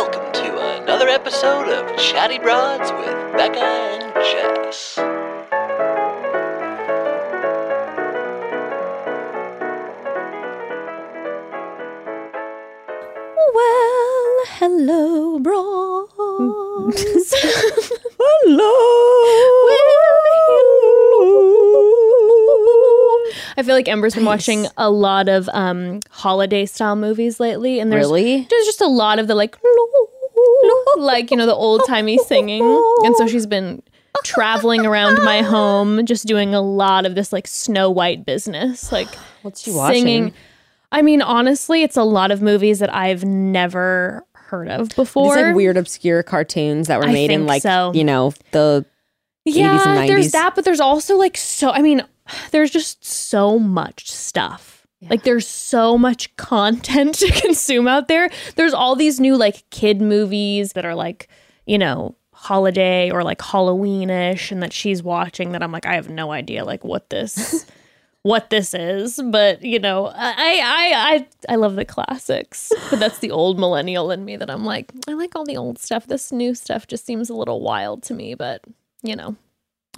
welcome 0.00 0.32
to 0.32 0.80
another 0.82 1.08
episode 1.08 1.68
of 1.68 1.94
Chatty 1.98 2.38
Broads 2.38 2.90
with 2.92 3.14
Bekah 3.36 3.58
and 4.00 4.14
Jess. 4.14 4.96
Well, 13.54 14.44
hello, 14.58 15.38
bros. 15.40 16.10
Hello. 18.18 18.70
I 23.56 23.62
feel 23.62 23.74
like 23.74 23.88
Ember's 23.88 24.14
been 24.14 24.24
watching 24.24 24.66
a 24.76 24.90
lot 24.90 25.28
of 25.28 25.48
um, 25.52 26.00
holiday 26.10 26.64
style 26.66 26.96
movies 26.96 27.40
lately, 27.40 27.80
and 27.80 27.92
there's 27.92 28.06
Really? 28.06 28.46
there's 28.48 28.64
just 28.66 28.80
a 28.80 28.86
lot 28.86 29.18
of 29.18 29.26
the 29.26 29.34
like, 29.34 29.58
like 31.00 31.30
you 31.30 31.36
know 31.36 31.46
the 31.46 31.54
old 31.54 31.82
timey 31.86 32.18
singing, 32.18 32.62
and 33.04 33.16
so 33.16 33.26
she's 33.26 33.46
been 33.46 33.82
traveling 34.24 34.84
around 34.86 35.22
my 35.24 35.42
home, 35.42 36.04
just 36.06 36.26
doing 36.26 36.54
a 36.54 36.60
lot 36.60 37.06
of 37.06 37.14
this 37.14 37.32
like 37.32 37.46
Snow 37.46 37.90
White 37.90 38.24
business, 38.26 38.92
like 38.92 39.08
What's 39.42 39.62
she 39.62 39.70
watching? 39.72 40.02
singing. 40.02 40.34
I 40.92 41.02
mean, 41.02 41.22
honestly, 41.22 41.82
it's 41.82 41.96
a 41.96 42.02
lot 42.02 42.30
of 42.30 42.42
movies 42.42 42.80
that 42.80 42.92
I've 42.92 43.24
never 43.24 44.24
heard 44.34 44.68
of 44.68 44.88
These 44.90 44.96
before. 44.96 45.36
like 45.36 45.54
weird 45.54 45.76
obscure 45.76 46.22
cartoons 46.24 46.88
that 46.88 46.98
were 46.98 47.06
I 47.06 47.12
made 47.12 47.30
in 47.30 47.46
like 47.46 47.62
so. 47.62 47.92
you 47.94 48.02
know 48.02 48.32
the 48.50 48.84
yeah, 49.44 49.78
80s 49.78 49.86
and 49.86 50.08
there's 50.08 50.32
that, 50.32 50.54
but 50.54 50.64
there's 50.64 50.80
also 50.80 51.16
like 51.16 51.36
so. 51.36 51.70
I 51.70 51.80
mean, 51.80 52.02
there's 52.50 52.70
just 52.70 53.04
so 53.04 53.58
much 53.58 54.10
stuff. 54.10 54.69
Like 55.08 55.22
there's 55.22 55.46
so 55.48 55.96
much 55.96 56.34
content 56.36 57.14
to 57.20 57.30
consume 57.40 57.88
out 57.88 58.08
there. 58.08 58.28
There's 58.56 58.74
all 58.74 58.96
these 58.96 59.20
new 59.20 59.36
like 59.36 59.68
kid 59.70 60.00
movies 60.00 60.72
that 60.72 60.84
are 60.84 60.94
like 60.94 61.28
you 61.66 61.78
know 61.78 62.16
holiday 62.32 63.10
or 63.10 63.22
like 63.22 63.38
Halloweenish, 63.38 64.50
and 64.50 64.62
that 64.62 64.72
she's 64.72 65.02
watching. 65.02 65.52
That 65.52 65.62
I'm 65.62 65.72
like, 65.72 65.86
I 65.86 65.94
have 65.94 66.08
no 66.08 66.32
idea 66.32 66.64
like 66.64 66.84
what 66.84 67.10
this. 67.10 67.66
What 68.22 68.50
this 68.50 68.74
is, 68.74 69.18
but 69.30 69.62
you 69.62 69.78
know, 69.78 70.08
I, 70.08 70.34
I 70.36 70.92
I 71.48 71.54
I 71.54 71.56
love 71.56 71.76
the 71.76 71.86
classics, 71.86 72.70
but 72.90 72.98
that's 72.98 73.20
the 73.20 73.30
old 73.30 73.58
millennial 73.58 74.10
in 74.10 74.26
me 74.26 74.36
that 74.36 74.50
I'm 74.50 74.62
like, 74.62 74.92
I 75.08 75.14
like 75.14 75.34
all 75.34 75.46
the 75.46 75.56
old 75.56 75.78
stuff. 75.78 76.06
This 76.06 76.30
new 76.30 76.54
stuff 76.54 76.86
just 76.86 77.06
seems 77.06 77.30
a 77.30 77.34
little 77.34 77.62
wild 77.62 78.02
to 78.02 78.14
me, 78.14 78.34
but 78.34 78.62
you 79.02 79.16
know, 79.16 79.36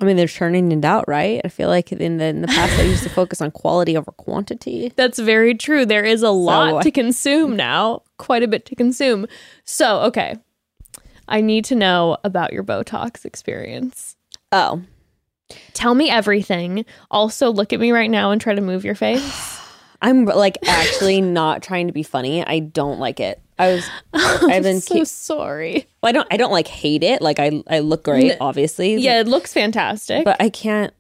I 0.00 0.04
mean 0.04 0.16
they're 0.16 0.26
churning 0.26 0.72
it 0.72 0.84
out, 0.84 1.06
right? 1.06 1.40
I 1.44 1.48
feel 1.48 1.68
like 1.68 1.92
in 1.92 2.16
the 2.16 2.24
in 2.24 2.42
the 2.42 2.48
past 2.48 2.76
they 2.76 2.88
used 2.88 3.02
to 3.04 3.10
focus 3.10 3.40
on 3.40 3.50
quality 3.50 3.96
over 3.96 4.10
quantity. 4.12 4.92
That's 4.96 5.18
very 5.18 5.54
true. 5.54 5.86
There 5.86 6.04
is 6.04 6.22
a 6.22 6.30
lot 6.30 6.82
to 6.82 6.90
consume 6.90 7.56
now, 7.56 8.02
quite 8.18 8.42
a 8.42 8.48
bit 8.48 8.66
to 8.66 8.74
consume. 8.74 9.26
So, 9.64 10.00
okay. 10.00 10.36
I 11.28 11.40
need 11.40 11.64
to 11.66 11.76
know 11.76 12.18
about 12.24 12.52
your 12.52 12.64
Botox 12.64 13.24
experience. 13.24 14.16
Oh, 14.50 14.82
Tell 15.74 15.94
me 15.94 16.10
everything. 16.10 16.84
Also, 17.10 17.50
look 17.50 17.72
at 17.72 17.80
me 17.80 17.92
right 17.92 18.10
now 18.10 18.30
and 18.30 18.40
try 18.40 18.54
to 18.54 18.60
move 18.60 18.84
your 18.84 18.94
face. 18.94 19.60
I'm 20.02 20.24
like 20.24 20.58
actually 20.66 21.20
not 21.20 21.62
trying 21.62 21.86
to 21.86 21.92
be 21.92 22.02
funny. 22.02 22.44
I 22.44 22.58
don't 22.58 22.98
like 22.98 23.20
it. 23.20 23.40
I 23.62 23.72
was 23.74 23.90
I've 24.12 24.42
I'm 24.50 24.62
been 24.62 24.80
so 24.80 24.94
keep, 24.94 25.06
sorry. 25.06 25.86
well, 26.02 26.10
I 26.10 26.12
don't 26.12 26.28
I 26.30 26.36
don't 26.36 26.52
like 26.52 26.68
hate 26.68 27.02
it. 27.02 27.22
Like 27.22 27.38
I 27.38 27.62
I 27.68 27.78
look 27.80 28.04
great, 28.04 28.36
obviously. 28.40 28.96
Yeah, 28.96 29.20
it 29.20 29.28
looks 29.28 29.52
fantastic. 29.52 30.24
But 30.24 30.36
I 30.40 30.48
can't 30.48 30.92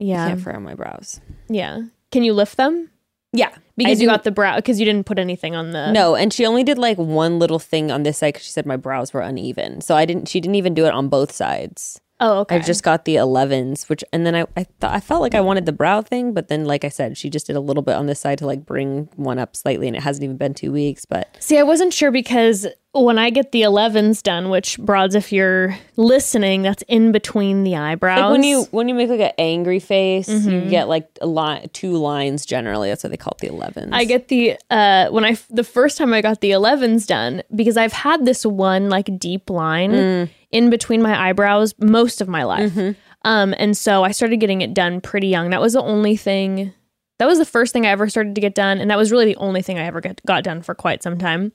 I 0.00 0.04
yeah. 0.04 0.28
can't 0.28 0.40
frown 0.40 0.62
my 0.62 0.74
brows. 0.74 1.20
Yeah. 1.48 1.82
Can 2.10 2.22
you 2.22 2.34
lift 2.34 2.56
them? 2.56 2.90
Yeah. 3.32 3.54
Because 3.76 4.00
you 4.02 4.06
got 4.06 4.24
the 4.24 4.30
brow 4.30 4.56
because 4.56 4.78
you 4.78 4.84
didn't 4.84 5.06
put 5.06 5.18
anything 5.18 5.56
on 5.56 5.70
the 5.70 5.90
No, 5.92 6.14
and 6.14 6.32
she 6.32 6.44
only 6.44 6.62
did 6.62 6.76
like 6.76 6.98
one 6.98 7.38
little 7.38 7.58
thing 7.58 7.90
on 7.90 8.02
this 8.02 8.18
side 8.18 8.34
because 8.34 8.44
she 8.44 8.52
said 8.52 8.66
my 8.66 8.76
brows 8.76 9.14
were 9.14 9.22
uneven. 9.22 9.80
So 9.80 9.96
I 9.96 10.04
didn't. 10.04 10.28
She 10.28 10.40
didn't 10.40 10.56
even 10.56 10.74
do 10.74 10.84
it 10.84 10.92
on 10.92 11.08
both 11.08 11.32
sides. 11.32 12.00
Oh, 12.24 12.38
okay. 12.42 12.54
I 12.54 12.58
just 12.60 12.84
got 12.84 13.04
the 13.04 13.16
11s, 13.16 13.88
which 13.88 14.04
and 14.12 14.24
then 14.24 14.36
I 14.36 14.46
I 14.56 14.62
thought 14.62 14.94
I 14.94 15.00
felt 15.00 15.22
like 15.22 15.34
I 15.34 15.40
wanted 15.40 15.66
the 15.66 15.72
brow 15.72 16.02
thing, 16.02 16.32
but 16.32 16.46
then 16.46 16.64
like 16.64 16.84
I 16.84 16.88
said, 16.88 17.18
she 17.18 17.28
just 17.28 17.48
did 17.48 17.56
a 17.56 17.60
little 17.60 17.82
bit 17.82 17.96
on 17.96 18.06
this 18.06 18.20
side 18.20 18.38
to 18.38 18.46
like 18.46 18.64
bring 18.64 19.08
one 19.16 19.40
up 19.40 19.56
slightly, 19.56 19.88
and 19.88 19.96
it 19.96 20.04
hasn't 20.04 20.22
even 20.22 20.36
been 20.36 20.54
two 20.54 20.70
weeks. 20.70 21.04
But 21.04 21.36
See, 21.40 21.58
I 21.58 21.64
wasn't 21.64 21.92
sure 21.92 22.12
because 22.12 22.68
when 22.92 23.18
I 23.18 23.30
get 23.30 23.52
the 23.52 23.62
11s 23.62 24.22
done, 24.22 24.50
which 24.50 24.78
broads, 24.78 25.14
if 25.14 25.32
you're 25.32 25.76
listening, 25.96 26.60
that's 26.60 26.82
in 26.88 27.10
between 27.10 27.64
the 27.64 27.74
eyebrows. 27.76 28.20
like 28.20 28.30
when 28.32 28.42
you 28.44 28.64
when 28.70 28.88
you 28.88 28.94
make 28.94 29.08
like 29.08 29.20
an 29.20 29.32
angry 29.38 29.78
face, 29.78 30.28
you 30.28 30.68
get 30.68 30.88
like 30.88 31.08
a 31.22 31.26
line, 31.26 31.70
two 31.72 31.96
lines 31.96 32.44
generally. 32.44 32.90
That's 32.90 33.02
why 33.02 33.08
they 33.10 33.16
call 33.16 33.32
it 33.32 33.46
the 33.46 33.48
11s. 33.48 33.88
I 33.92 34.04
get 34.04 34.28
the 34.28 34.58
uh 34.70 35.08
when 35.08 35.24
I 35.24 35.38
the 35.48 35.64
first 35.64 35.96
time 35.96 36.12
I 36.12 36.20
got 36.20 36.40
the 36.42 36.50
11s 36.50 37.06
done 37.06 37.42
because 37.54 37.78
I've 37.78 37.94
had 37.94 38.26
this 38.26 38.44
one 38.44 38.90
like 38.90 39.18
deep 39.18 39.48
line 39.48 40.28
in 40.50 40.68
between 40.68 41.00
my 41.00 41.28
eyebrows 41.28 41.74
most 41.78 42.20
of 42.20 42.28
my 42.28 42.44
life. 42.44 42.76
Um 43.24 43.54
and 43.56 43.74
so 43.76 44.04
I 44.04 44.10
started 44.10 44.36
getting 44.38 44.60
it 44.60 44.74
done 44.74 45.00
pretty 45.00 45.28
young. 45.28 45.48
That 45.50 45.62
was 45.62 45.72
the 45.72 45.82
only 45.82 46.16
thing 46.16 46.74
that 47.18 47.26
was 47.26 47.38
the 47.38 47.44
first 47.46 47.72
thing 47.72 47.86
I 47.86 47.90
ever 47.90 48.08
started 48.10 48.34
to 48.34 48.40
get 48.40 48.54
done 48.54 48.78
and 48.80 48.90
that 48.90 48.98
was 48.98 49.10
really 49.12 49.26
the 49.26 49.36
only 49.36 49.62
thing 49.62 49.78
I 49.78 49.84
ever 49.84 50.00
get, 50.00 50.20
got 50.26 50.42
done 50.44 50.60
for 50.60 50.74
quite 50.74 51.02
some 51.02 51.16
time. 51.18 51.52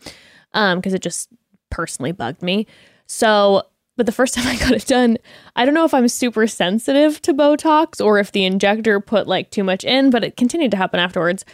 Um 0.58 0.80
because 0.80 0.94
it 0.94 1.02
just 1.02 1.30
personally 1.70 2.12
bugged 2.12 2.42
me. 2.42 2.68
So 3.06 3.64
but 3.96 4.06
the 4.06 4.12
first 4.12 4.34
time 4.36 4.46
I 4.46 4.58
got 4.58 4.74
it 4.74 4.86
done, 4.86 5.18
I 5.56 5.64
don't 5.64 5.74
know 5.74 5.86
if 5.86 5.94
I'm 5.94 6.10
super 6.10 6.48
sensitive 6.48 7.22
to 7.22 7.34
Botox 7.34 8.04
or 8.04 8.20
if 8.20 8.34
the 8.34 8.44
injector 8.44 9.00
put 9.00 9.26
like 9.26 9.50
too 9.52 9.64
much 9.64 9.86
in, 9.86 10.10
but 10.10 10.26
it 10.26 10.36
continued 10.36 10.72
to 10.72 10.78
happen 10.78 11.00
afterwards 11.00 11.46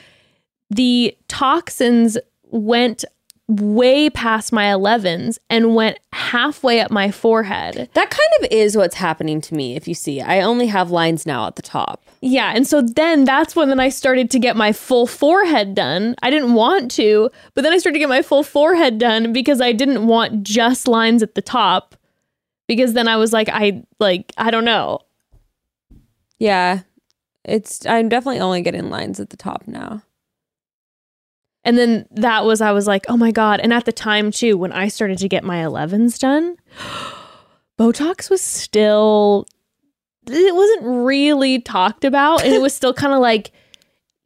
the 0.69 1.16
toxins 1.28 2.18
went 2.46 3.06
way 3.47 4.09
past 4.09 4.53
my 4.53 4.65
11s 4.65 5.37
and 5.49 5.75
went 5.75 5.99
halfway 6.13 6.79
up 6.79 6.91
my 6.91 7.11
forehead. 7.11 7.89
that 7.93 8.09
kind 8.09 8.29
of 8.39 8.47
is 8.51 8.77
what's 8.77 8.95
happening 8.95 9.41
to 9.41 9.53
me. 9.53 9.75
If 9.75 9.87
you 9.87 9.93
see, 9.93 10.21
I 10.21 10.41
only 10.41 10.67
have 10.67 10.91
lines 10.91 11.25
now 11.25 11.47
at 11.47 11.55
the 11.55 11.61
top. 11.61 12.03
Yeah, 12.21 12.53
and 12.55 12.65
so 12.65 12.81
then 12.81 13.25
that's 13.25 13.55
when 13.55 13.67
then 13.67 13.81
I 13.81 13.89
started 13.89 14.31
to 14.31 14.39
get 14.39 14.55
my 14.55 14.71
full 14.71 15.05
forehead 15.05 15.75
done. 15.75 16.15
I 16.23 16.29
didn't 16.29 16.53
want 16.53 16.89
to, 16.91 17.29
but 17.53 17.63
then 17.63 17.73
I 17.73 17.77
started 17.79 17.95
to 17.95 17.99
get 17.99 18.09
my 18.09 18.21
full 18.21 18.43
forehead 18.43 18.97
done 18.97 19.33
because 19.33 19.59
I 19.59 19.73
didn't 19.73 20.07
want 20.07 20.43
just 20.43 20.87
lines 20.87 21.21
at 21.21 21.35
the 21.35 21.41
top 21.41 21.95
because 22.67 22.93
then 22.93 23.09
I 23.09 23.17
was 23.17 23.33
like 23.33 23.49
I 23.49 23.83
like 23.99 24.31
I 24.37 24.51
don't 24.51 24.65
know. 24.65 24.99
Yeah, 26.39 26.81
it's 27.43 27.85
I'm 27.85 28.07
definitely 28.07 28.39
only 28.39 28.61
getting 28.61 28.89
lines 28.89 29.19
at 29.19 29.29
the 29.29 29.37
top 29.37 29.67
now. 29.67 30.01
And 31.66 31.78
then 31.78 32.06
that 32.12 32.46
was, 32.46 32.62
I 32.62 32.72
was 32.72 32.88
like, 32.88 33.06
oh 33.07 33.18
my 33.18 33.31
God. 33.31 33.59
And 33.59 33.72
at 33.72 33.85
the 33.85 33.94
time, 33.94 34.31
too, 34.31 34.57
when 34.57 34.72
I 34.72 34.88
started 34.90 35.18
to 35.19 35.29
get 35.29 35.44
my 35.44 35.57
11s 35.63 36.19
done, 36.19 36.57
Botox 37.79 38.29
was 38.29 38.41
still, 38.41 39.47
it 40.28 40.56
wasn't 40.56 41.06
really 41.06 41.59
talked 41.59 42.03
about. 42.03 42.44
And 42.44 42.53
it 42.53 42.62
was 42.62 42.75
still 42.75 42.94
kind 42.94 43.13
of 43.13 43.19
like, 43.19 43.52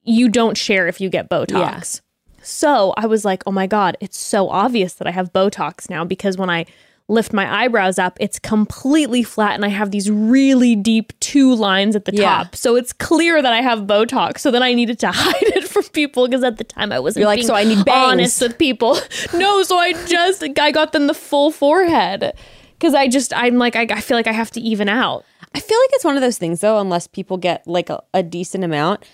you 0.03 0.29
don't 0.29 0.57
share 0.57 0.87
if 0.87 0.99
you 0.99 1.09
get 1.09 1.29
Botox. 1.29 2.01
So 2.41 2.93
I 2.95 3.05
was 3.07 3.25
like, 3.25 3.43
oh 3.45 3.51
my 3.51 3.67
God, 3.67 3.97
it's 3.99 4.17
so 4.17 4.49
obvious 4.49 4.93
that 4.95 5.07
I 5.07 5.11
have 5.11 5.33
Botox 5.33 5.89
now 5.89 6.05
because 6.05 6.37
when 6.37 6.49
I 6.49 6.65
lift 7.09 7.31
my 7.31 7.63
eyebrows 7.63 7.97
up, 7.97 8.17
it's 8.19 8.37
completely 8.37 9.23
flat 9.23 9.55
and 9.55 9.63
I 9.63 9.69
have 9.69 9.91
these 9.91 10.11
really 10.11 10.75
deep 10.75 11.17
two 11.21 11.55
lines 11.55 11.95
at 11.95 12.03
the 12.05 12.13
Yeah. 12.13 12.43
top. 12.43 12.55
So 12.55 12.75
it's 12.75 12.91
clear 12.91 13.41
that 13.41 13.53
I 13.53 13.61
have 13.61 13.79
Botox. 13.81 14.39
So 14.39 14.51
then 14.51 14.61
I 14.61 14.73
needed 14.73 14.99
to 14.99 15.11
hide 15.13 15.35
it 15.41 15.67
from 15.69 15.83
people 15.93 16.27
because 16.27 16.43
at 16.43 16.57
the 16.57 16.65
time 16.65 16.91
I 16.91 16.99
wasn't 16.99 17.21
You're 17.21 17.27
like, 17.29 17.43
"So 17.43 17.55
I 17.55 17.63
need 17.63 17.85
bangs." 17.85 18.11
honest 18.11 18.41
with 18.41 18.57
people. 18.57 18.97
no, 19.33 19.63
so 19.63 19.77
I 19.77 19.93
just, 20.05 20.43
I 20.59 20.71
got 20.71 20.91
them 20.91 21.07
the 21.07 21.13
full 21.13 21.51
forehead 21.51 22.33
because 22.73 22.93
I 22.93 23.07
just, 23.07 23.33
I'm 23.33 23.57
like, 23.57 23.75
I, 23.77 23.87
I 23.89 24.01
feel 24.01 24.17
like 24.17 24.27
I 24.27 24.33
have 24.33 24.51
to 24.51 24.59
even 24.61 24.89
out. 24.89 25.23
I 25.55 25.59
feel 25.61 25.77
like 25.79 25.89
it's 25.93 26.03
one 26.05 26.15
of 26.17 26.21
those 26.21 26.37
things 26.37 26.59
though, 26.59 26.77
unless 26.79 27.07
people 27.07 27.37
get 27.37 27.65
like 27.65 27.89
a, 27.89 28.03
a 28.13 28.21
decent 28.21 28.63
amount. 28.65 29.05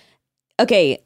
Okay. 0.58 0.98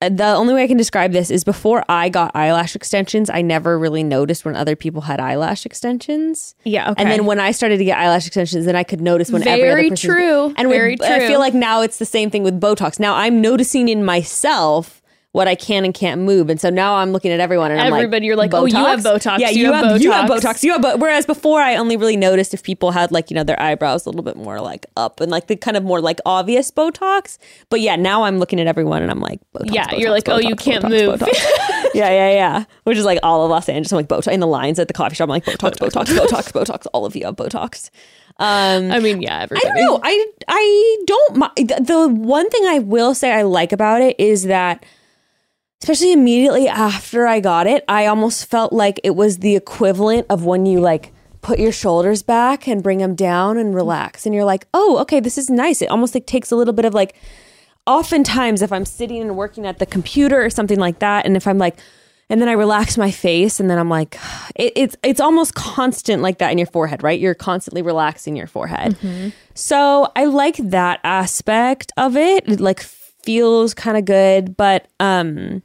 The 0.00 0.34
only 0.34 0.54
way 0.54 0.62
I 0.62 0.68
can 0.68 0.76
describe 0.76 1.10
this 1.10 1.28
is 1.28 1.42
before 1.42 1.84
I 1.88 2.08
got 2.08 2.30
eyelash 2.36 2.76
extensions, 2.76 3.28
I 3.28 3.42
never 3.42 3.76
really 3.76 4.04
noticed 4.04 4.44
when 4.44 4.54
other 4.54 4.76
people 4.76 5.02
had 5.02 5.18
eyelash 5.18 5.66
extensions. 5.66 6.54
Yeah. 6.62 6.90
Okay. 6.90 7.02
And 7.02 7.10
then 7.10 7.26
when 7.26 7.40
I 7.40 7.50
started 7.50 7.78
to 7.78 7.84
get 7.84 7.98
eyelash 7.98 8.26
extensions, 8.26 8.64
then 8.64 8.76
I 8.76 8.84
could 8.84 9.00
notice 9.00 9.32
when 9.32 9.46
every 9.46 9.62
Very 9.62 9.86
other 9.86 9.90
person. 9.90 10.10
true. 10.10 10.54
And 10.56 10.68
Very 10.68 10.92
with, 10.92 11.02
I 11.02 11.26
feel 11.26 11.40
like 11.40 11.52
now 11.54 11.82
it's 11.82 11.98
the 11.98 12.06
same 12.06 12.30
thing 12.30 12.44
with 12.44 12.60
Botox. 12.60 13.00
Now 13.00 13.14
I'm 13.14 13.40
noticing 13.40 13.88
in 13.88 14.04
myself 14.04 14.97
what 15.32 15.46
I 15.46 15.54
can 15.54 15.84
and 15.84 15.92
can't 15.92 16.22
move, 16.22 16.48
and 16.48 16.60
so 16.60 16.70
now 16.70 16.96
I'm 16.96 17.12
looking 17.12 17.30
at 17.30 17.38
everyone 17.40 17.70
and 17.70 17.80
I'm 17.80 17.90
like, 17.90 17.98
Everybody, 17.98 18.26
you're 18.26 18.36
like, 18.36 18.54
oh, 18.54 18.64
you 18.64 18.74
have 18.76 19.00
Botox, 19.00 19.38
Yeah, 19.38 19.50
you 19.50 19.66
you, 19.66 19.72
have 19.72 19.84
have, 19.84 20.02
you 20.02 20.10
have 20.10 20.28
Botox." 20.28 20.40
Botox. 20.40 20.62
You 20.64 20.72
have 20.72 20.82
Bo-. 20.82 20.96
Whereas 20.96 21.26
before, 21.26 21.60
I 21.60 21.76
only 21.76 21.96
really 21.96 22.16
noticed 22.16 22.54
if 22.54 22.62
people 22.62 22.92
had 22.92 23.12
like 23.12 23.30
you 23.30 23.34
know 23.34 23.44
their 23.44 23.60
eyebrows 23.60 24.06
a 24.06 24.08
little 24.08 24.22
bit 24.22 24.36
more 24.36 24.60
like 24.60 24.86
up 24.96 25.20
and 25.20 25.30
like 25.30 25.46
the 25.48 25.56
kind 25.56 25.76
of 25.76 25.84
more 25.84 26.00
like 26.00 26.18
obvious 26.24 26.70
Botox. 26.70 27.36
But 27.68 27.80
yeah, 27.80 27.96
now 27.96 28.24
I'm 28.24 28.38
looking 28.38 28.58
at 28.58 28.66
everyone 28.66 29.02
and 29.02 29.10
I'm 29.10 29.20
like, 29.20 29.40
Botox, 29.54 29.72
Yeah, 29.74 29.86
Botox, 29.88 29.98
you're 30.00 30.10
like, 30.10 30.28
oh, 30.28 30.38
you 30.38 30.54
Botox, 30.54 30.60
can't 30.60 30.84
Botox, 30.84 30.90
move. 30.90 31.20
Botox. 31.20 31.34
yeah, 31.94 32.10
yeah, 32.10 32.30
yeah. 32.32 32.64
Which 32.84 32.96
is 32.96 33.04
like 33.04 33.18
all 33.22 33.44
of 33.44 33.50
Los 33.50 33.68
Angeles. 33.68 33.92
I'm 33.92 33.96
like 33.96 34.08
Botox 34.08 34.32
in 34.32 34.40
the 34.40 34.46
lines 34.46 34.78
at 34.78 34.88
the 34.88 34.94
coffee 34.94 35.14
shop. 35.14 35.24
I'm 35.26 35.30
like 35.30 35.44
Botox, 35.44 35.76
Botox, 35.78 36.06
Botox, 36.06 36.52
Botox. 36.52 36.86
All 36.94 37.04
of 37.04 37.14
you 37.14 37.26
have 37.26 37.36
Botox. 37.36 37.90
Um, 38.40 38.92
I 38.92 39.00
mean, 39.00 39.20
yeah, 39.20 39.42
I 39.42 39.46
don't 39.46 39.74
know. 39.74 40.00
I 40.02 40.26
I 40.46 40.96
don't. 41.06 41.56
The 41.56 41.80
the 41.80 42.08
one 42.08 42.48
thing 42.50 42.64
I 42.66 42.78
will 42.78 43.12
say 43.14 43.32
I 43.32 43.42
like 43.42 43.72
about 43.72 44.00
it 44.00 44.14
is 44.18 44.44
that 44.44 44.86
especially 45.82 46.12
immediately 46.12 46.68
after 46.68 47.26
I 47.26 47.40
got 47.40 47.66
it, 47.66 47.84
I 47.88 48.06
almost 48.06 48.46
felt 48.46 48.72
like 48.72 49.00
it 49.04 49.14
was 49.14 49.38
the 49.38 49.56
equivalent 49.56 50.26
of 50.28 50.44
when 50.44 50.66
you 50.66 50.80
like 50.80 51.12
put 51.40 51.58
your 51.58 51.72
shoulders 51.72 52.22
back 52.22 52.66
and 52.66 52.82
bring 52.82 52.98
them 52.98 53.14
down 53.14 53.56
and 53.58 53.74
relax. 53.74 54.26
And 54.26 54.34
you're 54.34 54.44
like, 54.44 54.66
oh, 54.74 54.98
okay, 54.98 55.20
this 55.20 55.38
is 55.38 55.48
nice. 55.48 55.80
It 55.80 55.86
almost 55.86 56.14
like 56.14 56.26
takes 56.26 56.50
a 56.50 56.56
little 56.56 56.74
bit 56.74 56.84
of 56.84 56.94
like, 56.94 57.14
oftentimes 57.86 58.60
if 58.60 58.72
I'm 58.72 58.84
sitting 58.84 59.22
and 59.22 59.36
working 59.36 59.66
at 59.66 59.78
the 59.78 59.86
computer 59.86 60.44
or 60.44 60.50
something 60.50 60.78
like 60.78 60.98
that, 60.98 61.24
and 61.26 61.36
if 61.36 61.46
I'm 61.46 61.58
like, 61.58 61.78
and 62.30 62.42
then 62.42 62.48
I 62.48 62.52
relax 62.52 62.98
my 62.98 63.10
face, 63.10 63.58
and 63.58 63.70
then 63.70 63.78
I'm 63.78 63.88
like, 63.88 64.18
it, 64.56 64.72
it's 64.76 64.96
it's 65.02 65.20
almost 65.20 65.54
constant 65.54 66.22
like 66.22 66.38
that 66.38 66.52
in 66.52 66.58
your 66.58 66.66
forehead, 66.66 67.02
right? 67.02 67.18
You're 67.18 67.34
constantly 67.34 67.82
relaxing 67.82 68.36
your 68.36 68.46
forehead. 68.46 68.96
So 69.54 70.12
I 70.14 70.24
like 70.26 70.56
that 70.56 71.00
aspect 71.04 71.92
of 71.96 72.16
it. 72.16 72.46
It 72.48 72.60
like 72.60 72.80
feels 72.80 73.74
kind 73.74 73.96
of 73.96 74.04
good, 74.04 74.56
but 74.56 74.88
um, 75.00 75.62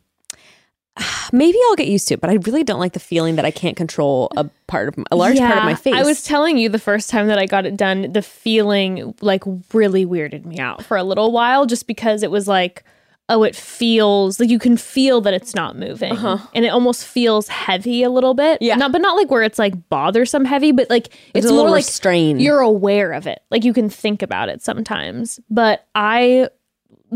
maybe 1.34 1.58
I'll 1.68 1.76
get 1.76 1.88
used 1.88 2.08
to 2.10 2.16
it. 2.16 2.22
But 2.22 2.30
I 2.30 2.36
really 2.36 2.64
don't 2.64 2.80
like 2.80 2.94
the 2.94 3.00
feeling 3.00 3.36
that 3.36 3.46
I 3.46 3.52
can't 3.52 3.76
control 3.76 4.32
a 4.38 4.50
part 4.68 4.90
of 4.90 5.06
a 5.12 5.16
large 5.16 5.38
part 5.38 5.58
of 5.58 5.64
my 5.64 5.76
face. 5.76 5.96
I 5.96 6.04
was 6.04 6.24
telling 6.24 6.58
you 6.58 6.70
the 6.70 6.80
first 6.80 7.10
time 7.10 7.28
that 7.28 7.38
I 7.40 7.46
got 7.46 7.66
it 7.66 7.78
done, 7.78 8.12
the 8.12 8.22
feeling 8.22 9.16
like 9.22 9.44
really 9.74 10.06
weirded 10.06 10.46
me 10.46 10.60
out 10.60 10.84
for 10.84 10.98
a 10.98 11.04
little 11.04 11.32
while 11.32 11.66
just 11.66 11.88
because 11.88 12.24
it 12.24 12.32
was 12.32 12.48
like, 12.48 12.84
oh, 13.30 13.44
it 13.44 13.56
feels 13.56 14.40
like 14.40 14.50
you 14.50 14.60
can 14.60 14.76
feel 14.78 15.22
that 15.22 15.34
it's 15.34 15.56
not 15.56 15.78
moving. 15.78 16.12
And 16.54 16.66
it 16.66 16.70
almost 16.70 17.06
feels 17.06 17.48
heavy 17.48 18.04
a 18.04 18.10
little 18.10 18.34
bit. 18.34 18.56
Uh-huh. 18.56 18.58
Yeah. 18.62 18.76
Not 18.76 18.92
but 18.92 19.02
not 19.02 19.16
like 19.16 19.32
where 19.32 19.44
it's 19.44 19.58
like 19.58 19.90
bothersome 19.90 20.46
heavy, 20.46 20.72
but 20.72 20.90
like 20.90 21.10
it's 21.34 21.48
a 21.48 21.54
more 21.54 21.70
like 21.70 21.78
restrained. 21.78 22.42
you're 22.42 22.60
aware 22.60 23.14
of 23.14 23.26
it. 23.26 23.42
Like 23.50 23.64
you 23.64 23.74
can 23.74 23.90
think 23.90 24.22
about 24.22 24.50
it 24.50 24.62
sometimes. 24.62 25.40
But 25.50 25.88
I 25.96 26.50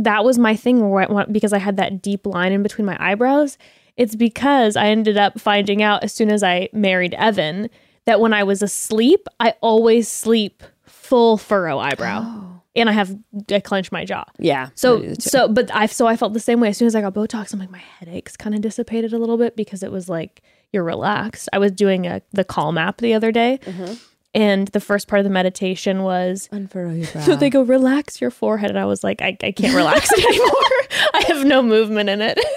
that 0.03 0.23
was 0.23 0.37
my 0.37 0.55
thing 0.55 0.89
where 0.89 1.25
because 1.31 1.53
I 1.53 1.57
had 1.59 1.77
that 1.77 2.01
deep 2.01 2.25
line 2.25 2.51
in 2.51 2.63
between 2.63 2.85
my 2.85 2.97
eyebrows. 2.99 3.57
It's 3.95 4.15
because 4.15 4.75
I 4.75 4.87
ended 4.87 5.17
up 5.17 5.39
finding 5.39 5.81
out 5.81 6.03
as 6.03 6.13
soon 6.13 6.29
as 6.31 6.43
I 6.43 6.69
married 6.71 7.13
Evan 7.15 7.69
that 8.05 8.19
when 8.21 8.31
I 8.31 8.43
was 8.43 8.61
asleep, 8.61 9.27
I 9.39 9.55
always 9.61 10.07
sleep 10.07 10.63
full 10.85 11.37
furrow 11.37 11.79
eyebrow. 11.79 12.43
And 12.75 12.89
I 12.89 12.91
have 12.91 13.17
I 13.51 13.59
clench 13.59 13.91
my 13.91 14.05
jaw. 14.05 14.25
yeah. 14.37 14.69
So 14.75 15.13
so 15.17 15.47
but 15.47 15.73
I 15.73 15.87
so 15.87 16.05
I 16.05 16.15
felt 16.15 16.33
the 16.33 16.39
same 16.39 16.59
way 16.59 16.69
as 16.69 16.77
soon 16.77 16.85
as 16.85 16.95
I 16.95 17.01
got 17.01 17.15
Botox. 17.15 17.51
I'm 17.53 17.59
like 17.59 17.71
my 17.71 17.79
headaches 17.99 18.37
kind 18.37 18.53
of 18.53 18.61
dissipated 18.61 19.13
a 19.13 19.17
little 19.17 19.37
bit 19.37 19.55
because 19.55 19.81
it 19.81 19.91
was 19.91 20.07
like 20.07 20.43
you're 20.71 20.83
relaxed. 20.83 21.49
I 21.51 21.57
was 21.57 21.71
doing 21.71 22.05
a 22.05 22.21
the 22.33 22.43
Calm 22.43 22.77
app 22.77 22.97
the 22.99 23.15
other 23.15 23.31
day, 23.31 23.59
Mm-hmm. 23.65 23.93
And 24.33 24.67
the 24.69 24.79
first 24.79 25.07
part 25.07 25.19
of 25.19 25.23
the 25.23 25.29
meditation 25.31 26.03
was 26.03 26.47
unfurrow 26.51 26.91
your 26.93 27.07
brow. 27.11 27.21
so 27.21 27.35
they 27.35 27.49
go 27.49 27.61
relax 27.63 28.21
your 28.21 28.29
forehead, 28.31 28.69
and 28.69 28.77
I 28.79 28.85
was 28.85 29.03
like 29.03 29.21
I, 29.21 29.37
I 29.41 29.51
can't 29.51 29.75
relax 29.75 30.09
it 30.11 30.23
anymore. 30.25 31.11
I 31.13 31.23
have 31.35 31.45
no 31.47 31.61
movement 31.63 32.09
in 32.09 32.21
it. 32.21 32.39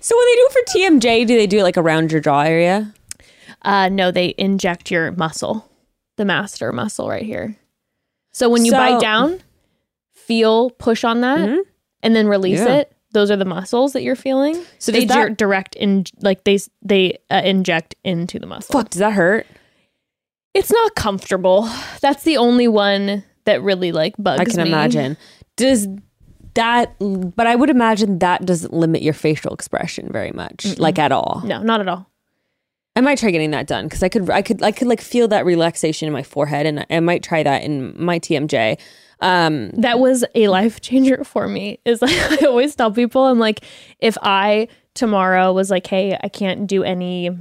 So 0.00 0.16
when 0.16 0.26
they 0.26 0.34
do 0.34 0.48
it 0.48 0.52
for 0.52 0.78
TMJ, 0.78 1.26
do 1.26 1.36
they 1.36 1.46
do 1.46 1.58
it 1.58 1.62
like 1.64 1.76
around 1.76 2.12
your 2.12 2.20
jaw 2.20 2.42
area? 2.42 2.94
Uh, 3.62 3.88
no, 3.88 4.10
they 4.10 4.34
inject 4.38 4.90
your 4.90 5.10
muscle, 5.12 5.68
the 6.16 6.24
masseter 6.24 6.72
muscle 6.72 7.08
right 7.08 7.24
here. 7.24 7.56
So 8.32 8.48
when 8.48 8.64
you 8.64 8.70
So- 8.70 8.76
bite 8.76 9.00
down, 9.00 9.40
feel 10.14 10.70
push 10.70 11.02
on 11.02 11.22
that, 11.22 11.64
and 12.02 12.14
then 12.14 12.28
release 12.28 12.60
Yeah. 12.60 12.76
it. 12.76 12.92
Those 13.12 13.30
are 13.30 13.36
the 13.36 13.44
muscles 13.46 13.94
that 13.94 14.02
you're 14.02 14.14
feeling. 14.16 14.62
So 14.78 14.92
they 14.92 15.06
that- 15.06 15.36
direct 15.36 15.74
in 15.76 16.04
like 16.20 16.44
they 16.44 16.58
they 16.82 17.18
uh, 17.30 17.42
inject 17.44 17.94
into 18.04 18.38
the 18.38 18.46
muscle. 18.46 18.72
Fuck, 18.72 18.90
does 18.90 19.00
that 19.00 19.14
hurt? 19.14 19.46
It's 20.54 20.72
not 20.72 20.94
comfortable. 20.94 21.68
That's 22.00 22.24
the 22.24 22.36
only 22.36 22.68
one 22.68 23.24
that 23.44 23.62
really 23.62 23.92
like 23.92 24.14
bugs 24.18 24.40
I 24.40 24.44
can 24.44 24.62
me. 24.62 24.68
imagine. 24.68 25.16
Does 25.56 25.88
that? 26.54 26.94
But 26.98 27.46
I 27.46 27.54
would 27.54 27.70
imagine 27.70 28.18
that 28.20 28.44
doesn't 28.44 28.72
limit 28.72 29.02
your 29.02 29.14
facial 29.14 29.52
expression 29.52 30.10
very 30.12 30.32
much, 30.32 30.78
like 30.78 30.98
at 30.98 31.12
all. 31.12 31.42
No, 31.44 31.62
not 31.62 31.80
at 31.80 31.88
all. 31.88 32.10
I 32.96 33.00
might 33.00 33.18
try 33.18 33.30
getting 33.30 33.52
that 33.52 33.68
done 33.68 33.84
because 33.86 34.02
I 34.02 34.08
could, 34.08 34.28
I 34.28 34.42
could, 34.42 34.60
I 34.60 34.72
could 34.72 34.88
like 34.88 35.00
feel 35.00 35.28
that 35.28 35.44
relaxation 35.44 36.08
in 36.08 36.12
my 36.12 36.24
forehead, 36.24 36.66
and 36.66 36.84
I 36.90 36.98
might 37.00 37.22
try 37.22 37.42
that 37.44 37.62
in 37.62 37.94
my 38.02 38.18
TMJ. 38.18 38.78
Um, 39.20 39.70
that 39.70 39.98
was 39.98 40.24
a 40.34 40.48
life 40.48 40.80
changer 40.80 41.24
for 41.24 41.48
me 41.48 41.80
is 41.84 42.00
like 42.00 42.12
i 42.42 42.46
always 42.46 42.76
tell 42.76 42.92
people 42.92 43.26
i'm 43.26 43.40
like 43.40 43.64
if 43.98 44.16
i 44.22 44.68
tomorrow 44.94 45.52
was 45.52 45.70
like 45.70 45.88
hey 45.88 46.16
i 46.22 46.28
can't 46.28 46.68
do 46.68 46.84
any 46.84 47.36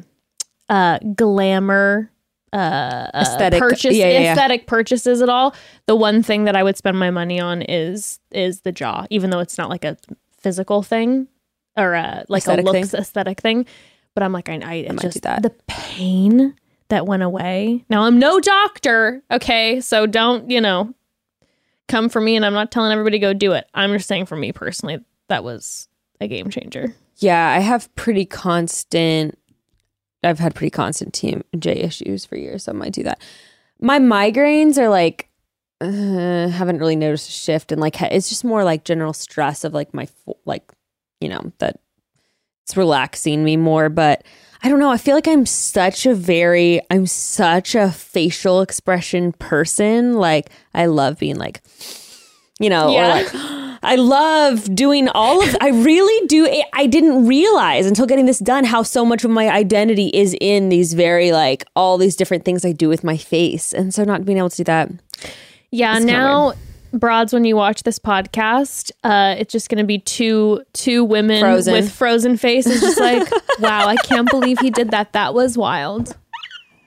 uh 0.70 0.98
glamour 1.16 2.12
uh 2.54 3.08
Aesthetic- 3.14 3.60
purchase 3.60 3.96
yeah, 3.96 4.08
yeah, 4.10 4.20
yeah. 4.20 4.32
aesthetic 4.34 4.68
purchases 4.68 5.22
at 5.22 5.30
all 5.30 5.54
the 5.86 5.96
one 5.96 6.24
thing 6.24 6.46
that 6.46 6.56
i 6.56 6.64
would 6.64 6.78
spend 6.78 6.98
my 6.98 7.12
money 7.12 7.40
on 7.40 7.62
is 7.62 8.20
is 8.32 8.62
the 8.62 8.72
jaw 8.72 9.06
even 9.10 9.30
though 9.30 9.40
it's 9.40 9.58
not 9.58 9.70
like 9.70 9.84
a 9.84 9.98
physical 10.40 10.82
thing 10.82 11.28
or 11.76 11.94
a 11.94 12.24
like 12.30 12.42
Aesthetic 12.44 12.66
a 12.66 12.72
thing? 12.72 12.82
looks 12.84 12.94
aesthetic 12.94 13.42
thing 13.42 13.66
but 14.14 14.24
i'm 14.24 14.32
like 14.32 14.48
i, 14.48 14.56
I 14.64 14.74
it's 14.76 15.02
just 15.02 15.22
that. 15.24 15.44
the 15.44 15.54
pain 15.68 16.56
that 16.88 17.06
went 17.06 17.24
away 17.24 17.84
now 17.90 18.04
i'm 18.04 18.18
no 18.18 18.40
doctor 18.40 19.22
okay 19.30 19.82
so 19.82 20.06
don't 20.06 20.50
you 20.50 20.62
know 20.62 20.94
come 21.88 22.10
for 22.10 22.20
me 22.20 22.36
and 22.36 22.46
I'm 22.46 22.54
not 22.54 22.70
telling 22.70 22.92
everybody 22.92 23.18
go 23.18 23.34
do 23.34 23.54
it. 23.54 23.66
I'm 23.74 23.94
just 23.94 24.10
saying 24.10 24.26
for 24.26 24.36
me 24.36 24.52
personally, 24.52 25.00
that 25.30 25.44
was 25.44 25.88
a 26.20 26.28
game 26.28 26.50
changer. 26.50 26.94
yeah, 27.18 27.50
I 27.50 27.60
have 27.60 27.94
pretty 27.96 28.26
constant. 28.26 29.38
I've 30.28 30.40
had 30.40 30.56
pretty 30.56 30.72
constant 30.72 31.14
TMJ 31.14 31.84
issues 31.84 32.26
for 32.26 32.38
years, 32.38 32.66
so 32.66 32.72
I 32.72 32.76
might 32.76 32.94
do 32.94 33.04
that. 33.04 33.22
My 33.80 34.00
migraines 34.00 34.78
are 34.78 34.90
like, 34.90 35.30
uh, 35.80 36.48
haven't 36.50 36.80
really 36.80 36.96
noticed 36.96 37.30
a 37.30 37.32
shift, 37.32 37.72
and 37.72 37.80
like 37.80 38.02
it's 38.02 38.30
just 38.30 38.44
more 38.44 38.64
like 38.64 38.84
general 38.84 39.14
stress 39.14 39.64
of 39.64 39.74
like 39.74 39.94
my 39.94 40.08
like, 40.46 40.72
you 41.22 41.30
know, 41.30 41.52
that 41.60 41.80
it's 42.64 42.76
relaxing 42.76 43.44
me 43.44 43.58
more. 43.58 43.90
But 43.90 44.24
I 44.64 44.70
don't 44.70 44.80
know. 44.80 44.92
I 44.92 44.98
feel 44.98 45.16
like 45.16 45.28
I'm 45.28 45.46
such 45.46 46.06
a 46.06 46.16
very, 46.16 46.82
I'm 46.90 47.06
such 47.06 47.76
a 47.76 47.92
facial 47.92 48.62
expression 48.62 49.34
person. 49.34 50.16
Like 50.16 50.50
I 50.74 50.88
love 50.88 51.20
being 51.20 51.38
like, 51.38 51.62
you 52.60 52.70
know, 52.70 52.92
Yeah. 52.92 53.06
or 53.06 53.24
like 53.24 53.34
I 53.84 53.96
love 53.96 54.74
doing 54.76 55.08
all 55.10 55.42
of 55.44 55.56
I 55.62 55.70
really 55.70 56.28
do 56.28 56.48
I- 56.48 56.64
I 56.74 56.88
didn't 56.88 57.28
realize 57.28 57.86
until 57.86 58.06
getting 58.08 58.26
this 58.26 58.40
done 58.40 58.64
how 58.64 58.82
so 58.84 59.06
much 59.06 59.24
of 59.24 59.30
my 59.32 59.50
identity 59.50 60.08
is 60.14 60.36
in 60.42 60.70
these 60.70 60.94
very 60.94 61.32
like 61.32 61.64
all 61.76 61.98
these 61.98 62.16
different 62.16 62.44
things 62.44 62.66
I 62.66 62.72
do 62.72 62.90
with 62.90 63.04
my 63.04 63.18
face. 63.18 63.74
And 63.74 63.94
so 63.94 64.04
not 64.04 64.26
being 64.26 64.40
able 64.40 64.50
to 64.50 64.58
do 64.58 64.64
that. 64.66 64.90
Yeah, 65.72 66.00
now 66.00 66.54
broads 66.94 67.34
when 67.34 67.44
you 67.46 67.56
watch 67.56 67.84
this 67.84 68.00
podcast, 68.00 68.92
uh 69.04 69.36
it's 69.38 69.52
just 69.52 69.70
going 69.70 69.78
to 69.78 69.84
be 69.86 70.00
two 70.00 70.64
two 70.74 71.04
women 71.04 71.40
Frozen. 71.42 71.74
with 71.74 71.92
frozen 71.92 72.36
faces 72.38 72.82
just 72.82 73.00
like, 73.00 73.30
wow, 73.60 73.88
I 73.88 73.96
can't 73.98 74.30
believe 74.30 74.58
he 74.60 74.72
did 74.72 74.90
that. 74.92 75.14
That 75.14 75.34
was 75.36 75.56
wild. 75.58 76.16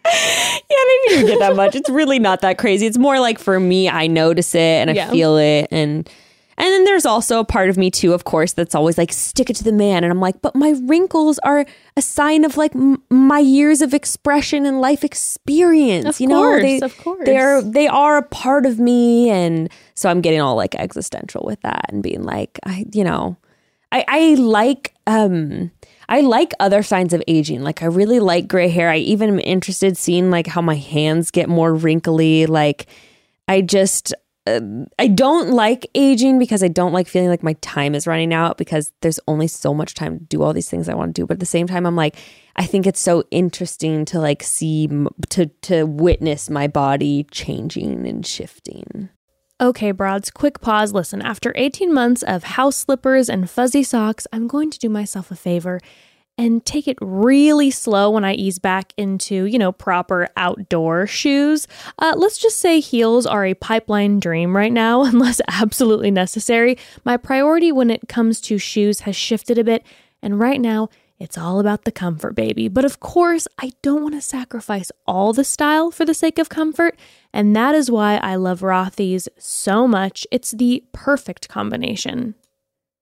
Yeah, 0.04 0.11
I 0.12 1.00
didn't 1.09 1.19
even 1.21 1.26
get 1.33 1.38
that 1.40 1.57
much. 1.57 1.75
It's 1.75 1.90
really 1.90 2.19
not 2.19 2.40
that 2.42 2.59
crazy. 2.59 2.87
It's 2.87 2.99
more 2.99 3.21
like 3.21 3.38
for 3.38 3.59
me, 3.61 3.88
I 3.88 4.07
notice 4.07 4.54
it 4.54 4.59
and 4.61 4.90
I 4.90 4.95
Yeah. 4.95 5.11
feel 5.11 5.37
it 5.37 5.69
and 5.71 6.09
and 6.59 6.66
then 6.75 6.85
there's 6.85 7.07
also 7.07 7.40
a 7.40 7.45
part 7.45 7.71
of 7.71 7.78
me 7.78 7.90
too, 7.90 8.12
of 8.12 8.25
course, 8.25 8.52
that's 8.52 8.75
always 8.75 8.99
like 8.99 9.14
stick 9.14 9.49
it 9.49 9.57
to 9.57 9.64
the 9.64 9.73
man 9.73 10.04
and 10.04 10.12
I'm 10.12 10.21
like, 10.21 10.42
but 10.42 10.54
my 10.54 10.75
wrinkles 10.85 11.38
are 11.38 11.64
a 11.97 12.02
sign 12.02 12.45
of 12.45 12.59
like 12.59 12.75
m- 12.76 13.02
my 13.09 13.38
years 13.38 13.80
of 13.80 13.95
expression 13.95 14.66
and 14.66 14.78
life 14.78 15.02
experience, 15.02 16.04
Of 16.07 16.21
you 16.21 16.26
know? 16.26 16.61
they, 16.61 16.80
of 16.80 16.97
course. 16.99 17.25
They're 17.25 17.62
they 17.62 17.88
are 17.88 18.19
a 18.19 18.23
part 18.23 18.66
of 18.66 18.78
me 18.78 19.30
and 19.30 19.71
so 19.95 20.11
I'm 20.11 20.21
getting 20.21 20.40
all 20.42 20.54
like 20.54 20.75
existential 20.75 21.45
with 21.47 21.61
that 21.62 21.87
and 21.88 22.02
being 22.02 22.25
like 22.25 22.59
I 22.66 22.85
you 22.92 23.04
know, 23.04 23.38
I, 23.90 24.04
I 24.07 24.35
like 24.35 24.92
um 25.07 25.71
I 26.11 26.23
like 26.23 26.52
other 26.59 26.83
signs 26.83 27.12
of 27.12 27.23
aging. 27.29 27.62
Like 27.62 27.83
I 27.83 27.87
really 27.87 28.19
like 28.19 28.49
gray 28.49 28.69
hair. 28.69 28.90
I 28.90 28.97
even 28.97 29.29
am 29.29 29.38
interested 29.38 29.97
seeing 29.97 30.31
like 30.31 30.49
how 30.49 30.61
my 30.61 30.75
hands 30.75 31.31
get 31.31 31.49
more 31.49 31.73
wrinkly. 31.73 32.47
Like 32.47 32.87
I 33.47 33.61
just 33.61 34.12
uh, 34.47 34.61
I 34.99 35.07
don't 35.07 35.50
like 35.50 35.88
aging 35.95 36.40
because 36.40 36.64
I 36.64 36.69
don't 36.69 36.93
like 36.93 37.07
feeling 37.07 37.29
like 37.29 37.45
my 37.45 37.52
time 37.61 37.95
is 37.95 38.09
running 38.09 38.35
out 38.35 38.59
because 38.59 38.90
there's 39.02 39.21
only 39.29 39.47
so 39.47 39.73
much 39.73 39.95
time 39.95 40.19
to 40.19 40.25
do 40.25 40.43
all 40.43 40.52
these 40.52 40.69
things 40.69 40.88
I 40.88 40.95
want 40.95 41.14
to 41.14 41.23
do. 41.23 41.26
But 41.26 41.35
at 41.35 41.40
the 41.40 41.47
same 41.47 41.69
time, 41.69 41.87
I'm 41.87 41.97
like, 41.97 42.17
I 42.57 42.67
think 42.67 42.87
it's 42.87 43.00
so 43.00 43.23
interesting 43.31 44.05
to 44.07 44.19
like 44.19 44.43
see 44.43 44.88
to 45.29 45.47
to 45.47 45.85
witness 45.85 46.50
my 46.50 46.67
body 46.67 47.25
changing 47.31 48.05
and 48.07 48.26
shifting. 48.26 49.11
Okay, 49.61 49.90
broads, 49.90 50.31
quick 50.31 50.62
pause. 50.62 50.95
Listen, 50.95 51.21
after 51.21 51.52
18 51.55 51.93
months 51.93 52.23
of 52.23 52.45
house 52.45 52.76
slippers 52.76 53.29
and 53.29 53.50
fuzzy 53.50 53.83
socks, 53.83 54.26
I'm 54.33 54.49
going 54.49 54.71
to 54.71 54.79
do 54.79 54.88
myself 54.88 55.31
a 55.31 55.37
favor 55.37 55.81
and 56.38 56.64
take 56.64 56.88
it 56.88 56.97
really 57.02 57.71
slow 57.71 58.09
when 58.09 58.25
I 58.25 58.33
ease 58.33 58.59
back 58.59 58.95
into, 58.97 59.45
you 59.45 59.59
know, 59.59 59.71
proper 59.71 60.29
outdoor 60.35 61.07
shoes. 61.07 61.69
Uh, 61.99 62.14
let's 62.17 62.38
just 62.38 62.57
say 62.57 62.81
heels 62.81 63.26
are 63.26 63.45
a 63.45 63.52
pipeline 63.52 64.19
dream 64.19 64.57
right 64.57 64.73
now, 64.73 65.02
unless 65.05 65.43
absolutely 65.49 66.11
necessary. 66.11 66.79
My 67.05 67.19
priority 67.19 67.71
when 67.71 67.90
it 67.90 68.09
comes 68.09 68.40
to 68.43 68.57
shoes 68.57 69.00
has 69.00 69.14
shifted 69.14 69.59
a 69.59 69.64
bit, 69.64 69.85
and 70.23 70.40
right 70.40 70.61
now, 70.61 70.88
it's 71.21 71.37
all 71.37 71.61
about 71.61 71.85
the 71.85 71.93
comfort, 71.93 72.35
baby. 72.35 72.67
But 72.67 72.87
of 72.87 72.99
course, 72.99 73.47
I 73.59 73.73
don't 73.83 74.03
want 74.03 74.15
to 74.15 74.23
sacrifice 74.23 74.91
all 75.07 75.35
the 75.35 75.45
style 75.45 75.91
for 75.91 76.07
the 76.07 76.15
sake 76.15 76.39
of 76.39 76.49
comfort. 76.49 76.99
And 77.31 77.55
that 77.55 77.75
is 77.75 77.91
why 77.91 78.17
I 78.17 78.37
love 78.37 78.61
Rothy's 78.61 79.29
so 79.37 79.87
much. 79.87 80.27
It's 80.33 80.53
the 80.53 80.83
perfect 80.93 81.49
combination. 81.49 82.35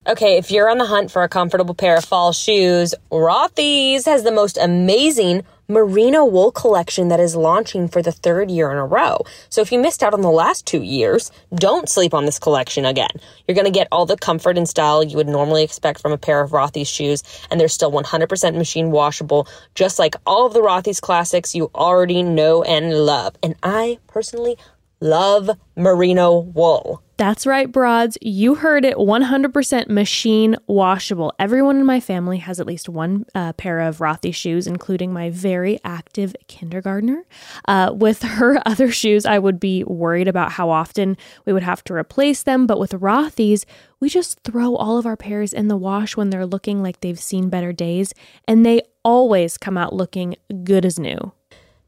Okay, 0.08 0.38
if 0.38 0.50
you're 0.50 0.70
on 0.70 0.78
the 0.78 0.86
hunt 0.86 1.10
for 1.10 1.22
a 1.22 1.28
comfortable 1.28 1.74
pair 1.74 1.94
of 1.94 2.02
fall 2.02 2.32
shoes, 2.32 2.94
Rothy's 3.12 4.06
has 4.06 4.22
the 4.22 4.32
most 4.32 4.56
amazing 4.56 5.44
merino 5.68 6.24
wool 6.24 6.50
collection 6.50 7.08
that 7.08 7.20
is 7.20 7.36
launching 7.36 7.88
for 7.88 8.00
the 8.00 8.10
third 8.10 8.50
year 8.50 8.72
in 8.72 8.78
a 8.78 8.86
row. 8.86 9.18
So 9.50 9.60
if 9.60 9.70
you 9.70 9.78
missed 9.78 10.02
out 10.02 10.14
on 10.14 10.22
the 10.22 10.30
last 10.30 10.64
two 10.64 10.80
years, 10.80 11.30
don't 11.54 11.90
sleep 11.90 12.14
on 12.14 12.24
this 12.24 12.38
collection 12.38 12.86
again. 12.86 13.10
You're 13.46 13.54
going 13.54 13.66
to 13.66 13.70
get 13.70 13.86
all 13.92 14.06
the 14.06 14.16
comfort 14.16 14.56
and 14.56 14.66
style 14.66 15.04
you 15.04 15.18
would 15.18 15.28
normally 15.28 15.62
expect 15.62 16.00
from 16.00 16.12
a 16.12 16.16
pair 16.16 16.40
of 16.40 16.52
Rothy's 16.52 16.88
shoes, 16.88 17.22
and 17.50 17.60
they're 17.60 17.68
still 17.68 17.92
100% 17.92 18.56
machine 18.56 18.90
washable, 18.90 19.46
just 19.74 19.98
like 19.98 20.16
all 20.24 20.46
of 20.46 20.54
the 20.54 20.62
Rothy's 20.62 21.00
classics 21.00 21.54
you 21.54 21.70
already 21.74 22.22
know 22.22 22.62
and 22.62 22.94
love. 22.94 23.36
And 23.42 23.56
I 23.62 23.98
personally 24.06 24.56
love 25.00 25.50
merino 25.76 26.38
wool. 26.38 27.02
That's 27.18 27.48
right, 27.48 27.70
broads. 27.70 28.16
You 28.22 28.54
heard 28.54 28.84
it 28.84 28.96
100% 28.96 29.88
machine 29.88 30.54
washable. 30.68 31.32
Everyone 31.40 31.78
in 31.78 31.84
my 31.84 31.98
family 31.98 32.38
has 32.38 32.60
at 32.60 32.66
least 32.66 32.88
one 32.88 33.26
uh, 33.34 33.54
pair 33.54 33.80
of 33.80 33.98
Rothy 33.98 34.32
shoes, 34.32 34.68
including 34.68 35.12
my 35.12 35.28
very 35.28 35.80
active 35.82 36.36
kindergartner. 36.46 37.24
Uh, 37.66 37.90
with 37.92 38.22
her 38.38 38.62
other 38.64 38.92
shoes, 38.92 39.26
I 39.26 39.40
would 39.40 39.58
be 39.58 39.82
worried 39.82 40.28
about 40.28 40.52
how 40.52 40.70
often 40.70 41.16
we 41.44 41.52
would 41.52 41.64
have 41.64 41.82
to 41.84 41.94
replace 41.94 42.44
them. 42.44 42.68
But 42.68 42.78
with 42.78 42.92
Rothy's, 42.92 43.66
we 43.98 44.08
just 44.08 44.38
throw 44.44 44.76
all 44.76 44.96
of 44.96 45.04
our 45.04 45.16
pairs 45.16 45.52
in 45.52 45.66
the 45.66 45.76
wash 45.76 46.16
when 46.16 46.30
they're 46.30 46.46
looking 46.46 46.84
like 46.84 47.00
they've 47.00 47.18
seen 47.18 47.48
better 47.48 47.72
days, 47.72 48.14
and 48.46 48.64
they 48.64 48.82
always 49.02 49.58
come 49.58 49.76
out 49.76 49.92
looking 49.92 50.36
good 50.62 50.84
as 50.84 51.00
new. 51.00 51.32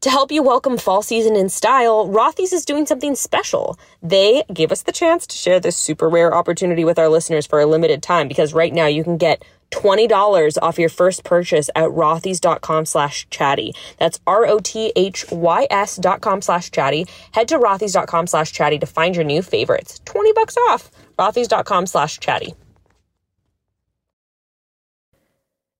To 0.02 0.08
help 0.08 0.32
you 0.32 0.42
welcome 0.42 0.78
fall 0.78 1.02
season 1.02 1.36
in 1.36 1.50
style, 1.50 2.08
Rothy's 2.08 2.54
is 2.54 2.64
doing 2.64 2.86
something 2.86 3.14
special. 3.14 3.78
They 4.02 4.44
gave 4.50 4.72
us 4.72 4.80
the 4.80 4.92
chance 4.92 5.26
to 5.26 5.36
share 5.36 5.60
this 5.60 5.76
super 5.76 6.08
rare 6.08 6.34
opportunity 6.34 6.86
with 6.86 6.98
our 6.98 7.10
listeners 7.10 7.46
for 7.46 7.60
a 7.60 7.66
limited 7.66 8.02
time 8.02 8.26
because 8.26 8.54
right 8.54 8.72
now 8.72 8.86
you 8.86 9.04
can 9.04 9.18
get 9.18 9.44
$20 9.72 10.56
off 10.62 10.78
your 10.78 10.88
first 10.88 11.22
purchase 11.22 11.68
at 11.76 11.90
rothys.com 11.90 12.86
slash 12.86 13.28
chatty. 13.28 13.74
That's 13.98 14.18
R-O-T-H-Y-S 14.26 15.96
dot 15.96 16.22
com 16.22 16.40
slash 16.40 16.70
chatty. 16.70 17.06
Head 17.32 17.48
to 17.48 17.58
rothys.com 17.58 18.26
slash 18.26 18.52
chatty 18.52 18.78
to 18.78 18.86
find 18.86 19.14
your 19.14 19.26
new 19.26 19.42
favorites. 19.42 20.00
20 20.06 20.32
bucks 20.32 20.56
off. 20.70 20.90
rothys.com 21.18 21.86
slash 21.86 22.18
chatty. 22.18 22.54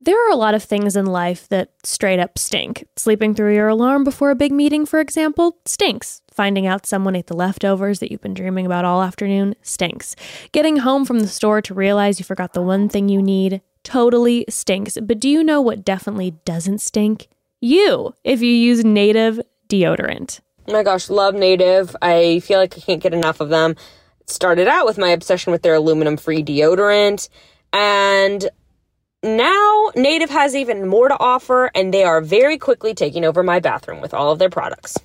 There 0.02 0.16
are 0.26 0.30
a 0.30 0.37
lot 0.37 0.54
of 0.54 0.64
things 0.64 0.97
in 0.97 1.04
life 1.04 1.47
that 1.50 1.73
straight 1.85 2.19
up 2.19 2.38
stink. 2.38 2.87
Sleeping 2.97 3.35
through 3.35 3.54
your 3.54 3.69
alarm 3.69 4.02
before 4.02 4.30
a 4.30 4.35
big 4.35 4.50
meeting, 4.50 4.87
for 4.87 4.99
example, 4.99 5.59
stinks. 5.66 6.23
Finding 6.33 6.66
out 6.66 6.87
someone 6.87 7.14
ate 7.14 7.26
the 7.26 7.37
leftovers 7.37 7.99
that 7.99 8.11
you've 8.11 8.23
been 8.23 8.33
dreaming 8.33 8.64
about 8.64 8.87
all 8.87 9.02
afternoon 9.02 9.54
stinks. 9.61 10.16
Getting 10.52 10.78
home 10.78 11.04
from 11.04 11.21
the 11.21 11.28
store 11.28 11.61
to 11.61 11.75
realize 11.75 12.19
you 12.19 12.25
forgot 12.25 12.54
the 12.54 12.62
one 12.62 12.88
thing 12.88 13.11
you 13.11 13.21
need 13.21 13.61
totally 13.85 14.47
stinks. 14.49 14.97
But 15.02 15.21
do 15.21 15.28
you 15.28 15.45
know 15.45 15.61
what 15.61 15.85
definitely 15.85 16.30
doesn't 16.47 16.80
stink? 16.80 17.28
You, 17.61 18.14
if 18.25 18.40
you 18.40 18.52
use 18.52 18.83
native 18.83 19.38
deodorant. 19.69 20.40
Oh 20.66 20.73
my 20.73 20.83
gosh, 20.83 21.11
love 21.11 21.35
Native. 21.35 21.95
I 22.00 22.40
feel 22.40 22.59
like 22.59 22.75
I 22.75 22.80
can't 22.80 23.02
get 23.02 23.12
enough 23.12 23.40
of 23.40 23.50
them. 23.50 23.76
Started 24.26 24.66
out 24.66 24.87
with 24.87 24.97
my 24.97 25.11
obsession 25.11 25.52
with 25.52 25.61
their 25.61 25.75
aluminum 25.75 26.16
free 26.16 26.42
deodorant. 26.42 27.28
And 27.73 28.49
now 29.23 29.91
Native 29.95 30.31
has 30.31 30.55
even 30.57 30.89
more 30.89 31.09
to 31.09 31.19
offer, 31.19 31.71
and 31.75 31.93
they 31.93 32.05
are 32.05 32.21
very 32.21 32.59
quickly 32.59 32.95
taking 32.95 33.25
over 33.25 33.43
my 33.43 33.61
bathroom 33.61 34.00
with 34.00 34.15
all 34.15 34.33
of 34.33 34.39
their 34.39 34.50
products. 34.50 34.97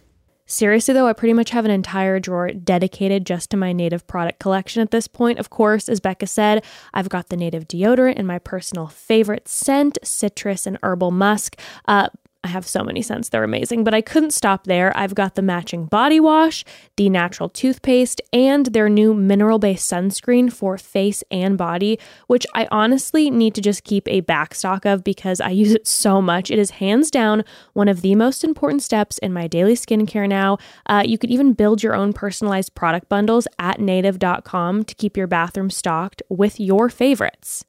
Seriously, 0.47 0.93
though, 0.93 1.07
I 1.07 1.13
pretty 1.13 1.33
much 1.33 1.49
have 1.49 1.65
an 1.65 1.71
entire 1.71 2.19
drawer 2.19 2.51
dedicated 2.51 3.25
just 3.25 3.49
to 3.49 3.57
my 3.57 3.73
native 3.73 4.05
product 4.05 4.37
collection 4.37 4.83
at 4.83 4.91
this 4.91 5.07
point. 5.07 5.39
Of 5.39 5.49
course, 5.49 5.89
as 5.89 5.99
Bekah 5.99 6.29
said, 6.29 6.63
I've 6.93 7.09
got 7.09 7.29
the 7.29 7.37
native 7.37 7.67
deodorant 7.67 8.13
and 8.17 8.27
my 8.27 8.37
personal 8.37 8.85
favorite 8.85 9.47
scent, 9.47 9.97
citrus 10.03 10.67
and 10.67 10.77
herbal 10.83 11.09
musk. 11.09 11.59
Uh, 11.87 12.09
I 12.45 12.49
have 12.49 12.67
so 12.67 12.83
many 12.83 13.01
scents, 13.01 13.29
they're 13.29 13.43
amazing, 13.43 13.83
but 13.83 13.95
I 13.95 14.01
couldn't 14.01 14.29
stop 14.29 14.65
there. 14.65 14.95
I've 14.95 15.15
got 15.15 15.33
the 15.33 15.41
matching 15.41 15.87
body 15.87 16.19
wash, 16.19 16.63
the 16.95 17.09
natural 17.09 17.49
toothpaste, 17.49 18.21
and 18.31 18.67
their 18.67 18.87
new 18.87 19.15
mineral 19.15 19.57
based 19.57 19.91
sunscreen 19.91 20.53
for 20.53 20.77
face 20.77 21.23
and 21.31 21.57
body, 21.57 21.97
which 22.27 22.45
I 22.53 22.67
honestly 22.69 23.31
need 23.31 23.55
to 23.55 23.61
just 23.61 23.83
keep 23.83 24.07
a 24.07 24.21
backstock 24.21 24.85
of 24.85 25.03
because 25.03 25.41
I 25.41 25.49
use 25.63 25.73
it 25.73 25.87
so 25.87 26.21
much. 26.21 26.51
It 26.51 26.59
is 26.59 26.69
hands 26.69 27.09
down 27.09 27.43
one 27.73 27.87
of 27.87 28.01
the 28.01 28.13
most 28.13 28.43
important 28.43 28.83
steps 28.83 29.17
in 29.17 29.33
my 29.33 29.47
daily 29.47 29.73
skincare 29.73 30.29
now. 30.29 30.59
Uh, 30.85 31.01
you 31.03 31.17
could 31.17 31.31
even 31.31 31.53
build 31.53 31.81
your 31.81 31.95
own 31.95 32.13
personalized 32.13 32.75
product 32.75 33.09
bundles 33.09 33.47
at 33.57 33.79
native.com 33.79 34.83
to 34.83 34.93
keep 34.93 35.17
your 35.17 35.25
bathroom 35.25 35.71
stocked 35.71 36.21
with 36.29 36.59
your 36.59 36.89
favorites. 36.89 37.65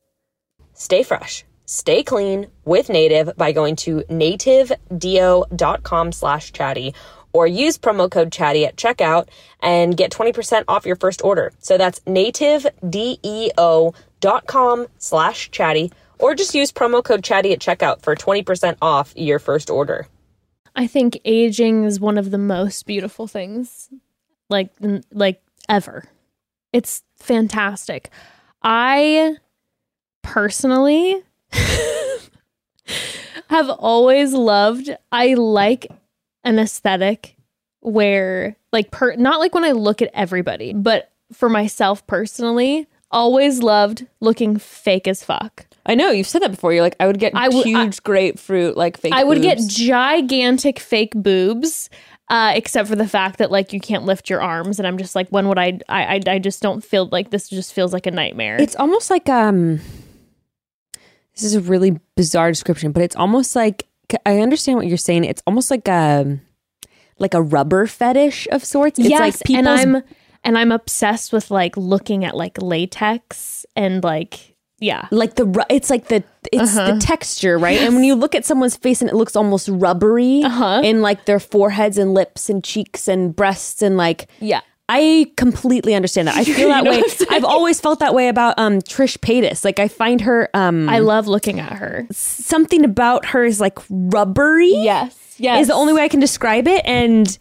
Stay 0.74 1.02
fresh. 1.02 1.46
Stay 1.66 2.02
clean 2.02 2.46
with 2.64 2.88
Native 2.88 3.36
by 3.36 3.52
going 3.52 3.76
to 3.76 3.98
nativedeo.com 4.08 6.12
slash 6.12 6.52
chatty 6.52 6.94
or 7.32 7.46
use 7.46 7.76
promo 7.76 8.10
code 8.10 8.32
chatty 8.32 8.64
at 8.64 8.76
checkout 8.76 9.28
and 9.60 9.94
get 9.96 10.10
20% 10.10 10.64
off 10.68 10.86
your 10.86 10.96
first 10.96 11.22
order. 11.22 11.52
So 11.58 11.76
that's 11.76 12.00
nativedeo.com 12.00 14.86
slash 14.98 15.50
chatty 15.50 15.92
or 16.18 16.34
just 16.34 16.54
use 16.54 16.72
promo 16.72 17.04
code 17.04 17.22
chatty 17.22 17.52
at 17.52 17.58
checkout 17.58 18.00
for 18.00 18.16
20% 18.16 18.78
off 18.80 19.12
your 19.16 19.38
first 19.38 19.68
order. 19.68 20.06
I 20.74 20.86
think 20.86 21.20
aging 21.24 21.84
is 21.84 22.00
one 22.00 22.16
of 22.16 22.30
the 22.30 22.38
most 22.38 22.86
beautiful 22.86 23.26
things 23.26 23.90
like 24.48 24.70
like 25.12 25.42
ever. 25.68 26.04
It's 26.72 27.02
fantastic. 27.16 28.10
I 28.62 29.36
personally 30.22 31.22
have 33.48 33.70
always 33.70 34.32
loved 34.32 34.90
I 35.12 35.34
like 35.34 35.86
an 36.44 36.58
aesthetic 36.58 37.36
where 37.80 38.56
like 38.72 38.90
per 38.90 39.14
not 39.16 39.40
like 39.40 39.54
when 39.54 39.64
I 39.64 39.72
look 39.72 40.02
at 40.02 40.10
everybody, 40.14 40.72
but 40.72 41.12
for 41.32 41.48
myself 41.48 42.06
personally, 42.06 42.86
always 43.10 43.62
loved 43.62 44.06
looking 44.20 44.58
fake 44.58 45.08
as 45.08 45.24
fuck. 45.24 45.66
I 45.86 45.94
know 45.94 46.10
you've 46.10 46.26
said 46.26 46.42
that 46.42 46.50
before. 46.50 46.72
You're 46.72 46.82
like, 46.82 46.96
I 46.98 47.06
would 47.06 47.18
get 47.18 47.32
I 47.34 47.48
would- 47.48 47.64
huge 47.64 48.02
grapefruit 48.02 48.76
like 48.76 48.98
fake. 48.98 49.12
I 49.14 49.24
would 49.24 49.40
get 49.42 49.58
gigantic 49.60 50.78
fake 50.78 51.12
boobs. 51.14 51.88
Uh, 52.28 52.54
except 52.56 52.88
for 52.88 52.96
the 52.96 53.06
fact 53.06 53.38
that 53.38 53.52
like 53.52 53.72
you 53.72 53.78
can't 53.78 54.04
lift 54.04 54.28
your 54.28 54.42
arms, 54.42 54.80
and 54.80 54.88
I'm 54.88 54.98
just 54.98 55.14
like, 55.14 55.28
when 55.28 55.46
would 55.46 55.60
I? 55.60 55.78
I 55.88 56.16
I, 56.16 56.20
I 56.26 56.38
just 56.40 56.60
don't 56.60 56.82
feel 56.82 57.08
like 57.12 57.30
this. 57.30 57.48
Just 57.48 57.72
feels 57.72 57.92
like 57.92 58.04
a 58.06 58.10
nightmare. 58.10 58.56
It's 58.60 58.74
almost 58.74 59.10
like 59.10 59.28
um. 59.28 59.78
This 61.36 61.44
is 61.44 61.54
a 61.54 61.60
really 61.60 62.00
bizarre 62.16 62.50
description, 62.50 62.92
but 62.92 63.02
it's 63.02 63.16
almost 63.16 63.54
like 63.54 63.86
I 64.24 64.40
understand 64.40 64.78
what 64.78 64.86
you're 64.86 64.96
saying. 64.96 65.24
It's 65.24 65.42
almost 65.46 65.70
like 65.70 65.86
a 65.88 66.38
like 67.18 67.34
a 67.34 67.42
rubber 67.42 67.86
fetish 67.86 68.48
of 68.52 68.64
sorts. 68.64 68.98
It's 68.98 69.08
yes, 69.08 69.20
like 69.20 69.50
and 69.50 69.68
I'm 69.68 70.02
and 70.44 70.56
I'm 70.58 70.72
obsessed 70.72 71.32
with 71.32 71.50
like 71.50 71.76
looking 71.76 72.24
at 72.24 72.36
like 72.36 72.60
latex 72.62 73.66
and 73.74 74.02
like 74.02 74.54
yeah, 74.78 75.08
like 75.10 75.34
the 75.36 75.66
it's 75.70 75.88
like 75.90 76.08
the 76.08 76.22
it's 76.52 76.74
the 76.74 76.98
texture 77.00 77.58
right 77.58 77.80
and 77.80 77.94
when 77.94 78.04
you 78.04 78.14
look 78.14 78.34
at 78.34 78.44
someone's 78.44 78.76
face 78.76 79.00
and 79.00 79.10
it 79.10 79.16
looks 79.16 79.34
almost 79.34 79.68
rubbery 79.68 80.42
Uh-huh. 80.44 80.82
in 80.84 81.00
like 81.00 81.24
their 81.24 81.40
foreheads 81.40 81.96
and 81.96 82.12
lips 82.12 82.50
and 82.50 82.62
cheeks 82.62 83.08
and 83.08 83.34
breasts 83.34 83.80
and 83.82 83.96
like 83.96 84.28
yeah. 84.38 84.60
I 84.88 85.32
completely 85.36 85.94
understand 85.94 86.28
that. 86.28 86.36
I 86.36 86.44
feel 86.44 86.68
that 86.68 86.84
know 86.84 86.90
way. 86.92 87.02
I've 87.30 87.44
always 87.44 87.80
felt 87.80 87.98
that 88.00 88.14
way 88.14 88.28
about 88.28 88.58
um 88.58 88.80
Trish 88.80 89.18
Paytas. 89.18 89.64
Like 89.64 89.78
I 89.80 89.88
find 89.88 90.20
her 90.20 90.48
um 90.54 90.88
I 90.88 90.98
love 91.00 91.26
looking 91.26 91.58
at 91.60 91.72
her. 91.72 92.06
something 92.12 92.84
about 92.84 93.26
her 93.26 93.44
is 93.44 93.60
like 93.60 93.78
rubbery. 93.90 94.70
Yes, 94.74 95.34
yes. 95.38 95.62
Is 95.62 95.66
the 95.68 95.74
only 95.74 95.92
way 95.92 96.02
I 96.02 96.08
can 96.08 96.20
describe 96.20 96.68
it 96.68 96.82
and 96.86 97.36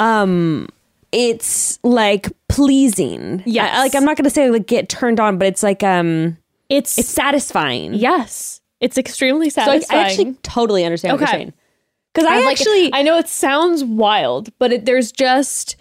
um 0.00 0.68
it's 1.12 1.78
like 1.82 2.32
pleasing. 2.48 3.42
Yeah, 3.46 3.78
like 3.78 3.94
I'm 3.94 4.04
not 4.04 4.16
going 4.16 4.24
to 4.24 4.30
say 4.30 4.50
like 4.50 4.66
get 4.66 4.88
turned 4.88 5.20
on, 5.20 5.38
but 5.38 5.46
it's 5.48 5.62
like 5.62 5.82
um 5.82 6.36
it's 6.68 6.98
it's 6.98 7.08
satisfying. 7.08 7.94
yes, 7.94 8.60
it's 8.80 8.98
extremely 8.98 9.50
So 9.50 9.62
I, 9.62 9.64
satisfying. 9.66 10.00
I 10.00 10.04
actually 10.08 10.32
totally 10.42 10.84
understand 10.84 11.12
what 11.14 11.22
Okay. 11.22 11.30
you're 11.32 11.40
saying. 11.40 11.52
Because 12.12 12.28
I, 12.28 12.36
I 12.36 12.40
like- 12.44 12.52
actually, 12.58 12.90
I 12.94 13.02
know 13.02 13.18
it 13.18 13.28
sounds 13.28 13.84
wild, 13.84 14.50
but 14.58 14.72
it, 14.72 14.84
there's 14.86 15.12
just 15.12 15.76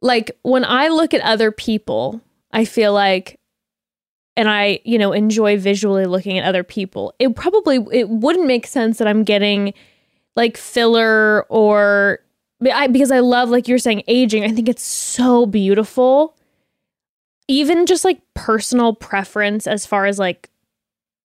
like 0.00 0.30
when 0.42 0.64
I 0.64 0.88
look 0.88 1.14
at 1.14 1.20
other 1.22 1.50
people, 1.50 2.20
I 2.52 2.64
feel 2.64 2.92
like, 2.92 3.38
and 4.36 4.48
I, 4.48 4.80
you 4.84 4.98
know, 4.98 5.12
enjoy 5.12 5.58
visually 5.58 6.06
looking 6.06 6.38
at 6.38 6.44
other 6.44 6.62
people. 6.62 7.12
It 7.18 7.34
probably 7.34 7.84
it 7.92 8.08
wouldn't 8.08 8.46
make 8.46 8.66
sense 8.66 8.98
that 8.98 9.08
I'm 9.08 9.24
getting 9.24 9.74
like 10.36 10.56
filler 10.56 11.44
or 11.48 12.20
I, 12.72 12.86
because 12.88 13.10
I 13.10 13.20
love, 13.20 13.50
like 13.50 13.68
you're 13.68 13.78
saying, 13.78 14.02
aging. 14.08 14.44
I 14.44 14.52
think 14.52 14.68
it's 14.68 14.82
so 14.82 15.46
beautiful. 15.46 16.36
Even 17.46 17.86
just 17.86 18.04
like 18.04 18.20
personal 18.34 18.94
preference 18.94 19.66
as 19.66 19.86
far 19.86 20.06
as 20.06 20.18
like 20.18 20.50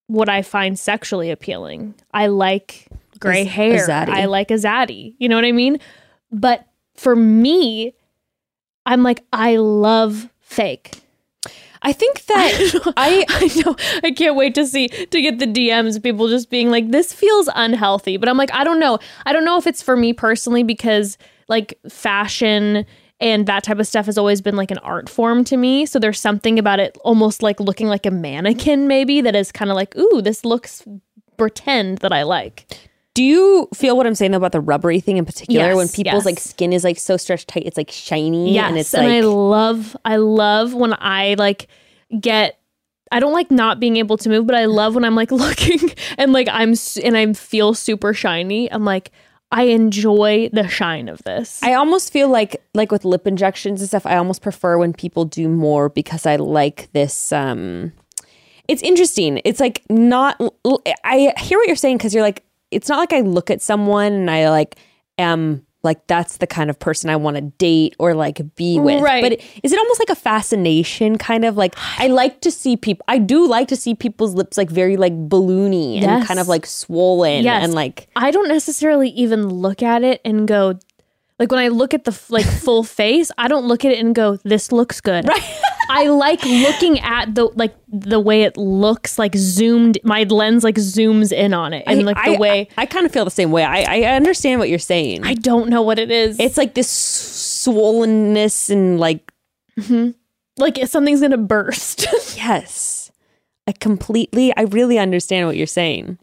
what 0.07 0.29
I 0.29 0.41
find 0.41 0.77
sexually 0.77 1.31
appealing. 1.31 1.95
I 2.13 2.27
like 2.27 2.87
gray 3.19 3.43
hair. 3.43 3.87
zaddy. 3.87 4.09
I 4.09 4.25
like 4.25 4.51
a 4.51 4.55
zaddy. 4.55 5.15
You 5.17 5.29
know 5.29 5.35
what 5.35 5.45
I 5.45 5.51
mean? 5.51 5.79
But 6.31 6.67
for 6.95 7.15
me, 7.15 7.93
I'm 8.85 9.03
like, 9.03 9.23
I 9.31 9.57
love 9.57 10.29
fake. 10.41 10.99
I 11.83 11.91
think 11.91 12.25
that 12.25 12.93
I 12.97 13.25
I 13.29 13.61
know. 13.61 13.75
I 14.03 14.11
can't 14.11 14.35
wait 14.35 14.55
to 14.55 14.65
see 14.65 14.87
to 14.87 15.21
get 15.21 15.39
the 15.39 15.45
DMs. 15.45 16.01
People 16.01 16.29
just 16.29 16.49
being 16.49 16.71
like, 16.71 16.91
"This 16.91 17.11
feels 17.13 17.49
unhealthy," 17.53 18.17
but 18.17 18.29
I'm 18.29 18.37
like, 18.37 18.53
I 18.53 18.63
don't 18.63 18.79
know. 18.79 18.99
I 19.25 19.33
don't 19.33 19.45
know 19.45 19.57
if 19.57 19.67
it's 19.67 19.81
for 19.83 19.97
me 19.97 20.13
personally 20.13 20.63
because 20.63 21.17
like 21.49 21.77
fashion 21.89 22.85
and 23.19 23.45
that 23.47 23.63
type 23.63 23.79
of 23.79 23.87
stuff 23.87 24.05
has 24.05 24.17
always 24.17 24.41
been 24.41 24.55
like 24.55 24.71
an 24.71 24.77
art 24.79 25.09
form 25.09 25.43
to 25.45 25.57
me. 25.57 25.85
So 25.85 25.99
there's 25.99 26.19
something 26.19 26.57
about 26.57 26.79
it 26.79 26.97
almost 27.03 27.43
like 27.43 27.59
looking 27.59 27.87
like 27.87 28.05
a 28.05 28.11
mannequin, 28.11 28.87
maybe 28.87 29.21
that 29.21 29.35
is 29.35 29.51
kind 29.51 29.69
of 29.71 29.75
like, 29.75 29.95
ooh, 29.95 30.21
this 30.21 30.43
looks 30.43 30.83
pretend 31.37 31.99
that 31.99 32.11
I 32.13 32.23
like. 32.23 32.65
Do 33.13 33.23
you 33.23 33.67
feel 33.73 33.95
what 33.95 34.07
I'm 34.07 34.15
saying 34.15 34.31
though 34.31 34.37
about 34.37 34.53
the 34.53 34.61
rubbery 34.61 34.99
thing 34.99 35.17
in 35.17 35.25
particular? 35.25 35.67
Yes, 35.67 35.75
when 35.75 35.87
people's 35.87 36.21
yes. 36.21 36.25
like 36.25 36.39
skin 36.39 36.73
is 36.73 36.83
like 36.83 36.97
so 36.97 37.15
stretched 37.17 37.47
tight, 37.47 37.63
it's 37.65 37.77
like 37.77 37.91
shiny 37.91 38.53
Yes, 38.53 38.69
and 38.69 38.77
it's 38.77 38.93
and 38.93 39.05
like 39.05 39.13
I 39.13 39.21
love, 39.21 39.97
I 40.03 40.15
love 40.17 40.73
when 40.73 40.95
I 40.99 41.35
like 41.37 41.67
get. 42.19 42.59
I 43.11 43.19
don't 43.19 43.33
like 43.33 43.51
not 43.51 43.79
being 43.79 43.97
able 43.97 44.17
to 44.17 44.29
move, 44.29 44.47
but 44.47 44.55
I 44.55 44.65
love 44.65 44.95
when 44.95 45.03
I'm 45.03 45.13
like 45.13 45.31
looking 45.31 45.91
and 46.17 46.33
like 46.33 46.47
I'm 46.51 46.73
and 47.03 47.15
I 47.15 47.31
feel 47.33 47.75
super 47.75 48.11
shiny. 48.15 48.71
I'm 48.71 48.85
like, 48.85 49.11
I 49.51 49.65
enjoy 49.65 50.49
the 50.51 50.67
shine 50.67 51.07
of 51.07 51.21
this. 51.21 51.61
I 51.61 51.75
almost 51.75 52.11
feel 52.11 52.27
like 52.27 52.63
like 52.73 52.91
with 52.91 53.05
lip 53.05 53.27
injections 53.27 53.81
and 53.81 53.87
stuff, 53.87 54.07
I 54.07 54.17
almost 54.17 54.41
prefer 54.41 54.79
when 54.79 54.93
people 54.93 55.25
do 55.25 55.47
more 55.47 55.89
because 55.89 56.25
I 56.25 56.37
like 56.37 56.91
this 56.93 57.31
um 57.31 57.93
it's 58.67 58.81
interesting. 58.81 59.39
It's 59.45 59.59
like 59.59 59.83
not 59.91 60.41
I 61.03 61.33
hear 61.37 61.59
what 61.59 61.67
you're 61.67 61.75
saying 61.75 61.99
cuz 61.99 62.15
you're 62.15 62.23
like 62.23 62.43
it's 62.73 62.89
not 62.89 62.97
like 62.97 63.13
I 63.13 63.21
look 63.21 63.49
at 63.51 63.61
someone 63.61 64.11
and 64.13 64.29
I 64.31 64.49
like 64.49 64.77
am 65.17 65.65
like 65.83 66.07
that's 66.07 66.37
the 66.37 66.47
kind 66.47 66.69
of 66.69 66.79
person 66.79 67.09
I 67.09 67.17
want 67.17 67.35
to 67.35 67.41
date 67.41 67.93
or 67.99 68.13
like 68.13 68.39
be 68.55 68.79
with. 68.79 69.01
Right. 69.01 69.21
But 69.21 69.33
is 69.63 69.73
it 69.73 69.77
almost 69.79 69.99
like 69.99 70.09
a 70.09 70.15
fascination 70.15 71.17
kind 71.17 71.43
of 71.43 71.57
like 71.57 71.75
I 71.97 72.07
like 72.07 72.39
to 72.41 72.51
see 72.51 72.77
people 72.77 73.03
I 73.09 73.17
do 73.17 73.45
like 73.47 73.67
to 73.67 73.75
see 73.75 73.93
people's 73.93 74.33
lips 74.33 74.57
like 74.57 74.69
very 74.69 74.95
like 74.95 75.13
balloony 75.27 75.95
and 75.95 76.03
Yes. 76.03 76.27
kind 76.27 76.39
of 76.39 76.47
like 76.47 76.65
swollen 76.65 77.43
Yes. 77.43 77.63
and 77.65 77.73
like 77.73 78.07
I 78.15 78.31
don't 78.31 78.47
necessarily 78.47 79.09
even 79.09 79.49
look 79.49 79.83
at 79.83 80.03
it 80.03 80.21
and 80.23 80.47
go, 80.47 80.79
like 81.37 81.51
when 81.51 81.59
I 81.59 81.67
look 81.67 81.93
at 81.93 82.05
the 82.05 82.11
f- 82.11 82.29
like 82.29 82.45
full 82.45 82.83
face, 83.01 83.29
I 83.37 83.49
don't 83.49 83.65
look 83.67 83.83
at 83.83 83.91
it 83.91 83.99
and 83.99 84.15
go, 84.15 84.37
this 84.45 84.71
looks 84.71 85.01
good. 85.01 85.27
Right. 85.27 85.43
I 85.95 86.07
like 86.07 86.43
looking 86.43 86.99
at 87.01 87.35
the 87.35 87.45
like 87.53 87.75
the 87.87 88.19
way 88.19 88.41
it 88.43 88.57
looks 88.57 89.19
like 89.19 89.35
zoomed. 89.35 89.99
My 90.03 90.23
lens 90.23 90.63
like 90.63 90.75
zooms 90.75 91.31
in 91.31 91.53
on 91.53 91.71
it 91.71 91.83
and 91.85 92.03
like 92.03 92.15
the 92.15 92.35
I, 92.35 92.37
way 92.39 92.67
I, 92.77 92.87
kind 92.87 93.05
of 93.05 93.11
feel 93.11 93.25
the 93.25 93.31
same 93.31 93.51
way. 93.51 93.63
I, 93.63 93.83
I 93.83 94.15
understand 94.15 94.59
what 94.59 94.69
you're 94.69 94.79
saying. 94.79 95.23
I 95.23 95.35
don't 95.35 95.69
know 95.69 95.83
what 95.83 95.99
it 95.99 96.09
is. 96.09 96.39
it's 96.39 96.57
like 96.57 96.73
this 96.73 96.89
swollenness 96.89 98.71
and 98.71 98.99
like 98.99 99.31
mm-hmm. 99.79 100.11
like 100.57 100.79
if 100.79 100.89
something's 100.89 101.21
gonna 101.21 101.37
burst. 101.37 102.07
yes, 102.35 103.11
I 103.67 103.73
completely. 103.73 104.51
I 104.57 104.63
really 104.63 104.97
understand 104.97 105.45
what 105.45 105.57
you're 105.57 105.67
saying. 105.67 106.17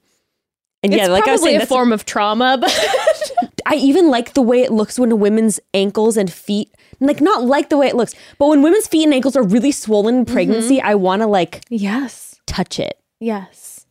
And 0.82 0.94
it's 0.94 1.02
yeah, 1.02 1.08
like 1.08 1.28
I 1.28 1.32
was 1.32 1.42
saying, 1.42 1.60
a 1.60 1.66
form 1.66 1.92
of 1.92 2.06
trauma, 2.06 2.58
but 2.60 3.59
I 3.70 3.74
even 3.76 4.08
like 4.10 4.34
the 4.34 4.42
way 4.42 4.62
it 4.62 4.72
looks 4.72 4.98
when 4.98 5.12
a 5.12 5.16
women's 5.16 5.60
ankles 5.72 6.16
and 6.16 6.30
feet. 6.30 6.74
Like 6.98 7.20
not 7.22 7.44
like 7.44 7.70
the 7.70 7.78
way 7.78 7.86
it 7.86 7.94
looks, 7.96 8.14
but 8.38 8.48
when 8.48 8.60
women's 8.62 8.86
feet 8.88 9.04
and 9.04 9.14
ankles 9.14 9.36
are 9.36 9.42
really 9.42 9.72
swollen 9.72 10.16
in 10.16 10.24
pregnancy, 10.26 10.76
Mm-hmm. 10.78 10.86
I 10.86 10.94
want 10.96 11.22
to 11.22 11.26
like 11.26 11.64
yes, 11.70 12.38
touch 12.46 12.78
it. 12.78 12.98
yes. 13.20 13.86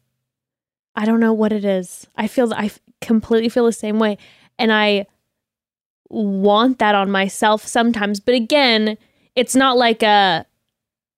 I 0.95 1.05
don't 1.05 1.19
know 1.21 1.31
what 1.33 1.53
it 1.53 1.63
is. 1.65 2.05
I 2.17 2.27
feel 2.27 2.53
I 2.53 2.69
completely 2.99 3.47
feel 3.49 3.65
the 3.65 3.71
same 3.71 3.99
way, 3.99 4.17
and 4.59 4.71
I 4.73 5.05
want 6.09 6.79
that 6.79 6.93
on 6.95 7.09
myself 7.09 7.65
sometimes. 7.65 8.19
But 8.19 8.35
again, 8.35 8.97
it's 9.35 9.55
not 9.55 9.77
like 9.77 10.03
a. 10.03 10.45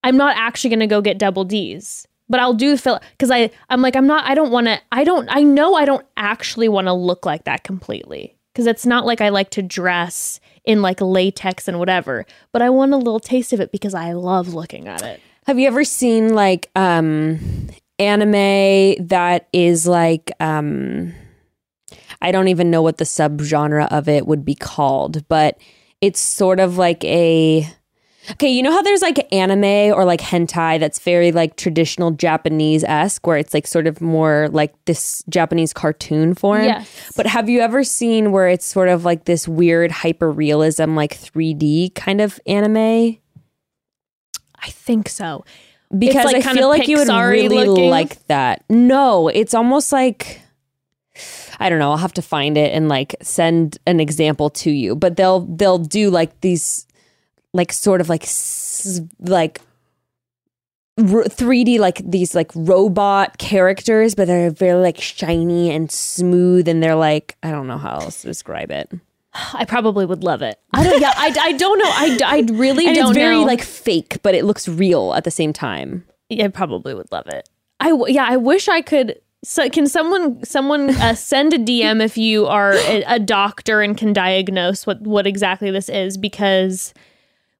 I'm 0.03 0.17
not 0.17 0.35
actually 0.37 0.69
going 0.69 0.79
to 0.81 0.87
go 0.87 1.01
get 1.01 1.17
double 1.19 1.43
D's, 1.45 2.07
but 2.29 2.39
I'll 2.39 2.53
do 2.53 2.77
feel 2.77 2.99
because 3.11 3.31
I 3.31 3.49
I'm 3.69 3.81
like 3.81 3.95
I'm 3.95 4.07
not. 4.07 4.25
I 4.25 4.35
don't 4.35 4.51
want 4.51 4.67
to. 4.67 4.79
I 4.91 5.03
don't. 5.03 5.27
I 5.31 5.41
know 5.43 5.73
I 5.75 5.85
don't 5.85 6.05
actually 6.15 6.69
want 6.69 6.87
to 6.87 6.93
look 6.93 7.25
like 7.25 7.45
that 7.45 7.63
completely 7.63 8.35
because 8.51 8.67
it's 8.67 8.85
not 8.85 9.05
like 9.05 9.21
I 9.21 9.29
like 9.29 9.49
to 9.51 9.61
dress 9.61 10.39
in 10.65 10.81
like 10.81 11.01
latex 11.01 11.67
and 11.67 11.79
whatever. 11.79 12.25
But 12.51 12.61
I 12.61 12.69
want 12.69 12.93
a 12.93 12.97
little 12.97 13.19
taste 13.19 13.53
of 13.53 13.59
it 13.59 13.71
because 13.71 13.93
I 13.93 14.13
love 14.13 14.53
looking 14.53 14.87
at 14.87 15.01
it. 15.01 15.19
Have 15.47 15.57
you 15.57 15.67
ever 15.67 15.83
seen 15.83 16.33
like 16.33 16.69
um 16.75 17.69
anime 17.99 19.07
that 19.07 19.47
is 19.53 19.87
like 19.87 20.31
um 20.39 21.13
I 22.21 22.31
don't 22.31 22.47
even 22.49 22.69
know 22.69 22.81
what 22.81 22.97
the 22.97 23.03
subgenre 23.03 23.87
of 23.91 24.07
it 24.07 24.27
would 24.27 24.45
be 24.45 24.55
called, 24.55 25.27
but 25.27 25.57
it's 26.01 26.19
sort 26.19 26.59
of 26.59 26.77
like 26.77 27.03
a 27.03 27.67
Okay, 28.29 28.49
you 28.49 28.61
know 28.61 28.71
how 28.71 28.83
there's 28.83 29.01
like 29.01 29.27
anime 29.33 29.93
or 29.95 30.05
like 30.05 30.21
hentai 30.21 30.79
that's 30.79 30.99
very 30.99 31.31
like 31.31 31.55
traditional 31.55 32.11
Japanese 32.11 32.83
esque, 32.83 33.25
where 33.25 33.37
it's 33.37 33.53
like 33.53 33.65
sort 33.65 33.87
of 33.87 33.99
more 33.99 34.47
like 34.51 34.73
this 34.85 35.23
Japanese 35.27 35.73
cartoon 35.73 36.35
form. 36.35 36.63
Yes. 36.63 37.11
But 37.15 37.25
have 37.25 37.49
you 37.49 37.61
ever 37.61 37.83
seen 37.83 38.31
where 38.31 38.47
it's 38.47 38.65
sort 38.65 38.89
of 38.89 39.05
like 39.05 39.25
this 39.25 39.47
weird 39.47 39.91
hyper 39.91 40.29
realism, 40.29 40.95
like 40.95 41.17
3D 41.17 41.95
kind 41.95 42.21
of 42.21 42.39
anime? 42.45 43.17
I 44.63 44.69
think 44.69 45.09
so. 45.09 45.43
because 45.97 46.25
like, 46.25 46.45
I 46.45 46.53
feel 46.53 46.69
like 46.69 46.87
you 46.87 46.97
would 46.97 47.07
really 47.07 47.65
looking. 47.65 47.89
like 47.89 48.25
that. 48.27 48.63
No, 48.69 49.29
it's 49.29 49.55
almost 49.55 49.91
like 49.91 50.41
I 51.59 51.69
don't 51.69 51.79
know. 51.79 51.91
I'll 51.91 51.97
have 51.97 52.13
to 52.13 52.21
find 52.21 52.57
it 52.57 52.73
and 52.73 52.87
like 52.87 53.15
send 53.21 53.77
an 53.85 53.99
example 53.99 54.49
to 54.51 54.71
you. 54.71 54.95
But 54.95 55.15
they'll 55.15 55.41
they'll 55.41 55.79
do 55.79 56.09
like 56.09 56.39
these 56.41 56.85
like 57.53 57.71
sort 57.73 58.01
of 58.01 58.09
like 58.09 58.27
like 59.19 59.61
3D 60.99 61.79
like 61.79 62.01
these 62.09 62.35
like 62.35 62.51
robot 62.55 63.37
characters, 63.37 64.13
but 64.15 64.27
they're 64.27 64.51
very 64.51 64.81
like 64.81 64.99
shiny 64.99 65.71
and 65.71 65.91
smooth, 65.91 66.67
and 66.67 66.81
they're 66.83 66.95
like 66.95 67.37
I 67.43 67.51
don't 67.51 67.67
know 67.67 67.77
how 67.77 67.99
else 67.99 68.21
to 68.21 68.27
describe 68.27 68.71
it. 68.71 68.91
I 69.53 69.63
probably 69.65 70.05
would 70.05 70.23
love 70.23 70.41
it. 70.41 70.59
I 70.73 70.83
don't. 70.83 70.99
Yeah, 70.99 71.13
I, 71.15 71.33
I 71.39 71.51
don't 71.53 71.79
know. 71.79 71.85
I, 71.87 72.19
I 72.25 72.39
really 72.53 72.85
And 72.87 72.95
don't 72.95 73.09
it's 73.11 73.17
very 73.17 73.37
know. 73.39 73.45
like 73.45 73.61
fake, 73.61 74.19
but 74.23 74.35
it 74.35 74.43
looks 74.43 74.67
real 74.67 75.13
at 75.13 75.23
the 75.23 75.31
same 75.31 75.53
time. 75.53 76.05
I 76.31 76.49
probably 76.49 76.93
would 76.93 77.11
love 77.11 77.27
it. 77.27 77.47
I 77.79 77.89
w- 77.89 78.13
yeah. 78.13 78.25
I 78.27 78.35
wish 78.37 78.67
I 78.67 78.81
could. 78.81 79.19
So 79.43 79.69
can 79.69 79.87
someone 79.87 80.43
someone 80.43 80.89
uh, 80.91 81.15
send 81.15 81.53
a 81.53 81.57
DM 81.57 82.03
if 82.03 82.17
you 82.17 82.45
are 82.45 82.73
a, 82.73 83.03
a 83.07 83.19
doctor 83.19 83.81
and 83.81 83.97
can 83.97 84.11
diagnose 84.13 84.85
what 84.85 85.01
what 85.01 85.25
exactly 85.25 85.71
this 85.71 85.87
is 85.89 86.17
because, 86.17 86.93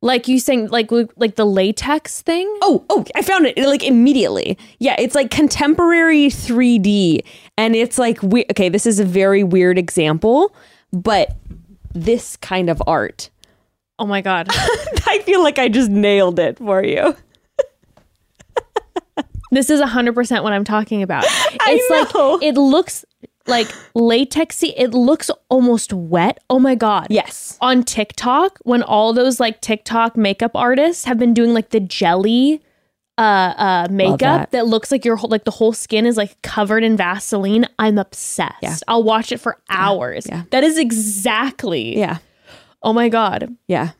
like 0.02 0.28
you 0.28 0.40
saying 0.40 0.68
like 0.68 0.92
like 1.16 1.36
the 1.36 1.46
latex 1.46 2.22
thing. 2.22 2.48
Oh, 2.62 2.84
oh, 2.90 3.06
I 3.16 3.22
found 3.22 3.46
it 3.46 3.58
like 3.58 3.84
immediately. 3.84 4.58
Yeah, 4.80 4.96
it's 5.00 5.16
like 5.16 5.30
contemporary 5.32 6.28
3D. 6.28 7.22
And 7.58 7.76
it's 7.76 7.98
like, 7.98 8.22
we- 8.24 8.46
okay, 8.52 8.70
this 8.70 8.86
is 8.86 9.00
a 9.00 9.06
very 9.06 9.44
weird 9.44 9.78
example, 9.78 10.56
but 10.92 11.36
this 11.94 12.36
kind 12.38 12.70
of 12.70 12.82
art. 12.88 13.30
Oh 14.00 14.06
my 14.08 14.22
god. 14.22 14.48
I 15.06 15.22
feel 15.26 15.44
like 15.44 15.60
I 15.60 15.70
just 15.70 15.92
nailed 15.92 16.40
it 16.40 16.58
for 16.58 16.84
you. 16.84 17.16
This 19.54 19.70
is 19.70 19.82
100% 19.82 20.44
what 20.44 20.54
I'm 20.54 20.64
talking 20.64 21.04
about. 21.04 21.26
It's 21.74 22.16
like 22.16 22.42
it 22.42 22.56
looks 22.56 23.06
like 23.48 23.68
latexy. 23.96 24.74
It 24.78 24.94
looks 24.94 25.30
almost 25.50 25.94
wet. 25.94 26.44
Oh 26.50 26.60
my 26.60 26.76
god. 26.76 27.08
Yes. 27.10 27.58
On 27.62 27.84
TikTok, 27.84 28.60
when 28.64 28.84
all 28.84 29.14
those 29.14 29.40
like 29.40 29.62
TikTok 29.62 30.18
makeup 30.18 30.52
artists 30.56 31.06
have 31.06 31.18
been 31.18 31.34
doing 31.34 31.54
like 31.54 31.70
the 31.70 31.80
jelly 31.80 32.62
uh 33.18 33.22
uh 33.58 33.88
makeup 33.92 34.20
that. 34.20 34.52
that. 34.52 34.68
looks 34.68 34.92
like 34.92 35.04
your 35.04 35.18
whole 35.18 35.30
like 35.30 35.44
the 35.44 35.52
whole 35.52 35.74
skin 35.74 36.06
is 36.06 36.16
like 36.18 36.42
covered 36.42 36.84
in 36.84 36.96
Vaseline, 36.96 37.68
I'm 37.78 37.98
obsessed. 37.98 38.56
Yeah. 38.62 38.76
I'll 38.88 39.04
watch 39.04 39.32
it 39.32 39.40
for 39.40 39.58
hours. 39.70 40.26
yeah. 40.28 40.44
That 40.52 40.64
is 40.64 40.78
exactly. 40.78 41.98
Yeah. 41.98 42.20
Oh 42.82 42.94
my 42.94 43.10
god. 43.10 43.56
Yeah. 43.68 43.92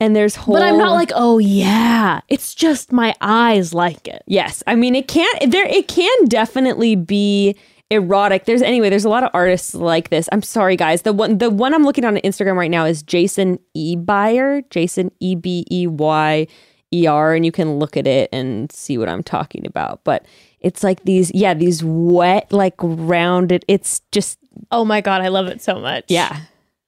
And 0.00 0.14
there's 0.14 0.36
whole. 0.36 0.54
But 0.54 0.62
I'm 0.62 0.78
not 0.78 0.92
like, 0.92 1.10
"Oh 1.14 1.38
yeah." 1.38 2.20
It's 2.28 2.54
just 2.54 2.92
my 2.92 3.16
eyes 3.20 3.74
like 3.74 4.06
it. 4.06 4.22
Yes, 4.28 4.62
I 4.66 4.76
mean 4.76 4.94
it 4.94 5.08
can 5.08 5.50
there 5.50 5.66
it 5.66 5.88
can 5.88 6.26
definitely 6.26 6.94
be 6.94 7.56
erotic. 7.90 8.44
There's 8.44 8.62
anyway, 8.62 8.90
there's 8.90 9.04
a 9.04 9.08
lot 9.08 9.24
of 9.24 9.30
artists 9.32 9.74
like 9.74 10.10
this. 10.10 10.28
I'm 10.32 10.42
sorry 10.42 10.76
guys. 10.76 11.02
The 11.02 11.12
one 11.12 11.38
the 11.38 11.50
one 11.50 11.74
I'm 11.74 11.84
looking 11.84 12.04
on 12.04 12.16
Instagram 12.16 12.56
right 12.56 12.70
now 12.70 12.84
is 12.84 13.02
Jason 13.02 13.58
Ebeyer, 13.76 14.68
Jason 14.70 15.10
E 15.20 15.34
B 15.34 15.64
E 15.70 15.86
Y 15.86 16.46
E 16.92 17.06
R 17.06 17.34
and 17.34 17.44
you 17.44 17.52
can 17.52 17.78
look 17.78 17.96
at 17.96 18.06
it 18.06 18.28
and 18.32 18.70
see 18.72 18.98
what 18.98 19.08
I'm 19.08 19.22
talking 19.22 19.66
about. 19.66 20.04
But 20.04 20.26
it's 20.60 20.82
like 20.82 21.04
these 21.04 21.30
yeah, 21.34 21.54
these 21.54 21.82
wet 21.84 22.52
like 22.52 22.74
rounded 22.78 23.64
it's 23.68 24.00
just 24.12 24.38
Oh 24.70 24.84
my 24.84 25.00
god, 25.00 25.22
I 25.22 25.28
love 25.28 25.46
it 25.46 25.62
so 25.62 25.78
much. 25.78 26.04
yeah. 26.08 26.40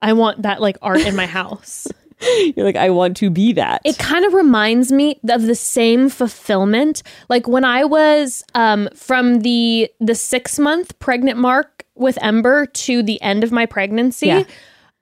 I 0.02 0.14
want 0.14 0.42
that 0.42 0.60
like 0.60 0.78
art 0.80 1.02
in 1.02 1.14
my 1.14 1.26
house. 1.26 1.86
You're 2.56 2.66
like 2.66 2.76
I 2.76 2.90
want 2.90 3.16
to 3.18 3.30
be 3.30 3.52
that. 3.54 3.80
it 3.84 3.98
kind 3.98 4.24
of 4.24 4.34
reminds 4.34 4.92
me 4.92 5.18
of 5.28 5.42
the 5.42 5.54
same 5.54 6.08
fulfillment 6.08 7.02
like 7.28 7.48
when 7.48 7.64
i 7.64 7.84
was 7.84 8.44
um 8.54 8.88
from 8.94 9.40
the 9.40 9.90
the 10.00 10.14
six 10.14 10.58
month 10.58 10.98
pregnant 10.98 11.38
mark 11.38 11.86
with 11.94 12.18
ember 12.22 12.66
to 12.66 13.02
the 13.02 13.20
end 13.22 13.42
of 13.44 13.52
my 13.52 13.64
pregnancy 13.66 14.26
Yeah. 14.28 14.44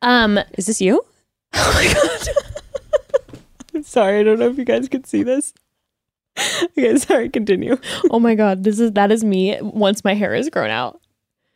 um 0.03 0.39
is 0.57 0.67
this 0.67 0.81
you? 0.81 1.05
oh 1.55 1.73
my 1.75 1.93
god 1.95 2.29
I'm 3.75 3.83
sorry, 3.97 4.21
I 4.21 4.23
don't 4.23 4.39
know 4.39 4.49
if 4.49 4.59
you 4.59 4.65
guys 4.65 4.89
can 4.89 5.05
see 5.05 5.23
this. 5.23 5.53
okay, 6.63 6.97
sorry, 6.99 7.29
continue. 7.29 7.77
Oh 8.11 8.19
my 8.21 8.35
god, 8.35 8.63
this 8.65 8.79
is 8.81 8.93
that 8.93 9.11
is 9.13 9.25
me 9.25 9.59
once 9.61 10.05
my 10.05 10.15
hair 10.15 10.35
is 10.35 10.49
grown 10.51 10.71
out. 10.71 11.01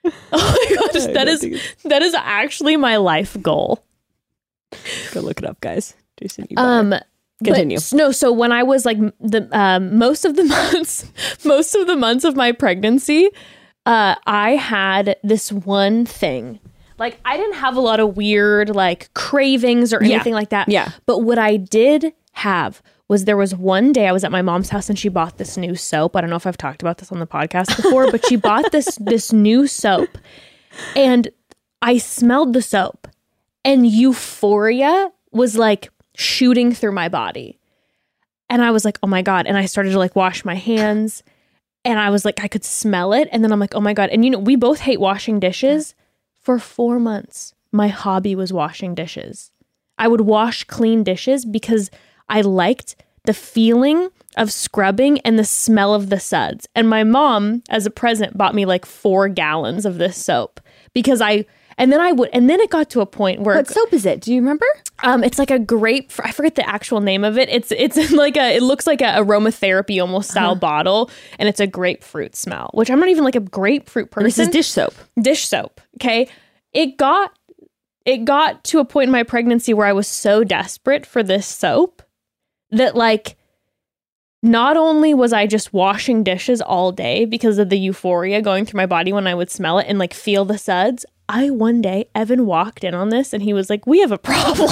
Oh 0.05 0.11
my 0.33 0.77
gosh, 0.77 1.07
that 1.15 1.29
is 1.29 1.41
that 1.85 2.03
is 2.03 2.15
actually 2.15 2.77
my 2.77 2.97
life 2.97 3.37
goal. 3.43 3.85
Go 5.13 5.21
look 5.21 5.39
it 5.39 5.45
up, 5.47 5.61
guys. 5.61 5.95
Jason, 6.21 6.47
you. 6.51 6.57
Um 6.59 6.91
but- 6.91 7.07
Continue. 7.45 7.79
no, 7.93 8.13
so 8.13 8.31
when 8.31 8.53
I 8.53 8.63
was 8.63 8.87
like 8.87 8.99
the 9.19 9.49
um, 9.51 9.99
most 9.99 10.25
of 10.25 10.37
the 10.37 10.45
months, 10.75 11.05
most 11.45 11.75
of 11.75 11.89
the 11.89 11.97
months 11.97 12.23
of 12.25 12.37
my 12.37 12.53
pregnancy, 12.53 13.29
uh, 13.85 14.15
I 14.29 14.51
had 14.51 15.17
this 15.25 15.51
one 15.51 16.07
thing. 16.07 16.61
Like 17.01 17.19
I 17.25 17.37
didn't 17.37 17.57
have 17.57 17.75
a 17.77 17.81
lot 17.81 17.99
of 17.99 18.17
weird 18.17 18.71
like 18.77 19.13
cravings 19.15 19.93
or 19.93 20.05
Yeah. 20.05 20.15
anything 20.15 20.35
like 20.35 20.51
that. 20.51 20.69
Yeah. 20.69 20.93
But 21.05 21.21
what 21.21 21.37
I 21.37 21.57
did 21.57 22.13
have 22.35 22.81
was 23.09 23.25
there 23.25 23.37
was 23.37 23.57
one 23.57 23.91
day 23.93 24.07
I 24.07 24.13
was 24.13 24.23
at 24.23 24.31
my 24.31 24.41
mom's 24.43 24.69
house 24.69 24.89
and 24.89 24.97
she 24.97 25.09
bought 25.09 25.39
this 25.39 25.57
new 25.57 25.75
soap. 25.75 26.15
I 26.15 26.21
don't 26.21 26.31
know 26.31 26.37
if 26.37 26.47
I've 26.47 26.57
talked 26.57 26.81
about 26.81 26.99
this 26.99 27.11
on 27.11 27.19
the 27.19 27.27
podcast 27.27 27.75
before, 27.83 28.09
but 28.13 28.25
she 28.27 28.37
bought 28.37 28.71
this 28.71 28.97
this 29.01 29.33
new 29.33 29.67
soap 29.67 30.17
and 30.95 31.29
I 31.81 31.99
smelled 31.99 32.53
the 32.53 32.63
soap 32.63 33.09
and 33.65 33.87
euphoria 33.87 35.11
was 35.31 35.57
like 35.57 35.91
shooting 36.15 36.73
through 36.73 36.93
my 36.93 37.09
body. 37.09 37.59
And 38.51 38.63
I 38.63 38.71
was 38.71 38.85
like, 38.85 38.99
"Oh 39.03 39.07
my 39.07 39.23
god." 39.23 39.47
And 39.47 39.57
I 39.57 39.67
started 39.67 39.93
to 39.93 39.99
like 39.99 40.15
wash 40.17 40.45
my 40.45 40.55
hands 40.55 41.23
and 41.85 41.99
I 41.99 42.11
was 42.11 42.25
like 42.25 42.43
I 42.43 42.49
could 42.49 42.65
smell 42.65 43.13
it 43.13 43.29
and 43.33 43.43
then 43.43 43.53
I'm 43.53 43.61
like, 43.61 43.75
"Oh 43.75 43.81
my 43.81 43.95
god." 43.95 44.11
And 44.11 44.25
you 44.25 44.31
know, 44.31 44.39
we 44.39 44.57
both 44.57 44.81
hate 44.81 45.01
washing 45.01 45.41
dishes. 45.41 45.95
For 46.41 46.59
4 46.59 46.99
months, 46.99 47.55
my 47.71 47.87
hobby 47.87 48.35
was 48.35 48.53
washing 48.53 48.97
dishes. 48.97 49.53
I 49.97 50.09
would 50.09 50.23
wash 50.23 50.65
clean 50.65 51.05
dishes 51.05 51.45
because 51.45 51.89
I 52.29 52.41
liked 52.41 52.97
the 53.25 53.35
feeling 53.35 54.09
of 54.37 54.53
scrubbing 54.53 55.21
and 55.21 55.39
the 55.39 55.45
smell 55.45 55.95
of 55.95 56.09
the 56.09 56.19
suds. 56.19 56.67
And 56.75 56.89
my 56.89 57.05
mom, 57.05 57.63
as 57.69 57.87
a 57.87 57.91
present, 57.91 58.37
bought 58.37 58.55
me 58.55 58.65
like 58.65 58.85
four 58.85 59.29
gallons 59.29 59.87
of 59.87 59.99
this 59.99 60.17
soap 60.17 60.61
because 60.93 61.21
I, 61.21 61.45
and 61.79 61.93
then 61.93 62.01
I 62.01 62.13
would, 62.13 62.31
and 62.33 62.49
then 62.49 62.61
it 62.61 62.71
got 62.71 62.91
to 62.91 63.01
a 63.01 63.07
point 63.07 63.41
where 63.41 63.57
what 63.57 63.69
soap 63.69 63.93
is 63.93 64.07
it? 64.07 64.21
Do 64.21 64.33
you 64.35 64.41
remember? 64.41 64.67
um, 65.05 65.25
it's 65.25 65.39
like 65.39 65.51
a 65.51 65.59
grape. 65.59 66.13
I 66.23 66.31
forget 66.33 66.55
the 66.55 66.69
actual 66.69 67.01
name 67.01 67.25
of 67.25 67.37
it. 67.39 67.49
It's 67.49 67.73
it's 67.73 68.11
like 68.13 68.37
a. 68.37 68.57
It 68.57 68.63
looks 68.63 68.87
like 68.87 69.01
a 69.01 69.05
aromatherapy 69.23 70.01
almost 70.01 70.31
style 70.31 70.55
bottle, 70.55 71.11
and 71.39 71.49
it's 71.49 71.61
a 71.61 71.67
grapefruit 71.67 72.37
smell. 72.37 72.71
Which 72.75 72.91
I'm 72.91 73.01
not 73.01 73.09
even 73.09 73.25
like 73.25 73.37
a 73.37 73.41
grapefruit 73.41 74.11
person 74.11 74.25
This 74.25 74.39
is 74.39 74.49
dish 74.49 74.69
soap. 74.69 74.95
dish 75.21 75.47
soap. 75.47 75.81
Okay. 75.97 76.29
It 76.73 76.97
got 76.97 77.33
it 78.05 78.25
got 78.25 78.65
to 78.65 78.79
a 78.81 78.85
point 78.85 79.09
in 79.09 79.13
my 79.13 79.23
pregnancy 79.23 79.73
where 79.75 79.87
I 79.87 79.93
was 79.93 80.09
so 80.09 80.43
desperate 80.45 81.07
for 81.07 81.23
this 81.23 81.47
soap 81.47 82.03
that 82.71 82.97
like 82.97 83.37
not 84.43 84.77
only 84.77 85.15
was 85.15 85.33
I 85.33 85.47
just 85.47 85.73
washing 85.73 86.25
dishes 86.25 86.61
all 86.61 86.91
day 86.91 87.25
because 87.27 87.59
of 87.59 87.69
the 87.69 87.79
euphoria 87.79 88.43
going 88.43 88.65
through 88.65 88.79
my 88.79 88.87
body 88.87 89.13
when 89.13 89.27
I 89.29 89.35
would 89.37 89.51
smell 89.51 89.79
it 89.79 89.87
and 89.89 89.99
like 90.01 90.13
feel 90.15 90.45
the 90.45 90.59
suds, 90.59 91.07
I 91.29 91.51
one 91.51 91.81
day 91.81 92.09
Evan 92.15 92.47
walked 92.47 92.85
in 92.85 92.95
on 92.95 93.09
this 93.11 93.33
and 93.33 93.43
he 93.43 93.53
was 93.53 93.71
like, 93.71 93.87
"We 93.87 94.01
have 94.01 94.13
a 94.13 94.19
problem." 94.19 94.71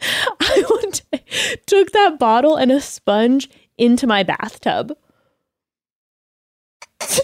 I 0.40 0.64
one 0.68 0.90
day 1.12 1.24
took 1.66 1.92
that 1.92 2.18
bottle 2.18 2.56
and 2.56 2.70
a 2.72 2.80
sponge 2.80 3.50
into 3.76 4.06
my 4.06 4.22
bathtub 4.22 4.92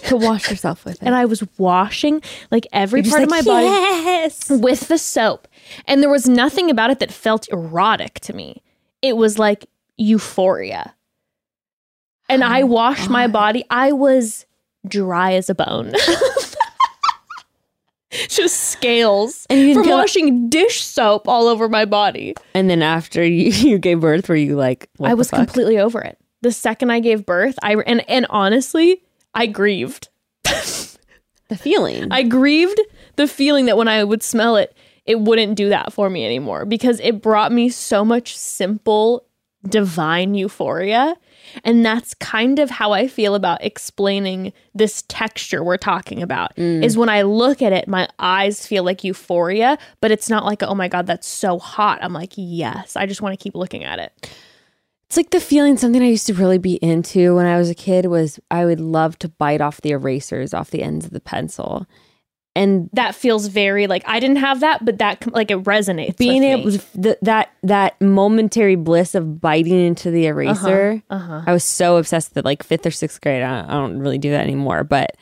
To 0.07 0.15
wash 0.17 0.49
yourself 0.49 0.85
with 0.85 0.95
it. 1.01 1.05
and 1.05 1.15
I 1.15 1.25
was 1.25 1.43
washing 1.57 2.21
like 2.51 2.67
every 2.73 3.01
part 3.03 3.23
of 3.23 3.29
my 3.29 3.37
like, 3.37 3.45
body. 3.45 3.65
Yes. 3.65 4.49
with 4.49 4.87
the 4.87 4.97
soap. 4.97 5.47
And 5.85 6.01
there 6.01 6.09
was 6.09 6.27
nothing 6.29 6.69
about 6.69 6.91
it 6.91 6.99
that 6.99 7.11
felt 7.11 7.47
erotic 7.51 8.19
to 8.21 8.33
me. 8.33 8.61
It 9.01 9.17
was 9.17 9.37
like 9.39 9.65
euphoria. 9.97 10.95
And 12.29 12.43
I 12.43 12.61
Oh, 12.63 12.65
washed 12.67 13.09
my 13.09 13.27
body. 13.27 13.63
I 13.69 13.91
was 13.91 14.45
dry 14.87 15.33
as 15.33 15.49
a 15.49 15.55
bone. 15.55 15.93
Just 18.29 18.55
scales 18.71 19.45
And 19.49 19.73
from 19.73 19.83
feel- 19.85 19.97
washing 19.97 20.49
dish 20.49 20.83
soap 20.83 21.27
all 21.27 21.47
over 21.47 21.67
my 21.69 21.85
body. 21.85 22.33
And 22.53 22.69
then 22.69 22.81
after 22.81 23.23
you, 23.25 23.49
you 23.51 23.77
gave 23.77 23.99
birth, 24.01 24.29
were 24.29 24.35
you 24.35 24.55
like, 24.55 24.89
I 25.01 25.13
was 25.13 25.29
fuck? 25.29 25.39
completely 25.39 25.77
over 25.79 26.01
it. 26.01 26.17
The 26.41 26.51
second 26.51 26.91
I 26.91 26.99
gave 26.99 27.25
birth, 27.25 27.55
I 27.63 27.73
and 27.75 28.07
and 28.09 28.27
honestly, 28.29 29.01
I 29.33 29.47
grieved. 29.47 30.09
the 30.43 31.57
feeling. 31.57 32.11
I 32.11 32.23
grieved 32.23 32.79
the 33.15 33.27
feeling 33.27 33.65
that 33.65 33.77
when 33.77 33.87
I 33.87 34.03
would 34.03 34.21
smell 34.23 34.55
it, 34.57 34.75
it 35.05 35.19
wouldn't 35.19 35.55
do 35.55 35.69
that 35.69 35.93
for 35.93 36.09
me 36.09 36.25
anymore 36.25 36.65
because 36.65 36.99
it 36.99 37.21
brought 37.21 37.51
me 37.51 37.69
so 37.69 38.03
much 38.05 38.35
simple, 38.37 39.25
divine 39.67 40.35
euphoria. 40.35 41.15
And 41.63 41.85
that's 41.85 42.13
kind 42.15 42.59
of 42.59 42.69
how 42.69 42.91
I 42.91 43.07
feel 43.07 43.35
about 43.35 43.63
explaining 43.63 44.51
this 44.73 45.03
texture 45.07 45.63
we're 45.63 45.77
talking 45.77 46.21
about. 46.21 46.55
Mm. 46.55 46.83
Is 46.83 46.97
when 46.97 47.09
I 47.09 47.21
look 47.21 47.61
at 47.61 47.71
it, 47.71 47.87
my 47.87 48.07
eyes 48.19 48.65
feel 48.65 48.83
like 48.83 49.03
euphoria, 49.03 49.77
but 50.01 50.11
it's 50.11 50.29
not 50.29 50.45
like, 50.45 50.63
oh 50.63 50.75
my 50.75 50.87
God, 50.87 51.07
that's 51.07 51.27
so 51.27 51.59
hot. 51.59 51.99
I'm 52.01 52.13
like, 52.13 52.33
yes, 52.35 52.95
I 52.95 53.05
just 53.05 53.21
want 53.21 53.37
to 53.37 53.43
keep 53.43 53.55
looking 53.55 53.83
at 53.83 53.99
it. 53.99 54.29
It's 55.07 55.17
like 55.17 55.29
the 55.29 55.39
feeling 55.39 55.77
something 55.77 56.01
I 56.01 56.07
used 56.07 56.27
to 56.27 56.33
really 56.33 56.57
be 56.57 56.75
into 56.75 57.35
when 57.35 57.45
I 57.45 57.57
was 57.57 57.69
a 57.69 57.75
kid 57.75 58.07
was 58.07 58.39
I 58.49 58.65
would 58.65 58.79
love 58.79 59.19
to 59.19 59.29
bite 59.29 59.61
off 59.61 59.81
the 59.81 59.91
erasers 59.91 60.53
off 60.53 60.71
the 60.71 60.81
ends 60.81 61.05
of 61.05 61.11
the 61.11 61.19
pencil. 61.19 61.85
And 62.55 62.89
That 62.93 63.15
feels 63.15 63.47
very 63.47 63.85
like 63.87 64.03
I 64.07 64.19
didn't 64.21 64.37
have 64.37 64.61
that, 64.61 64.85
but 64.85 64.97
that 64.99 65.31
like 65.33 65.51
it 65.51 65.61
resonates. 65.63 66.15
being 66.17 66.43
able 66.43 66.71
th- 66.71 67.17
that 67.21 67.51
that 67.63 67.99
momentary 67.99 68.75
bliss 68.75 69.13
of 69.13 69.41
biting 69.41 69.77
into 69.77 70.09
the 70.09 70.25
eraser, 70.27 71.03
uh-huh. 71.09 71.43
I 71.45 71.51
was 71.51 71.65
so 71.65 71.97
obsessed 71.97 72.31
with 72.31 72.37
it. 72.37 72.45
Like 72.45 72.63
fifth 72.63 72.85
or 72.85 72.91
sixth 72.91 73.19
grade, 73.19 73.43
I 73.43 73.61
don't, 73.61 73.69
I 73.69 73.73
don't 73.73 73.99
really 73.99 74.17
do 74.17 74.31
that 74.31 74.41
anymore. 74.41 74.85
But, 74.85 75.17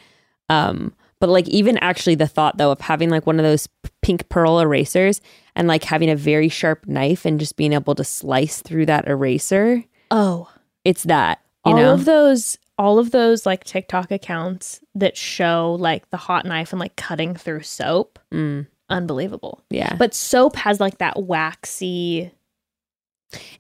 um, 0.50 0.94
but 1.20 1.30
like 1.30 1.48
even 1.48 1.78
actually 1.80 2.16
the 2.16 2.28
thought 2.28 2.58
though 2.58 2.72
of 2.72 2.82
having 2.82 3.10
like 3.10 3.26
one 3.26 3.40
of 3.40 3.44
those 3.44 3.68
pink 4.04 4.30
pearl 4.30 4.60
erasers 4.60 5.20
and 5.56 5.68
like 5.68 5.84
having 5.84 6.12
a 6.12 6.16
very 6.16 6.50
sharp 6.50 6.86
knife 6.86 7.26
and 7.26 7.40
just 7.40 7.56
being 7.56 7.74
able 7.74 7.96
to 7.96 8.04
slice 8.04 8.62
through 8.62 8.86
that 8.86 9.08
eraser, 9.08 9.84
oh, 10.12 10.52
it's 10.86 11.04
that 11.04 11.40
you 11.66 11.72
all 11.72 11.78
know. 11.78 11.94
of 11.94 12.06
those 12.06 12.60
all 12.78 12.98
of 13.00 13.12
those 13.12 13.46
like 13.46 13.64
TikTok 13.64 14.12
accounts 14.12 14.80
that 14.96 15.16
show 15.18 15.76
like 15.80 16.10
the 16.10 16.18
hot 16.18 16.46
knife 16.46 16.72
and 16.74 16.80
like 16.80 16.96
cutting 16.96 17.36
through 17.36 17.62
soap, 17.62 18.18
Mm, 18.32 18.68
unbelievable. 18.90 19.64
yeah. 19.70 19.96
But 19.96 20.14
soap 20.14 20.56
has 20.58 20.80
like 20.80 20.98
that 20.98 21.22
waxy. 21.24 22.32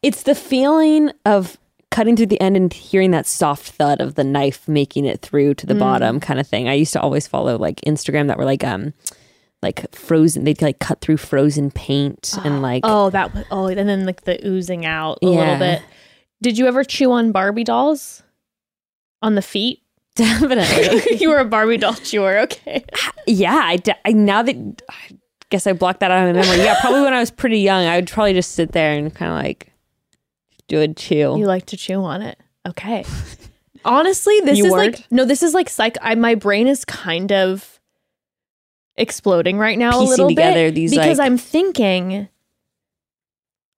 It's 0.01 0.23
the 0.23 0.35
feeling 0.35 1.11
of 1.25 1.57
cutting 1.91 2.15
through 2.15 2.25
the 2.27 2.41
end 2.41 2.57
and 2.57 2.73
hearing 2.73 3.11
that 3.11 3.27
soft 3.27 3.69
thud 3.73 4.01
of 4.01 4.15
the 4.15 4.23
knife 4.23 4.67
making 4.67 5.05
it 5.05 5.21
through 5.21 5.53
to 5.55 5.65
the 5.67 5.75
Mm. 5.75 5.79
bottom 5.79 6.19
kind 6.19 6.39
of 6.39 6.47
thing. 6.47 6.67
I 6.67 6.73
used 6.73 6.93
to 6.93 7.01
always 7.01 7.27
follow 7.27 7.57
like 7.57 7.81
Instagram 7.81 8.27
that 8.27 8.37
were 8.37 8.45
like 8.45 8.63
um 8.63 8.93
like 9.61 9.93
frozen 9.95 10.43
they'd 10.43 10.61
like 10.61 10.79
cut 10.79 10.99
through 11.01 11.17
frozen 11.17 11.71
paint 11.71 12.33
and 12.43 12.61
like 12.63 12.81
Oh, 12.83 13.09
that 13.11 13.33
was 13.33 13.45
oh, 13.51 13.67
and 13.67 13.87
then 13.87 14.05
like 14.05 14.23
the 14.23 14.45
oozing 14.45 14.85
out 14.85 15.19
a 15.21 15.27
little 15.27 15.57
bit. 15.57 15.81
Did 16.41 16.57
you 16.57 16.65
ever 16.67 16.83
chew 16.83 17.11
on 17.11 17.31
Barbie 17.31 17.63
dolls 17.63 18.23
on 19.23 19.33
the 19.35 19.41
feet? 19.41 19.79
definitely. 20.15 21.17
you 21.19 21.29
were 21.29 21.39
a 21.39 21.45
Barbie 21.45 21.77
doll 21.77 21.95
You 22.05 22.21
were 22.21 22.37
okay? 22.41 22.85
yeah, 23.27 23.55
I, 23.55 23.79
I 24.05 24.11
now 24.11 24.43
that 24.43 24.81
I 24.87 25.17
guess 25.49 25.65
I 25.65 25.73
blocked 25.73 26.01
that 26.01 26.11
out 26.11 26.27
of 26.29 26.35
my 26.35 26.41
memory. 26.41 26.63
Yeah, 26.63 26.79
probably 26.79 27.01
when 27.01 27.13
I 27.13 27.19
was 27.19 27.31
pretty 27.31 27.59
young, 27.59 27.85
I 27.87 27.95
would 27.95 28.07
probably 28.07 28.33
just 28.33 28.51
sit 28.51 28.73
there 28.73 28.93
and 28.93 29.13
kind 29.13 29.31
of 29.31 29.37
like 29.43 29.73
do 30.67 30.81
a 30.81 30.87
chew. 30.87 31.35
You 31.39 31.47
like 31.47 31.65
to 31.67 31.77
chew 31.77 32.03
on 32.03 32.21
it, 32.21 32.37
okay? 32.67 33.05
Honestly, 33.85 34.39
this 34.41 34.59
You 34.59 34.65
is 34.67 34.71
weren't? 34.71 34.99
like 34.99 35.11
no, 35.11 35.25
this 35.25 35.41
is 35.41 35.55
like 35.55 35.67
psych. 35.67 35.97
I, 36.01 36.13
my 36.13 36.35
brain 36.35 36.67
is 36.67 36.85
kind 36.85 37.31
of 37.31 37.79
exploding 38.95 39.57
right 39.57 39.79
now 39.79 39.99
a 39.99 40.03
little 40.03 40.29
together 40.29 40.67
bit 40.67 40.75
these, 40.75 40.91
because 40.91 41.17
like- 41.17 41.25
I'm 41.25 41.37
thinking. 41.37 42.29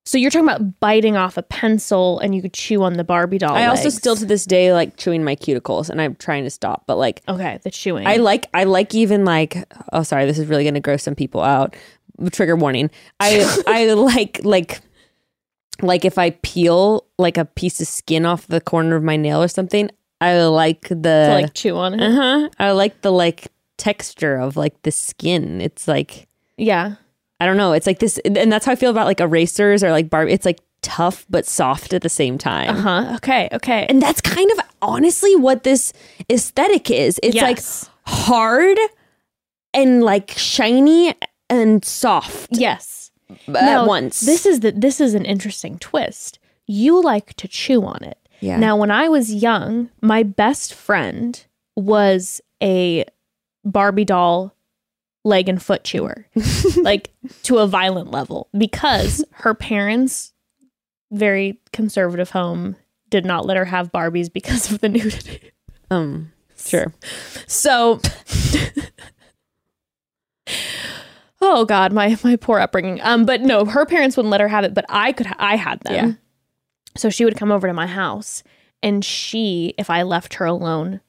So 0.08 0.20
you're 0.20 0.30
talking 0.30 0.48
about 0.48 0.80
biting 0.80 1.18
off 1.18 1.36
a 1.36 1.42
pencil 1.42 2.20
and 2.20 2.36
you 2.36 2.42
could 2.42 2.54
chew 2.54 2.84
on 2.84 2.94
the 2.94 3.04
Barbie 3.04 3.40
doll. 3.40 3.56
I 3.56 3.66
also 3.66 3.86
legs. 3.86 3.96
still 3.96 4.16
to 4.16 4.26
this 4.26 4.46
day 4.46 4.72
like 4.72 4.98
chewing 4.98 5.24
my 5.24 5.36
cuticles 5.36 5.90
and 5.90 6.00
I'm 6.00 6.16
trying 6.16 6.44
to 6.44 6.52
stop, 6.52 6.84
but 6.86 6.98
like 6.98 7.22
okay 7.28 7.60
the 7.64 7.72
chewing. 7.72 8.06
I 8.06 8.18
like 8.18 8.48
I 8.54 8.66
like 8.66 8.94
even 8.94 9.26
like 9.26 9.58
oh 9.94 10.04
sorry 10.04 10.26
this 10.26 10.38
is 10.38 10.46
really 10.46 10.64
gonna 10.64 10.80
gross 10.80 11.02
some 11.04 11.16
people 11.16 11.42
out 11.42 11.76
trigger 12.32 12.56
warning 12.56 12.90
I 13.20 13.64
I 13.68 13.94
like 13.94 14.42
like 14.44 14.82
like 15.82 16.06
if 16.06 16.18
I 16.18 16.30
peel 16.30 17.06
like 17.18 17.38
a 17.38 17.46
piece 17.46 17.82
of 17.82 17.88
skin 17.88 18.26
off 18.26 18.48
the 18.48 18.62
corner 18.62 18.96
of 18.96 19.04
my 19.04 19.18
nail 19.18 19.42
or 19.42 19.48
something 19.48 19.90
I 20.22 20.44
like 20.44 20.88
the 20.88 20.96
to 20.96 21.30
like 21.42 21.54
chew 21.56 21.76
on 21.76 22.00
it. 22.00 22.02
uh-huh 22.02 22.50
I 22.60 22.72
like 22.72 23.02
the 23.02 23.12
like 23.12 23.48
texture 23.78 24.36
of 24.38 24.56
like 24.56 24.82
the 24.84 24.92
skin 24.92 25.60
it's 25.62 25.88
like 25.88 26.28
Yeah, 26.58 26.96
I 27.40 27.46
don't 27.46 27.58
know 27.58 27.74
it's 27.74 27.88
like 27.88 28.00
this 28.00 28.18
and 28.20 28.52
that's 28.52 28.66
how 28.66 28.72
I 28.72 28.76
feel 28.76 28.92
about 28.92 29.08
like 29.08 29.20
erasers 29.20 29.84
or 29.84 29.92
like 29.92 30.10
Barbie. 30.10 30.34
it's 30.34 30.46
like 30.46 30.60
tough 30.82 31.26
but 31.30 31.46
soft 31.46 31.94
at 31.94 32.02
the 32.04 32.10
same 32.10 32.38
time 32.38 32.70
uh 32.70 32.82
huh. 32.82 33.16
Okay, 33.16 33.50
okay. 33.54 33.86
and 33.90 34.02
that's 34.02 34.22
kind 34.22 34.50
of 34.52 34.60
honestly 34.82 35.36
what 35.36 35.64
this 35.64 35.94
aesthetic 36.32 36.92
is. 36.92 37.20
It's 37.24 37.36
like 37.36 37.60
hard 38.06 38.78
and 39.74 40.04
like 40.04 40.32
shiny 40.32 41.14
and 41.50 41.84
soft 41.84 42.50
yes. 42.52 43.12
at 43.30 43.48
Now, 43.48 43.88
once. 43.88 44.22
This 44.22 44.46
is 44.46 44.62
the 44.62 44.72
this 44.72 45.02
is 45.02 45.14
an 45.14 45.26
interesting 45.26 45.78
twist. 45.80 46.40
You 46.66 47.02
like 47.02 47.34
to 47.36 47.48
chew 47.48 47.84
on 47.84 48.04
it. 48.04 48.18
Yeah. 48.40 48.58
Now, 48.58 48.76
when 48.76 48.92
I 48.92 49.08
was 49.10 49.34
young, 49.34 49.90
my 50.02 50.24
best 50.24 50.74
friend 50.74 51.44
was 51.76 52.42
a 52.62 53.06
Barbie 53.64 54.06
doll 54.06 54.55
leg 55.26 55.50
and 55.50 55.62
foot 55.62 55.84
chewer, 55.84 56.26
like 56.82 57.12
to 57.44 57.58
a 57.58 57.68
violent 57.68 58.12
level, 58.12 58.48
because 58.58 59.26
her 59.32 59.54
parents, 59.54 60.32
very 61.12 61.60
conservative 61.74 62.30
home, 62.30 62.78
did 63.10 63.26
not 63.26 63.46
let 63.46 63.58
her 63.58 63.66
have 63.66 63.92
Barbies 63.92 64.32
because 64.32 64.72
of 64.72 64.80
the 64.80 64.88
nudity. 64.88 65.52
um 65.92 66.32
sure. 66.56 66.94
So, 67.48 68.00
oh 71.42 71.66
God, 71.66 71.92
my 71.92 72.18
my 72.24 72.36
poor 72.38 72.60
upbringing. 72.60 73.02
Um, 73.02 73.26
but 73.26 73.42
no, 73.42 73.66
her 73.66 73.86
parents 73.86 74.16
wouldn't 74.16 74.32
let 74.32 74.42
her 74.42 74.48
have 74.48 74.64
it, 74.64 74.74
but 74.74 74.86
I 74.90 75.12
could. 75.12 75.28
I 75.38 75.58
had 75.58 75.82
them. 75.82 75.94
Yeah. 75.94 76.14
So 76.98 77.10
she 77.10 77.26
would 77.26 77.36
come 77.36 77.52
over 77.52 77.68
to 77.68 77.74
my 77.74 77.88
house, 77.88 78.42
and 78.82 79.04
she, 79.04 79.74
if 79.78 79.90
I 79.90 80.04
left 80.04 80.36
her 80.36 80.46
alone 80.46 81.02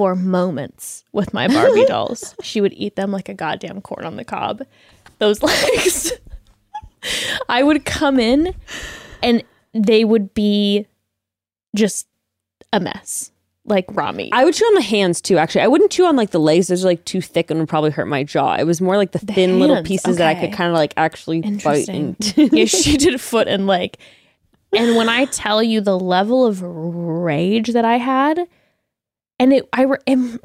for 0.00 0.16
moments 0.16 1.04
with 1.12 1.34
my 1.34 1.46
Barbie 1.46 1.84
dolls, 1.86 2.34
she 2.42 2.62
would 2.62 2.72
eat 2.72 2.96
them 2.96 3.12
like 3.12 3.28
a 3.28 3.34
goddamn 3.34 3.82
corn 3.82 4.06
on 4.06 4.16
the 4.16 4.24
cob. 4.24 4.62
Those 5.18 5.42
legs. 5.42 6.12
I 7.50 7.62
would 7.62 7.84
come 7.84 8.18
in, 8.18 8.54
and 9.22 9.44
they 9.74 10.06
would 10.06 10.32
be 10.32 10.86
just 11.76 12.06
a 12.72 12.80
mess, 12.80 13.30
like 13.66 13.84
raw 13.90 14.10
meat. 14.10 14.32
I 14.32 14.42
would 14.46 14.54
chew 14.54 14.64
on 14.64 14.74
the 14.74 14.80
hands 14.80 15.20
too, 15.20 15.36
actually. 15.36 15.60
I 15.60 15.68
wouldn't 15.68 15.90
chew 15.90 16.06
on 16.06 16.16
like 16.16 16.30
the 16.30 16.40
legs, 16.40 16.68
those 16.68 16.82
are 16.82 16.88
like 16.88 17.04
too 17.04 17.20
thick 17.20 17.50
and 17.50 17.60
would 17.60 17.68
probably 17.68 17.90
hurt 17.90 18.08
my 18.08 18.24
jaw. 18.24 18.54
It 18.54 18.64
was 18.64 18.80
more 18.80 18.96
like 18.96 19.12
the, 19.12 19.18
thin 19.18 19.58
little 19.60 19.76
hands, 19.76 19.88
pieces 19.88 20.16
that 20.16 20.34
I 20.34 20.40
could 20.40 20.54
kind 20.54 20.70
of 20.70 20.76
like 20.76 20.94
actually 20.96 21.42
bite 21.42 21.90
into. 21.90 22.46
yeah, 22.56 22.64
she 22.64 22.96
did 22.96 23.20
foot 23.20 23.48
and 23.48 23.66
leg. 23.66 23.98
And 24.74 24.96
when 24.96 25.10
I 25.10 25.26
tell 25.26 25.62
you 25.62 25.82
the 25.82 25.98
level 25.98 26.46
of 26.46 26.62
rage 26.62 27.74
that 27.74 27.84
I 27.84 27.98
had, 27.98 28.48
and 29.40 29.54
it, 29.54 29.68
I, 29.72 29.82
re- 29.84 29.96
am, 30.06 30.38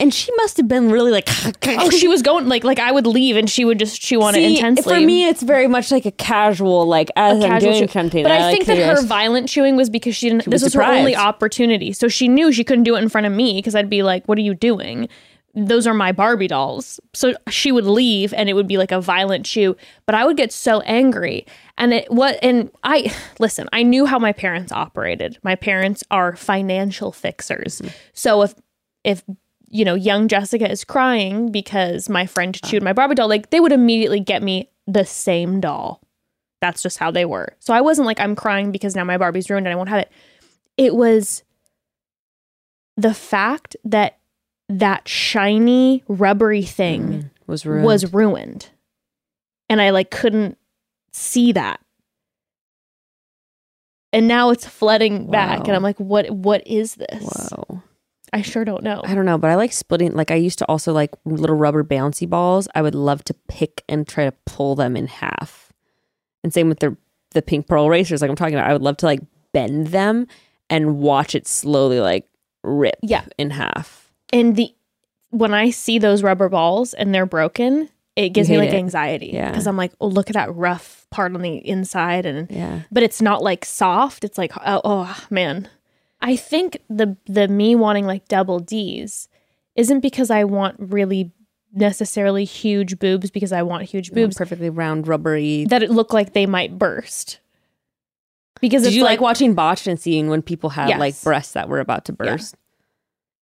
and 0.00 0.12
she 0.12 0.34
must 0.34 0.56
have 0.56 0.66
been 0.66 0.90
really 0.90 1.12
like 1.12 1.28
oh, 1.68 1.88
she 1.90 2.08
was 2.08 2.20
going 2.20 2.48
like, 2.48 2.64
like 2.64 2.80
I 2.80 2.90
would 2.90 3.06
leave 3.06 3.36
and 3.36 3.48
she 3.48 3.64
would 3.64 3.78
just 3.78 4.02
chew 4.02 4.20
on 4.22 4.34
it 4.34 4.42
intensely. 4.42 4.92
For 4.92 5.00
me, 5.00 5.28
it's 5.28 5.42
very 5.42 5.68
much 5.68 5.92
like 5.92 6.04
a 6.04 6.10
casual, 6.10 6.86
like 6.86 7.10
as 7.14 7.42
I'm 7.42 7.48
casual 7.48 7.72
doing 7.72 7.86
chew- 7.86 7.92
something. 7.92 8.22
But 8.24 8.32
I, 8.32 8.40
like 8.40 8.56
think 8.56 8.66
that 8.66 8.78
her 8.78 9.02
violent 9.06 9.48
chewing 9.48 9.76
was 9.76 9.88
because 9.88 10.16
she 10.16 10.28
didn't. 10.28 10.46
was 10.46 10.62
this 10.62 10.62
was 10.64 10.74
her 10.74 10.82
only 10.82 11.14
opportunity, 11.14 11.92
so 11.92 12.08
she 12.08 12.26
knew 12.26 12.52
she 12.52 12.64
couldn't 12.64 12.84
do 12.84 12.96
it 12.96 13.02
in 13.02 13.08
front 13.08 13.28
of 13.28 13.32
me 13.32 13.54
because 13.54 13.76
I'd 13.76 13.88
be 13.88 14.02
like, 14.02 14.26
"What 14.26 14.36
are 14.36 14.42
you 14.42 14.54
doing?" 14.54 15.08
Those 15.54 15.86
are 15.86 15.94
my 15.94 16.12
Barbie 16.12 16.46
dolls. 16.46 17.00
So 17.12 17.34
she 17.48 17.72
would 17.72 17.84
leave, 17.84 18.32
and 18.34 18.48
it 18.48 18.54
would 18.54 18.68
be 18.68 18.78
like 18.78 18.92
a 18.92 19.00
violent 19.00 19.44
chew. 19.46 19.76
But 20.06 20.14
I 20.14 20.24
would 20.24 20.36
get 20.36 20.52
so 20.52 20.80
angry, 20.80 21.46
and 21.76 21.92
it 21.92 22.10
what 22.10 22.38
and 22.42 22.70
I 22.84 23.12
listen. 23.38 23.68
I 23.72 23.82
knew 23.82 24.06
how 24.06 24.18
my 24.18 24.32
parents 24.32 24.72
operated. 24.72 25.38
My 25.42 25.56
parents 25.56 26.04
are 26.10 26.36
financial 26.36 27.12
fixers. 27.12 27.80
Mm. 27.80 27.92
So 28.12 28.42
if 28.42 28.54
if 29.04 29.22
you 29.68 29.84
know 29.84 29.94
young 29.94 30.28
Jessica 30.28 30.70
is 30.70 30.84
crying 30.84 31.50
because 31.50 32.08
my 32.08 32.26
friend 32.26 32.58
ah. 32.62 32.66
chewed 32.66 32.82
my 32.82 32.92
Barbie 32.92 33.14
doll, 33.14 33.28
like 33.28 33.50
they 33.50 33.60
would 33.60 33.72
immediately 33.72 34.20
get 34.20 34.42
me 34.42 34.70
the 34.86 35.04
same 35.04 35.60
doll 35.60 36.00
that's 36.60 36.82
just 36.82 36.98
how 36.98 37.10
they 37.10 37.24
were. 37.24 37.54
So 37.58 37.74
I 37.74 37.80
wasn't 37.80 38.06
like 38.06 38.20
I'm 38.20 38.36
crying 38.36 38.70
because 38.70 38.94
now 38.94 39.04
my 39.04 39.18
Barbie's 39.18 39.50
ruined 39.50 39.66
and 39.66 39.72
I 39.72 39.76
won't 39.76 39.88
have 39.88 40.00
it. 40.00 40.12
It 40.76 40.94
was 40.94 41.42
the 42.96 43.14
fact 43.14 43.76
that 43.84 44.18
that 44.78 45.08
shiny 45.08 46.02
rubbery 46.08 46.62
thing 46.62 47.02
Mm, 47.02 47.30
was 47.46 47.66
ruined. 47.66 47.84
was 47.86 48.12
ruined. 48.12 48.68
And 49.68 49.80
I 49.80 49.90
like 49.90 50.10
couldn't 50.10 50.56
see 51.12 51.52
that. 51.52 51.80
And 54.12 54.26
now 54.26 54.50
it's 54.50 54.66
flooding 54.66 55.30
back 55.30 55.60
and 55.66 55.76
I'm 55.76 55.82
like 55.82 55.98
what 55.98 56.30
what 56.30 56.66
is 56.66 56.96
this? 56.96 57.22
Whoa. 57.52 57.82
I 58.32 58.42
sure 58.42 58.64
don't 58.64 58.84
know. 58.84 59.00
I 59.04 59.14
don't 59.16 59.24
know, 59.24 59.38
but 59.38 59.50
I 59.50 59.56
like 59.56 59.72
splitting. 59.72 60.12
Like 60.14 60.30
I 60.30 60.36
used 60.36 60.58
to 60.60 60.66
also 60.66 60.92
like 60.92 61.10
little 61.24 61.56
rubber 61.56 61.82
bouncy 61.82 62.28
balls. 62.28 62.68
I 62.74 62.82
would 62.82 62.94
love 62.94 63.24
to 63.24 63.34
pick 63.48 63.82
and 63.88 64.06
try 64.06 64.24
to 64.24 64.32
pull 64.46 64.74
them 64.76 64.96
in 64.96 65.08
half. 65.08 65.72
And 66.44 66.52
same 66.54 66.68
with 66.68 66.78
the 66.80 66.96
the 67.32 67.42
pink 67.42 67.66
pearl 67.68 67.88
racers, 67.88 68.22
like 68.22 68.30
I'm 68.30 68.36
talking 68.36 68.54
about. 68.54 68.68
I 68.68 68.72
would 68.72 68.82
love 68.82 68.96
to 68.98 69.06
like 69.06 69.20
bend 69.52 69.88
them 69.88 70.26
and 70.68 70.98
watch 70.98 71.34
it 71.34 71.46
slowly 71.46 71.98
like 72.00 72.28
rip 72.62 72.96
Yeah. 73.02 73.24
in 73.38 73.50
half. 73.50 73.99
And 74.32 74.56
the 74.56 74.74
when 75.30 75.54
I 75.54 75.70
see 75.70 75.98
those 75.98 76.22
rubber 76.22 76.48
balls 76.48 76.92
and 76.94 77.14
they're 77.14 77.26
broken, 77.26 77.88
it 78.16 78.30
gives 78.30 78.50
me 78.50 78.58
like 78.58 78.70
it. 78.70 78.74
anxiety. 78.74 79.30
Yeah. 79.32 79.50
Because 79.50 79.66
I'm 79.66 79.76
like, 79.76 79.92
oh, 80.00 80.08
look 80.08 80.28
at 80.28 80.34
that 80.34 80.54
rough 80.54 81.06
part 81.10 81.34
on 81.34 81.42
the 81.42 81.56
inside, 81.66 82.26
and 82.26 82.50
Yeah. 82.50 82.82
but 82.90 83.02
it's 83.02 83.22
not 83.22 83.42
like 83.42 83.64
soft. 83.64 84.24
It's 84.24 84.38
like, 84.38 84.52
oh, 84.56 84.80
oh 84.84 85.24
man. 85.30 85.68
I 86.20 86.36
think 86.36 86.78
the 86.88 87.16
the 87.26 87.48
me 87.48 87.74
wanting 87.74 88.06
like 88.06 88.28
double 88.28 88.58
D's 88.60 89.28
isn't 89.76 90.00
because 90.00 90.30
I 90.30 90.44
want 90.44 90.76
really 90.78 91.32
necessarily 91.72 92.44
huge 92.44 92.98
boobs 92.98 93.30
because 93.30 93.52
I 93.52 93.62
want 93.62 93.84
huge 93.84 94.12
boobs 94.12 94.36
perfectly 94.36 94.68
round, 94.70 95.06
rubbery. 95.06 95.64
that 95.66 95.82
it 95.82 95.90
look 95.90 96.12
like 96.12 96.32
they 96.32 96.44
might 96.46 96.78
burst. 96.78 97.38
Because 98.60 98.82
Did 98.82 98.88
it's 98.88 98.96
you 98.96 99.04
like, 99.04 99.12
like, 99.12 99.20
watching 99.20 99.54
botched 99.54 99.86
and 99.86 99.98
seeing 99.98 100.28
when 100.28 100.42
people 100.42 100.70
had 100.70 100.98
like 100.98 101.20
breasts 101.22 101.52
that 101.54 101.68
were 101.68 101.80
about 101.80 102.04
to 102.06 102.16
Yeah. 102.20 102.36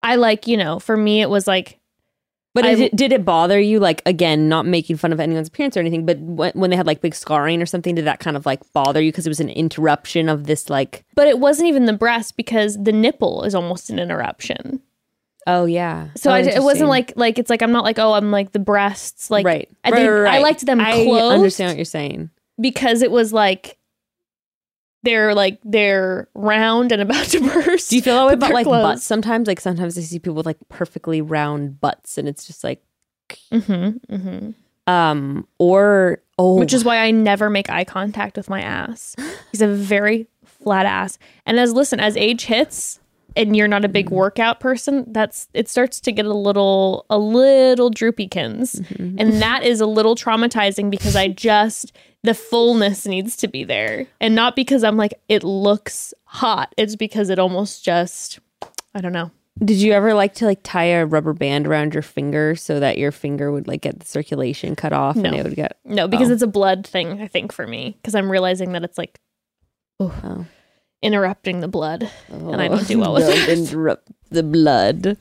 I 0.03 0.15
like 0.15 0.47
you 0.47 0.57
know 0.57 0.79
for 0.79 0.95
me 0.97 1.21
it 1.21 1.29
was 1.29 1.47
like 1.47 1.79
But 2.53 2.65
I- 2.65 2.75
did 2.75 2.79
it, 2.81 2.95
did 2.95 3.11
it 3.13 3.25
bother 3.25 3.59
you? 3.59 3.79
Like 3.79 4.01
again, 4.05 4.49
not 4.49 4.65
making 4.65 4.97
fun 4.97 5.11
of 5.13 5.19
anyone's 5.19 5.47
appearance 5.49 5.75
or 5.77 5.81
anything, 5.81 6.05
but 6.05 6.17
when, 6.19 6.51
when 6.53 6.69
they 6.69 6.75
had 6.75 6.87
like 6.87 7.01
big 7.01 7.13
scarring 7.15 7.61
or 7.61 7.65
something, 7.65 7.95
did 7.95 8.05
that 8.05 8.19
kind 8.19 8.35
of 8.37 8.45
like 8.45 8.61
bother 8.73 9.01
you 9.01 9.11
because 9.11 9.25
it 9.27 9.29
was 9.29 9.39
an 9.39 9.49
interruption 9.49 10.29
of 10.29 10.45
this 10.45 10.69
like? 10.69 11.05
but 11.15 11.27
it 11.27 11.39
wasn't 11.39 11.67
even 11.67 11.85
the 11.85 11.93
breast 11.93 12.37
because 12.37 12.81
the 12.81 12.91
nipple 12.91 13.43
is 13.43 13.53
almost 13.55 13.89
an 13.89 13.99
interruption. 13.99 14.81
Oh 15.47 15.65
yeah. 15.65 16.09
So 16.15 16.29
Oh, 16.31 16.33
I, 16.35 16.39
it 16.41 16.61
wasn't 16.63 16.89
like 16.89 17.13
like 17.15 17.39
it's 17.39 17.49
like 17.49 17.61
I'm 17.61 17.71
not 17.71 17.83
like 17.83 17.97
oh 17.97 18.13
I'm 18.13 18.29
like 18.31 18.51
the 18.51 18.59
breasts 18.59 19.31
like 19.31 19.45
right. 19.45 19.69
I, 19.83 19.89
right, 19.91 19.99
they- 19.99 20.07
right, 20.07 20.35
I 20.35 20.39
liked 20.39 20.65
them 20.65 20.79
I 20.79 20.91
closed 21.03 21.33
understand 21.33 21.69
what 21.71 21.77
you're 21.77 21.85
saying. 21.85 22.29
because 22.59 23.01
it 23.01 23.09
was 23.11 23.31
like 23.33 23.77
they're 25.03 25.33
like 25.33 25.59
they're 25.63 26.27
round 26.33 26.91
and 26.91 27.01
about 27.01 27.25
to 27.29 27.41
burst. 27.41 27.89
Do 27.89 27.95
you 27.95 28.01
feel 28.01 28.15
that 28.15 28.25
way 28.25 28.35
but 28.35 28.47
about 28.47 28.53
like 28.53 28.65
closed. 28.65 28.83
butts 28.83 29.03
sometimes? 29.03 29.47
Like 29.47 29.59
sometimes 29.59 29.97
I 29.97 30.01
see 30.01 30.19
people 30.19 30.35
with 30.35 30.45
like 30.45 30.57
perfectly 30.69 31.21
round 31.21 31.79
butts, 31.79 32.17
and 32.17 32.27
it's 32.27 32.45
just 32.45 32.63
like 32.63 32.83
Mm-hmm, 33.51 34.13
mm-hmm. 34.15 34.91
um 34.91 35.47
or 35.59 36.21
oh 36.39 36.57
Which 36.57 36.73
is 36.73 36.83
why 36.83 36.97
I 36.97 37.11
never 37.11 37.49
make 37.49 37.69
eye 37.69 37.83
contact 37.83 38.37
with 38.37 38.49
my 38.49 38.61
ass. 38.61 39.15
He's 39.51 39.61
a 39.61 39.67
very 39.67 40.27
flat 40.45 40.85
ass. 40.85 41.19
And 41.45 41.59
as 41.59 41.73
listen, 41.73 41.99
as 41.99 42.17
age 42.17 42.45
hits 42.45 42.99
and 43.39 43.55
you're 43.55 43.67
not 43.67 43.83
a 43.85 43.89
big 43.89 44.09
workout 44.11 44.59
person, 44.59 45.05
that's 45.11 45.47
it 45.55 45.67
starts 45.67 45.99
to 46.01 46.11
get 46.11 46.25
a 46.25 46.33
little 46.33 47.05
a 47.09 47.17
little 47.17 47.89
droopykins. 47.89 48.81
Mm-hmm. 48.81 49.15
And 49.19 49.41
that 49.41 49.63
is 49.63 49.81
a 49.81 49.87
little 49.87 50.15
traumatizing 50.15 50.91
because 50.91 51.15
I 51.15 51.29
just 51.29 51.91
the 52.21 52.33
fullness 52.33 53.05
needs 53.07 53.35
to 53.37 53.47
be 53.47 53.63
there. 53.63 54.05
And 54.19 54.35
not 54.35 54.55
because 54.55 54.83
I'm 54.83 54.97
like 54.97 55.13
it 55.29 55.43
looks 55.43 56.13
hot. 56.25 56.75
It's 56.77 56.95
because 56.95 57.29
it 57.29 57.39
almost 57.39 57.83
just 57.83 58.39
I 58.93 59.01
don't 59.01 59.13
know. 59.13 59.31
Did 59.63 59.77
you 59.77 59.91
ever 59.91 60.13
like 60.13 60.35
to 60.35 60.45
like 60.45 60.59
tie 60.63 60.85
a 60.85 61.05
rubber 61.05 61.33
band 61.33 61.67
around 61.67 61.93
your 61.93 62.03
finger 62.03 62.55
so 62.55 62.79
that 62.79 62.97
your 62.97 63.11
finger 63.11 63.51
would 63.51 63.67
like 63.67 63.81
get 63.81 63.99
the 63.99 64.05
circulation 64.05 64.75
cut 64.75 64.93
off 64.93 65.15
No. 65.17 65.29
and 65.29 65.37
it 65.37 65.43
would 65.43 65.55
get 65.55 65.77
No, 65.85 66.07
because 66.07 66.29
Oh. 66.29 66.33
it's 66.33 66.41
a 66.43 66.47
blood 66.47 66.85
thing, 66.87 67.21
I 67.21 67.27
think, 67.27 67.51
for 67.51 67.65
me. 67.67 67.97
Because 68.01 68.15
I'm 68.15 68.29
realizing 68.31 68.71
that 68.73 68.83
it's 68.83 68.97
like 68.97 69.19
oh. 69.99 70.45
Interrupting 71.01 71.59
the 71.59 71.67
blood. 71.67 72.09
And 72.29 72.61
I 72.61 72.67
don't 72.67 72.87
do 72.87 72.99
well 72.99 73.13
with 73.13 73.27
it. 73.29 73.57
interrupt 73.57 74.09
the 74.29 74.43
blood. 74.43 75.17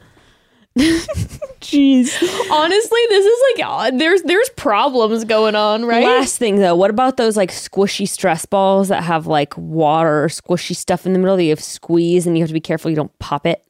Jeez. 0.79 2.51
Honestly, 2.53 3.01
this 3.09 3.27
is 3.27 3.43
like 3.57 3.67
uh, 3.67 3.91
there's 3.97 4.23
there's 4.23 4.49
problems 4.51 5.25
going 5.25 5.57
on, 5.57 5.85
right? 5.85 6.05
Last 6.05 6.38
thing 6.38 6.57
though, 6.57 6.77
what 6.77 6.91
about 6.91 7.17
those 7.17 7.37
like 7.37 7.51
squishy 7.51 8.09
stress 8.09 8.47
balls 8.47 8.88
that 8.88 9.03
have 9.03 9.27
like 9.27 9.57
water 9.57 10.23
or 10.25 10.29
squishy 10.29 10.77
stuff 10.77 11.05
in 11.05 11.14
the 11.14 11.19
middle 11.19 11.37
that 11.37 11.43
you 11.43 11.51
have 11.51 11.59
to 11.59 11.64
squeeze 11.64 12.27
and 12.27 12.37
you 12.37 12.43
have 12.43 12.51
to 12.51 12.55
be 12.55 12.61
careful 12.61 12.91
you 12.91 12.97
don't 12.97 13.17
pop 13.19 13.45
it? 13.45 13.64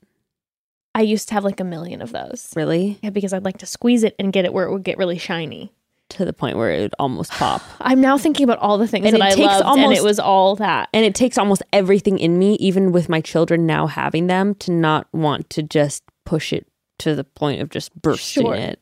I 0.94 1.02
used 1.02 1.28
to 1.28 1.34
have 1.34 1.44
like 1.44 1.60
a 1.60 1.64
million 1.64 2.02
of 2.02 2.12
those. 2.12 2.52
Really? 2.56 2.98
Yeah, 3.02 3.10
because 3.10 3.32
I'd 3.32 3.44
like 3.44 3.58
to 3.58 3.66
squeeze 3.66 4.04
it 4.04 4.14
and 4.18 4.32
get 4.32 4.44
it 4.44 4.52
where 4.52 4.66
it 4.66 4.72
would 4.72 4.82
get 4.82 4.98
really 4.98 5.18
shiny. 5.18 5.72
To 6.12 6.24
the 6.24 6.32
point 6.32 6.56
where 6.56 6.70
it 6.70 6.80
would 6.80 6.94
almost 6.98 7.30
pop. 7.32 7.60
I'm 7.82 8.00
now 8.00 8.16
thinking 8.16 8.44
about 8.44 8.58
all 8.60 8.78
the 8.78 8.88
things 8.88 9.04
And 9.06 9.14
that 9.20 9.38
it 9.38 9.40
I 9.40 9.44
loved, 9.62 9.78
and 9.78 9.92
it 9.92 10.02
was 10.02 10.18
all 10.18 10.56
that. 10.56 10.88
And 10.94 11.04
it 11.04 11.14
takes 11.14 11.36
almost 11.36 11.62
everything 11.72 12.18
in 12.18 12.38
me, 12.38 12.54
even 12.54 12.92
with 12.92 13.08
my 13.10 13.20
children 13.20 13.66
now 13.66 13.86
having 13.86 14.26
them, 14.26 14.54
to 14.56 14.72
not 14.72 15.06
want 15.12 15.50
to 15.50 15.62
just 15.62 16.02
push 16.24 16.52
it 16.52 16.66
to 17.00 17.14
the 17.14 17.24
point 17.24 17.60
of 17.60 17.68
just 17.68 17.94
bursting 18.00 18.44
Sure. 18.46 18.54
it. 18.54 18.80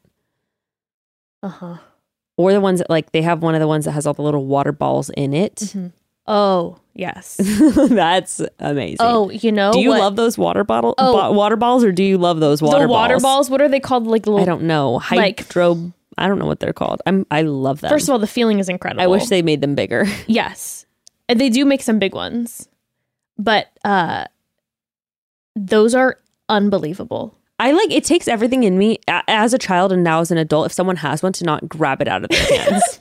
Uh 1.43 1.49
huh. 1.49 1.77
Or 2.37 2.53
the 2.53 2.61
ones 2.61 2.79
that 2.79 2.91
like 2.91 3.12
they 3.12 3.23
have 3.23 3.43
one 3.43 3.55
of 3.55 3.61
the 3.61 3.67
ones 3.69 3.87
that 3.87 3.93
has 3.93 4.07
all 4.07 4.15
the 4.15 4.23
little 4.23 4.47
water 4.47 4.73
balls 4.73 5.11
in 5.17 5.35
it. 5.35 5.75
Oh 6.29 6.79
yes. 6.95 7.37
That's 7.77 8.41
amazing. 8.59 8.97
oh, 9.01 9.31
you 9.31 9.53
know. 9.53 9.73
do 9.73 9.81
you 9.81 9.91
what? 9.91 10.01
love 10.01 10.17
those 10.17 10.37
water 10.39 10.65
bottle 10.65 10.95
Oh. 10.99 11.12
bo- 11.12 11.33
water 11.33 11.57
balls 11.57 11.83
or 11.85 11.93
do 11.93 12.03
you 12.03 12.19
love 12.19 12.41
those 12.41 12.61
water 12.62 12.85
the 12.87 12.89
water 12.89 13.15
balls? 13.15 13.23
balls? 13.23 13.51
What 13.51 13.61
are 13.61 13.69
they 13.69 13.81
called? 13.81 14.07
Like 14.07 14.27
little. 14.27 14.41
I 14.41 14.45
don't 14.45 14.62
know. 14.62 15.01
Like- 15.11 15.41
Hydro 15.41 15.93
I 16.19 16.29
don't 16.29 16.39
know 16.39 16.47
what 16.47 16.61
they're 16.61 16.73
called. 16.73 17.03
I'm 17.07 17.27
I 17.31 17.43
love 17.43 17.81
them. 17.81 17.91
First 17.91 18.09
of 18.09 18.13
all, 18.13 18.19
the 18.19 18.27
feeling 18.27 18.59
is 18.59 18.69
incredible. 18.69 19.03
I 19.03 19.07
wish 19.07 19.27
they 19.27 19.43
made 19.43 19.61
them 19.61 19.75
bigger. 19.75 20.05
Yes. 20.27 20.87
And 21.29 21.41
they 21.41 21.49
do 21.51 21.65
make 21.65 21.83
some 21.83 21.99
big 21.99 22.15
ones. 22.15 22.69
But 23.39 23.67
uh 23.85 24.25
those 25.55 25.95
are 25.95 26.19
unbelievable. 26.49 27.37
I 27.59 27.73
like 27.73 27.91
it 27.91 28.05
takes 28.05 28.29
everything 28.29 28.65
in 28.65 28.77
me 28.79 28.99
a- 29.09 29.23
as 29.29 29.55
a 29.55 29.59
child 29.59 29.91
and 29.93 30.05
now 30.05 30.21
as 30.21 30.31
an 30.31 30.39
adult. 30.39 30.67
If 30.67 30.73
someone 30.73 30.97
has 30.97 31.23
one, 31.23 31.33
to 31.35 31.45
not 31.45 31.69
grab 31.69 32.01
it 32.03 32.09
out 32.09 32.23
of 32.25 32.31
their 32.31 32.59
hands. 32.71 33.01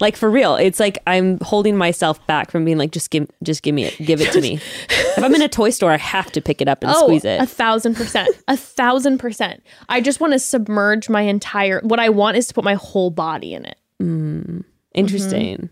Like 0.00 0.16
for 0.16 0.30
real, 0.30 0.56
it's 0.56 0.78
like 0.78 0.98
I'm 1.06 1.38
holding 1.40 1.76
myself 1.76 2.24
back 2.26 2.50
from 2.50 2.64
being 2.64 2.76
like, 2.78 2.90
just 2.92 3.10
give, 3.10 3.28
just 3.42 3.62
give 3.62 3.74
me 3.74 3.84
it, 3.84 3.96
give 3.98 4.20
it 4.20 4.30
to 4.32 4.40
me. 4.40 4.54
if 4.90 5.18
I'm 5.22 5.34
in 5.34 5.42
a 5.42 5.48
toy 5.48 5.70
store, 5.70 5.90
I 5.90 5.96
have 5.96 6.30
to 6.32 6.40
pick 6.40 6.60
it 6.60 6.68
up 6.68 6.82
and 6.84 6.94
squeeze 6.96 7.24
it. 7.24 7.40
Oh, 7.40 7.44
A 7.44 7.46
thousand 7.46 7.94
percent. 7.96 8.28
a 8.48 8.56
thousand 8.56 9.18
percent. 9.18 9.62
I 9.88 10.00
just 10.00 10.20
want 10.20 10.32
to 10.34 10.38
submerge 10.38 11.08
my 11.08 11.22
entire 11.22 11.80
what 11.82 11.98
I 11.98 12.10
want 12.10 12.36
is 12.36 12.46
to 12.48 12.54
put 12.54 12.64
my 12.64 12.74
whole 12.74 13.10
body 13.10 13.54
in 13.54 13.64
it. 13.64 13.76
Mm, 14.02 14.64
Interesting. 14.94 15.70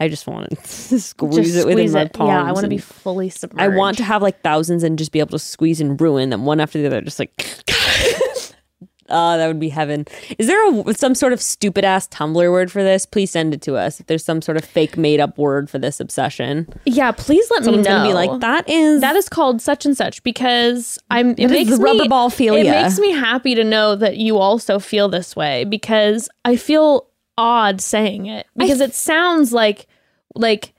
I 0.00 0.06
just 0.08 0.28
want 0.28 0.48
to 0.50 0.56
squeeze 0.64 1.34
Mm-hmm. 1.34 1.42
Just 1.42 1.56
it 1.56 1.66
within 1.66 1.78
squeeze 1.78 1.92
my 1.94 2.02
it. 2.02 2.12
palms. 2.12 2.28
Yeah, 2.30 2.42
I 2.44 2.52
want 2.52 2.62
to 2.64 2.68
be 2.70 2.78
fully 2.78 3.30
submerged. 3.30 3.60
I 3.60 3.66
want 3.76 3.96
to 3.96 4.04
have 4.04 4.22
like 4.22 4.40
thousands 4.42 4.84
and 4.84 4.96
just 4.96 5.10
be 5.10 5.18
able 5.18 5.30
to 5.30 5.40
squeeze 5.40 5.80
and 5.80 6.00
ruin 6.00 6.30
them 6.30 6.44
one 6.44 6.60
after 6.60 6.78
the 6.80 6.86
other, 6.86 7.00
just 7.00 7.18
like. 7.18 7.32
Oh, 9.10 9.36
that 9.38 9.46
would 9.46 9.58
be 9.60 9.68
heaven. 9.70 10.06
Is 10.38 10.46
there 10.46 10.70
a, 10.80 10.94
some 10.94 11.14
sort 11.14 11.32
of 11.32 11.40
stupid 11.40 11.84
ass 11.84 12.06
Tumblr 12.08 12.34
word 12.50 12.70
for 12.70 12.82
this? 12.82 13.06
Please 13.06 13.30
send 13.30 13.54
it 13.54 13.62
to 13.62 13.76
us. 13.76 14.00
If 14.00 14.06
there's 14.06 14.24
some 14.24 14.42
sort 14.42 14.56
of 14.56 14.64
fake 14.64 14.96
made 14.96 15.18
up 15.20 15.38
word 15.38 15.70
for 15.70 15.78
this 15.78 15.98
obsession, 16.00 16.68
Yeah, 16.84 17.12
please 17.12 17.50
let 17.50 17.64
someone's 17.64 17.86
me 17.86 17.92
know. 17.92 17.98
gonna 17.98 18.08
be 18.10 18.14
like, 18.14 18.40
"That 18.40 18.68
is 18.68 19.00
that 19.00 19.16
is 19.16 19.28
called 19.28 19.62
such 19.62 19.86
and 19.86 19.96
such 19.96 20.22
because 20.22 20.98
I'm. 21.10 21.30
It 21.38 21.48
makes 21.50 21.70
the 21.70 21.76
rubber 21.78 22.02
me, 22.02 22.08
ball 22.08 22.30
philia. 22.30 22.64
It 22.64 22.70
makes 22.82 22.98
me 22.98 23.12
happy 23.12 23.54
to 23.54 23.64
know 23.64 23.96
that 23.96 24.16
you 24.18 24.36
also 24.38 24.78
feel 24.78 25.08
this 25.08 25.34
way 25.34 25.64
because 25.64 26.28
I 26.44 26.56
feel 26.56 27.06
odd 27.38 27.80
saying 27.80 28.26
it 28.26 28.46
because 28.56 28.80
it 28.80 28.92
sounds 28.94 29.52
like 29.52 29.86
like 30.34 30.74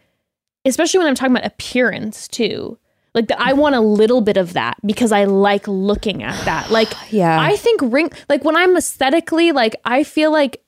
especially 0.66 0.98
when 1.00 1.08
I'm 1.08 1.16
talking 1.16 1.34
about 1.36 1.46
appearance 1.46 2.28
too. 2.28 2.78
Like 3.16 3.28
that, 3.28 3.40
I 3.42 3.54
want 3.54 3.76
a 3.76 3.82
little 3.82 4.22
bit 4.22 4.38
of 4.38 4.54
that 4.54 4.78
because 4.86 5.12
I 5.12 5.26
like 5.26 5.68
looking 5.68 6.24
at 6.24 6.44
that. 6.46 6.70
Like, 6.72 6.90
Yeah. 7.10 7.40
I 7.40 7.56
think 7.56 7.82
ring 7.84 8.12
like 8.30 8.44
when 8.44 8.56
I'm 8.56 8.78
aesthetically 8.78 9.52
like 9.52 9.76
I 9.86 10.04
feel 10.04 10.32
like 10.32 10.62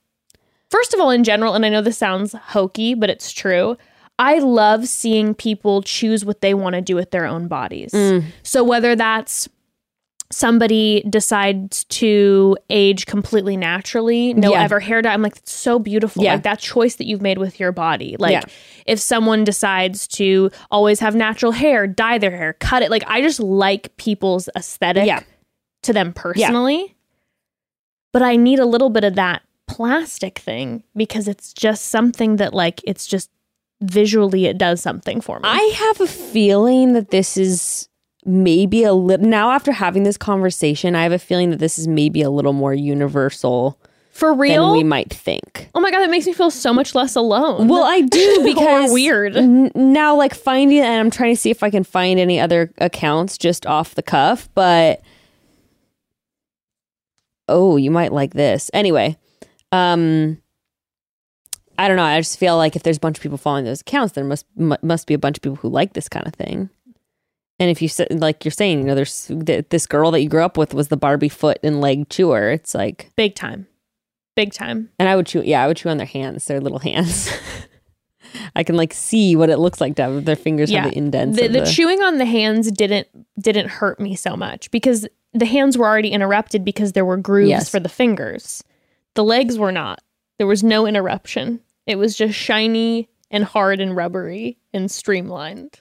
first 0.70 0.94
of 0.94 1.00
all 1.00 1.10
in 1.12 1.24
general, 1.24 1.54
and 1.54 1.66
I 1.66 1.70
know 1.70 1.82
this 1.82 1.98
sounds 1.98 2.34
hokey, 2.34 2.94
but 2.96 3.10
it's 3.10 3.32
true. 3.32 3.78
I 4.20 4.40
love 4.40 4.88
seeing 4.88 5.34
people 5.34 5.82
choose 5.82 6.24
what 6.24 6.42
they 6.42 6.54
want 6.54 6.76
to 6.76 6.82
do 6.82 6.96
with 6.96 7.12
their 7.12 7.26
own 7.26 7.48
bodies. 7.48 7.92
Mm. 7.92 8.26
So 8.44 8.64
whether 8.64 8.96
that's 8.96 9.50
somebody 10.32 11.04
decides 11.10 11.84
to 11.86 12.58
age 12.70 13.06
completely 13.06 13.58
naturally, 13.58 14.34
no 14.34 14.52
Yeah. 14.52 14.64
ever 14.64 14.80
hair 14.80 15.02
dye, 15.02 15.14
I'm 15.14 15.22
like, 15.22 15.38
it's 15.38 15.52
so 15.54 15.78
beautiful. 15.80 16.24
Yeah. 16.24 16.34
Like 16.34 16.44
that 16.44 16.60
choice 16.60 16.96
that 16.96 17.06
you've 17.06 17.22
made 17.22 17.38
with 17.38 17.60
your 17.60 17.72
body. 17.72 18.16
Like 18.18 18.32
Yeah. 18.34 18.44
if 18.86 19.00
someone 19.00 19.44
decides 19.44 20.08
to 20.10 20.50
always 20.72 21.00
have 21.00 21.16
natural 21.16 21.52
hair, 21.52 21.86
dye 21.88 22.18
their 22.18 22.32
hair, 22.36 22.54
cut 22.54 22.82
it. 22.82 22.90
Like 22.92 23.04
I 23.08 23.22
just 23.22 23.40
like 23.40 23.96
people's 23.98 24.50
aesthetic 24.56 25.06
Yeah. 25.06 25.22
to 25.84 25.94
them 25.94 26.14
personally. 26.14 26.96
But 28.14 28.22
I 28.22 28.36
need 28.36 28.60
a 28.60 28.66
little 28.66 28.90
bit 28.90 29.04
of 29.04 29.16
that 29.16 29.42
plastic 29.68 30.40
thing 30.40 30.84
because 30.96 31.28
it's 31.28 31.54
just 31.54 31.86
something 31.86 32.36
that 32.38 32.54
like 32.54 32.82
it's 32.84 33.08
just 33.08 33.30
visually 33.82 34.46
it 34.46 34.58
does 34.58 34.82
something 34.82 35.22
for 35.22 35.40
me. 35.40 35.48
I 35.48 35.74
have 35.78 36.02
a 36.02 36.08
feeling 36.08 36.94
that 36.94 37.10
this 37.10 37.38
is 37.38 37.88
maybe 38.26 38.84
a 38.84 38.94
little 38.94 39.26
now 39.28 39.52
after 39.52 39.72
having 39.72 40.04
this 40.04 40.18
conversation, 40.18 40.96
I 40.96 41.04
have 41.04 41.12
a 41.12 41.20
feeling 41.20 41.50
that 41.52 41.60
this 41.60 41.80
is 41.80 41.88
maybe 41.88 42.22
a 42.22 42.30
little 42.30 42.54
more 42.54 42.74
universal 42.74 43.80
for 44.12 44.30
than 44.32 44.40
real. 44.40 44.72
we 44.74 44.84
might 44.84 45.12
think. 45.12 45.70
oh 45.74 45.80
my 45.80 45.90
god, 45.90 46.02
that 46.02 46.10
makes 46.10 46.26
me 46.26 46.34
feel 46.34 46.52
so 46.52 46.74
much 46.74 46.94
less 46.94 47.16
alone. 47.16 47.68
Well, 47.68 47.84
I 47.84 48.02
do 48.02 48.44
because 48.44 48.92
weird. 48.92 49.36
n- 49.38 49.72
now, 49.74 50.16
like 50.16 50.36
finding, 50.36 50.80
and 50.80 51.00
I'm 51.00 51.10
trying 51.10 51.34
to 51.34 51.40
see 51.40 51.50
if 51.50 51.64
I 51.64 51.70
can 51.70 51.84
find 51.84 52.20
any 52.20 52.40
other 52.40 52.72
accounts 52.80 53.38
just 53.38 53.66
off 53.66 53.96
the 53.96 54.04
cuff. 54.04 54.50
But 54.54 55.02
oh, 57.48 57.78
you 57.78 57.90
might 57.92 58.12
like 58.14 58.34
this. 58.34 58.70
Anyway, 58.74 59.18
um, 59.72 60.38
I 61.80 61.88
don't 61.88 61.98
know. 61.98 62.04
I 62.04 62.20
just 62.20 62.38
feel 62.38 62.58
like 62.58 62.76
if 62.76 62.84
there's 62.84 62.98
a 62.98 63.02
bunch 63.02 63.18
of 63.18 63.24
people 63.24 63.38
following 63.38 63.66
those 63.66 63.82
accounts, 63.82 64.14
there 64.14 64.24
must 64.24 64.46
mu- 64.56 64.76
must 64.82 65.08
be 65.08 65.14
a 65.14 65.18
bunch 65.20 65.38
of 65.38 65.42
people 65.42 65.56
who 65.56 65.70
like 65.70 65.94
this 65.94 66.10
kind 66.10 66.28
of 66.28 66.34
thing. 66.34 66.70
And 67.62 67.70
if 67.70 67.82
you 67.82 67.90
like 68.10 68.44
you're 68.44 68.52
saying, 68.52 68.80
you 68.80 68.86
know, 68.86 68.96
there's 68.96 69.28
th- 69.46 69.66
this 69.70 69.86
girl 69.86 70.10
that 70.12 70.22
you 70.22 70.28
grew 70.30 70.44
up 70.44 70.58
with 70.58 70.74
was 70.74 70.88
the 70.88 70.98
Barbie 70.98 71.30
foot 71.30 71.60
and 71.62 71.80
leg 71.80 72.10
chewer. 72.10 72.50
It's 72.50 72.74
like, 72.74 73.12
Big 73.16 73.36
time. 73.36 73.68
Big 74.36 74.52
time. 74.52 74.90
and 74.98 75.08
I 75.08 75.16
would 75.16 75.28
chew. 75.28 75.44
Yeah, 75.46 75.64
I 75.64 75.68
would 75.68 75.78
chew 75.78 75.90
on 75.90 75.98
their 75.98 76.08
hands, 76.08 76.46
their 76.46 76.60
little 76.60 76.80
hands. 76.80 77.30
I 78.56 78.64
can 78.64 78.76
like 78.78 78.94
see 78.94 79.36
what 79.36 79.50
it 79.50 79.58
looks 79.60 79.80
like 79.82 79.96
to 79.98 80.04
have 80.04 80.26
their 80.26 80.36
fingers 80.36 80.72
Yeah. 80.72 80.84
have 80.84 80.92
the 80.92 80.98
indents. 80.98 81.38
The, 81.40 81.48
the 81.50 81.60
the- 81.62 81.66
chewing 81.66 82.02
on 82.02 82.18
the 82.18 82.26
hands 82.26 82.72
didn't 82.72 83.08
didn't 83.40 83.68
hurt 83.70 84.00
me 84.00 84.16
so 84.16 84.36
much 84.36 84.72
because 84.72 85.08
the 85.34 85.46
hands 85.46 85.78
were 85.78 85.86
already 85.86 86.10
interrupted 86.10 86.64
because 86.66 86.94
there 86.94 87.06
were 87.06 87.18
grooves 87.18 87.50
Yes. 87.50 87.70
for 87.70 87.80
the 87.80 87.90
fingers. 87.90 88.64
The 89.16 89.24
legs 89.24 89.58
were 89.60 89.72
not. 89.72 90.02
There 90.38 90.48
was 90.48 90.64
no 90.64 90.88
interruption. 90.88 91.60
It 91.86 91.98
was 91.98 92.16
just 92.16 92.34
shiny 92.34 93.10
and 93.30 93.44
hard 93.44 93.80
and 93.82 93.96
rubbery 93.96 94.58
and 94.74 94.90
streamlined. 94.90 95.81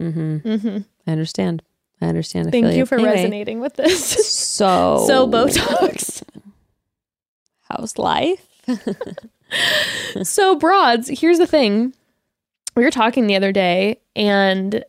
Mhm. 0.00 0.60
hmm 0.60 0.78
I 1.06 1.12
understand. 1.12 1.62
I 2.00 2.06
understand. 2.06 2.48
I 2.48 2.50
Thank 2.50 2.66
feel 2.66 2.76
you 2.76 2.86
for 2.86 2.94
Anyway, 2.96 3.12
resonating 3.14 3.60
with 3.60 3.74
this. 3.74 4.36
So 4.36 5.04
so 5.06 5.28
Botox. 5.28 6.22
how's 7.68 7.98
life? 7.98 8.46
so 10.22 10.54
broads, 10.56 11.08
here's 11.20 11.38
the 11.38 11.46
thing. 11.46 11.94
We 12.76 12.84
were 12.84 12.90
talking 12.90 13.26
the 13.26 13.36
other 13.36 13.52
day 13.52 14.00
and 14.16 14.84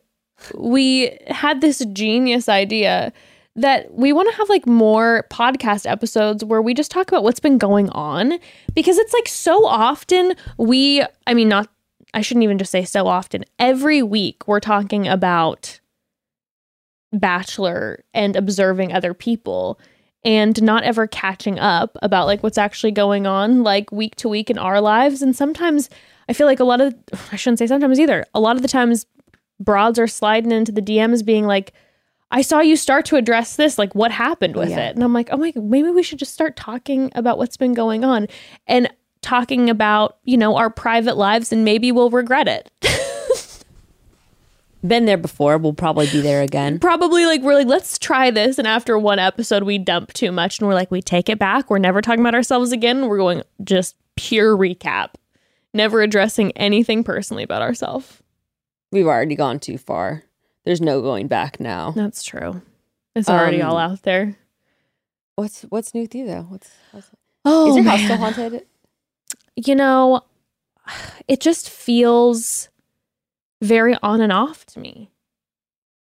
we 0.54 1.18
had 1.28 1.60
this 1.60 1.84
genius 1.92 2.48
idea 2.48 3.12
that 3.54 3.92
we 3.92 4.12
want 4.12 4.30
to 4.30 4.36
have 4.36 4.48
like 4.48 4.66
more 4.66 5.26
podcast 5.30 5.88
episodes 5.90 6.42
where 6.44 6.62
we 6.62 6.72
just 6.74 6.90
talk 6.90 7.08
about 7.08 7.22
what's 7.22 7.40
been 7.40 7.58
going 7.58 7.90
on 7.90 8.38
because 8.74 8.96
it's 8.98 9.12
like 9.12 9.28
so 9.28 9.66
often 9.66 10.34
we 10.56 11.04
I 11.26 11.34
mean 11.34 11.48
not 11.48 11.68
I 12.14 12.20
shouldn't 12.20 12.44
even 12.44 12.58
just 12.58 12.70
say 12.72 12.84
so 12.84 13.06
often. 13.06 13.44
Every 13.58 14.02
week 14.02 14.46
we're 14.46 14.60
talking 14.60 15.08
about 15.08 15.80
bachelor 17.12 18.04
and 18.14 18.36
observing 18.36 18.92
other 18.92 19.12
people 19.12 19.78
and 20.24 20.62
not 20.62 20.82
ever 20.84 21.06
catching 21.06 21.58
up 21.58 21.96
about 22.00 22.26
like 22.26 22.42
what's 22.42 22.56
actually 22.58 22.92
going 22.92 23.26
on 23.26 23.62
like 23.62 23.92
week 23.92 24.14
to 24.16 24.28
week 24.28 24.48
in 24.48 24.56
our 24.56 24.80
lives 24.80 25.20
and 25.20 25.36
sometimes 25.36 25.90
i 26.28 26.32
feel 26.32 26.46
like 26.46 26.60
a 26.60 26.64
lot 26.64 26.80
of 26.80 26.94
i 27.32 27.36
shouldn't 27.36 27.58
say 27.58 27.66
sometimes 27.66 28.00
either 28.00 28.24
a 28.34 28.40
lot 28.40 28.56
of 28.56 28.62
the 28.62 28.68
times 28.68 29.04
broads 29.60 29.98
are 29.98 30.06
sliding 30.06 30.52
into 30.52 30.72
the 30.72 30.80
dms 30.80 31.22
being 31.22 31.44
like 31.46 31.72
i 32.30 32.40
saw 32.40 32.60
you 32.60 32.76
start 32.76 33.04
to 33.04 33.16
address 33.16 33.56
this 33.56 33.76
like 33.78 33.94
what 33.94 34.10
happened 34.10 34.56
with 34.56 34.70
Yeah. 34.70 34.88
it 34.88 34.94
and 34.94 35.04
i'm 35.04 35.12
like 35.12 35.28
oh 35.32 35.36
my 35.36 35.50
god, 35.50 35.64
maybe 35.64 35.90
we 35.90 36.02
should 36.02 36.18
just 36.18 36.32
start 36.32 36.56
talking 36.56 37.12
about 37.14 37.36
what's 37.36 37.58
been 37.58 37.74
going 37.74 38.04
on 38.06 38.26
and 38.66 38.88
talking 39.22 39.70
about 39.70 40.18
you 40.24 40.36
know 40.36 40.56
our 40.56 40.68
private 40.68 41.16
lives 41.16 41.52
and 41.52 41.64
maybe 41.64 41.90
we'll 41.92 42.10
regret 42.10 42.48
it 42.48 42.70
Been 44.84 45.04
there 45.04 45.16
before. 45.16 45.58
We'll 45.58 45.74
probably 45.74 46.08
be 46.08 46.20
there 46.20 46.42
again. 46.42 46.80
probably 46.80 47.24
like 47.24 47.40
we're 47.42 47.54
like 47.54 47.68
let's 47.68 48.00
try 48.00 48.32
this 48.32 48.58
and 48.58 48.66
after 48.66 48.98
one 48.98 49.20
episode 49.20 49.62
we 49.62 49.78
dump 49.78 50.12
too 50.12 50.32
much 50.32 50.58
and 50.58 50.66
we're 50.66 50.74
like 50.74 50.90
we 50.90 51.00
take 51.00 51.28
it 51.28 51.38
back 51.38 51.70
we're 51.70 51.78
never 51.78 52.02
talking 52.02 52.18
about 52.18 52.34
ourselves 52.34 52.72
again 52.72 53.06
we're 53.06 53.16
going 53.18 53.42
just 53.62 53.94
pure 54.16 54.56
recap 54.56 55.10
never 55.72 56.02
addressing 56.02 56.50
anything 56.52 57.04
personally 57.04 57.44
about 57.44 57.62
ourselves 57.62 58.18
We've 58.90 59.06
already 59.06 59.36
gone 59.36 59.58
too 59.58 59.78
far. 59.78 60.22
There's 60.64 60.80
no 60.82 61.00
going 61.00 61.28
back 61.28 61.60
now. 61.60 61.92
that's 61.92 62.24
true 62.24 62.60
it's 63.14 63.28
already 63.28 63.62
Um, 63.62 63.70
all 63.70 63.76
out 63.78 64.02
there 64.02 64.36
What's 65.36 65.62
what's 65.62 65.94
new 65.94 66.02
with 66.02 66.14
you 66.16 66.26
though? 66.26 66.46
What's, 66.48 66.70
what's 66.90 67.08
oh 67.44 67.70
is 67.70 67.76
your 67.76 67.84
house 67.84 68.00
still 68.02 68.16
haunted? 68.16 68.66
You 69.56 69.74
know 69.74 70.22
it 71.28 71.40
just 71.40 71.68
feels 71.70 72.68
very 73.60 73.96
on 74.02 74.20
and 74.20 74.32
off 74.32 74.66
to 74.66 74.80
me 74.80 75.10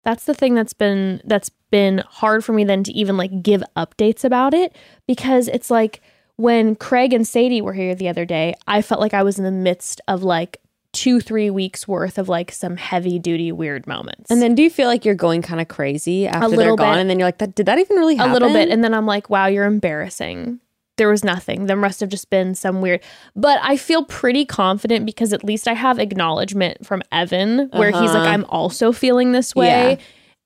that's 0.04 0.26
the 0.26 0.34
thing 0.34 0.54
that's 0.56 0.74
been 0.74 1.22
that's 1.26 1.50
been 1.72 2.04
hard 2.08 2.44
for 2.46 2.54
me 2.54 2.64
then 2.64 2.84
to 2.84 2.92
even 2.94 3.18
like 3.18 3.42
give 3.44 3.64
updates 3.76 4.24
about 4.24 4.54
it 4.54 4.76
because 5.08 5.48
it's 5.48 5.70
like 5.70 6.02
when 6.38 6.76
Craig 6.76 7.14
and 7.14 7.28
Sadie 7.28 7.62
were 7.62 7.74
here 7.74 7.96
the 7.96 8.10
other 8.10 8.26
day 8.26 8.56
I 8.68 8.82
felt 8.82 9.02
like 9.02 9.14
I 9.14 9.24
was 9.24 9.38
in 9.38 9.46
the 9.46 9.52
midst 9.52 10.02
of 10.08 10.24
like 10.24 10.62
2 10.94 11.20
3 11.20 11.50
weeks 11.50 11.88
worth 11.88 12.18
of 12.18 12.30
like 12.30 12.52
some 12.52 12.78
heavy 12.78 13.20
duty 13.20 13.52
weird 13.52 13.86
moments 13.86 14.32
And 14.32 14.42
then 14.42 14.56
do 14.56 14.64
you 14.64 14.70
feel 14.70 14.88
like 14.88 15.04
you're 15.06 15.14
going 15.16 15.42
kind 15.42 15.60
of 15.60 15.68
crazy 15.68 16.26
after 16.28 16.56
they're 16.56 16.76
gone? 16.76 16.96
bit. 16.96 17.02
And 17.02 17.10
then 17.10 17.20
you're 17.20 17.28
like, 17.28 17.40
that 17.40 17.54
did 17.54 17.66
that 17.66 17.78
even 17.80 17.98
really 17.98 18.16
happen? 18.16 18.32
a 18.32 18.34
little 18.34 18.54
bit 18.54 18.70
and 18.70 18.84
then 18.84 18.94
i'm 18.94 19.06
like 19.06 19.30
wow 19.30 19.48
you're 19.48 19.66
embarrassing 19.66 20.60
there 20.98 21.10
was 21.10 21.24
nothing 21.24 21.66
there 21.66 21.76
must 21.76 22.00
have 22.00 22.10
just 22.10 22.30
been 22.30 22.56
some 22.56 22.82
weird 22.82 23.02
but 23.36 23.60
i 23.62 23.76
feel 23.78 24.04
pretty 24.06 24.46
confident 24.46 25.06
because 25.06 25.34
at 25.34 25.44
least 25.44 25.68
i 25.68 25.74
have 25.74 26.00
acknowledgement 26.00 26.86
from 26.86 27.02
evan 27.12 27.70
where 27.74 27.92
he's 27.92 28.00
like 28.12 28.22
Uh-huh. 28.22 28.30
i'm 28.30 28.46
also 28.46 28.92
feeling 28.92 29.32
this 29.32 29.54
way 29.56 29.98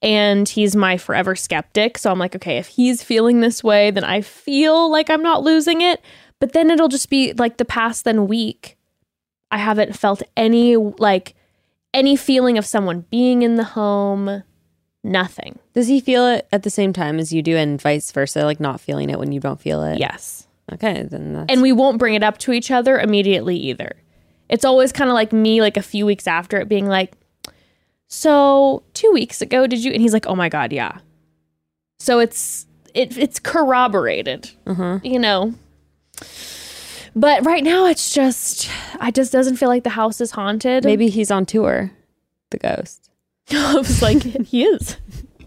Yeah. 0.02 0.08
and 0.08 0.48
he's 0.48 0.74
my 0.74 0.96
forever 0.96 1.36
skeptic 1.36 1.98
so 1.98 2.10
i'm 2.10 2.18
like 2.18 2.34
okay 2.34 2.58
if 2.58 2.66
he's 2.68 3.02
feeling 3.02 3.40
this 3.40 3.62
way 3.62 3.90
then 3.90 4.04
i 4.04 4.20
feel 4.20 4.90
like 4.90 5.08
i'm 5.10 5.22
not 5.22 5.42
losing 5.42 5.80
it 5.82 6.00
but 6.40 6.52
then 6.52 6.70
it'll 6.70 6.88
just 6.88 7.10
be 7.10 7.32
like 7.34 7.56
the 7.58 7.64
past 7.64 8.04
then 8.04 8.26
week 8.26 8.76
i 9.50 9.58
haven't 9.58 9.96
felt 9.96 10.22
any 10.36 10.76
like 10.76 11.34
any 11.94 12.16
feeling 12.16 12.58
of 12.58 12.64
someone 12.66 13.04
being 13.10 13.42
in 13.42 13.54
the 13.56 13.64
home 13.64 14.42
Nothing. 15.02 15.58
Does 15.72 15.88
he 15.88 15.98
feel 16.00 16.26
it 16.26 16.46
at 16.52 16.62
the 16.62 16.68
same 16.68 16.92
time 16.92 17.18
as 17.18 17.32
you 17.32 17.40
do, 17.40 17.56
and 17.56 17.80
vice 17.80 18.12
versa? 18.12 18.44
Like 18.44 18.60
not 18.60 18.82
feeling 18.82 19.08
it 19.08 19.18
when 19.18 19.32
you 19.32 19.40
don't 19.40 19.58
feel 19.58 19.82
it. 19.82 19.98
Yes. 19.98 20.39
Okay, 20.72 21.02
then 21.02 21.32
that's 21.32 21.52
And 21.52 21.62
we 21.62 21.72
won't 21.72 21.98
bring 21.98 22.14
it 22.14 22.22
up 22.22 22.38
to 22.38 22.52
each 22.52 22.70
other 22.70 22.98
immediately 22.98 23.56
either. 23.56 23.96
It's 24.48 24.64
always 24.64 24.92
kind 24.92 25.10
of 25.10 25.14
like 25.14 25.32
me, 25.32 25.60
like 25.60 25.76
a 25.76 25.82
few 25.82 26.06
weeks 26.06 26.26
after 26.26 26.58
it 26.58 26.68
being 26.68 26.86
like, 26.86 27.12
so 28.08 28.82
two 28.94 29.10
weeks 29.12 29.40
ago, 29.40 29.66
did 29.66 29.84
you? 29.84 29.92
And 29.92 30.02
he's 30.02 30.12
like, 30.12 30.26
oh 30.26 30.34
my 30.34 30.48
God, 30.48 30.72
yeah. 30.72 30.98
So 32.00 32.18
it's, 32.18 32.66
it, 32.94 33.16
it's 33.16 33.38
corroborated, 33.38 34.50
uh-huh. 34.66 35.00
you 35.04 35.18
know? 35.18 35.54
But 37.14 37.44
right 37.44 37.62
now 37.62 37.86
it's 37.86 38.12
just, 38.12 38.70
I 39.00 39.10
just 39.10 39.32
doesn't 39.32 39.56
feel 39.56 39.68
like 39.68 39.84
the 39.84 39.90
house 39.90 40.20
is 40.20 40.32
haunted. 40.32 40.84
maybe 40.84 41.08
he's 41.08 41.30
on 41.30 41.46
tour. 41.46 41.92
The 42.50 42.58
ghost. 42.58 43.10
I 43.52 43.74
was 43.74 44.02
like, 44.02 44.22
he 44.22 44.64
is. 44.64 44.96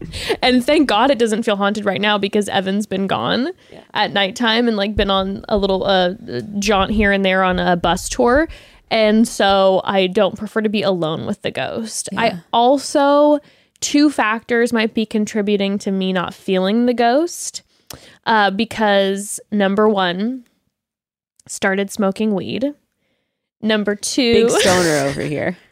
And 0.42 0.66
thank 0.66 0.90
God 0.90 1.10
it 1.10 1.20
doesn't 1.20 1.44
feel 1.44 1.56
haunted 1.56 1.86
right 1.86 2.02
now 2.02 2.18
because 2.18 2.50
Evan's 2.50 2.86
been 2.86 3.08
gone 3.08 3.50
at 3.94 4.12
nighttime 4.12 4.68
and 4.68 4.76
like 4.76 4.96
been 4.96 5.10
on 5.10 5.46
a 5.48 5.58
little 5.58 5.86
uh, 5.86 6.14
jaunt 6.60 6.92
here 6.92 7.12
and 7.12 7.24
there 7.24 7.44
on 7.44 7.60
a 7.60 7.76
bus 7.76 8.10
tour. 8.10 8.48
And 8.92 9.28
so 9.28 9.82
I 9.86 10.08
don't 10.08 10.38
prefer 10.38 10.62
to 10.62 10.70
be 10.70 10.82
alone 10.82 11.26
with 11.26 11.42
the 11.42 11.52
ghost. 11.52 12.10
I 12.18 12.42
also, 12.52 13.40
two 13.80 14.10
factors 14.10 14.74
might 14.74 14.94
be 14.94 15.06
contributing 15.06 15.78
to 15.80 15.92
me 15.92 16.14
not 16.14 16.34
feeling 16.34 16.86
the 16.86 16.94
ghost 16.94 17.64
uh, 18.26 18.52
because 18.52 19.40
number 19.52 19.88
one, 19.88 20.46
started 21.48 21.92
smoking 21.92 22.34
weed. 22.34 22.74
Number 23.62 23.96
two, 23.96 24.48
Big 24.48 24.60
stoner 24.60 25.08
over 25.08 25.22
here. 25.22 25.58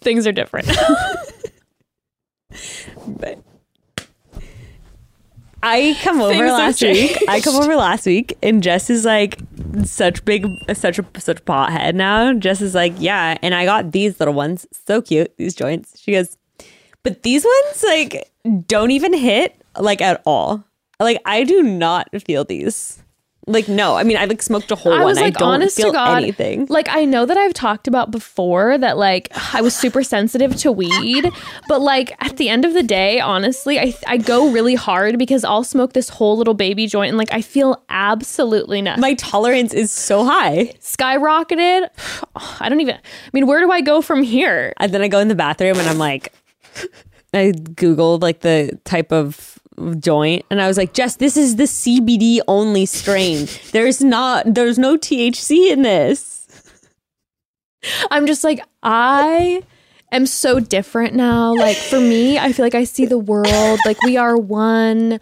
things 0.00 0.26
are 0.26 0.32
different. 0.32 0.68
But 3.06 3.38
I 5.62 5.96
come 6.02 6.20
over 6.20 6.32
Things 6.32 6.52
last 6.52 6.82
week. 6.82 7.18
I 7.28 7.40
come 7.40 7.56
over 7.56 7.76
last 7.76 8.06
week, 8.06 8.36
and 8.42 8.62
Jess 8.62 8.88
is 8.88 9.04
like 9.04 9.40
such 9.84 10.24
big, 10.24 10.46
such 10.74 10.98
a 10.98 11.04
such 11.18 11.40
a 11.40 11.42
pothead 11.42 11.94
now. 11.94 12.32
Jess 12.32 12.60
is 12.62 12.74
like, 12.74 12.94
yeah, 12.98 13.36
and 13.42 13.54
I 13.54 13.64
got 13.64 13.92
these 13.92 14.18
little 14.20 14.34
ones, 14.34 14.66
so 14.86 15.02
cute. 15.02 15.36
These 15.36 15.54
joints. 15.54 16.00
She 16.00 16.12
goes, 16.12 16.36
but 17.02 17.22
these 17.22 17.44
ones 17.44 17.84
like 17.84 18.32
don't 18.66 18.90
even 18.90 19.12
hit 19.12 19.62
like 19.78 20.00
at 20.00 20.22
all. 20.24 20.64
Like 20.98 21.20
I 21.26 21.44
do 21.44 21.62
not 21.62 22.08
feel 22.22 22.44
these. 22.44 23.02
Like 23.50 23.68
no, 23.68 23.96
I 23.96 24.02
mean 24.04 24.16
I 24.16 24.24
like 24.26 24.42
smoked 24.42 24.70
a 24.70 24.76
whole 24.76 24.92
I 24.92 24.98
one. 24.98 25.06
was 25.06 25.16
like, 25.18 25.36
I 25.36 25.38
don't 25.38 25.48
honest 25.48 25.76
feel 25.76 25.88
to 25.88 25.92
God, 25.92 26.22
anything. 26.22 26.66
like 26.68 26.88
I 26.88 27.04
know 27.04 27.26
that 27.26 27.36
I've 27.36 27.54
talked 27.54 27.88
about 27.88 28.10
before 28.10 28.78
that 28.78 28.96
like 28.96 29.28
I 29.54 29.60
was 29.60 29.74
super 29.74 30.02
sensitive 30.02 30.56
to 30.56 30.72
weed, 30.72 31.30
but 31.68 31.80
like 31.80 32.12
at 32.20 32.36
the 32.36 32.48
end 32.48 32.64
of 32.64 32.74
the 32.74 32.82
day, 32.82 33.20
honestly, 33.20 33.78
I 33.78 33.94
I 34.06 34.16
go 34.18 34.50
really 34.50 34.74
hard 34.74 35.18
because 35.18 35.44
I'll 35.44 35.64
smoke 35.64 35.92
this 35.92 36.08
whole 36.08 36.36
little 36.36 36.54
baby 36.54 36.86
joint 36.86 37.08
and 37.10 37.18
like 37.18 37.32
I 37.32 37.42
feel 37.42 37.82
absolutely 37.88 38.82
nothing. 38.82 39.00
My 39.00 39.14
tolerance 39.14 39.72
is 39.74 39.90
so 39.92 40.24
high. 40.24 40.74
Skyrocketed. 40.80 41.88
I 42.60 42.68
don't 42.68 42.80
even. 42.80 42.94
I 42.96 43.00
mean, 43.32 43.46
where 43.46 43.60
do 43.60 43.70
I 43.70 43.80
go 43.80 44.00
from 44.02 44.22
here? 44.22 44.72
And 44.78 44.92
then 44.92 45.02
I 45.02 45.08
go 45.08 45.18
in 45.18 45.28
the 45.28 45.34
bathroom 45.34 45.78
and 45.78 45.88
I'm 45.88 45.98
like, 45.98 46.32
I 47.34 47.52
Googled 47.52 48.22
like 48.22 48.40
the 48.40 48.78
type 48.84 49.12
of 49.12 49.58
joint 50.00 50.44
and 50.50 50.60
I 50.60 50.68
was 50.68 50.76
like, 50.76 50.92
Jess, 50.92 51.16
this 51.16 51.36
is 51.36 51.56
the 51.56 51.64
CBD 51.64 52.40
only 52.48 52.86
strain. 52.86 53.48
There's 53.72 54.02
not, 54.02 54.54
there's 54.54 54.78
no 54.78 54.96
THC 54.96 55.70
in 55.70 55.82
this. 55.82 56.36
I'm 58.10 58.26
just 58.26 58.44
like 58.44 58.62
I 58.82 59.62
am 60.12 60.26
so 60.26 60.60
different 60.60 61.14
now. 61.14 61.54
Like 61.54 61.76
for 61.76 62.00
me, 62.00 62.38
I 62.38 62.52
feel 62.52 62.64
like 62.64 62.74
I 62.74 62.84
see 62.84 63.06
the 63.06 63.18
world 63.18 63.80
like 63.86 64.00
we 64.02 64.16
are 64.16 64.36
one, 64.36 65.18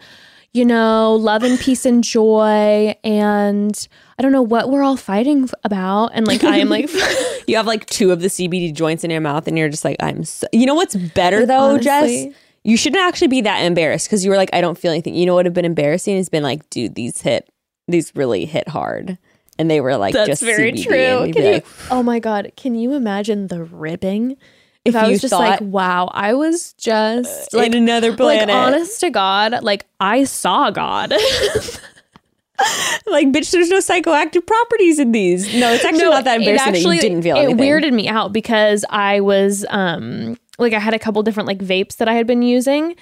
you 0.53 0.65
know, 0.65 1.15
love 1.15 1.43
and 1.43 1.59
peace 1.59 1.85
and 1.85 2.03
joy 2.03 2.95
and 3.03 3.87
I 4.17 4.21
don't 4.21 4.31
know 4.31 4.41
what 4.41 4.69
we're 4.69 4.83
all 4.83 4.97
fighting 4.97 5.49
about 5.63 6.09
and 6.13 6.27
like 6.27 6.43
I 6.43 6.57
am 6.57 6.69
like 6.69 6.89
You 7.47 7.55
have 7.55 7.65
like 7.67 7.85
two 7.87 8.11
of 8.11 8.21
the 8.21 8.27
CBD 8.27 8.73
joints 8.73 9.03
in 9.03 9.09
your 9.09 9.21
mouth 9.21 9.47
and 9.47 9.57
you're 9.57 9.69
just 9.69 9.85
like, 9.85 9.97
I'm 9.99 10.23
so, 10.23 10.47
you 10.51 10.65
know 10.65 10.75
what's 10.75 10.95
better 10.95 11.45
though, 11.45 11.77
Jess? 11.79 12.25
You 12.69 12.77
shouldn't 12.77 13.01
actually 13.01 13.29
be 13.29 13.41
that 13.41 13.59
embarrassed 13.61 14.07
because 14.07 14.23
you 14.23 14.29
were 14.29 14.37
like, 14.37 14.51
I 14.53 14.61
don't 14.61 14.77
feel 14.77 14.91
anything. 14.91 15.15
You 15.15 15.25
know 15.25 15.33
what 15.33 15.39
would 15.39 15.45
have 15.47 15.53
been 15.55 15.65
embarrassing? 15.65 16.17
Has 16.17 16.29
been 16.29 16.43
like, 16.43 16.69
dude, 16.69 16.93
these 16.93 17.21
hit, 17.21 17.49
these 17.87 18.11
really 18.15 18.45
hit 18.45 18.67
hard. 18.67 19.17
And 19.57 19.71
they 19.71 19.81
were 19.81 19.97
like, 19.97 20.13
that's 20.13 20.27
just 20.27 20.43
very 20.43 20.71
CBD. 20.73 20.83
true. 20.83 21.33
Can 21.33 21.43
you, 21.45 21.51
like, 21.53 21.65
oh 21.89 22.03
my 22.03 22.19
god, 22.19 22.51
can 22.55 22.75
you 22.75 22.93
imagine 22.93 23.47
the 23.47 23.63
ribbing? 23.63 24.37
If, 24.85 24.93
If 24.93 24.95
I 24.95 25.09
was 25.09 25.19
just 25.19 25.33
like, 25.33 25.59
wow, 25.61 26.09
I 26.13 26.35
was 26.35 26.73
just 26.73 27.53
like 27.53 27.73
another 27.73 28.15
planet. 28.15 28.47
like 28.47 28.55
honest 28.55 28.99
to 29.01 29.09
God, 29.09 29.63
like 29.63 29.85
I 29.99 30.23
saw 30.23 30.69
God. 30.69 31.11
like, 33.07 33.27
bitch, 33.27 33.51
there's 33.51 33.69
no 33.69 33.79
psychoactive 33.79 34.45
properties 34.45 34.99
in 34.99 35.11
these. 35.11 35.53
No, 35.53 35.73
it's 35.73 35.83
actually 35.83 36.03
not 36.03 36.23
that 36.23 36.39
embarrassing 36.39 36.73
that 36.73 36.81
you 36.81 37.01
didn't 37.01 37.23
feel 37.23 37.35
it 37.35 37.39
anything. 37.41 37.57
weirded 37.57 37.93
me 37.93 38.07
out 38.07 38.31
because 38.31 38.85
I 38.89 39.19
was 39.19 39.65
um 39.69 40.37
like 40.59 40.73
I 40.73 40.79
had 40.79 40.93
a 40.93 40.99
couple 40.99 41.23
different 41.23 41.47
like 41.47 41.59
vapes 41.59 41.97
that 41.97 42.07
I 42.07 42.13
had 42.13 42.27
been 42.27 42.41
using. 42.41 42.95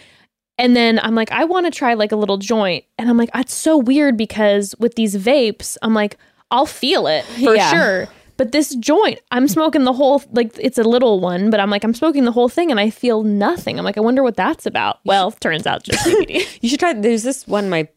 And 0.60 0.76
then 0.76 1.00
I'm 1.00 1.14
like, 1.14 1.32
I 1.32 1.44
want 1.44 1.66
to 1.68 1.72
try 1.72 1.94
like 1.94 2.12
a 2.12 2.16
little 2.16 2.38
joint. 2.38 2.84
And 2.98 3.10
I'm 3.10 3.18
like, 3.18 3.30
that's 3.32 3.54
so 3.54 3.78
weird 3.78 4.18
because 4.18 4.74
with 4.80 4.96
these 4.96 5.16
vapes, 5.16 5.78
I'm 5.84 5.94
like, 5.94 6.18
I'll 6.50 6.66
feel 6.66 7.06
it 7.08 7.26
for 7.26 7.56
Yeah. 7.56 7.70
sure. 7.72 8.08
But 8.38 8.52
this 8.52 8.76
joint, 8.76 9.20
I'm 9.32 9.48
smoking 9.48 9.84
the 9.84 9.94
whole 9.94 10.24
like 10.32 10.52
it's 10.60 10.78
a 10.78 10.84
little 10.84 11.20
one, 11.20 11.50
but 11.50 11.60
I'm 11.60 11.70
like, 11.72 11.84
I'm 11.84 11.94
smoking 11.96 12.24
the 12.26 12.32
whole 12.32 12.50
thing 12.50 12.70
and 12.72 12.80
I 12.80 12.90
feel 12.92 13.24
nothing. 13.24 13.78
I'm 13.80 13.86
like, 13.86 13.98
I 13.98 14.02
wonder 14.02 14.22
what 14.24 14.36
that's 14.36 14.66
about. 14.68 15.00
Well, 15.06 15.32
turns 15.32 15.66
out 15.66 15.84
just 15.84 16.06
CBD. 16.06 16.46
You 16.62 16.70
should 16.70 16.80
try. 16.80 16.94
There's 16.94 17.24
this 17.24 17.48
one 17.48 17.70
my 17.70 17.88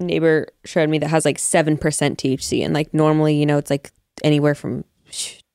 neighbor 0.00 0.48
showed 0.64 0.88
me 0.88 0.98
that 0.98 1.08
has 1.08 1.24
like 1.24 1.38
seven 1.38 1.76
percent 1.78 2.18
THC, 2.18 2.64
and 2.64 2.74
like 2.74 2.92
normally, 2.92 3.34
you 3.36 3.46
know, 3.46 3.56
it's 3.58 3.70
like 3.70 3.92
anywhere 4.24 4.54
from 4.56 4.84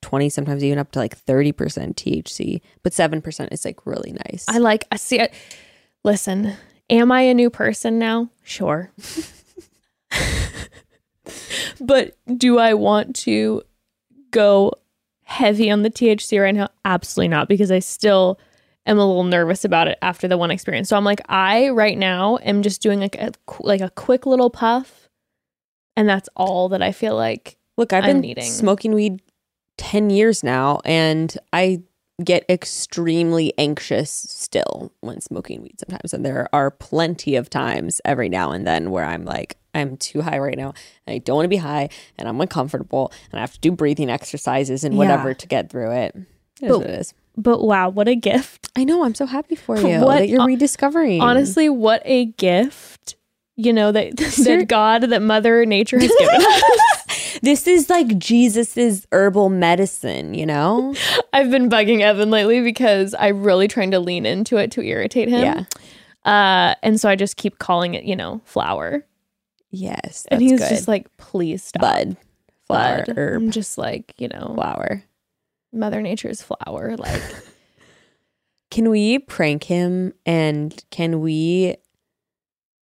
twenty, 0.02 0.30
sometimes 0.30 0.64
even 0.64 0.80
up 0.80 0.91
to 0.91 1.00
like 1.00 1.16
thirty 1.16 1.52
percent 1.52 1.95
THC. 1.97 2.62
But 2.84 2.93
seven 2.93 3.22
percent 3.22 3.54
is 3.54 3.66
like 3.66 3.86
really 3.86 4.14
nice. 4.30 4.45
I 4.47 4.58
like 4.58 4.86
I 4.91 4.97
see 4.97 5.20
it. 5.20 5.34
Listen, 6.04 6.54
am 6.89 7.12
I 7.12 7.22
a 7.22 7.34
new 7.34 7.50
person 7.50 8.00
now? 8.00 8.30
Sure. 8.43 8.91
but 11.82 12.18
do 12.38 12.58
I 12.60 12.74
want 12.74 13.16
to 13.18 13.64
go 14.32 14.74
heavy 15.24 15.70
on 15.70 15.84
the 15.84 15.89
THC 15.89 16.41
right 16.41 16.56
now? 16.56 16.70
Absolutely 16.86 17.28
not 17.30 17.47
because 17.47 17.72
I 17.72 17.80
still 17.80 18.39
am 18.86 18.97
a 18.97 19.06
little 19.06 19.24
nervous 19.24 19.66
about 19.66 19.88
it 19.88 19.97
after 20.02 20.28
the 20.28 20.38
one 20.38 20.52
experience. 20.52 20.89
So 20.89 20.97
I'm 20.97 21.04
like 21.04 21.22
I 21.30 21.70
right 21.70 21.97
now 21.97 22.38
am 22.43 22.64
just 22.64 22.82
doing 22.82 23.00
like 23.00 23.16
a 23.16 23.32
like 23.60 23.82
a 23.82 23.89
quick 23.91 24.26
little 24.26 24.50
puff 24.50 25.10
and 25.95 26.08
that's 26.08 26.30
all 26.36 26.70
that 26.70 26.82
I 26.82 26.91
feel 26.91 27.16
like 27.16 27.58
Look, 27.78 27.93
I've 27.93 28.04
I'm 28.04 28.14
been 28.14 28.22
needing. 28.22 28.43
smoking 28.45 28.93
weed 28.93 29.22
ten 29.80 30.09
years 30.11 30.43
now, 30.43 30.82
and 30.86 31.36
I 31.51 31.82
get 32.23 32.43
extremely 32.49 33.53
anxious 33.57 34.11
still 34.11 34.91
when 34.99 35.21
smoking 35.21 35.61
weed 35.61 35.80
sometimes. 35.80 36.13
And 36.13 36.25
there 36.25 36.49
are 36.53 36.69
plenty 36.69 37.36
of 37.38 37.49
times 37.49 38.01
every 38.03 38.27
now 38.30 38.51
and 38.51 38.67
then 38.67 38.91
where 38.91 39.05
I'm 39.05 39.23
like, 39.23 39.55
I'm 39.73 39.95
too 39.95 40.21
high 40.21 40.38
right 40.38 40.57
now. 40.57 40.73
And 41.07 41.13
I 41.15 41.17
don't 41.19 41.38
want 41.38 41.45
to 41.45 41.49
be 41.49 41.55
high 41.57 41.88
and 42.17 42.27
I'm 42.27 42.41
uncomfortable 42.41 43.13
and 43.32 43.39
I 43.39 43.41
have 43.41 43.53
to 43.53 43.59
do 43.61 43.71
breathing 43.71 44.09
exercises 44.09 44.84
and 44.84 44.97
whatever 44.97 45.30
Yeah. 45.30 45.34
to 45.36 45.47
get 45.47 45.69
through 45.69 45.91
it. 45.91 46.15
It 46.61 46.65
is 46.65 46.77
But- 46.77 46.82
it 46.82 46.89
is. 46.99 47.13
but 47.38 47.63
wow, 47.63 47.88
what 47.88 48.09
a 48.09 48.15
gift. 48.15 48.67
I 48.75 48.84
know. 48.84 49.05
I'm 49.05 49.15
so 49.15 49.25
happy 49.25 49.55
for 49.55 49.77
you 49.80 49.99
What- 50.01 50.17
that 50.19 50.27
you're 50.27 50.45
rediscovering. 50.45 51.21
Honestly, 51.21 51.69
what 51.69 52.01
a 52.03 52.25
gift. 52.25 53.15
You 53.55 53.71
know 53.73 53.91
that 53.93 54.17
that 54.17 54.65
God, 54.67 55.03
that 55.03 55.21
Mother 55.21 55.65
Nature 55.65 55.99
has 55.99 56.11
given 56.19 56.41
us. 56.41 56.63
this 57.41 57.67
is 57.67 57.89
like 57.89 58.17
Jesus's 58.17 59.07
herbal 59.11 59.49
medicine. 59.49 60.33
You 60.33 60.45
know? 60.45 60.95
I've 61.33 61.51
been 61.51 61.69
bugging 61.69 62.01
Evan 62.01 62.29
lately 62.29 62.61
because 62.61 63.15
I'm 63.17 63.43
really 63.43 63.67
trying 63.67 63.91
to 63.91 63.99
lean 63.99 64.25
into 64.25 64.57
it 64.57 64.71
to 64.71 64.81
irritate 64.81 65.29
him. 65.29 65.41
Yeah. 65.41 65.63
Uh, 66.25 66.75
and 66.83 66.99
so 66.99 67.09
I 67.09 67.15
just 67.15 67.37
keep 67.37 67.59
calling 67.59 67.93
it, 67.93 68.03
you 68.03 68.15
know, 68.15 68.41
flower. 68.45 69.05
Yes. 69.71 70.01
That's 70.01 70.27
and 70.31 70.41
he's 70.41 70.59
good. 70.59 70.69
just 70.69 70.87
like, 70.87 71.15
please 71.17 71.63
stop. 71.63 71.81
bud, 71.81 72.17
flower, 72.67 73.03
Bud. 73.05 73.17
herb, 73.17 73.41
I'm 73.41 73.51
just 73.51 73.77
like, 73.77 74.13
you 74.17 74.27
know, 74.27 74.53
flower. 74.55 75.03
Mother 75.71 76.01
Nature's 76.01 76.41
flower. 76.41 76.97
Like, 76.97 77.21
Can 78.71 78.89
we 78.89 79.19
prank 79.19 79.63
him 79.63 80.13
and 80.25 80.83
can 80.91 81.21
we 81.21 81.75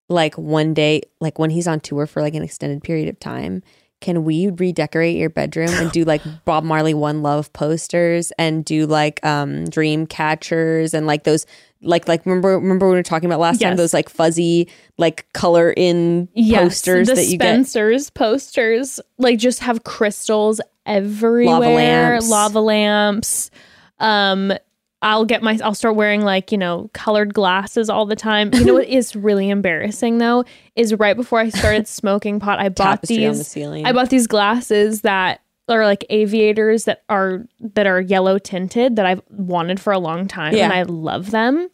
like 0.10 0.38
one 0.38 0.74
day 0.74 1.02
like 1.20 1.40
when 1.40 1.50
he's 1.50 1.68
on 1.68 1.80
tour 1.80 2.06
for 2.06 2.22
like 2.22 2.34
an 2.34 2.44
extended 2.44 2.84
period 2.84 3.08
of 3.10 3.20
time 3.20 3.64
can 4.00 4.24
we 4.24 4.50
redecorate 4.50 5.18
your 5.18 5.30
bedroom 5.30 5.70
and 5.70 5.92
do 5.92 6.04
like 6.04 6.22
Bob 6.46 6.64
Marley 6.64 6.94
One 6.94 7.22
Love 7.22 7.52
posters 7.54 8.32
and 8.38 8.64
do 8.64 8.86
like 8.86 9.24
um 9.26 9.66
dream 9.66 10.06
catchers 10.06 10.94
and 10.94 11.08
like 11.08 11.24
those 11.24 11.46
like 11.82 12.08
like 12.08 12.26
remember 12.26 12.60
remember 12.60 12.88
when 12.88 12.94
we 12.94 13.00
were 13.00 13.04
talking 13.04 13.28
about 13.28 13.40
last 13.40 13.62
time 13.62 13.76
those 13.76 13.94
like 13.94 14.10
fuzzy 14.10 14.68
like 14.98 15.32
color 15.34 15.72
in 15.76 16.28
posters 16.54 17.08
the 17.08 17.16
that 17.16 17.26
you 17.26 17.38
get 17.38 17.46
Spencer's 17.46 18.10
posters, 18.10 19.00
like 19.18 19.38
just 19.40 19.60
have 19.60 19.84
crystals 19.84 20.60
everywhere, 20.86 22.16
lamps. 22.16 22.30
lava 22.30 22.60
lamps. 22.60 23.52
Um, 24.00 24.54
I'll 25.02 25.26
get 25.26 25.44
my 25.44 25.60
I'll 25.64 25.76
start 25.76 25.96
wearing 25.96 26.22
like, 26.22 26.52
you 26.52 26.58
know, 26.58 26.90
colored 26.94 27.34
glasses 27.34 27.90
all 27.90 28.06
the 28.06 28.16
time. 28.16 28.50
You 28.54 28.66
know 28.66 28.74
what 28.74 28.88
is 28.88 29.16
really 29.16 29.50
embarrassing 29.50 30.18
though 30.18 30.44
is 30.76 30.94
right 30.96 31.16
before 31.16 31.40
I 31.40 31.50
started 31.50 31.88
smoking 31.88 32.40
pot, 32.40 32.60
I 32.60 32.70
bought 32.70 33.02
Tapestry 33.04 33.26
on 33.26 33.34
the 33.34 33.38
these 33.38 33.48
ceiling. 33.48 33.86
I 33.86 33.92
bought 33.94 34.10
these 34.10 34.28
glasses 34.28 35.02
that 35.02 35.42
are 35.70 35.86
like 35.86 36.06
aviators 36.10 36.86
that 36.86 37.04
are 37.10 37.46
that 37.60 37.86
are 37.86 38.00
yellow 38.02 38.40
tinted 38.40 38.96
that 38.96 39.06
I've 39.06 39.22
wanted 39.30 39.80
for 39.80 39.92
a 39.94 40.00
long 40.00 40.28
time 40.28 40.56
Yeah. 40.56 40.66
and 40.66 40.74
I 40.74 40.84
love 40.84 41.32
them. 41.32 41.70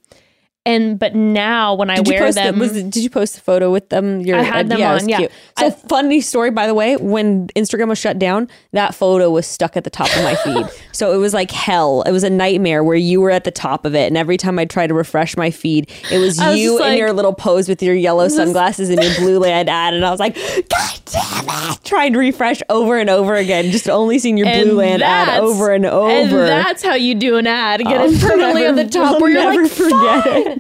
And 0.66 0.98
but 0.98 1.14
now 1.14 1.74
when 1.76 1.90
I 1.90 1.96
Did 1.98 2.08
wear 2.08 2.32
them 2.32 2.56
the- 2.56 2.60
was 2.62 2.72
did 2.72 2.96
you 2.96 3.10
post 3.10 3.38
a 3.38 3.42
photo 3.42 3.70
with 3.70 3.90
them? 3.90 4.22
Your, 4.22 4.38
I 4.40 4.44
had 4.44 4.68
uh, 4.68 4.70
them 4.70 4.80
it 4.80 4.94
was 4.94 5.04
on, 5.04 5.10
yeah. 5.10 5.18
cute. 5.18 5.32
So 5.60 5.66
I- 5.66 5.70
funny 5.72 6.22
story, 6.22 6.52
by 6.52 6.68
the 6.68 6.74
way. 6.74 6.96
When 6.96 7.48
Instagram 7.50 7.90
was 7.90 8.00
shut 8.00 8.18
down, 8.18 8.48
that 8.72 8.96
photo 8.96 9.30
was 9.30 9.46
stuck 9.46 9.76
at 9.76 9.84
the 9.84 9.90
top 9.90 10.08
of 10.16 10.24
my 10.24 10.36
feed. 10.36 10.66
so 10.94 11.12
it 11.14 11.18
was 11.18 11.34
like 11.34 11.52
hell. 11.52 12.02
It 12.04 12.12
was 12.12 12.24
a 12.24 12.30
nightmare 12.30 12.82
where 12.82 12.96
you 12.96 13.20
were 13.20 13.30
at 13.30 13.44
the 13.44 13.52
top 13.52 13.84
of 13.86 13.94
it, 13.94 14.08
and 14.08 14.16
every 14.18 14.38
time 14.38 14.58
I 14.58 14.64
tried 14.64 14.88
to 14.88 14.94
refresh 14.94 15.36
my 15.36 15.52
feed, 15.52 15.92
it 16.10 16.18
was, 16.20 16.38
was 16.40 16.58
you 16.58 16.78
in 16.78 16.82
like- 16.82 16.98
your 16.98 17.12
little 17.12 17.34
pose 17.34 17.68
with 17.68 17.84
your 17.84 17.96
yellow 17.96 18.30
sunglasses 18.30 18.90
and 18.90 19.04
your 19.04 19.12
Blueland 19.16 19.68
ad, 19.68 19.94
and 19.94 20.06
I 20.06 20.12
was 20.12 20.20
like, 20.22 20.36
God 20.36 21.00
damn 21.08 21.72
it! 21.74 21.84
Trying 21.84 22.14
to 22.14 22.20
refresh 22.20 22.62
over 22.70 22.98
and 22.98 23.10
over 23.10 23.36
again, 23.36 23.70
just 23.72 23.90
only 23.90 24.18
seeing 24.18 24.38
your 24.38 24.48
Blueland 24.48 25.02
ad 25.02 25.42
over 25.42 25.74
and 25.74 25.86
over. 25.86 26.40
And 26.40 26.48
that's 26.48 26.82
how 26.84 26.94
you 26.96 27.16
do 27.16 27.36
an 27.36 27.48
ad. 27.48 27.82
Get 27.82 28.00
I'll 28.00 28.14
it 28.14 28.22
permanently 28.22 28.66
on 28.66 28.76
the 28.78 28.86
top 28.88 29.16
I'll 29.16 29.20
where 29.20 29.30
you're 29.32 29.44
never 29.44 29.64
like, 29.64 29.72
forget 29.72 30.24
"Fine, 30.24 30.48
it." 30.48 30.53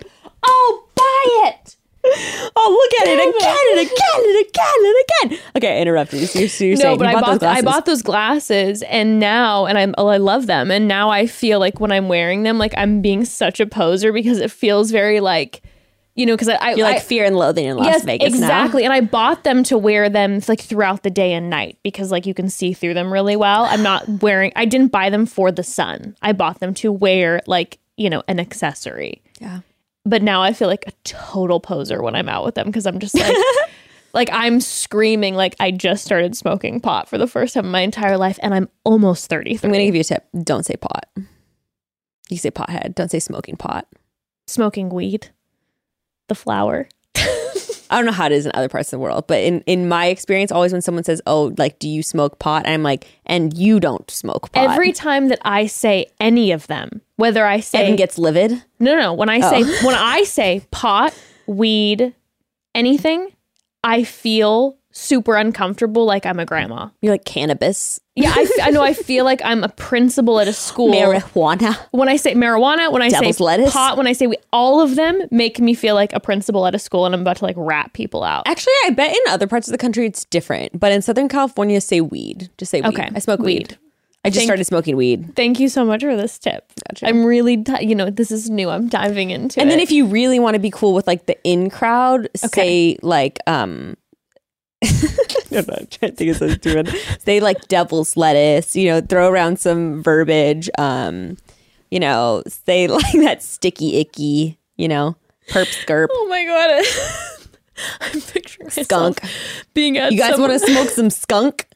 I'll 0.44 0.88
buy 0.96 1.50
it. 1.50 1.76
Oh, 2.06 2.89
look 2.91 3.02
at 3.02 3.08
it 3.08 3.30
again 3.30 3.58
and 3.72 3.80
again 3.80 4.30
and 4.30 4.48
again 4.50 5.32
and 5.32 5.39
again. 5.39 5.46
Okay, 5.56 5.78
I 5.78 5.82
interrupted 5.82 6.20
you. 6.20 6.28
So 6.28 6.39
you're, 6.39 6.50
so 6.50 6.64
you're 6.66 6.76
No, 6.76 6.82
saying 6.82 6.98
but 7.00 7.10
you 7.12 7.18
I 7.18 7.22
bought 7.22 7.39
those 7.39 7.50
I 7.50 7.62
bought 7.62 7.86
those 7.86 8.02
glasses, 8.02 8.82
and 8.84 9.20
now 9.22 9.66
and 9.68 9.78
I'm 9.78 9.96
oh, 9.98 10.08
I 10.08 10.18
love 10.18 10.46
them, 10.48 10.70
and 10.70 10.86
now 10.88 11.10
I 11.10 11.28
feel 11.28 11.60
like 11.60 11.80
when 11.80 11.94
I'm 11.94 12.10
wearing 12.10 12.44
them, 12.44 12.58
like 12.58 12.74
I'm 12.76 13.02
being 13.02 13.24
such 13.24 13.62
a 13.62 13.66
poser 13.66 14.12
because 14.12 14.39
it 14.39 14.52
feels 14.52 14.91
very 14.91 15.22
like, 15.22 15.62
you 16.16 16.26
know, 16.26 16.34
because 16.34 16.50
I, 16.50 16.58
I 16.60 16.74
like 16.74 16.98
I- 16.98 17.00
fear 17.00 17.24
and 17.24 17.38
loathing 17.38 17.64
in 17.68 17.78
Las 17.78 17.86
yes, 17.86 18.04
Vegas 18.04 18.34
now. 18.34 18.38
exactly. 18.48 18.84
And 18.84 18.91
I 18.91 19.00
bought 19.00 19.46
them 19.46 19.64
to 19.64 19.78
wear 19.78 20.10
them 20.10 20.41
like 20.50 20.60
throughout 20.60 21.04
the 21.04 21.10
day 21.10 21.32
and 21.32 21.50
night 21.50 21.78
because 21.84 22.12
like 22.12 22.26
you 22.26 22.34
can 22.34 22.50
see 22.50 22.74
through 22.74 22.96
them 22.96 23.14
really 23.14 23.38
well. 23.38 23.64
I'm 23.64 23.82
not 23.82 24.04
wearing. 24.22 24.52
I 24.58 24.66
didn't 24.66 24.89
buy 24.91 25.10
them 25.10 25.26
for 25.26 25.54
the 25.54 25.64
sun. 25.64 26.18
I 26.22 26.34
bought 26.34 26.60
them 26.60 26.74
to 26.76 26.91
wear 26.91 27.39
like 27.48 27.80
you 27.96 28.10
know 28.10 28.24
an 28.28 28.41
accessory. 28.41 29.22
Yeah. 29.39 29.62
But 30.06 30.22
now 30.22 30.41
I 30.41 30.54
feel 30.54 30.68
like 30.68 30.84
a 30.88 30.91
total 31.04 31.60
poser 31.60 32.01
when 32.01 32.16
I'm 32.16 32.28
out 32.30 32.43
with 32.43 32.56
them 32.56 32.68
because 32.68 32.86
I'm 32.86 32.99
just 32.99 33.18
like. 33.18 33.36
Like 34.14 34.30
I'm 34.32 34.62
screaming 34.62 35.34
like 35.34 35.56
I 35.60 35.72
just 35.72 36.06
started 36.06 36.38
smoking 36.38 36.80
pot 36.80 37.10
for 37.10 37.18
the 37.18 37.26
first 37.26 37.56
time 37.56 37.66
in 37.66 37.72
my 37.72 37.82
entire 37.82 38.16
life 38.16 38.38
and 38.43 38.54
I'm 38.54 38.70
almost 38.84 39.28
30. 39.28 39.56
I'm 39.56 39.72
going 39.72 39.74
to 39.80 39.86
give 39.86 39.95
you 39.95 40.01
a 40.01 40.04
tip. 40.04 40.28
Don't 40.43 40.64
say 40.64 40.76
pot. 40.76 41.10
You 42.30 42.38
say 42.38 42.51
pothead. 42.51 42.93
Don't 42.93 43.10
say 43.10 43.18
smoking 43.20 43.58
pot. 43.58 43.88
smoking 44.47 44.89
weed. 44.89 45.30
The 46.28 46.36
flower. 46.36 46.88
I 47.16 47.97
don't 47.97 48.06
know 48.06 48.12
how 48.12 48.28
it 48.28 48.32
is 48.32 48.45
in 48.45 48.51
other 48.54 48.70
parts 48.70 48.89
of 48.89 48.97
the 48.97 48.99
world, 48.99 49.26
but 49.28 49.41
in, 49.41 49.62
in 49.62 49.88
my 49.88 50.06
experience, 50.08 50.51
always 50.51 50.72
when 50.72 50.82
someone 50.82 51.04
says, 51.04 51.22
Oh, 51.26 51.54
like, 51.58 51.80
do 51.80 51.89
you 51.89 52.04
smoke 52.04 52.38
pot? 52.38 52.68
I'm 52.68 52.84
like, 52.84 53.08
And 53.26 53.58
you 53.58 53.80
don't 53.80 54.10
smoke 54.12 54.51
pot. 54.51 54.70
Every 54.70 54.91
time 54.91 55.30
that 55.30 55.39
I 55.43 55.66
say 55.66 56.06
any 56.20 56.51
of 56.51 56.68
them, 56.68 57.01
whether 57.16 57.45
I 57.45 57.59
say 57.59 57.84
Evan 57.84 57.95
gets 57.95 58.18
livid. 58.18 58.64
No, 58.80 58.95
no. 58.97 59.14
When 59.14 59.30
I 59.30 59.39
say 59.41 59.64
Oh. 59.64 59.86
when 59.86 59.95
I 59.95 60.24
say 60.24 60.66
pot, 60.72 61.14
weed, 61.47 62.14
anything, 62.76 63.30
I 63.84 64.03
feel 64.03 64.78
super 64.95 65.36
uncomfortable, 65.36 66.05
like 66.05 66.26
I'm 66.26 66.39
a 66.39 66.45
grandma. 66.45 66.89
You're 67.01 67.14
like 67.14 67.26
cannabis, 67.26 67.99
Yeah, 68.16 68.32
I 68.61 68.70
know. 68.70 68.84
I 68.84 68.93
feel 69.09 69.26
like 69.26 69.41
I'm 69.43 69.64
a 69.64 69.70
principal 69.70 70.39
at 70.39 70.47
a 70.47 70.53
school. 70.53 70.93
marijuana. 70.93 71.76
when 71.89 72.09
I 72.09 72.16
say 72.16 72.36
marijuana, 72.36 72.91
when 72.91 73.01
I 73.01 73.09
Devil's 73.09 73.38
say 73.38 73.43
lettuce. 73.43 73.74
pot, 73.74 73.97
when 73.97 74.05
I 74.05 74.14
say 74.14 74.28
we, 74.28 74.36
all 74.51 74.82
of 74.82 74.95
them 74.95 75.20
make 75.32 75.59
me 75.59 75.74
feel 75.74 75.95
like 75.95 76.14
a 76.14 76.20
principal 76.20 76.68
at 76.68 76.76
a 76.76 76.80
school, 76.80 77.07
and 77.07 77.16
I'm 77.16 77.22
about 77.22 77.38
to 77.38 77.45
like 77.45 77.55
rat 77.57 77.91
people 77.93 78.24
out. 78.24 78.43
Actually, 78.47 78.74
I 78.86 78.91
bet 78.91 79.11
in 79.11 79.22
other 79.30 79.47
parts 79.47 79.68
of 79.68 79.72
the 79.72 79.80
country 79.80 80.05
it's 80.05 80.26
different, 80.26 80.80
but 80.80 80.91
in 80.91 81.01
Southern 81.01 81.28
California, 81.28 81.82
say 81.82 81.99
weed. 81.99 82.51
Just 82.59 82.70
say 82.70 82.82
weed. 82.82 82.88
Okay, 82.89 83.09
I 83.16 83.20
smoke 83.20 83.39
weed. 83.39 83.70
weed. 83.70 83.78
I 84.26 84.30
just 84.30 84.38
Thank- 84.39 84.47
started 84.47 84.63
smoking 84.65 84.95
weed. 84.95 85.36
Thank 85.36 85.59
you 85.59 85.67
so 85.67 85.84
much 85.84 86.01
for 86.01 86.15
this 86.15 86.39
tip. 86.39 86.71
Gotcha. 86.89 87.07
I'm 87.07 87.26
really, 87.26 87.57
di- 87.57 87.82
you 87.82 87.93
know, 87.95 88.09
this 88.09 88.32
is 88.32 88.49
new. 88.49 88.69
I'm 88.69 88.88
diving 88.88 89.32
into 89.32 89.59
And 89.59 89.69
it. 89.69 89.71
then 89.74 89.80
if 89.82 89.91
you 89.91 90.05
really 90.05 90.39
want 90.39 90.53
to 90.55 90.59
be 90.59 90.69
cool 90.69 90.93
with 90.93 91.07
like 91.07 91.26
the 91.26 91.38
in 91.43 91.69
crowd, 91.69 92.30
say 92.36 92.97
like 93.01 93.39
um 93.47 93.97
I'm 95.51 95.65
not 95.67 95.91
trying 95.91 96.11
to 96.11 96.11
think 96.11 96.32
of 96.32 96.38
something 96.38 96.57
stupid. 96.57 96.88
Say 97.19 97.39
like 97.39 97.67
devil's 97.69 98.17
lettuce, 98.17 98.76
you 98.76 98.89
know, 98.89 98.99
throw 99.01 99.30
around 99.30 99.59
some 99.59 100.03
verbiage. 100.03 100.69
Um, 100.78 101.38
you 101.89 101.99
know, 102.01 102.43
say 102.47 102.88
like 102.89 103.13
that 103.13 103.41
sticky 103.43 103.97
icky, 103.97 104.57
you 104.78 104.88
know, 104.89 105.15
perp 105.49 105.67
skirp. 105.67 106.07
oh 106.11 106.28
my 106.28 106.43
god, 106.45 106.84
I'm 108.01 108.21
picturing 108.21 108.69
Skunk. 108.71 109.21
being 109.74 109.97
at 109.97 110.11
You 110.11 110.17
guys 110.17 110.32
some- 110.32 110.41
want 110.41 110.53
to 110.53 110.59
smoke 110.59 110.89
some 110.89 111.09
skunk? 111.09 111.67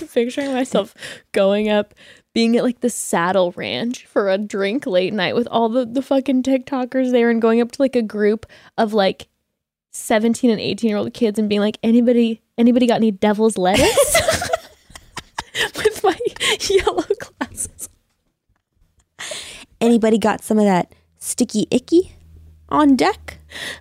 picturing 0.12 0.52
myself 0.52 0.94
going 1.32 1.68
up 1.68 1.94
being 2.32 2.56
at 2.56 2.64
like 2.64 2.80
the 2.80 2.90
saddle 2.90 3.52
ranch 3.52 4.06
for 4.06 4.28
a 4.28 4.38
drink 4.38 4.86
late 4.86 5.12
night 5.12 5.34
with 5.34 5.46
all 5.50 5.68
the, 5.68 5.84
the 5.84 6.02
fucking 6.02 6.42
tiktokers 6.42 7.12
there 7.12 7.30
and 7.30 7.40
going 7.40 7.60
up 7.60 7.70
to 7.72 7.80
like 7.80 7.96
a 7.96 8.02
group 8.02 8.46
of 8.76 8.92
like 8.92 9.28
17 9.92 10.50
and 10.50 10.60
18 10.60 10.88
year 10.88 10.98
old 10.98 11.14
kids 11.14 11.38
and 11.38 11.48
being 11.48 11.60
like 11.60 11.78
anybody 11.82 12.42
anybody 12.58 12.86
got 12.86 12.96
any 12.96 13.10
devil's 13.10 13.56
lettuce 13.56 14.20
with 15.76 16.02
my 16.02 16.18
yellow 16.68 17.04
glasses 17.18 17.88
Anybody 19.80 20.18
got 20.18 20.42
some 20.42 20.58
of 20.58 20.64
that 20.64 20.94
sticky 21.18 21.66
icky 21.70 22.16
on 22.70 22.96
deck? 22.96 23.38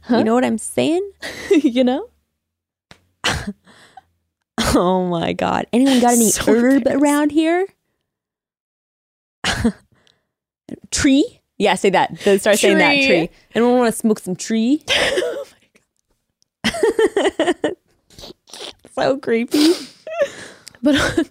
You 0.09 0.23
know 0.23 0.33
what 0.33 0.43
I'm 0.43 0.57
saying? 0.57 1.09
you 1.51 1.83
know 1.83 2.09
Oh 4.75 5.05
my 5.07 5.33
god. 5.33 5.67
Anyone 5.73 5.99
got 5.99 6.13
any 6.13 6.29
So 6.31 6.51
herb 6.53 6.83
around 6.87 7.31
here? 7.31 7.67
tree? 10.91 11.41
Yeah, 11.57 11.75
say 11.75 11.89
that. 11.91 12.17
Then 12.23 12.39
Start 12.39 12.57
saying 12.59 12.79
that 12.79 12.93
Tree. 12.95 13.05
tree. 13.07 13.29
Anyone 13.55 13.77
want 13.77 13.93
to 13.93 13.99
smoke 13.99 14.19
some 14.19 14.35
tree? 14.35 14.83
so 18.95 19.17
creepy. 19.19 19.73
but 20.81 21.29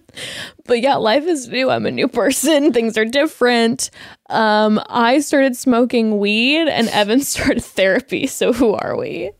but 0.65 0.81
yeah 0.81 0.95
life 0.95 1.23
is 1.25 1.47
new 1.47 1.69
i'm 1.69 1.85
a 1.85 1.91
new 1.91 2.07
person 2.07 2.73
things 2.73 2.97
are 2.97 3.05
different 3.05 3.89
um 4.29 4.81
i 4.89 5.19
started 5.19 5.55
smoking 5.55 6.17
weed 6.19 6.67
and 6.67 6.89
evan 6.89 7.19
started 7.21 7.63
therapy 7.63 8.25
so 8.27 8.51
who 8.51 8.73
are 8.73 8.97
we 8.97 9.31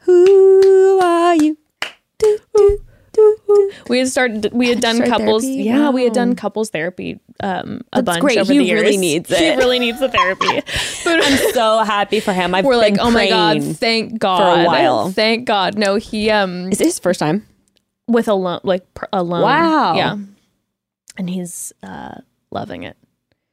Who 0.00 1.00
are 1.02 1.34
you? 1.36 1.56
We 3.88 3.98
had 3.98 4.08
started 4.08 4.52
we 4.52 4.68
had 4.68 4.80
done 4.80 4.96
Start 4.96 5.10
couples 5.10 5.42
therapy? 5.42 5.62
yeah 5.64 5.90
we 5.90 6.04
had 6.04 6.12
done 6.12 6.36
couples 6.36 6.70
therapy 6.70 7.18
um 7.40 7.80
a 7.92 8.00
That's 8.02 8.06
bunch 8.06 8.20
great. 8.20 8.38
over 8.38 8.52
He 8.52 8.58
the 8.60 8.64
years 8.64 8.82
really 8.82 8.96
needs 8.96 9.30
it. 9.32 9.38
he 9.38 9.56
really 9.56 9.78
needs 9.80 9.98
the 9.98 10.08
therapy 10.08 10.46
but 11.04 11.24
I'm 11.24 11.52
so 11.52 11.82
happy 11.84 12.20
for 12.20 12.32
him. 12.32 12.54
I've 12.54 12.64
we're 12.64 12.76
like 12.76 12.96
oh 13.00 13.10
my 13.10 13.28
god 13.28 13.62
thank 13.76 14.18
god 14.20 14.38
for 14.56 14.60
a 14.62 14.64
while. 14.66 15.10
thank 15.10 15.46
god 15.46 15.76
no 15.76 15.96
he 15.96 16.30
um 16.30 16.70
Is 16.70 16.80
it 16.80 16.84
his 16.84 16.98
first 16.98 17.18
time? 17.18 17.46
with 18.06 18.28
a 18.28 18.34
loan 18.34 18.60
like 18.62 18.92
pr- 18.94 19.06
a 19.12 19.22
loan 19.22 19.42
Wow. 19.42 19.96
yeah 19.96 20.16
and 21.16 21.28
he's 21.30 21.72
uh 21.82 22.20
loving 22.52 22.84
it 22.84 22.96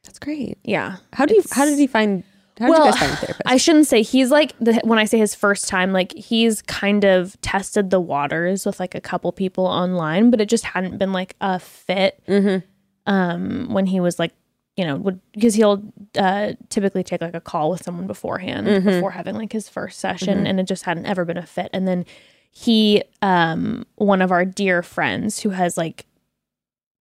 That's 0.04 0.18
great. 0.20 0.58
yeah 0.62 0.96
How 1.12 1.26
do 1.26 1.34
you? 1.34 1.42
How 1.50 1.64
did 1.64 1.78
he 1.78 1.86
find? 1.88 2.22
How 2.58 2.66
did 2.68 2.78
you 2.78 2.84
guys 2.84 2.98
find 2.98 3.12
a 3.12 3.16
therapist? 3.16 3.42
I 3.46 3.56
shouldn't 3.56 3.86
say 3.86 4.02
he's 4.02 4.30
like 4.30 4.54
the, 4.58 4.80
when 4.84 4.98
I 4.98 5.04
say 5.04 5.18
his 5.18 5.34
first 5.34 5.68
time, 5.68 5.92
like 5.92 6.12
he's 6.14 6.62
kind 6.62 7.04
of 7.04 7.40
tested 7.42 7.90
the 7.90 8.00
waters 8.00 8.64
with 8.66 8.80
like 8.80 8.94
a 8.94 9.00
couple 9.00 9.30
people 9.32 9.66
online, 9.66 10.30
but 10.30 10.40
it 10.40 10.48
just 10.48 10.64
hadn't 10.64 10.98
been 10.98 11.12
like 11.12 11.36
a 11.40 11.58
fit. 11.58 12.22
Mm-hmm. 12.28 12.66
Um, 13.08 13.68
when 13.72 13.86
he 13.86 14.00
was 14.00 14.18
like, 14.18 14.32
you 14.76 14.84
know, 14.84 14.96
would 14.96 15.20
because 15.32 15.54
he'll 15.54 15.82
uh, 16.18 16.54
typically 16.70 17.04
take 17.04 17.20
like 17.20 17.34
a 17.34 17.40
call 17.40 17.70
with 17.70 17.82
someone 17.82 18.06
beforehand 18.06 18.66
Mm-hmm. 18.66 18.86
before 18.88 19.12
having 19.12 19.34
like 19.34 19.52
his 19.52 19.68
first 19.68 19.98
session, 20.00 20.46
and 20.46 20.58
it 20.58 20.64
just 20.64 20.82
hadn't 20.84 21.06
ever 21.06 21.24
been 21.24 21.38
a 21.38 21.46
fit. 21.46 21.70
And 21.72 21.86
then 21.86 22.04
he, 22.50 23.02
um, 23.22 23.86
one 23.94 24.20
of 24.22 24.32
our 24.32 24.44
dear 24.44 24.82
friends 24.82 25.40
who 25.40 25.50
has 25.50 25.76
like 25.76 26.04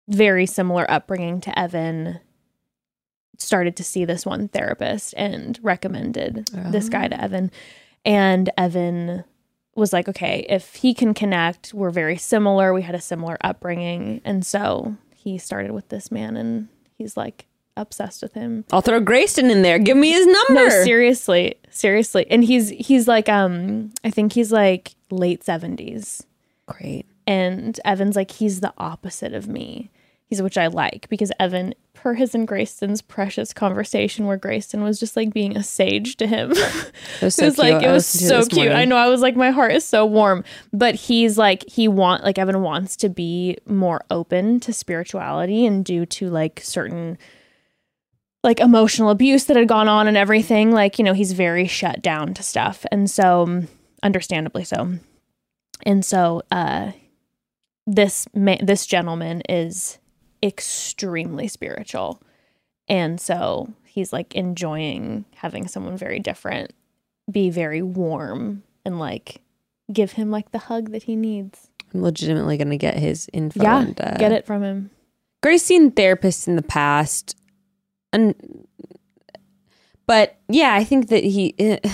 very 0.07 0.45
similar 0.45 0.89
upbringing 0.89 1.41
to 1.41 1.57
Evan 1.59 2.19
started 3.39 3.75
to 3.77 3.83
see 3.83 4.05
this 4.05 4.25
one 4.25 4.47
therapist 4.49 5.13
and 5.17 5.59
recommended 5.61 6.49
this 6.71 6.89
guy 6.89 7.07
to 7.07 7.21
Evan. 7.21 7.51
And 8.05 8.49
Evan 8.57 9.23
was 9.75 9.93
like, 9.93 10.07
okay, 10.09 10.45
if 10.49 10.75
he 10.75 10.93
can 10.93 11.13
connect, 11.13 11.73
we're 11.73 11.89
very 11.89 12.17
similar. 12.17 12.73
We 12.73 12.81
had 12.81 12.95
a 12.95 13.01
similar 13.01 13.37
upbringing. 13.41 14.21
And 14.23 14.45
so 14.45 14.95
he 15.15 15.37
started 15.37 15.71
with 15.71 15.89
this 15.89 16.11
man 16.11 16.37
and 16.37 16.67
he's 16.97 17.17
like 17.17 17.45
obsessed 17.77 18.21
with 18.21 18.33
him. 18.33 18.65
I'll 18.71 18.81
throw 18.81 19.01
Grayston 19.01 19.49
in 19.49 19.61
there. 19.61 19.79
Give 19.79 19.97
me 19.97 20.11
his 20.11 20.27
number. 20.27 20.67
No, 20.67 20.69
seriously. 20.83 21.55
Seriously. 21.69 22.25
And 22.29 22.43
he's 22.43 22.69
he's 22.69 23.07
like 23.07 23.29
um 23.29 23.91
I 24.03 24.11
think 24.11 24.33
he's 24.33 24.51
like 24.51 24.95
late 25.09 25.43
70s. 25.43 26.25
Great. 26.67 27.05
And 27.25 27.79
Evan's 27.85 28.15
like 28.15 28.31
he's 28.31 28.59
the 28.59 28.73
opposite 28.77 29.33
of 29.33 29.47
me. 29.47 29.89
He's 30.25 30.41
which 30.41 30.57
I 30.57 30.67
like 30.67 31.09
because 31.09 31.31
Evan 31.39 31.73
per 31.99 32.13
his 32.13 32.33
and 32.33 32.47
Grayston's 32.47 33.01
precious 33.01 33.51
conversation 33.51 34.25
where 34.25 34.37
Grayston 34.37 34.83
was 34.83 34.99
just 34.99 35.17
like 35.17 35.33
being 35.33 35.57
a 35.57 35.63
sage 35.63 36.15
to 36.17 36.27
him. 36.27 36.53
It 37.21 37.25
was 37.25 37.35
so 37.35 37.43
it 37.43 37.45
was 37.47 37.55
cute. 37.55 37.57
like 37.57 37.83
it 37.83 37.91
was 37.91 38.05
so 38.05 38.45
cute. 38.45 38.71
I 38.71 38.85
know. 38.85 38.95
I 38.95 39.09
was 39.09 39.21
like, 39.21 39.35
my 39.35 39.51
heart 39.51 39.73
is 39.73 39.83
so 39.83 40.05
warm. 40.05 40.45
But 40.71 40.95
he's 40.95 41.37
like, 41.37 41.67
he 41.67 41.87
want 41.87 42.23
like 42.23 42.37
Evan 42.37 42.61
wants 42.61 42.95
to 42.97 43.09
be 43.09 43.57
more 43.65 44.05
open 44.09 44.59
to 44.61 44.71
spirituality, 44.71 45.65
and 45.65 45.83
due 45.83 46.05
to 46.05 46.29
like 46.29 46.61
certain 46.63 47.17
like 48.43 48.61
emotional 48.61 49.09
abuse 49.09 49.45
that 49.45 49.57
had 49.57 49.67
gone 49.67 49.89
on 49.89 50.07
and 50.07 50.15
everything, 50.15 50.71
like 50.71 50.97
you 50.97 51.03
know, 51.03 51.13
he's 51.13 51.33
very 51.33 51.67
shut 51.67 52.01
down 52.01 52.33
to 52.35 52.43
stuff, 52.43 52.85
and 52.91 53.09
so 53.09 53.63
understandably 54.01 54.63
so. 54.63 54.93
And 55.85 56.05
so, 56.05 56.41
uh, 56.51 56.91
this 57.85 58.27
ma- 58.33 58.57
this 58.61 58.85
gentleman 58.85 59.41
is 59.49 59.98
extremely 60.41 61.47
spiritual, 61.47 62.21
and 62.87 63.19
so 63.19 63.73
he's 63.85 64.13
like 64.13 64.35
enjoying 64.35 65.25
having 65.35 65.67
someone 65.67 65.97
very 65.97 66.19
different 66.19 66.71
be 67.31 67.49
very 67.49 67.81
warm 67.81 68.63
and 68.85 68.99
like 68.99 69.41
give 69.91 70.13
him 70.13 70.31
like 70.31 70.51
the 70.51 70.59
hug 70.59 70.91
that 70.91 71.03
he 71.03 71.15
needs. 71.15 71.69
I'm 71.93 72.03
legitimately 72.03 72.57
going 72.57 72.69
to 72.69 72.77
get 72.77 72.97
his 72.97 73.29
info. 73.33 73.63
yeah, 73.63 73.81
and, 73.81 74.01
uh, 74.01 74.15
get 74.17 74.31
it 74.31 74.45
from 74.45 74.63
him. 74.63 74.91
Gray's 75.41 75.63
seen 75.63 75.91
therapists 75.91 76.47
in 76.47 76.55
the 76.55 76.61
past, 76.61 77.35
and 78.13 78.35
but 80.05 80.37
yeah, 80.47 80.73
I 80.73 80.83
think 80.83 81.09
that 81.09 81.23
he. 81.23 81.55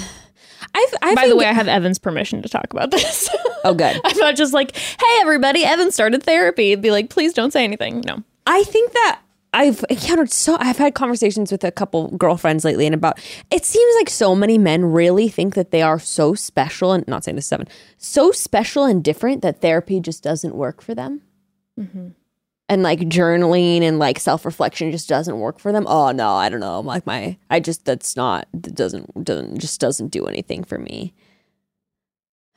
I've, 0.78 0.94
I 1.02 1.16
By 1.16 1.30
the 1.30 1.38
way, 1.38 1.46
I 1.46 1.54
have 1.54 1.70
Evan's 1.70 2.00
permission 2.00 2.42
to 2.42 2.50
talk 2.50 2.68
about 2.72 2.92
this. 2.92 3.30
oh, 3.64 3.74
good. 3.74 3.98
I'm 4.04 4.18
not 4.18 4.36
just 4.36 4.52
like, 4.52 4.76
hey, 4.76 5.18
everybody, 5.22 5.64
Evan 5.64 5.90
started 5.90 6.24
therapy. 6.24 6.74
It'd 6.74 6.82
be 6.82 6.92
like, 6.92 7.10
please 7.10 7.34
don't 7.34 7.52
say 7.52 7.64
anything. 7.64 8.02
No. 8.02 8.24
I 8.46 8.64
think 8.64 8.94
that 8.94 9.22
I've 9.56 9.86
encountered 9.90 10.32
so 10.32 10.58
I've 10.60 10.78
had 10.78 10.96
conversations 10.96 11.50
with 11.52 11.64
a 11.64 11.72
couple 11.72 12.10
girlfriends 12.18 12.66
lately 12.66 12.86
and 12.86 12.94
about 12.94 13.20
it 13.50 13.64
seems 13.64 13.96
like 13.96 14.10
so 14.10 14.36
many 14.36 14.58
men 14.58 14.84
really 14.84 15.30
think 15.30 15.56
that 15.56 15.72
they 15.72 15.82
are 15.82 15.98
so 15.98 16.36
special 16.36 16.92
and 16.92 17.08
not 17.08 17.24
saying 17.24 17.36
this 17.36 17.46
is 17.46 17.50
seven 17.50 17.68
so 17.98 18.32
special 18.32 18.84
and 18.84 19.02
different 19.04 19.42
that 19.42 19.62
therapy 19.62 20.02
just 20.02 20.22
doesn't 20.22 20.56
work 20.56 20.82
for 20.82 20.94
them. 20.94 21.22
Mm-hmm. 21.80 22.10
And 22.68 22.84
like 22.84 23.00
journaling 23.02 23.82
and 23.82 23.98
like 23.98 24.20
self-reflection 24.20 24.92
just 24.92 25.08
doesn't 25.08 25.40
work 25.40 25.60
for 25.60 25.72
them. 25.72 25.86
Oh 25.88 26.12
no 26.12 26.34
I 26.34 26.50
don't 26.50 26.60
know 26.60 26.82
like 26.82 27.06
my 27.06 27.38
I 27.50 27.62
just 27.62 27.86
that's 27.86 28.18
not 28.18 28.50
that 28.54 28.76
doesn't 28.76 29.24
doesn't 29.24 29.58
just 29.58 29.80
doesn't 29.80 30.10
do 30.10 30.26
anything 30.26 30.66
for 30.66 30.78
me 30.78 31.14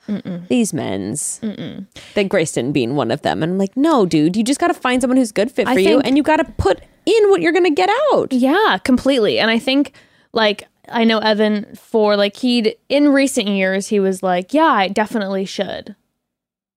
Mm-mm. 0.08 0.48
these 0.48 0.72
men's 0.72 1.38
Mm-mm. 1.42 1.86
that 2.14 2.28
Grayston 2.28 2.72
being 2.72 2.96
one 2.96 3.10
of 3.10 3.22
them 3.22 3.42
and 3.42 3.52
I'm 3.52 3.58
like 3.58 3.76
no 3.76 4.06
dude 4.06 4.36
you 4.36 4.42
just 4.42 4.58
got 4.58 4.68
to 4.68 4.74
find 4.74 5.00
someone 5.02 5.16
who's 5.18 5.32
good 5.32 5.50
fit 5.50 5.66
for 5.66 5.70
I 5.72 5.74
you 5.76 5.88
think- 5.88 6.06
and 6.06 6.16
you 6.16 6.22
got 6.22 6.38
to 6.38 6.44
put 6.56 6.80
in 7.06 7.30
what 7.30 7.40
you're 7.42 7.52
gonna 7.52 7.70
get 7.70 7.90
out 8.12 8.32
Yeah, 8.32 8.78
completely. 8.84 9.38
And 9.38 9.50
I 9.50 9.58
think 9.58 9.92
like 10.32 10.64
I 10.90 11.04
know 11.04 11.18
Evan 11.18 11.74
for 11.74 12.16
like 12.16 12.36
he'd 12.36 12.74
in 12.88 13.10
recent 13.10 13.48
years 13.48 13.88
he 13.88 14.00
was 14.00 14.22
like, 14.22 14.52
yeah, 14.54 14.64
I 14.64 14.88
definitely 14.88 15.44
should. 15.44 15.94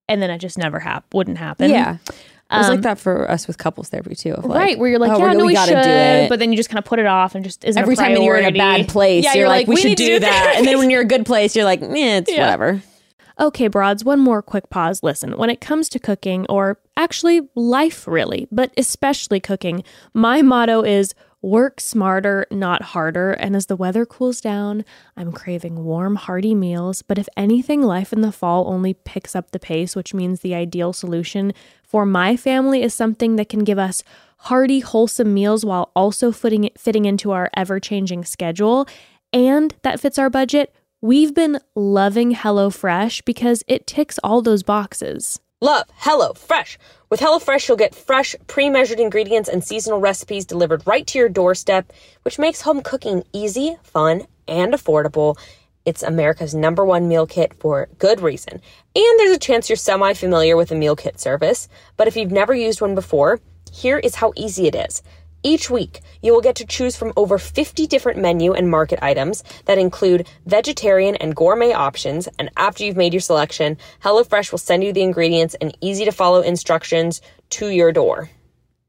And 0.09 0.21
then 0.21 0.29
it 0.29 0.39
just 0.39 0.57
never 0.57 0.79
hap- 0.79 1.13
wouldn't 1.13 1.37
happen. 1.37 1.69
Yeah. 1.71 1.97
It 2.05 2.57
was 2.57 2.67
Um, 2.67 2.75
like 2.75 2.81
that 2.83 2.99
for 2.99 3.31
us 3.31 3.47
with 3.47 3.57
couples 3.57 3.87
therapy 3.87 4.13
too. 4.13 4.33
Of 4.33 4.43
like, 4.45 4.57
right, 4.59 4.79
where 4.79 4.89
you're 4.89 4.99
like, 4.99 5.11
oh, 5.11 5.17
yeah, 5.19 5.29
we- 5.31 5.37
no, 5.37 5.45
we 5.45 5.47
we, 5.47 5.53
gotta 5.53 5.71
should, 5.71 5.83
do 5.83 5.89
it. 5.89 6.29
but 6.29 6.39
then 6.39 6.51
you 6.51 6.57
just 6.57 6.69
kind 6.69 6.79
of 6.79 6.83
put 6.85 6.99
it 6.99 7.05
off 7.05 7.33
and 7.35 7.45
just 7.45 7.63
isn't 7.63 7.81
every 7.81 7.95
time 7.95 8.11
you're 8.21 8.35
in 8.35 8.43
a 8.45 8.51
bad 8.57 8.89
place, 8.89 9.23
yeah, 9.23 9.35
you're, 9.35 9.47
like, 9.47 9.67
we, 9.67 9.77
should 9.77 9.95
to 9.97 10.03
do 10.03 10.19
that. 10.19 10.55
and 10.57 10.67
then 10.67 10.77
when 10.77 10.89
you're 10.89 10.99
in 11.01 11.07
a 11.07 11.09
good 11.09 11.25
place, 11.25 11.55
you're 11.55 11.63
like, 11.63 11.81
eh, 11.81 11.87
it's 12.17 12.29
Yeah. 12.31 12.39
whatever. 12.41 12.81
Okay, 13.41 13.67
broads, 13.67 14.05
one 14.05 14.19
more 14.19 14.43
quick 14.43 14.69
pause. 14.69 15.01
Listen, 15.01 15.35
when 15.35 15.49
it 15.49 15.59
comes 15.59 15.89
to 15.89 15.99
cooking, 15.99 16.45
or 16.47 16.77
actually 16.95 17.41
life 17.55 18.07
really, 18.07 18.47
but 18.51 18.71
especially 18.77 19.39
cooking, 19.39 19.83
my 20.13 20.43
motto 20.43 20.83
is 20.83 21.15
work 21.41 21.81
smarter, 21.81 22.45
not 22.51 22.83
harder. 22.83 23.31
And 23.31 23.55
as 23.55 23.65
the 23.65 23.75
weather 23.75 24.05
cools 24.05 24.41
down, 24.41 24.85
I'm 25.17 25.31
craving 25.31 25.83
warm, 25.83 26.17
hearty 26.17 26.53
meals. 26.53 27.01
But 27.01 27.17
if 27.17 27.27
anything, 27.35 27.81
life 27.81 28.13
in 28.13 28.21
the 28.21 28.31
fall 28.31 28.67
only 28.67 28.93
picks 28.93 29.35
up 29.35 29.49
the 29.49 29.59
pace, 29.59 29.95
which 29.95 30.13
means 30.13 30.41
the 30.41 30.53
ideal 30.53 30.93
solution 30.93 31.51
for 31.83 32.05
my 32.05 32.37
family 32.37 32.83
is 32.83 32.93
something 32.93 33.37
that 33.37 33.49
can 33.49 33.63
give 33.63 33.79
us 33.79 34.03
hearty, 34.37 34.81
wholesome 34.81 35.33
meals 35.33 35.65
while 35.65 35.91
also 35.95 36.31
fitting, 36.31 36.69
fitting 36.77 37.05
into 37.05 37.31
our 37.31 37.49
ever 37.55 37.79
changing 37.79 38.23
schedule. 38.23 38.87
And 39.33 39.73
that 39.81 39.99
fits 39.99 40.19
our 40.19 40.29
budget. 40.29 40.75
We've 41.03 41.33
been 41.33 41.59
loving 41.73 42.35
HelloFresh 42.35 43.25
because 43.25 43.63
it 43.67 43.87
ticks 43.87 44.19
all 44.23 44.43
those 44.43 44.61
boxes. 44.61 45.39
Love 45.59 45.87
Hello 45.95 46.33
Fresh. 46.33 46.77
With 47.09 47.19
HelloFresh, 47.19 47.67
you'll 47.67 47.75
get 47.75 47.95
fresh, 47.95 48.35
pre-measured 48.45 48.99
ingredients 48.99 49.49
and 49.49 49.63
seasonal 49.63 49.99
recipes 49.99 50.45
delivered 50.45 50.85
right 50.85 51.07
to 51.07 51.17
your 51.17 51.27
doorstep, 51.27 51.91
which 52.21 52.37
makes 52.37 52.61
home 52.61 52.81
cooking 52.83 53.23
easy, 53.33 53.77
fun, 53.81 54.27
and 54.47 54.75
affordable. 54.75 55.39
It's 55.85 56.03
America's 56.03 56.53
number 56.53 56.85
one 56.85 57.07
meal 57.07 57.25
kit 57.25 57.55
for 57.55 57.89
good 57.97 58.21
reason. 58.21 58.61
And 58.95 59.19
there's 59.19 59.35
a 59.35 59.39
chance 59.39 59.69
you're 59.69 59.77
semi-familiar 59.77 60.55
with 60.55 60.71
a 60.71 60.75
meal 60.75 60.95
kit 60.95 61.19
service, 61.19 61.67
but 61.97 62.07
if 62.07 62.15
you've 62.15 62.31
never 62.31 62.53
used 62.53 62.79
one 62.79 62.93
before, 62.93 63.39
here 63.73 63.97
is 63.97 64.13
how 64.13 64.33
easy 64.35 64.67
it 64.67 64.75
is. 64.75 65.01
Each 65.43 65.71
week, 65.71 66.01
you 66.21 66.33
will 66.33 66.41
get 66.41 66.55
to 66.57 66.65
choose 66.65 66.95
from 66.95 67.13
over 67.17 67.39
50 67.39 67.87
different 67.87 68.19
menu 68.19 68.53
and 68.53 68.69
market 68.69 68.99
items 69.01 69.43
that 69.65 69.79
include 69.79 70.27
vegetarian 70.45 71.15
and 71.15 71.35
gourmet 71.35 71.73
options. 71.73 72.27
And 72.37 72.51
after 72.57 72.83
you've 72.83 72.97
made 72.97 73.13
your 73.13 73.21
selection, 73.21 73.77
HelloFresh 74.03 74.51
will 74.51 74.59
send 74.59 74.83
you 74.83 74.93
the 74.93 75.01
ingredients 75.01 75.55
and 75.59 75.75
easy 75.81 76.05
to 76.05 76.11
follow 76.11 76.41
instructions 76.41 77.21
to 77.51 77.69
your 77.69 77.91
door. 77.91 78.29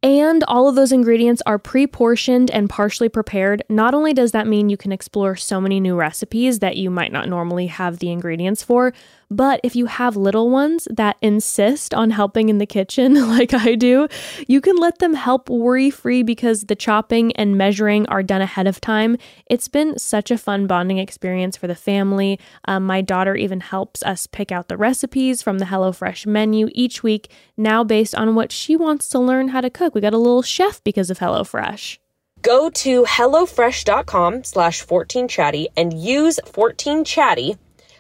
And 0.03 0.43
all 0.45 0.69
of 0.69 0.75
those 0.75 0.91
ingredients 0.91 1.43
are 1.47 1.59
pre 1.59 1.87
portioned 1.87 2.51
and 2.51 2.69
partially 2.69 3.09
prepared. 3.09 3.63
Not 3.69 3.95
only 3.95 4.13
does 4.13 4.33
that 4.33 4.49
mean 4.49 4.69
you 4.69 4.77
can 4.77 4.91
explore 4.91 5.37
so 5.37 5.61
many 5.61 5.79
new 5.79 5.95
recipes 5.95 6.59
that 6.59 6.77
you 6.77 6.91
might 6.91 7.13
not 7.13 7.29
normally 7.29 7.69
have 7.69 8.01
the 8.01 8.11
ingredients 8.11 8.65
for, 8.65 8.93
but 9.37 9.61
if 9.63 9.75
you 9.75 9.87
have 9.87 10.17
little 10.17 10.51
ones 10.51 10.87
that 10.91 11.17
insist 11.23 11.95
on 11.95 12.11
helping 12.11 12.49
in 12.49 12.59
the 12.59 12.67
kitchen, 12.67 13.15
like 13.29 13.55
I 13.55 13.75
do, 13.75 14.09
you 14.47 14.61
can 14.61 14.77
let 14.77 14.99
them 14.99 15.15
help 15.15 15.49
worry 15.49 15.91
free 15.91 16.23
because 16.23 16.65
the 16.65 16.77
chopping 16.77 17.33
and 17.33 17.57
measuring 17.57 18.07
are 18.09 18.23
done 18.23 18.43
ahead 18.43 18.67
of 18.67 18.81
time. 18.81 19.17
It's 19.47 19.69
been 19.69 19.99
such 19.99 20.31
a 20.31 20.39
fun 20.39 20.67
bonding 20.67 20.99
experience 20.99 21.57
for 21.57 21.67
the 21.67 21.75
family. 21.75 22.39
Um, 22.67 22.85
my 22.85 23.01
daughter 23.01 23.35
even 23.35 23.61
helps 23.61 24.03
us 24.03 24.27
pick 24.27 24.53
out 24.53 24.69
the 24.69 24.77
recipes 24.77 25.43
from 25.43 25.59
the 25.59 25.67
HelloFresh 25.67 26.27
menu 26.27 26.69
each 26.73 27.03
week, 27.03 27.31
now 27.57 27.83
based 27.85 28.15
on 28.15 28.35
what 28.35 28.53
she 28.53 28.77
wants 28.77 29.09
to 29.11 29.19
learn 29.19 29.49
how 29.49 29.61
to 29.61 29.71
cook. 29.71 29.95
We 29.95 30.01
got 30.01 30.15
a 30.15 30.19
little 30.19 30.43
chef 30.43 30.83
because 30.85 31.11
of 31.11 31.19
HelloFresh. 31.19 31.99
Go 32.43 32.71
to 32.71 33.05
HelloFresh.com 33.05 34.45
slash 34.45 34.85
14chatty 34.85 35.67
and 35.77 35.93
use 35.93 36.41
14chatty 36.45 37.57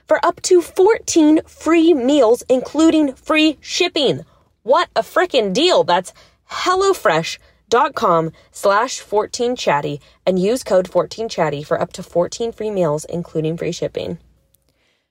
for 0.07 0.25
up 0.25 0.41
to 0.43 0.61
14 0.61 1.41
free 1.47 1.95
meals, 1.95 2.43
including 2.49 3.15
free 3.15 3.59
shipping. 3.61 4.25
What 4.63 4.89
a 4.95 5.03
frickin' 5.03 5.53
deal! 5.53 5.85
That's 5.85 6.13
HelloFresh.com 6.51 8.33
slash 8.51 9.03
14chatty 9.03 10.01
and 10.27 10.39
use 10.39 10.63
code 10.63 10.91
14chatty 10.91 11.67
for 11.67 11.81
up 11.81 11.93
to 11.95 12.03
14 12.03 12.53
free 12.53 12.71
meals, 12.71 13.05
including 13.07 13.57
free 13.57 13.73
shipping. 13.73 14.19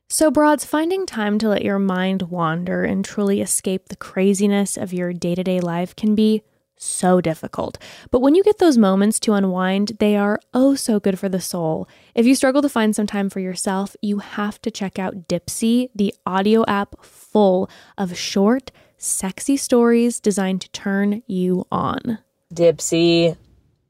So, 0.09 0.29
broads, 0.29 0.65
finding 0.65 1.05
time 1.05 1.39
to 1.39 1.47
let 1.47 1.63
your 1.63 1.79
mind 1.79 2.23
wander 2.23 2.83
and 2.83 3.03
truly 3.03 3.39
escape 3.39 3.87
the 3.87 3.95
craziness 3.95 4.75
of 4.75 4.91
your 4.91 5.13
day 5.13 5.35
to 5.35 5.43
day 5.43 5.61
life 5.61 5.95
can 5.95 6.15
be 6.15 6.43
so 6.81 7.21
difficult. 7.21 7.77
But 8.09 8.21
when 8.21 8.35
you 8.35 8.43
get 8.43 8.57
those 8.57 8.77
moments 8.77 9.19
to 9.21 9.33
unwind, 9.33 9.97
they 9.99 10.15
are 10.15 10.39
oh 10.53 10.75
so 10.75 10.99
good 10.99 11.19
for 11.19 11.29
the 11.29 11.41
soul. 11.41 11.87
If 12.15 12.25
you 12.25 12.35
struggle 12.35 12.61
to 12.61 12.69
find 12.69 12.95
some 12.95 13.07
time 13.07 13.29
for 13.29 13.39
yourself, 13.39 13.95
you 14.01 14.19
have 14.19 14.61
to 14.63 14.71
check 14.71 14.97
out 14.97 15.27
Dipsea, 15.27 15.89
the 15.95 16.13
audio 16.25 16.65
app 16.67 17.03
full 17.03 17.69
of 17.97 18.17
short, 18.17 18.71
sexy 18.97 19.57
stories 19.57 20.19
designed 20.19 20.61
to 20.61 20.71
turn 20.71 21.23
you 21.27 21.65
on. 21.71 22.19
Dipsea. 22.53 23.37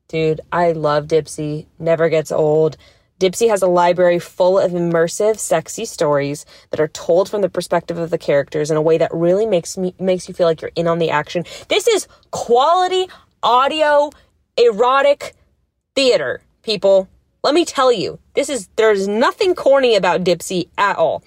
Dude, 0.08 0.42
I 0.52 0.74
love 0.74 1.08
Dipsea. 1.08 1.66
Never 1.80 2.10
gets 2.10 2.32
old. 2.32 2.76
Dipsea 3.22 3.50
has 3.50 3.62
a 3.62 3.68
library 3.68 4.18
full 4.18 4.58
of 4.58 4.72
immersive, 4.72 5.38
sexy 5.38 5.86
stories 5.86 6.44
that 6.72 6.80
are 6.80 6.88
told 6.88 7.30
from 7.30 7.42
the 7.42 7.50
perspective 7.50 8.00
of 8.00 8.10
the 8.10 8.18
characters 8.18 8.72
in 8.72 8.78
a 8.78 8.82
way 8.82 8.98
that 8.98 9.14
really 9.14 9.46
makes 9.46 9.78
me 9.78 9.94
makes 10.00 10.28
you 10.28 10.34
feel 10.34 10.48
like 10.48 10.60
you're 10.60 10.72
in 10.76 10.88
on 10.88 10.98
the 10.98 11.12
action. 11.12 11.46
This 11.68 11.88
is 11.88 12.08
quality 12.32 13.08
audio 13.44 14.10
erotic 14.58 15.36
theater, 15.94 16.42
people. 16.64 17.08
Let 17.44 17.54
me 17.54 17.64
tell 17.64 17.92
you, 17.92 18.18
this 18.34 18.50
is 18.50 18.70
there's 18.76 19.08
nothing 19.08 19.54
corny 19.54 19.96
about 19.96 20.24
Dipsea 20.24 20.68
at 20.80 20.98
all. 20.98 21.24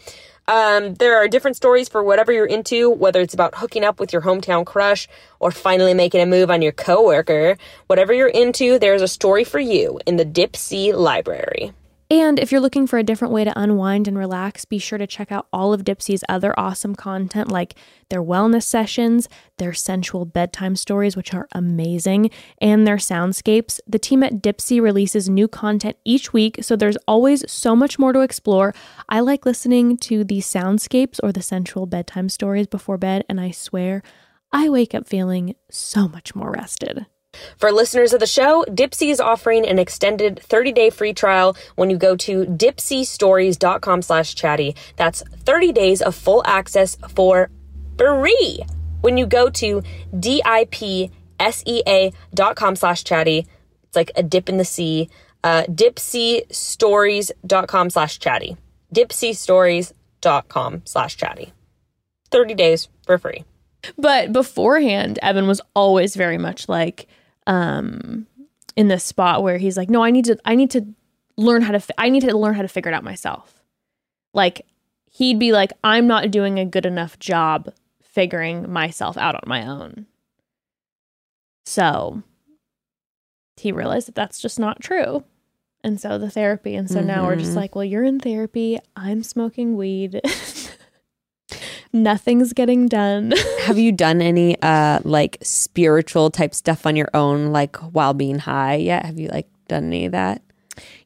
Um, 0.49 0.95
there 0.95 1.17
are 1.17 1.29
different 1.29 1.57
stories 1.57 1.89
for 1.89 2.03
whatever 2.03 2.33
you're 2.33 2.45
into, 2.45 2.91
whether 2.91 3.21
it's 3.21 3.35
about 3.35 3.55
hooking 3.55 3.85
up 3.85 4.01
with 4.01 4.13
your 4.13 4.23
hometown 4.23 4.67
crush 4.67 5.07
or 5.39 5.53
finally 5.53 5.95
making 5.95 6.21
a 6.21 6.27
move 6.27 6.51
on 6.51 6.61
your 6.61 6.73
coworker. 6.73 7.57
Whatever 7.87 8.13
you're 8.13 8.29
into, 8.29 8.81
there's 8.81 9.01
a 9.01 9.09
story 9.09 9.45
for 9.45 9.61
you 9.61 10.01
in 10.07 10.17
the 10.17 10.27
Dipsea 10.27 10.93
library. 10.93 11.73
And 12.15 12.39
if 12.39 12.53
you're 12.53 12.61
looking 12.61 12.87
for 12.87 12.97
a 12.97 13.03
different 13.03 13.35
way 13.35 13.43
to 13.43 13.59
unwind 13.61 14.07
and 14.07 14.17
relax, 14.17 14.65
be 14.65 14.79
sure 14.79 14.99
to 14.99 15.07
check 15.07 15.33
out 15.33 15.49
all 15.53 15.73
of 15.73 15.83
Dipsea's 15.83 16.23
other 16.29 16.55
awesome 16.57 16.95
content 16.95 17.51
like 17.51 17.75
their 18.09 18.23
wellness 18.23 18.63
sessions, 18.63 19.29
their 19.59 19.73
sensual 19.73 20.25
bedtime 20.25 20.77
stories, 20.77 21.17
which 21.17 21.35
are 21.35 21.49
amazing, 21.51 22.31
and 22.59 22.87
their 22.87 22.99
soundscapes. 22.99 23.81
The 23.89 23.99
team 23.99 24.23
at 24.23 24.41
Dipsea 24.41 24.81
releases 24.81 25.29
new 25.29 25.49
content 25.49 25.97
each 26.05 26.33
week, 26.33 26.59
so 26.63 26.77
there's 26.77 26.97
always 27.09 27.51
so 27.51 27.75
much 27.75 27.99
more 27.99 28.13
to 28.13 28.21
explore. 28.21 28.77
I 29.09 29.19
like 29.19 29.45
listening 29.45 29.97
to 29.97 30.23
the 30.23 30.39
soundscapes 30.39 31.19
or 31.21 31.33
the 31.33 31.43
sensual 31.43 31.85
bedtime 31.85 32.29
stories 32.29 32.69
before 32.69 32.97
bed, 32.97 33.25
and 33.29 33.41
I 33.41 33.51
swear 33.51 34.05
I 34.53 34.69
wake 34.69 34.95
up 34.95 35.09
feeling 35.09 35.57
so 35.69 36.07
much 36.07 36.33
more 36.37 36.53
rested. 36.53 37.07
For 37.59 37.73
listeners 37.73 38.13
of 38.13 38.21
the 38.21 38.27
show, 38.27 38.65
Dipsea 38.69 39.11
is 39.11 39.21
offering 39.21 39.67
an 39.67 39.79
extended 39.79 40.37
30-day 40.37 40.91
free 40.91 41.13
trial 41.13 41.57
when 41.77 41.91
you 41.91 41.97
go 41.97 42.17
to 42.17 42.45
dipseastories.com 42.45 44.03
slash 44.03 44.35
chatty. 44.35 44.77
That's 44.97 45.23
30 45.23 45.73
days 45.73 46.03
of 46.03 46.15
full 46.15 46.43
access 46.45 46.97
for 47.09 47.51
free 47.99 48.61
when 49.01 49.17
you 49.19 49.27
go 49.27 49.51
to 49.51 49.83
dipsea.com 50.13 51.11
slash 52.77 53.05
chatty. 53.05 53.47
It's 53.85 53.97
like 53.97 54.11
a 54.17 54.23
dip 54.23 54.49
in 54.49 54.57
the 54.57 54.65
sea. 54.65 55.11
Uh, 55.43 55.65
dipseastories.com 55.65 57.91
slash 57.91 58.19
chatty. 58.19 58.57
dipseastories.com 58.95 60.83
slash 60.85 61.17
chatty. 61.17 61.53
30 62.31 62.55
days 62.55 62.89
for 63.05 63.19
free. 63.19 63.45
But 63.99 64.33
beforehand, 64.33 65.19
Evan 65.23 65.47
was 65.47 65.61
always 65.75 66.17
very 66.17 66.39
much 66.39 66.69
like 66.69 67.07
um 67.47 68.27
in 68.77 68.89
this 68.89 69.05
spot 69.05 69.43
where 69.43 69.59
he's 69.59 69.77
like, 69.77 69.91
"No, 69.91 70.03
I 70.03 70.11
need 70.11 70.25
to 70.27 70.37
I 70.45 70.55
need 70.55 70.71
to 70.73 70.85
learn 71.37 71.63
how 71.63 71.73
to 71.73 71.81
fi- 71.81 71.95
I 71.99 72.09
need 72.09 72.21
to 72.23 72.37
learn 72.37 72.55
how 72.55 72.63
to 72.63 72.69
figure 72.69 72.91
it 72.91 72.95
out 72.95 73.05
myself." 73.05 73.63
Like 74.33 74.67
he'd 75.11 75.39
be 75.39 75.53
like, 75.53 75.73
"I'm 75.85 76.07
not 76.07 76.31
doing 76.31 76.59
a 76.59 76.65
good 76.65 76.87
enough 76.87 77.19
job 77.19 77.73
figuring 78.03 78.71
myself 78.73 79.17
out 79.17 79.35
on 79.35 79.43
my 79.47 79.67
own." 79.67 80.07
So 81.67 82.23
he 83.57 83.73
realized 83.73 84.09
that 84.09 84.15
that's 84.15 84.41
just 84.41 84.59
not 84.59 84.81
true. 84.81 85.25
And 85.83 86.01
so 86.01 86.17
the 86.19 86.31
therapy 86.31 86.75
and 86.77 86.91
so 86.91 87.01
now 87.03 87.27
we're 87.27 87.37
just 87.37 87.53
Mhm. 87.53 87.57
like, 87.57 87.75
"Well, 87.75 87.85
you're 87.85 88.05
in 88.05 88.19
therapy, 88.21 88.79
I'm 88.97 89.23
smoking 89.23 89.77
weed." 89.77 90.21
Nothing's 91.95 92.53
getting 92.53 92.89
done. 92.89 93.33
Have 93.63 93.79
you 93.79 93.93
done 93.93 94.21
any 94.21 94.61
uh 94.61 94.99
like 95.05 95.39
spiritual 95.43 96.31
type 96.31 96.55
stuff 96.55 96.85
on 96.87 96.97
your 96.97 97.09
own, 97.15 97.53
like 97.53 97.77
while 97.77 98.13
being 98.13 98.39
high 98.41 98.75
yet? 98.75 99.07
Have 99.07 99.19
you 99.19 99.29
like 99.29 99.47
done 99.69 99.85
any 99.85 100.05
of 100.07 100.13
that? 100.13 100.43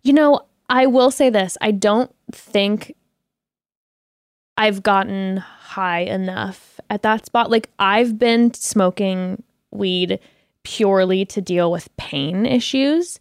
You 0.02 0.14
know, 0.14 0.40
I 0.70 0.86
will 0.86 1.10
say 1.10 1.28
this. 1.30 1.56
I 1.60 1.70
don't 1.72 2.10
think 2.32 2.94
I've 4.56 4.82
gotten 4.82 5.36
high 5.36 6.00
enough 6.00 6.80
at 6.90 7.02
that 7.02 7.26
spot. 7.26 7.50
Like, 7.50 7.70
I've 7.78 8.18
been 8.18 8.52
smoking 8.54 9.42
weed 9.70 10.18
purely 10.64 11.24
to 11.26 11.40
deal 11.40 11.70
with 11.70 11.94
pain 11.96 12.44
issues. 12.46 13.20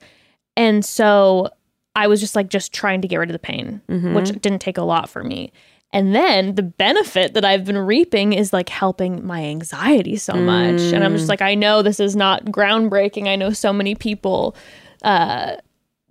And 0.55 0.84
so 0.84 1.49
I 1.95 2.07
was 2.07 2.20
just 2.20 2.36
like, 2.36 2.49
just 2.49 2.74
trying 2.74 3.01
to 3.01 3.07
get 3.07 3.18
rid 3.18 3.30
of 3.30 3.34
the 3.34 3.39
pain, 3.39 3.82
Mhm. 3.89 4.15
which 4.15 4.30
didn't 4.41 4.59
take 4.59 4.78
a 4.78 4.84
lot 4.84 5.09
for 5.09 5.24
me. 5.24 5.51
And 5.93 6.13
then 6.13 6.55
the 6.55 6.63
benefit 6.63 7.33
that 7.33 7.45
I've 7.45 7.63
been 7.63 7.77
reaping 7.77 8.33
is 8.33 8.51
like 8.51 8.69
helping 8.69 9.25
my 9.25 9.43
anxiety 9.43 10.17
so 10.17 10.33
much. 10.33 10.81
And 10.93 11.03
I'm 11.03 11.15
just 11.15 11.29
like, 11.29 11.41
I 11.41 11.55
know 11.55 11.81
this 11.81 11.99
is 11.99 12.15
not 12.15 12.45
groundbreaking. 12.45 13.27
I 13.27 13.38
know 13.38 13.51
so 13.51 13.71
many 13.71 13.95
people 13.95 14.55
uh, 15.01 15.55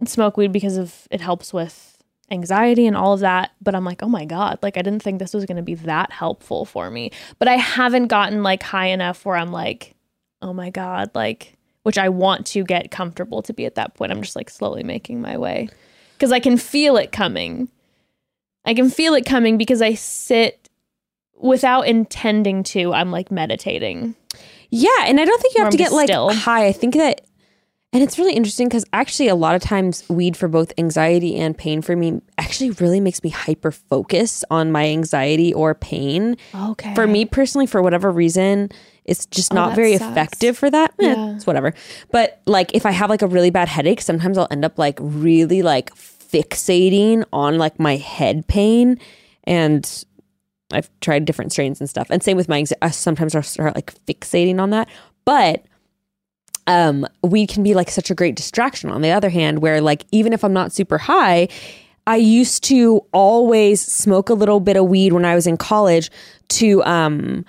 smoke 0.06 0.36
weed 0.38 0.50
because 0.52 0.78
of 0.78 1.06
it 1.10 1.20
helps 1.20 1.52
with 1.52 2.02
anxiety 2.30 2.86
and 2.86 2.96
all 2.96 3.12
of 3.12 3.20
that. 3.20 3.52
But 3.60 3.74
I'm 3.74 3.84
like, 3.84 4.02
oh 4.02 4.08
my 4.08 4.24
God, 4.24 4.58
like 4.62 4.76
I 4.78 4.82
didn't 4.82 5.02
think 5.02 5.18
this 5.18 5.34
was 5.34 5.44
going 5.44 5.58
to 5.58 5.62
be 5.62 5.74
that 5.74 6.10
helpful 6.10 6.64
for 6.64 6.90
me. 6.90 7.12
But 7.38 7.48
I 7.48 7.56
haven't 7.56 8.06
gotten 8.06 8.42
like 8.42 8.62
high 8.62 8.88
enough 8.88 9.24
where 9.26 9.36
I'm 9.36 9.52
like, 9.52 9.94
oh 10.40 10.52
my 10.52 10.70
God, 10.70 11.10
like, 11.14 11.56
which 11.82 11.98
I 11.98 12.08
want 12.08 12.46
to 12.48 12.64
get 12.64 12.90
comfortable 12.90 13.42
to 13.42 13.52
be 13.52 13.66
at 13.66 13.76
that 13.76 13.94
point. 13.94 14.10
I'm 14.10 14.22
just 14.22 14.36
like 14.36 14.50
slowly 14.50 14.82
making 14.82 15.20
my 15.20 15.36
way 15.36 15.68
because 16.14 16.32
I 16.32 16.40
can 16.40 16.56
feel 16.56 16.96
it 16.96 17.12
coming. 17.12 17.68
I 18.66 18.74
can 18.74 18.90
feel 18.90 19.14
it 19.14 19.24
coming 19.24 19.56
because 19.56 19.80
I 19.80 19.94
sit 19.94 20.68
without 21.38 21.82
intending 21.86 22.62
to. 22.64 22.92
I'm 22.92 23.10
like 23.10 23.30
meditating. 23.30 24.14
Yeah, 24.70 24.88
and 25.06 25.20
I 25.20 25.24
don't 25.24 25.40
think 25.40 25.54
you 25.54 25.62
have 25.62 25.70
to 25.72 25.76
get 25.78 25.92
like 25.92 26.08
still. 26.08 26.30
high. 26.32 26.66
I 26.66 26.72
think 26.72 26.94
that, 26.94 27.20
and 27.92 28.02
it's 28.02 28.18
really 28.18 28.34
interesting 28.34 28.66
because 28.68 28.84
actually, 28.92 29.28
a 29.28 29.34
lot 29.36 29.54
of 29.54 29.62
times, 29.62 30.02
weed 30.08 30.36
for 30.36 30.48
both 30.48 30.72
anxiety 30.76 31.36
and 31.36 31.56
pain 31.56 31.80
for 31.82 31.94
me 31.94 32.20
actually 32.36 32.70
really 32.72 32.98
makes 33.00 33.22
me 33.22 33.30
hyper 33.30 33.70
focus 33.70 34.44
on 34.50 34.72
my 34.72 34.86
anxiety 34.88 35.54
or 35.54 35.74
pain. 35.74 36.36
Okay. 36.54 36.94
For 36.94 37.06
me 37.06 37.24
personally, 37.24 37.66
for 37.66 37.80
whatever 37.80 38.10
reason, 38.10 38.70
it's 39.04 39.24
just 39.26 39.52
Oh, 39.52 39.54
not 39.54 39.68
that 39.70 39.76
very 39.76 39.96
sucks. 39.96 40.10
effective 40.10 40.58
for 40.58 40.68
that. 40.68 40.92
Eh, 41.00 41.06
Yeah. 41.06 41.36
it's 41.36 41.46
whatever. 41.46 41.72
But 42.10 42.40
like, 42.46 42.74
if 42.74 42.84
I 42.84 42.90
have 42.90 43.08
like 43.08 43.22
a 43.22 43.28
really 43.28 43.50
bad 43.50 43.68
headache, 43.68 44.00
sometimes 44.00 44.36
I'll 44.36 44.48
end 44.50 44.64
up 44.64 44.78
like 44.80 44.98
really 45.00 45.62
like 45.62 45.94
fixating 46.30 47.24
on 47.32 47.58
like 47.58 47.78
my 47.78 47.96
head 47.96 48.46
pain 48.48 48.98
and 49.44 50.04
I've 50.72 50.90
tried 51.00 51.24
different 51.24 51.52
strains 51.52 51.80
and 51.80 51.88
stuff. 51.88 52.08
And 52.10 52.22
same 52.22 52.36
with 52.36 52.48
my 52.48 52.58
anxiety. 52.58 52.82
I 52.82 52.90
sometimes 52.90 53.34
I'll 53.34 53.42
start 53.42 53.74
like 53.74 53.94
fixating 54.06 54.60
on 54.60 54.70
that. 54.70 54.88
But 55.24 55.64
um 56.66 57.06
weed 57.22 57.48
can 57.48 57.62
be 57.62 57.74
like 57.74 57.90
such 57.90 58.10
a 58.10 58.14
great 58.14 58.34
distraction 58.34 58.90
on 58.90 59.02
the 59.02 59.10
other 59.10 59.30
hand, 59.30 59.60
where 59.60 59.80
like 59.80 60.04
even 60.10 60.32
if 60.32 60.44
I'm 60.44 60.52
not 60.52 60.72
super 60.72 60.98
high, 60.98 61.48
I 62.06 62.16
used 62.16 62.64
to 62.64 63.04
always 63.12 63.80
smoke 63.80 64.28
a 64.28 64.34
little 64.34 64.60
bit 64.60 64.76
of 64.76 64.86
weed 64.86 65.12
when 65.12 65.24
I 65.24 65.34
was 65.34 65.46
in 65.46 65.56
college 65.56 66.10
to 66.48 66.82
um 66.84 67.44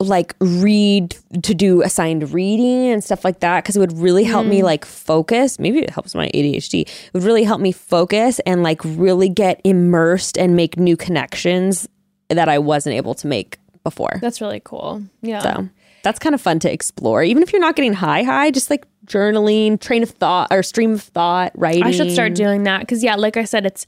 like 0.00 0.34
read 0.40 1.16
to 1.42 1.54
do 1.54 1.82
assigned 1.82 2.32
reading 2.32 2.88
and 2.88 3.02
stuff 3.02 3.24
like 3.24 3.40
that 3.40 3.62
because 3.62 3.76
it 3.76 3.80
would 3.80 3.96
really 3.96 4.24
help 4.24 4.46
me 4.46 4.60
mm. 4.60 4.64
like 4.64 4.84
focus. 4.84 5.58
Maybe 5.58 5.78
it 5.78 5.90
helps 5.90 6.14
my 6.14 6.28
ADHD 6.28 6.82
it 6.82 7.14
would 7.14 7.22
really 7.22 7.44
help 7.44 7.60
me 7.60 7.72
focus 7.72 8.40
and 8.40 8.62
like 8.62 8.80
really 8.84 9.28
get 9.28 9.60
immersed 9.64 10.36
and 10.36 10.56
make 10.56 10.76
new 10.76 10.96
connections 10.96 11.88
that 12.28 12.48
I 12.48 12.58
wasn't 12.58 12.96
able 12.96 13.14
to 13.14 13.26
make 13.26 13.58
before. 13.84 14.18
That's 14.20 14.40
really 14.40 14.60
cool. 14.64 15.02
Yeah. 15.22 15.40
so 15.40 15.68
that's 16.02 16.18
kind 16.18 16.34
of 16.34 16.40
fun 16.40 16.58
to 16.60 16.72
explore. 16.72 17.22
Even 17.22 17.42
if 17.42 17.52
you're 17.52 17.60
not 17.60 17.76
getting 17.76 17.94
high 17.94 18.24
high 18.24 18.50
just 18.50 18.70
like 18.70 18.86
journaling 19.06 19.80
train 19.80 20.02
of 20.02 20.10
thought 20.10 20.48
or 20.50 20.62
stream 20.62 20.92
of 20.92 21.02
thought 21.02 21.52
writing 21.54 21.82
I 21.82 21.90
should 21.92 22.10
start 22.10 22.34
doing 22.34 22.64
that 22.64 22.80
because, 22.80 23.02
yeah, 23.02 23.16
like 23.16 23.36
I 23.36 23.44
said, 23.44 23.66
it's 23.66 23.86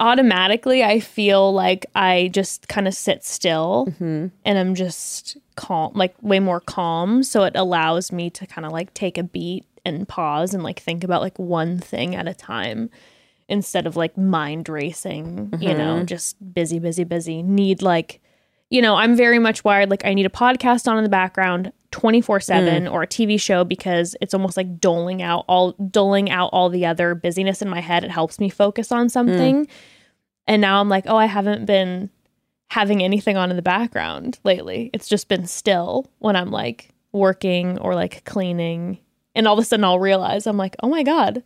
automatically 0.00 0.82
I 0.82 0.98
feel 1.00 1.52
like 1.52 1.86
I 1.94 2.30
just 2.32 2.66
kind 2.68 2.88
of 2.88 2.94
sit 2.94 3.22
still 3.24 3.86
Mm-hmm. 3.90 4.28
and 4.44 4.58
I'm 4.58 4.74
just 4.74 5.36
calm, 5.56 5.92
like 5.94 6.14
way 6.22 6.40
more 6.40 6.60
calm. 6.60 7.22
So 7.22 7.44
it 7.44 7.54
allows 7.54 8.10
me 8.10 8.30
to 8.30 8.46
kind 8.46 8.64
of 8.66 8.72
like 8.72 8.92
take 8.94 9.18
a 9.18 9.22
beat 9.22 9.64
and 9.84 10.08
pause 10.08 10.54
and 10.54 10.62
like 10.62 10.80
think 10.80 11.04
about 11.04 11.22
like 11.22 11.38
one 11.38 11.78
thing 11.78 12.14
at 12.14 12.26
a 12.26 12.34
time 12.34 12.90
instead 13.48 13.86
of 13.86 13.96
like 13.96 14.16
mind 14.16 14.68
racing, 14.68 15.50
you 15.60 15.68
Mm-hmm. 15.70 15.78
know, 15.78 16.02
just 16.04 16.36
busy, 16.54 16.78
busy, 16.78 17.04
busy. 17.04 17.42
Need 17.42 17.82
like, 17.82 18.20
you 18.70 18.80
know, 18.80 18.94
I'm 18.96 19.16
very 19.16 19.38
much 19.38 19.64
wired 19.64 19.90
like 19.90 20.04
I 20.04 20.14
need 20.14 20.26
a 20.26 20.30
podcast 20.30 20.88
on 20.88 20.96
in 20.96 21.04
the 21.04 21.10
background 21.10 21.72
24/7 21.92 22.84
Mm. 22.84 22.92
or 22.92 23.02
a 23.02 23.06
TV 23.06 23.36
show 23.40 23.64
because 23.64 24.14
it's 24.20 24.32
almost 24.32 24.56
like 24.56 24.78
doling 24.78 25.22
out 25.22 25.44
all 25.48 25.72
doling 25.72 26.30
out 26.30 26.50
all 26.52 26.68
the 26.70 26.86
other 26.86 27.14
busyness 27.14 27.60
in 27.62 27.68
my 27.68 27.80
head. 27.80 28.04
It 28.04 28.10
helps 28.10 28.38
me 28.38 28.48
focus 28.48 28.92
on 28.92 29.08
something. 29.08 29.66
And 30.46 30.62
now 30.62 30.80
I'm 30.80 30.88
like, 30.88 31.04
"Oh, 31.06 31.16
I 31.16 31.26
haven't 31.26 31.66
been 31.66 32.10
having 32.70 33.02
anything 33.02 33.36
on 33.36 33.50
in 33.50 33.56
the 33.56 33.62
background 33.62 34.38
lately. 34.44 34.90
It's 34.94 35.08
just 35.08 35.26
been 35.28 35.46
still 35.46 36.06
when 36.20 36.36
I'm 36.36 36.52
like 36.52 36.90
working 37.12 37.76
or 37.78 37.96
like 37.96 38.24
cleaning. 38.24 38.98
And 39.34 39.48
all 39.48 39.54
of 39.58 39.58
a 39.58 39.64
sudden 39.64 39.84
I'll 39.84 39.98
realize 39.98 40.46
I'm 40.46 40.56
like, 40.56 40.76
"Oh 40.80 40.88
my 40.88 41.02
god, 41.02 41.42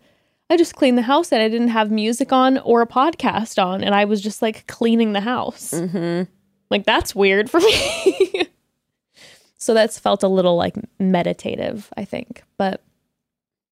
I 0.50 0.58
just 0.58 0.76
cleaned 0.76 0.98
the 0.98 1.02
house 1.02 1.32
and 1.32 1.40
I 1.42 1.48
didn't 1.48 1.68
have 1.68 1.90
music 1.90 2.32
on 2.34 2.58
or 2.58 2.82
a 2.82 2.86
podcast 2.86 3.62
on 3.62 3.82
and 3.82 3.94
I 3.94 4.04
was 4.04 4.20
just 4.20 4.42
like 4.42 4.66
cleaning 4.66 5.14
the 5.14 5.22
house." 5.22 5.70
mm-hmm. 5.72 6.30
Like 6.70 6.84
that's 6.84 7.14
weird 7.14 7.50
for 7.50 7.60
me. 7.60 8.48
so 9.56 9.74
that's 9.74 9.98
felt 9.98 10.22
a 10.22 10.28
little 10.28 10.56
like 10.56 10.76
meditative, 10.98 11.90
I 11.96 12.04
think, 12.04 12.42
but 12.56 12.82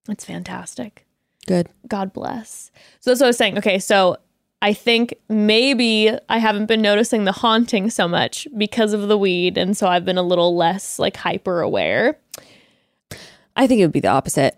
it's 0.08 0.24
fantastic. 0.24 1.06
good 1.46 1.68
God 1.88 2.12
bless. 2.12 2.70
So 3.00 3.10
that's 3.10 3.20
what 3.20 3.26
I 3.26 3.28
was 3.28 3.36
saying. 3.36 3.58
Okay, 3.58 3.78
so 3.78 4.16
I 4.60 4.72
think 4.72 5.14
maybe 5.28 6.10
I 6.28 6.38
haven't 6.38 6.66
been 6.66 6.82
noticing 6.82 7.24
the 7.24 7.32
haunting 7.32 7.90
so 7.90 8.06
much 8.06 8.46
because 8.56 8.92
of 8.92 9.08
the 9.08 9.18
weed, 9.18 9.58
and 9.58 9.76
so 9.76 9.88
I've 9.88 10.04
been 10.04 10.18
a 10.18 10.22
little 10.22 10.56
less 10.56 10.98
like 10.98 11.16
hyper 11.16 11.60
aware. 11.60 12.18
I 13.56 13.66
think 13.66 13.80
it 13.80 13.84
would 13.84 13.92
be 13.92 14.00
the 14.00 14.08
opposite 14.08 14.56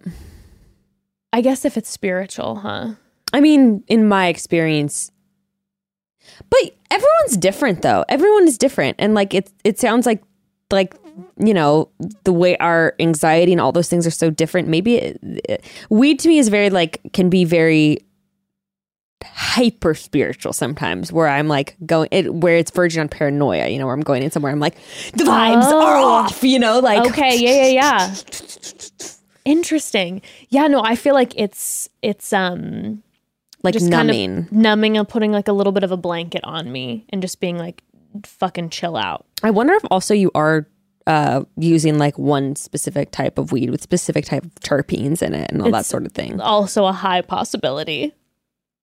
I 1.34 1.40
guess 1.40 1.64
if 1.64 1.76
it's 1.76 1.88
spiritual, 1.90 2.54
huh? 2.60 2.90
I 3.32 3.40
mean, 3.40 3.82
in 3.88 4.06
my 4.06 4.28
experience, 4.28 5.10
but 6.50 6.60
everyone's 6.90 7.36
different 7.36 7.82
though. 7.82 8.04
Everyone 8.08 8.46
is 8.48 8.58
different, 8.58 8.96
and 8.98 9.14
like 9.14 9.34
it, 9.34 9.50
it 9.64 9.78
sounds 9.78 10.06
like 10.06 10.22
like 10.70 10.94
you 11.38 11.54
know 11.54 11.88
the 12.24 12.32
way 12.32 12.56
our 12.58 12.94
anxiety 12.98 13.52
and 13.52 13.60
all 13.60 13.72
those 13.72 13.88
things 13.88 14.06
are 14.06 14.10
so 14.10 14.30
different. 14.30 14.68
Maybe 14.68 14.96
it, 14.96 15.18
it- 15.22 15.64
weed 15.90 16.18
to 16.20 16.28
me 16.28 16.38
is 16.38 16.48
very 16.48 16.70
like 16.70 17.00
can 17.12 17.30
be 17.30 17.44
very. 17.44 17.98
hyper 19.26 19.94
spiritual 19.94 20.52
sometimes 20.52 21.10
where 21.10 21.26
I'm 21.28 21.48
like 21.48 21.76
going 21.86 22.08
it 22.10 22.34
where 22.34 22.56
it's 22.58 22.70
verging 22.70 23.00
on 23.00 23.08
paranoia, 23.08 23.68
you 23.68 23.78
know, 23.78 23.86
where 23.86 23.94
I'm 23.94 24.02
going 24.02 24.22
in 24.22 24.30
somewhere 24.30 24.52
I'm 24.52 24.60
like 24.60 24.74
the 25.14 25.24
vibes 25.24 25.64
are 25.64 25.96
Oh. 25.96 26.04
off, 26.04 26.42
you 26.44 26.58
know, 26.58 26.78
like 26.80 27.08
Okay, 27.10 27.36
yeah, 27.38 27.66
yeah, 27.66 28.12
yeah. 28.12 28.14
Interesting. 29.46 30.20
Yeah, 30.50 30.66
no, 30.68 30.82
I 30.82 30.94
feel 30.96 31.14
like 31.14 31.32
it's 31.36 31.88
it's 32.02 32.32
um 32.32 33.02
like 33.64 33.72
just 33.74 33.86
numbing. 33.86 34.34
kind 34.34 34.46
of 34.46 34.52
numbing 34.52 34.96
and 34.96 35.08
putting 35.08 35.32
like 35.32 35.48
a 35.48 35.52
little 35.52 35.72
bit 35.72 35.82
of 35.82 35.90
a 35.90 35.96
blanket 35.96 36.42
on 36.44 36.70
me 36.70 37.06
and 37.08 37.22
just 37.22 37.40
being 37.40 37.58
like 37.58 37.82
fucking 38.24 38.70
chill 38.70 38.96
out. 38.96 39.26
I 39.42 39.50
wonder 39.50 39.74
if 39.74 39.82
also 39.90 40.14
you 40.14 40.30
are 40.34 40.66
uh 41.06 41.44
using 41.56 41.98
like 41.98 42.18
one 42.18 42.56
specific 42.56 43.10
type 43.10 43.36
of 43.38 43.52
weed 43.52 43.70
with 43.70 43.82
specific 43.82 44.24
type 44.24 44.44
of 44.44 44.54
terpenes 44.56 45.20
in 45.22 45.34
it 45.34 45.50
and 45.50 45.60
all 45.60 45.70
that 45.70 45.86
sort 45.86 46.06
of 46.06 46.12
thing. 46.12 46.40
Also 46.40 46.86
a 46.86 46.92
high 46.92 47.20
possibility. 47.20 48.12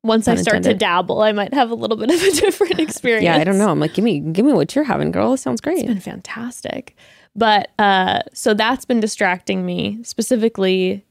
Once 0.04 0.28
I 0.28 0.34
start 0.36 0.64
to 0.64 0.74
dabble, 0.74 1.22
I 1.22 1.32
might 1.32 1.54
have 1.54 1.70
a 1.70 1.76
little 1.76 1.96
bit 1.96 2.10
of 2.10 2.22
a 2.22 2.32
different 2.42 2.80
experience. 2.80 3.24
Yeah, 3.24 3.38
I 3.38 3.44
don't 3.44 3.60
know. 3.60 3.70
I'm 3.70 3.80
like, 3.80 3.94
give 3.94 4.04
me 4.04 4.20
give 4.20 4.46
me 4.46 4.54
what 4.54 4.76
you're 4.76 4.84
having, 4.84 5.12
girl. 5.12 5.32
This 5.32 5.42
sounds 5.42 5.62
great. 5.62 5.78
It's 5.80 5.88
been 5.88 6.00
fantastic. 6.00 6.96
But 7.36 7.70
uh 7.80 8.22
so 8.34 8.54
that's 8.54 8.84
been 8.86 9.00
distracting 9.00 9.66
me 9.66 10.00
specifically, 10.04 11.06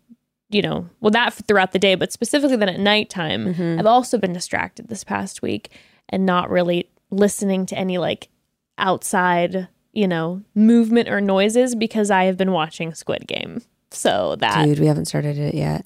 you 0.51 0.63
know, 0.63 0.89
well 1.01 1.11
that 1.11 1.33
throughout 1.33 1.73
the 1.73 1.79
day, 1.79 1.95
but 1.95 2.13
specifically 2.13 2.57
then 2.57 2.69
at 2.69 2.81
nighttime. 2.81 3.55
Mm-hmm. 3.55 3.79
I've 3.79 3.87
also 3.87 4.19
been 4.19 4.33
distracted 4.33 4.89
this 4.89 5.05
past 5.05 5.43
week 5.43 5.71
and 6.09 6.27
not 6.27 6.51
really 6.51 6.91
listening 7.11 7.67
to 7.67 7.79
any 7.79 7.99
like 7.99 8.29
outside, 8.79 9.69
you 9.93 10.09
know, 10.09 10.43
movement 10.55 11.09
or 11.09 11.21
noises 11.21 11.75
because 11.75 12.11
I 12.11 12.25
have 12.25 12.37
been 12.37 12.53
watching 12.53 12.95
Squid 12.95 13.27
Game. 13.27 13.63
So 13.91 14.37
that 14.37 14.65
Dude, 14.65 14.79
we 14.79 14.87
haven't 14.87 15.07
started 15.07 15.39
it 15.39 15.55
yet. 15.55 15.85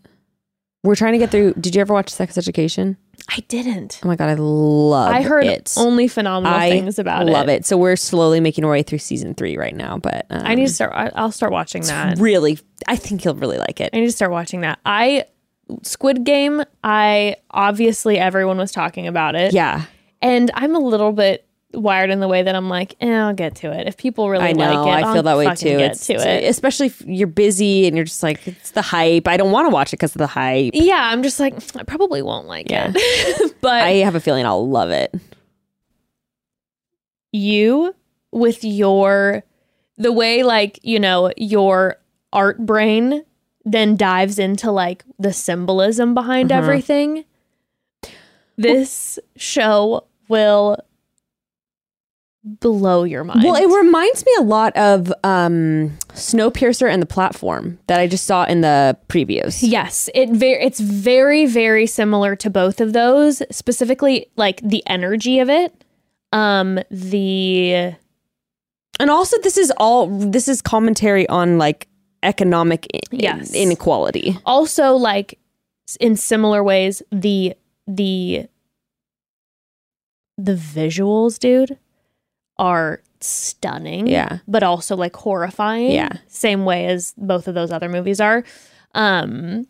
We're 0.85 0.95
trying 0.95 1.13
to 1.13 1.19
get 1.19 1.31
through. 1.31 1.55
Did 1.55 1.75
you 1.75 1.81
ever 1.81 1.93
watch 1.95 2.11
Sex 2.11 2.39
Education? 2.39 2.97
I 3.31 3.41
didn't. 3.49 4.01
Oh 4.05 4.09
my 4.09 4.17
god, 4.17 4.29
I 4.29 4.35
love 4.35 5.11
it. 5.11 5.15
I 5.15 5.23
heard 5.23 5.47
it. 5.47 5.73
only 5.79 6.09
phenomenal 6.09 6.57
I 6.59 6.69
things 6.69 6.99
about 6.99 7.23
it. 7.23 7.31
I 7.31 7.33
love 7.33 7.49
it. 7.49 7.61
it. 7.61 7.67
So 7.67 7.79
we're 7.79 7.97
slowly 7.97 8.39
making 8.39 8.65
our 8.65 8.71
way 8.71 8.83
through 8.83 8.99
season 8.99 9.35
three 9.35 9.57
right 9.57 9.75
now. 9.75 9.97
But 9.97 10.27
um, 10.29 10.43
I 10.45 10.55
need 10.55 10.67
to 10.67 10.73
start. 10.73 10.93
I- 10.95 11.11
I'll 11.15 11.33
start 11.33 11.51
watching 11.51 11.83
that. 11.85 12.19
really. 12.19 12.59
I 12.87 12.97
think 12.97 13.25
you'll 13.25 13.35
really 13.35 13.57
like 13.57 13.81
it. 13.81 13.91
I 13.95 14.01
need 14.01 14.07
to 14.07 14.13
start 14.13 14.31
watching 14.31 14.61
that. 14.61 14.79
I 14.85 15.25
Squid 15.83 16.25
Game. 16.25 16.63
I 16.85 17.37
obviously 17.51 18.19
everyone 18.19 18.59
was 18.59 18.71
talking 18.71 19.07
about 19.07 19.35
it. 19.37 19.55
Yeah, 19.55 19.87
and 20.21 20.51
I'm 20.55 20.75
a 20.77 20.81
little 20.81 21.13
bit 21.13 21.44
wired 21.75 22.11
in 22.11 22.21
the 22.21 22.29
way 22.29 22.43
that 22.43 22.55
I'm 22.55 22.69
like, 22.69 22.95
eh, 23.01 23.11
I'll 23.13 23.35
get 23.35 23.57
to 23.57 23.73
it. 23.73 23.87
If 23.87 23.97
people 23.97 24.31
really 24.31 24.45
I 24.45 24.53
know. 24.53 24.83
like 24.85 24.89
it, 24.89 24.91
I 24.91 25.01
feel 25.13 25.17
I'll 25.19 25.23
that 25.25 25.37
way 25.37 25.55
too. 25.55 25.77
Get 25.79 25.93
It's, 25.93 26.07
to 26.07 26.15
it. 26.15 26.49
especially 26.49 26.87
if 26.87 27.01
you're 27.03 27.27
busy 27.29 27.87
and 27.87 27.97
you're 27.97 28.05
just 28.05 28.23
like, 28.23 28.47
it's 28.47 28.71
the 28.73 28.83
hype. 28.83 29.27
I 29.29 29.37
don't 29.37 29.51
want 29.53 29.67
to 29.69 29.71
watch 29.73 29.93
it 29.93 29.97
because 29.97 30.15
of 30.15 30.19
the 30.19 30.27
hype. 30.27 30.73
yeah, 30.75 31.01
I'm 31.13 31.23
just 31.23 31.39
like, 31.41 31.55
I 31.77 31.83
probably 31.83 32.23
won't 32.23 32.47
like 32.47 32.71
Yeah. 32.71 32.93
it. 32.95 33.55
but 33.61 33.83
I 33.83 33.91
have 34.05 34.15
a 34.15 34.21
feeling 34.21 34.47
I'll 34.47 34.69
love 34.69 34.91
it. 34.91 35.15
you 37.33 37.95
with 38.33 38.65
your 38.65 39.43
the 39.97 40.13
way 40.13 40.43
like 40.43 40.79
you 40.83 40.99
know 40.99 41.33
your 41.37 41.97
art 42.33 42.59
brain 42.65 43.25
then 43.65 43.97
dives 43.97 44.39
into 44.39 44.71
like 44.71 45.05
the 45.19 45.33
symbolism 45.33 46.15
behind 46.15 46.51
Uh-huh. 46.53 46.61
everything 46.63 47.25
this 48.57 49.19
show 49.37 50.05
will 50.29 50.79
blow 52.45 53.05
your 53.05 53.25
mind 53.25 53.43
Well, 53.43 53.55
it 53.57 53.75
reminds 53.75 54.25
me 54.27 54.33
a 54.39 54.43
lot 54.43 54.77
of 54.77 55.11
um, 55.25 55.97
Snowpiercer 56.13 56.93
and 56.93 57.01
the 57.01 57.07
platform 57.07 57.79
that 57.87 57.99
I 57.99 58.07
just 58.07 58.27
saw 58.27 58.45
in 58.45 58.61
the 58.61 58.99
previews. 59.09 59.61
yes 59.63 60.11
it 60.15 60.29
very 60.31 60.63
it's 60.63 60.79
very 60.81 61.47
very 61.47 61.87
similar 61.87 62.37
to 62.37 62.51
both 62.51 62.81
of 62.83 62.93
those 62.93 63.43
specifically 63.51 64.27
like 64.37 64.61
the 64.63 64.83
energy 64.87 65.39
of 65.39 65.49
it 65.49 65.73
um 66.33 66.79
the 66.91 67.95
And 69.01 69.11
also, 69.11 69.37
this 69.43 69.57
is 69.57 69.73
all 69.79 70.07
this 70.09 70.47
is 70.47 70.61
commentary 70.63 71.27
on 71.29 71.57
like 71.59 71.89
economic 72.23 72.87
i- 72.95 73.01
Yes. 73.11 73.55
inequality. 73.55 74.37
also 74.45 74.93
like 74.95 75.39
in 76.01 76.17
similar 76.17 76.63
ways 76.63 77.03
the 77.11 77.55
the 77.87 78.47
the 80.39 80.55
visuals 80.55 81.39
dude 81.39 81.79
are 82.59 83.01
stunning 83.21 84.07
Yeah. 84.07 84.39
but 84.47 84.63
also 84.63 84.97
like 84.97 85.17
horrifying. 85.17 85.91
Yeah. 85.93 86.13
same 86.29 86.65
way 86.65 86.87
as 86.87 87.15
both 87.17 87.49
of 87.49 87.55
those 87.55 87.71
other 87.71 87.89
movies 87.89 88.21
are. 88.21 88.45
Um 88.95 89.67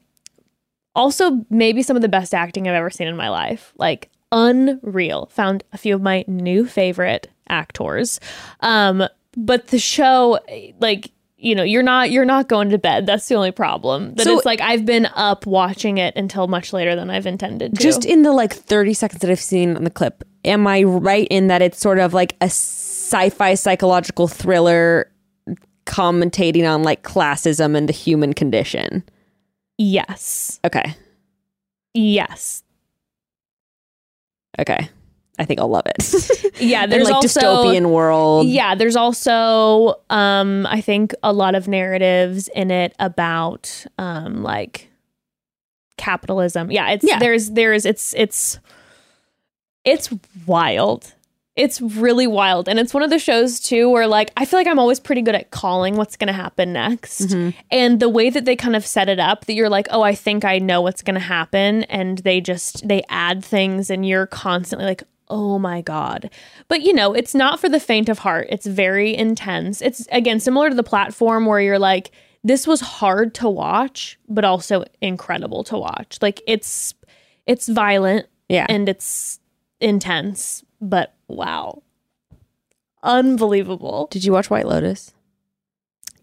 also 0.94 1.44
maybe 1.50 1.82
some 1.82 1.96
of 1.96 2.02
the 2.02 2.08
best 2.08 2.34
acting 2.34 2.68
i've 2.68 2.74
ever 2.74 2.90
seen 2.90 3.08
in 3.08 3.16
my 3.16 3.28
life. 3.28 3.72
Like 3.76 4.10
unreal 4.32 5.26
found 5.26 5.62
a 5.72 5.78
few 5.78 5.94
of 5.94 6.02
my 6.02 6.24
new 6.26 6.66
favorite 6.66 7.30
actors. 7.48 8.20
Um 8.60 9.04
but 9.36 9.68
the 9.68 9.78
show 9.78 10.38
like 10.80 11.10
you 11.36 11.54
know 11.54 11.62
you're 11.62 11.82
not 11.82 12.10
you're 12.10 12.24
not 12.24 12.48
going 12.48 12.70
to 12.70 12.78
bed. 12.78 13.06
That's 13.06 13.28
the 13.28 13.34
only 13.34 13.50
problem. 13.52 14.14
That 14.14 14.24
So- 14.24 14.36
it's 14.36 14.46
like 14.46 14.60
i've 14.60 14.84
been 14.84 15.06
up 15.14 15.46
watching 15.46 15.98
it 15.98 16.14
until 16.16 16.46
much 16.48 16.72
later 16.72 16.94
than 16.96 17.10
i've 17.10 17.26
intended 17.26 17.74
to. 17.76 17.82
Just 17.82 18.04
in 18.04 18.22
the 18.22 18.32
like 18.32 18.52
30 18.52 18.94
seconds 18.94 19.20
that 19.22 19.30
I've 19.30 19.40
seen 19.40 19.76
on 19.76 19.84
the 19.84 19.90
clip, 19.90 20.24
am 20.44 20.66
I 20.66 20.82
right 20.82 21.26
in 21.30 21.46
that 21.48 21.62
it's 21.62 21.78
sort 21.78 21.98
of 21.98 22.14
like 22.14 22.36
a 22.40 22.44
sci-fi 22.46 23.54
psychological 23.54 24.28
thriller 24.28 25.10
commentating 25.86 26.68
on 26.68 26.82
like 26.82 27.02
classism 27.02 27.76
and 27.76 27.88
the 27.88 27.92
human 27.92 28.32
condition? 28.32 29.02
yes 29.78 30.60
Okay. 30.64 30.94
yes 31.94 32.62
Okay. 34.58 34.88
I 35.36 35.44
think 35.44 35.58
I'll 35.58 35.68
love 35.68 35.82
it. 35.86 36.54
yeah 36.60 36.84
and 36.84 36.92
there's 36.92 37.06
like 37.06 37.14
also 37.14 37.40
dystopian 37.40 37.90
world. 37.90 38.46
Yeah, 38.46 38.76
there's 38.76 38.94
also 38.94 39.96
um 40.10 40.64
I 40.66 40.80
think 40.80 41.12
a 41.24 41.32
lot 41.32 41.56
of 41.56 41.66
narratives 41.66 42.46
in 42.54 42.70
it 42.70 42.94
about 43.00 43.84
um 43.98 44.44
like 44.44 44.88
capitalism. 45.96 46.70
Yeah, 46.70 46.90
it's 46.90 47.04
Yeah. 47.04 47.18
there's 47.18 47.50
there's 47.50 47.84
it's 47.84 48.14
it's 48.16 48.60
it's 49.84 50.10
wild. 50.46 51.12
It's 51.56 51.80
really 51.80 52.26
wild. 52.26 52.68
And 52.68 52.80
it's 52.80 52.92
one 52.92 53.04
of 53.04 53.10
the 53.10 53.18
shows 53.18 53.60
too 53.60 53.88
where 53.88 54.08
like 54.08 54.32
I 54.36 54.44
feel 54.44 54.58
like 54.58 54.66
I'm 54.66 54.80
always 54.80 54.98
pretty 54.98 55.22
good 55.22 55.36
at 55.36 55.50
calling 55.52 55.94
what's 55.94 56.16
going 56.16 56.26
to 56.26 56.32
happen 56.32 56.72
next. 56.72 57.20
Mm-hmm. 57.28 57.50
And 57.70 58.00
the 58.00 58.08
way 58.08 58.28
that 58.30 58.44
they 58.44 58.56
kind 58.56 58.74
of 58.74 58.84
set 58.84 59.08
it 59.08 59.20
up 59.20 59.44
that 59.44 59.52
you're 59.54 59.68
like, 59.68 59.86
"Oh, 59.92 60.02
I 60.02 60.16
think 60.16 60.44
I 60.44 60.58
know 60.58 60.80
what's 60.82 61.02
going 61.02 61.14
to 61.14 61.20
happen." 61.20 61.84
And 61.84 62.18
they 62.18 62.40
just 62.40 62.86
they 62.88 63.04
add 63.08 63.44
things 63.44 63.88
and 63.88 64.04
you're 64.04 64.26
constantly 64.26 64.84
like, 64.84 65.04
"Oh 65.28 65.60
my 65.60 65.80
god." 65.80 66.28
But 66.66 66.82
you 66.82 66.92
know, 66.92 67.12
it's 67.12 67.36
not 67.36 67.60
for 67.60 67.68
the 67.68 67.78
faint 67.78 68.08
of 68.08 68.18
heart. 68.18 68.48
It's 68.50 68.66
very 68.66 69.14
intense. 69.16 69.80
It's 69.80 70.08
again 70.10 70.40
similar 70.40 70.70
to 70.70 70.74
the 70.74 70.82
platform 70.82 71.46
where 71.46 71.60
you're 71.60 71.78
like, 71.78 72.10
this 72.42 72.66
was 72.66 72.80
hard 72.80 73.32
to 73.36 73.48
watch, 73.48 74.18
but 74.28 74.44
also 74.44 74.82
incredible 75.00 75.62
to 75.64 75.78
watch. 75.78 76.18
Like 76.20 76.42
it's 76.48 76.94
it's 77.46 77.68
violent 77.68 78.26
Yeah. 78.48 78.66
and 78.68 78.88
it's 78.88 79.38
intense, 79.84 80.64
but 80.80 81.14
wow. 81.28 81.82
Unbelievable. 83.02 84.08
Did 84.10 84.24
you 84.24 84.32
watch 84.32 84.50
White 84.50 84.66
Lotus? 84.66 85.12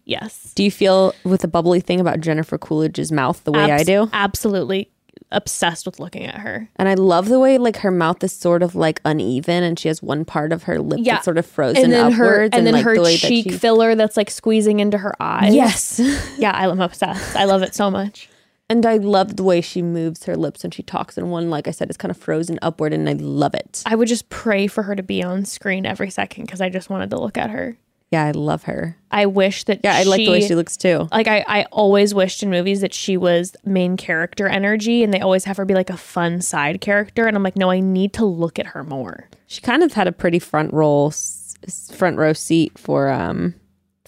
Yes. 0.04 0.52
Do 0.54 0.64
you 0.64 0.70
feel 0.70 1.14
with 1.24 1.42
the 1.42 1.48
bubbly 1.48 1.80
thing 1.80 2.00
about 2.00 2.20
Jennifer 2.20 2.58
Coolidge's 2.58 3.12
mouth 3.12 3.42
the 3.44 3.52
way 3.52 3.70
I 3.70 3.84
do? 3.84 4.10
Absolutely 4.12 4.90
obsessed 5.30 5.86
with 5.86 5.98
looking 6.00 6.26
at 6.26 6.34
her. 6.36 6.68
And 6.76 6.88
I 6.88 6.94
love 6.94 7.28
the 7.28 7.38
way 7.38 7.56
like 7.56 7.76
her 7.78 7.90
mouth 7.90 8.22
is 8.22 8.32
sort 8.32 8.62
of 8.62 8.74
like 8.74 9.00
uneven 9.04 9.62
and 9.62 9.78
she 9.78 9.88
has 9.88 10.02
one 10.02 10.24
part 10.24 10.52
of 10.52 10.64
her 10.64 10.78
lip 10.80 10.98
Yeah. 11.02 11.14
that's 11.14 11.24
sort 11.24 11.38
of 11.38 11.46
frozen 11.46 11.84
And 11.84 11.92
then 11.92 12.12
upwards 12.12 12.18
her 12.18 12.58
and, 12.58 12.66
then 12.66 12.74
like 12.74 12.84
her 12.84 12.96
the 12.98 13.16
cheek 13.16 13.44
she 13.44 13.50
filler 13.56 13.94
that's 13.94 14.16
like 14.16 14.28
squeezing 14.30 14.80
into 14.80 14.98
her 14.98 15.14
eyes. 15.20 15.54
Yes. 15.54 16.00
Yeah, 16.38 16.52
I'm 16.54 16.80
obsessed. 16.80 17.36
I 17.36 17.44
love 17.44 17.62
it 17.62 17.74
so 17.74 17.90
much. 17.90 18.28
And 18.72 18.84
I 18.86 18.96
love 18.96 19.36
the 19.36 19.42
way 19.44 19.60
she 19.60 19.82
moves 19.82 20.24
her 20.24 20.36
lips 20.36 20.62
when 20.64 20.70
she 20.70 20.82
talks 20.82 21.16
and 21.18 21.30
one 21.30 21.50
like 21.50 21.68
I 21.68 21.70
said 21.70 21.90
is 21.90 21.96
kind 21.96 22.10
of 22.10 22.16
frozen 22.16 22.58
upward 22.62 22.92
and 22.92 23.08
I 23.08 23.12
love 23.12 23.54
it. 23.54 23.82
I 23.86 23.94
would 23.94 24.08
just 24.08 24.28
pray 24.30 24.66
for 24.66 24.82
her 24.84 24.96
to 24.96 25.02
be 25.02 25.22
on 25.22 25.44
screen 25.44 25.86
every 25.86 26.10
second 26.10 26.44
because 26.46 26.60
I 26.60 26.68
just 26.68 26.90
wanted 26.90 27.10
to 27.10 27.20
look 27.20 27.36
at 27.38 27.50
her. 27.50 27.76
Yeah, 28.10 28.24
I 28.26 28.32
love 28.32 28.64
her. 28.64 28.98
I 29.10 29.24
wish 29.24 29.64
that 29.64 29.80
Yeah, 29.82 29.94
I 29.96 30.02
like 30.02 30.18
the 30.18 30.30
way 30.30 30.46
she 30.46 30.54
looks 30.54 30.76
too. 30.76 31.08
like 31.12 31.28
I, 31.28 31.44
I 31.48 31.62
always 31.72 32.12
wished 32.14 32.42
in 32.42 32.50
movies 32.50 32.82
that 32.82 32.92
she 32.92 33.16
was 33.16 33.54
main 33.64 33.96
character 33.96 34.46
energy 34.48 35.02
and 35.02 35.14
they 35.14 35.20
always 35.20 35.44
have 35.44 35.56
her 35.56 35.64
be 35.64 35.74
like 35.74 35.88
a 35.90 35.96
fun 35.96 36.40
side 36.42 36.80
character 36.82 37.26
and 37.26 37.36
i'm 37.36 37.42
like 37.42 37.56
no 37.56 37.70
i 37.70 37.80
need 37.80 38.12
to 38.14 38.24
look 38.26 38.58
at 38.58 38.66
her 38.66 38.84
more 38.84 39.28
She 39.46 39.60
kind 39.62 39.82
of 39.82 39.94
had 39.94 40.08
a 40.08 40.12
pretty 40.12 40.38
front 40.38 40.74
s- 40.74 41.56
front 41.94 42.18
row 42.18 42.32
seat 42.34 42.78
for 42.78 43.08
um 43.08 43.54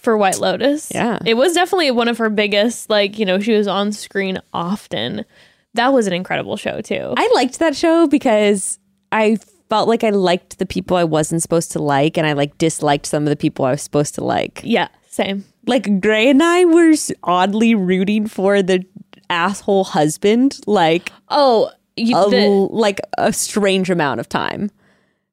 for 0.05 0.15
white 0.17 0.39
lotus 0.39 0.89
Yeah. 0.95 1.19
it 1.25 1.33
was 1.33 1.51
definitely 1.53 1.91
one 1.91 2.07
of 2.07 2.17
her 2.19 2.29
biggest 2.29 2.89
like 2.89 3.19
you 3.19 3.25
know 3.25 3.39
she 3.39 3.51
was 3.51 3.67
on 3.67 3.91
screen 3.91 4.39
often 4.53 5.25
that 5.73 5.91
was 5.91 6.07
an 6.07 6.13
incredible 6.13 6.55
show 6.55 6.79
too 6.79 7.13
I 7.17 7.29
liked 7.35 7.59
that 7.59 7.75
show 7.75 8.07
because 8.07 8.79
I 9.11 9.37
felt 9.69 9.89
like 9.89 10.03
I 10.05 10.11
liked 10.11 10.59
the 10.59 10.65
people 10.65 10.95
I 10.95 11.03
wasn't 11.03 11.41
supposed 11.41 11.71
to 11.73 11.79
like 11.79 12.17
and 12.17 12.25
I 12.25 12.31
like 12.33 12.57
disliked 12.57 13.05
some 13.07 13.23
of 13.23 13.29
the 13.29 13.35
people 13.35 13.65
I 13.65 13.71
was 13.71 13.81
supposed 13.81 14.15
to 14.15 14.23
like. 14.23 14.61
yeah 14.63 14.87
same 15.09 15.43
like 15.67 15.99
Gray 15.99 16.29
and 16.29 16.41
I 16.43 16.63
were 16.65 16.93
oddly 17.23 17.73
rooting 17.75 18.27
for 18.27 18.61
the 18.61 18.85
asshole 19.31 19.83
husband. 19.85 20.59
Like, 20.67 21.11
oh 21.29 21.71
You- 21.97 22.15
a, 22.15 22.29
the- 22.29 22.47
like 22.71 22.99
a 23.17 23.33
strange 23.33 23.89
amount 23.89 24.19
of 24.19 24.29
time. 24.29 24.69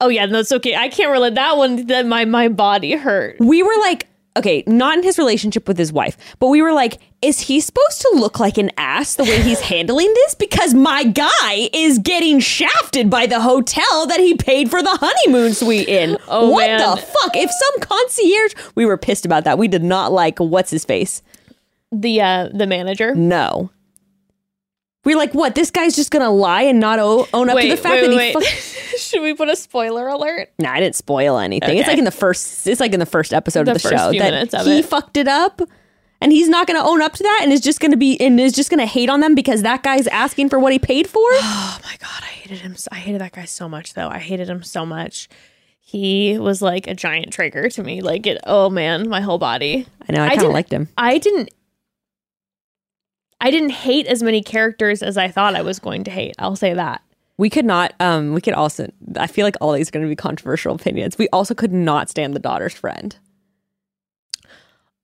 oh 0.01 0.09
yeah, 0.09 0.25
that's 0.27 0.51
okay. 0.53 0.75
I 0.75 0.89
can't 0.89 1.11
relate 1.13 1.35
that 1.35 1.59
one. 1.59 1.85
That 1.89 2.07
my 2.07 2.25
my 2.25 2.49
body 2.49 2.93
hurt. 2.97 3.37
We 3.41 3.63
were 3.63 3.77
like, 3.81 4.09
okay, 4.37 4.63
not 4.67 4.99
in 4.99 5.05
his 5.05 5.19
relationship 5.19 5.69
with 5.69 5.79
his 5.79 5.93
wife, 5.93 6.17
but 6.39 6.49
we 6.49 6.63
were 6.63 6.73
like, 6.73 6.99
is 7.21 7.41
he 7.41 7.61
supposed 7.61 8.01
to 8.01 8.11
look 8.15 8.41
like 8.41 8.59
an 8.59 8.71
ass 8.77 9.15
the 9.15 9.25
way 9.25 9.41
he's 9.43 9.61
handling 9.73 10.13
this? 10.15 10.35
Because 10.35 10.75
my 10.75 11.05
guy 11.05 11.69
is 11.73 11.99
getting 11.99 12.41
shafted 12.41 13.09
by 13.11 13.27
the 13.27 13.41
hotel 13.41 14.07
that 14.07 14.19
he 14.21 14.35
paid 14.35 14.71
for 14.71 14.83
the 14.83 14.97
honeymoon 15.01 15.55
suite 15.55 15.89
in. 15.89 16.17
Oh, 16.29 16.49
what 16.51 16.67
man. 16.67 16.79
the 16.79 16.97
fuck? 16.97 17.37
If 17.37 17.51
some 17.51 17.81
concierge, 17.81 18.55
we 18.75 18.87
were 18.87 18.97
pissed 18.97 19.27
about 19.27 19.45
that. 19.45 19.59
We 19.59 19.69
did 19.69 19.83
not 19.83 20.13
like 20.13 20.39
what's 20.39 20.71
his 20.71 20.85
face. 20.85 21.21
The 21.91 22.21
uh 22.23 22.49
the 22.55 22.67
manager. 22.67 23.15
No. 23.15 23.71
We're 25.05 25.17
like, 25.17 25.35
what? 25.35 25.55
This 25.57 25.71
guy's 25.73 25.97
just 25.97 26.11
gonna 26.13 26.31
lie 26.31 26.63
and 26.63 26.79
not 26.79 26.99
o- 27.01 27.27
own 27.35 27.51
up 27.51 27.59
to 27.59 27.69
the 27.69 27.77
fact 27.77 28.03
that 28.05 28.13
he. 28.13 28.33
Fuck- 28.33 28.43
Should 28.99 29.23
we 29.23 29.35
put 29.35 29.49
a 29.49 29.57
spoiler 29.57 30.07
alert? 30.09 30.51
nah, 30.59 30.73
I 30.73 30.81
didn't 30.81 30.95
spoil 30.95 31.39
anything. 31.39 31.77
It's 31.79 31.89
like 31.89 31.99
in 31.99 32.05
the 32.05 32.11
first. 32.13 32.67
It's 32.67 32.81
like 32.81 32.93
in 32.93 33.01
the 33.01 33.07
first 33.07 33.33
episode 33.33 33.67
The 33.67 33.73
of 33.73 33.83
the 33.83 33.89
show 33.89 34.13
that 34.13 34.65
he 34.65 34.79
it. 34.79 34.85
fucked 34.85 35.17
it 35.17 35.27
up, 35.27 35.61
and 36.21 36.31
he's 36.31 36.49
not 36.49 36.67
gonna 36.69 36.85
own 36.87 37.03
up 37.03 37.15
to 37.15 37.23
that, 37.25 37.41
and 37.43 37.53
is 37.53 37.61
just 37.61 37.81
gonna 37.81 37.97
be 37.97 38.17
and 38.21 38.39
is 38.39 38.53
just 38.53 38.71
gonna 38.71 38.87
hate 38.87 39.09
on 39.11 39.19
them 39.21 39.35
because 39.35 39.63
that 39.63 39.83
guy's 39.83 40.07
asking 40.07 40.51
for 40.51 40.59
what 40.61 40.73
he 40.73 40.79
paid 40.79 41.09
for. 41.09 41.19
Oh 41.35 41.79
my 41.85 41.97
god, 41.99 42.23
I 42.23 42.27
hated 42.27 42.59
him. 42.59 42.77
I 42.93 42.97
hated 42.97 43.21
that 43.23 43.33
guy 43.33 43.45
so 43.47 43.69
much, 43.69 43.95
though. 43.95 44.09
I 44.09 44.19
hated 44.19 44.49
him 44.49 44.63
so 44.63 44.87
much. 44.87 45.29
He 45.81 46.39
was 46.39 46.63
like 46.63 46.87
a 46.87 46.95
giant 46.95 47.33
trigger 47.33 47.69
to 47.71 47.83
me. 47.83 48.03
Like 48.03 48.27
it. 48.27 48.39
Oh 48.45 48.71
man, 48.71 49.09
my 49.09 49.21
whole 49.21 49.39
body. 49.39 49.87
I 50.09 50.13
know. 50.13 50.23
I 50.23 50.29
kind 50.37 50.43
of 50.43 50.53
liked 50.53 50.71
him. 50.73 50.89
I 50.97 51.19
didn't. 51.19 51.51
I 53.43 53.51
didn't 53.51 53.71
hate 53.71 54.07
as 54.07 54.23
many 54.23 54.41
characters 54.41 55.03
as 55.03 55.19
I 55.19 55.29
thought 55.29 55.57
I 55.57 55.63
was 55.63 55.81
going 55.81 56.05
to 56.05 56.11
hate. 56.13 56.35
I'll 56.39 56.55
say 56.57 56.75
that. 56.75 57.03
We 57.39 57.51
could 57.51 57.65
not. 57.65 57.93
Um, 57.99 58.35
we 58.35 58.41
could 58.41 58.55
also. 58.55 58.91
I 59.17 59.27
feel 59.27 59.45
like 59.45 59.57
all 59.61 59.73
these 59.73 59.89
are 59.89 59.91
going 59.91 60.05
to 60.05 60.09
be 60.09 60.15
controversial 60.15 60.75
opinions. 60.77 61.19
We 61.19 61.29
also 61.31 61.53
could 61.55 61.73
not 61.73 62.09
stand 62.09 62.35
the 62.35 62.39
daughter's 62.39 62.73
friend. 62.73 63.17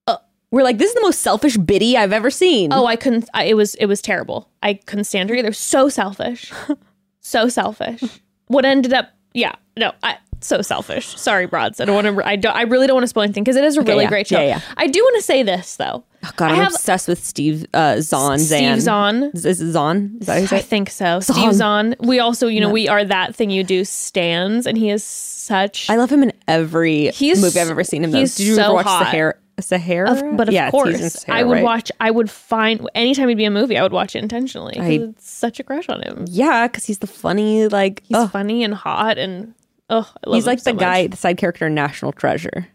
Uh, 0.07 0.19
We're 0.53 0.63
like, 0.63 0.79
this 0.79 0.91
is 0.91 0.95
the 0.95 1.01
most 1.01 1.21
selfish 1.21 1.57
biddy 1.57 1.97
I've 1.97 2.13
ever 2.13 2.31
seen. 2.31 2.73
Oh, 2.73 2.87
I 2.87 2.95
couldn't. 2.95 3.29
I, 3.35 3.45
it 3.45 3.55
was 3.55 3.75
it 3.75 3.87
was 3.87 4.01
terrible. 4.01 4.49
I 4.63 4.75
couldn't 4.75 5.05
stand 5.05 5.31
her 5.31 5.37
either. 5.37 5.53
So 5.53 5.89
selfish, 5.89 6.53
so 7.21 7.49
selfish. 7.49 8.03
What 8.47 8.65
ended 8.65 8.93
up? 8.93 9.11
Yeah, 9.35 9.57
no, 9.77 9.93
I 10.05 10.19
so 10.41 10.63
selfish. 10.63 11.07
Sorry, 11.19 11.47
broads. 11.47 11.81
I 11.81 11.85
don't 11.85 11.95
want 11.95 12.17
to. 12.19 12.27
I 12.27 12.37
don't. 12.37 12.55
I 12.55 12.63
really 12.63 12.87
don't 12.87 12.95
want 12.97 13.05
to 13.05 13.09
spoil 13.09 13.25
anything 13.25 13.45
because 13.45 13.57
it 13.57 13.65
is 13.65 13.77
a 13.77 13.83
really 13.83 14.05
yeah. 14.05 14.09
great 14.09 14.27
show. 14.27 14.41
Yeah, 14.41 14.47
yeah. 14.47 14.61
I 14.77 14.87
do 14.87 15.01
want 15.01 15.17
to 15.17 15.23
say 15.23 15.43
this 15.43 15.77
though. 15.77 16.05
Oh, 16.25 16.31
God, 16.37 16.51
I 16.51 16.55
I'm 16.55 16.57
have- 16.65 16.73
obsessed 16.73 17.07
with 17.09 17.25
Steve 17.25 17.67
uh, 17.75 18.01
Zahn. 18.01 18.39
Steve 18.39 18.81
Zahn. 18.81 19.31
Zahn. 19.37 19.51
Is 19.51 19.59
Zahn? 19.59 20.17
Is 20.21 20.27
that 20.27 20.35
how 20.35 20.41
you 20.41 20.47
say 20.49 20.57
I 20.57 20.61
think 20.63 20.91
so. 20.91 21.21
Steve 21.21 21.55
Zahn. 21.55 21.95
We 22.01 22.19
also, 22.19 22.49
you 22.49 22.61
know, 22.61 22.71
we 22.71 22.89
are 22.89 23.05
that 23.05 23.35
thing 23.37 23.51
you 23.51 23.63
do 23.63 23.85
stands, 23.85 24.67
and 24.67 24.77
he 24.77 24.91
is 24.91 25.05
such. 25.05 25.89
I 25.89 25.97
love 25.97 26.11
him 26.11 26.23
in 26.23 26.33
every 26.49 27.11
He's- 27.11 27.41
movie 27.41 27.61
I've 27.61 27.71
ever 27.71 27.85
seen 27.85 28.05
him. 28.05 28.11
Though. 28.11 28.19
Did 28.25 28.39
you 28.41 28.55
so 28.55 28.63
ever 28.65 28.75
watch 28.75 28.87
hot. 28.87 29.05
Sahara? 29.07 29.35
Sahara? 29.61 30.11
Of- 30.13 30.37
but 30.37 30.49
of 30.49 30.55
yeah, 30.55 30.69
it's- 30.69 30.85
he's 30.87 30.95
in 30.95 31.01
course, 31.01 31.13
Sahara, 31.15 31.41
I 31.41 31.43
would 31.45 31.55
right? 31.55 31.65
watch. 31.65 31.93
I 32.01 32.11
would 32.11 32.31
find 32.31 32.89
anytime 32.95 33.29
he'd 33.29 33.37
be 33.37 33.45
a 33.45 33.51
movie, 33.51 33.77
I 33.79 33.83
would 33.83 33.93
watch 33.93 34.15
it 34.17 34.23
intentionally. 34.23 34.77
I- 34.79 34.89
it's 35.11 35.29
such 35.31 35.59
a 35.61 35.65
crush 35.65 35.89
on 35.89 36.03
him. 36.03 36.25
Yeah, 36.29 36.67
because 36.69 36.85
he's 36.85 36.99
the 36.99 37.07
funny 37.07 37.69
like. 37.69 38.03
He's 38.07 38.17
ugh. 38.17 38.31
funny 38.31 38.63
and 38.65 38.75
hot, 38.75 39.19
and 39.19 39.55
oh, 39.91 40.11
I 40.25 40.29
love 40.31 40.35
he's 40.37 40.47
like 40.47 40.59
so 40.59 40.71
the 40.71 40.75
much. 40.75 40.81
guy, 40.81 41.07
the 41.07 41.17
side 41.17 41.37
character 41.39 41.67
in 41.67 41.75
National 41.75 42.13
Treasure, 42.13 42.67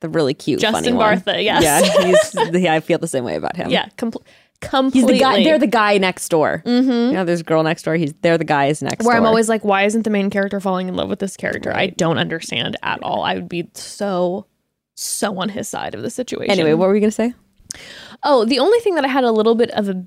the 0.00 0.08
really 0.08 0.34
cute, 0.34 0.60
funny 0.60 0.72
Justin. 0.90 0.96
Bartha. 0.96 1.42
Yes. 1.42 1.62
Yeah, 1.62 2.04
he's. 2.52 2.62
yeah, 2.62 2.74
I 2.74 2.80
feel 2.80 2.98
the 2.98 3.06
same 3.08 3.24
way 3.24 3.36
about 3.36 3.56
him. 3.56 3.70
yeah. 3.70 3.88
Com- 3.96 4.12
He's 4.62 4.70
completely. 4.70 5.14
the 5.14 5.18
guy. 5.18 5.42
They're 5.42 5.58
the 5.58 5.66
guy 5.66 5.98
next 5.98 6.28
door. 6.28 6.62
Mm-hmm. 6.64 6.90
You 6.90 7.12
know, 7.14 7.24
there's 7.24 7.40
a 7.40 7.44
girl 7.44 7.64
next 7.64 7.82
door. 7.82 7.96
He's 7.96 8.14
they're 8.22 8.38
the 8.38 8.44
guys 8.44 8.80
next 8.80 8.98
door. 8.98 9.08
where 9.08 9.16
door. 9.16 9.22
I'm 9.22 9.26
always 9.26 9.48
like, 9.48 9.64
why 9.64 9.82
isn't 9.82 10.02
the 10.02 10.10
main 10.10 10.30
character 10.30 10.60
falling 10.60 10.86
in 10.86 10.94
love 10.94 11.08
with 11.08 11.18
this 11.18 11.36
character? 11.36 11.74
I 11.74 11.88
don't 11.88 12.16
understand 12.16 12.76
at 12.84 13.02
all. 13.02 13.24
I 13.24 13.34
would 13.34 13.48
be 13.48 13.68
so, 13.74 14.46
so 14.94 15.36
on 15.40 15.48
his 15.48 15.68
side 15.68 15.96
of 15.96 16.02
the 16.02 16.10
situation. 16.10 16.52
Anyway, 16.52 16.74
what 16.74 16.86
were 16.86 16.94
we 16.94 17.00
gonna 17.00 17.10
say? 17.10 17.34
Oh, 18.22 18.44
the 18.44 18.60
only 18.60 18.78
thing 18.80 18.94
that 18.94 19.04
I 19.04 19.08
had 19.08 19.24
a 19.24 19.32
little 19.32 19.56
bit 19.56 19.70
of 19.72 19.88
a 19.88 20.04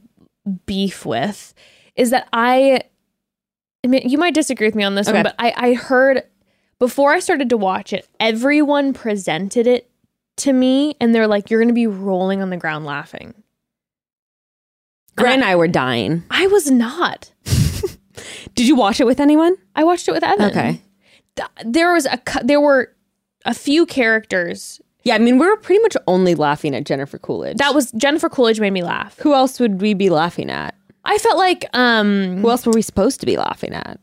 beef 0.66 1.06
with 1.06 1.54
is 1.98 2.12
that 2.12 2.30
I, 2.32 2.80
I 3.84 3.88
mean, 3.88 4.08
you 4.08 4.18
might 4.18 4.34
disagree 4.34 4.68
with 4.68 4.76
me 4.76 4.86
on 4.86 4.96
this 4.96 5.10
Okay. 5.10 5.18
one, 5.18 5.24
but 5.24 5.36
I, 5.38 5.54
I 5.58 5.74
heard 5.74 6.24
before 6.80 7.14
I 7.14 7.20
started 7.20 7.50
to 7.50 7.58
watch 7.58 7.94
it, 7.94 8.08
everyone 8.20 8.94
presented 8.94 9.68
it 9.68 9.90
to 10.38 10.52
me, 10.54 10.96
and 11.00 11.14
they're 11.16 11.28
like, 11.28 11.50
"You're 11.50 11.60
going 11.62 11.70
to 11.70 11.74
be 11.74 11.88
rolling 11.88 12.42
on 12.42 12.50
the 12.50 12.58
ground 12.58 12.86
laughing." 12.86 13.34
Grant 15.16 15.36
and 15.42 15.46
I 15.46 15.56
were 15.56 15.68
dying. 15.68 16.24
I 16.30 16.48
was 16.48 16.70
not. 16.70 17.32
Did 18.56 18.68
you 18.68 18.76
watch 18.76 19.00
it 19.00 19.06
with 19.06 19.20
anyone? 19.20 19.56
I 19.76 19.84
watched 19.84 20.08
it 20.08 20.12
with 20.12 20.24
Evan. 20.24 20.50
Okay. 20.52 20.82
There 21.66 21.94
was 21.94 22.06
a 22.06 22.20
there 22.44 22.60
were 22.62 22.94
a 23.46 23.54
few 23.54 23.86
characters 23.86 24.82
Yeah, 25.04 25.16
I 25.16 25.20
mean, 25.20 25.38
we 25.38 25.46
were 25.48 25.58
pretty 25.58 25.82
much 25.82 25.96
only 26.08 26.34
laughing 26.36 26.74
at 26.76 26.86
Jennifer 26.86 27.18
Coolidge. 27.18 27.58
that 27.58 27.74
was 27.76 27.92
Jennifer 27.94 28.28
Coolidge 28.30 28.60
made 28.60 28.72
me 28.72 28.84
laugh. 28.84 29.18
Who 29.20 29.34
else 29.34 29.60
would 29.60 29.82
we 29.82 29.94
be 29.94 30.10
laughing 30.10 30.50
at? 30.50 30.76
I 31.04 31.18
felt 31.20 31.38
like 31.38 31.66
um 31.74 32.38
Who 32.38 32.50
else 32.50 32.66
were 32.66 32.74
we 32.74 32.82
supposed 32.82 33.20
to 33.22 33.26
be 33.26 33.38
laughing 33.38 33.74
at? 33.74 34.00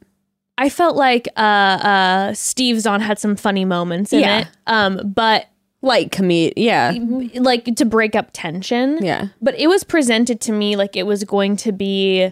I 0.65 0.69
felt 0.69 0.97
like 0.97 1.27
uh 1.37 1.41
uh 1.41 2.35
Steve 2.35 2.81
Zahn 2.81 3.01
had 3.01 3.19
some 3.19 3.37
funny 3.37 3.65
moments 3.65 4.13
in 4.13 4.21
Yeah. 4.21 4.41
it. 4.41 4.49
Um 4.67 5.01
but 5.15 5.47
Like 5.83 6.13
comedic. 6.13 6.53
Yeah. 6.57 6.95
like 7.35 7.65
to 7.77 7.85
break 7.85 8.15
up 8.15 8.31
tension. 8.33 9.05
Yeah. 9.05 9.29
But 9.41 9.59
it 9.59 9.67
was 9.67 9.83
presented 9.85 10.41
to 10.43 10.53
me 10.53 10.77
like 10.77 10.95
it 10.97 11.07
was 11.07 11.25
going 11.25 11.57
to 11.59 11.73
be 11.73 12.31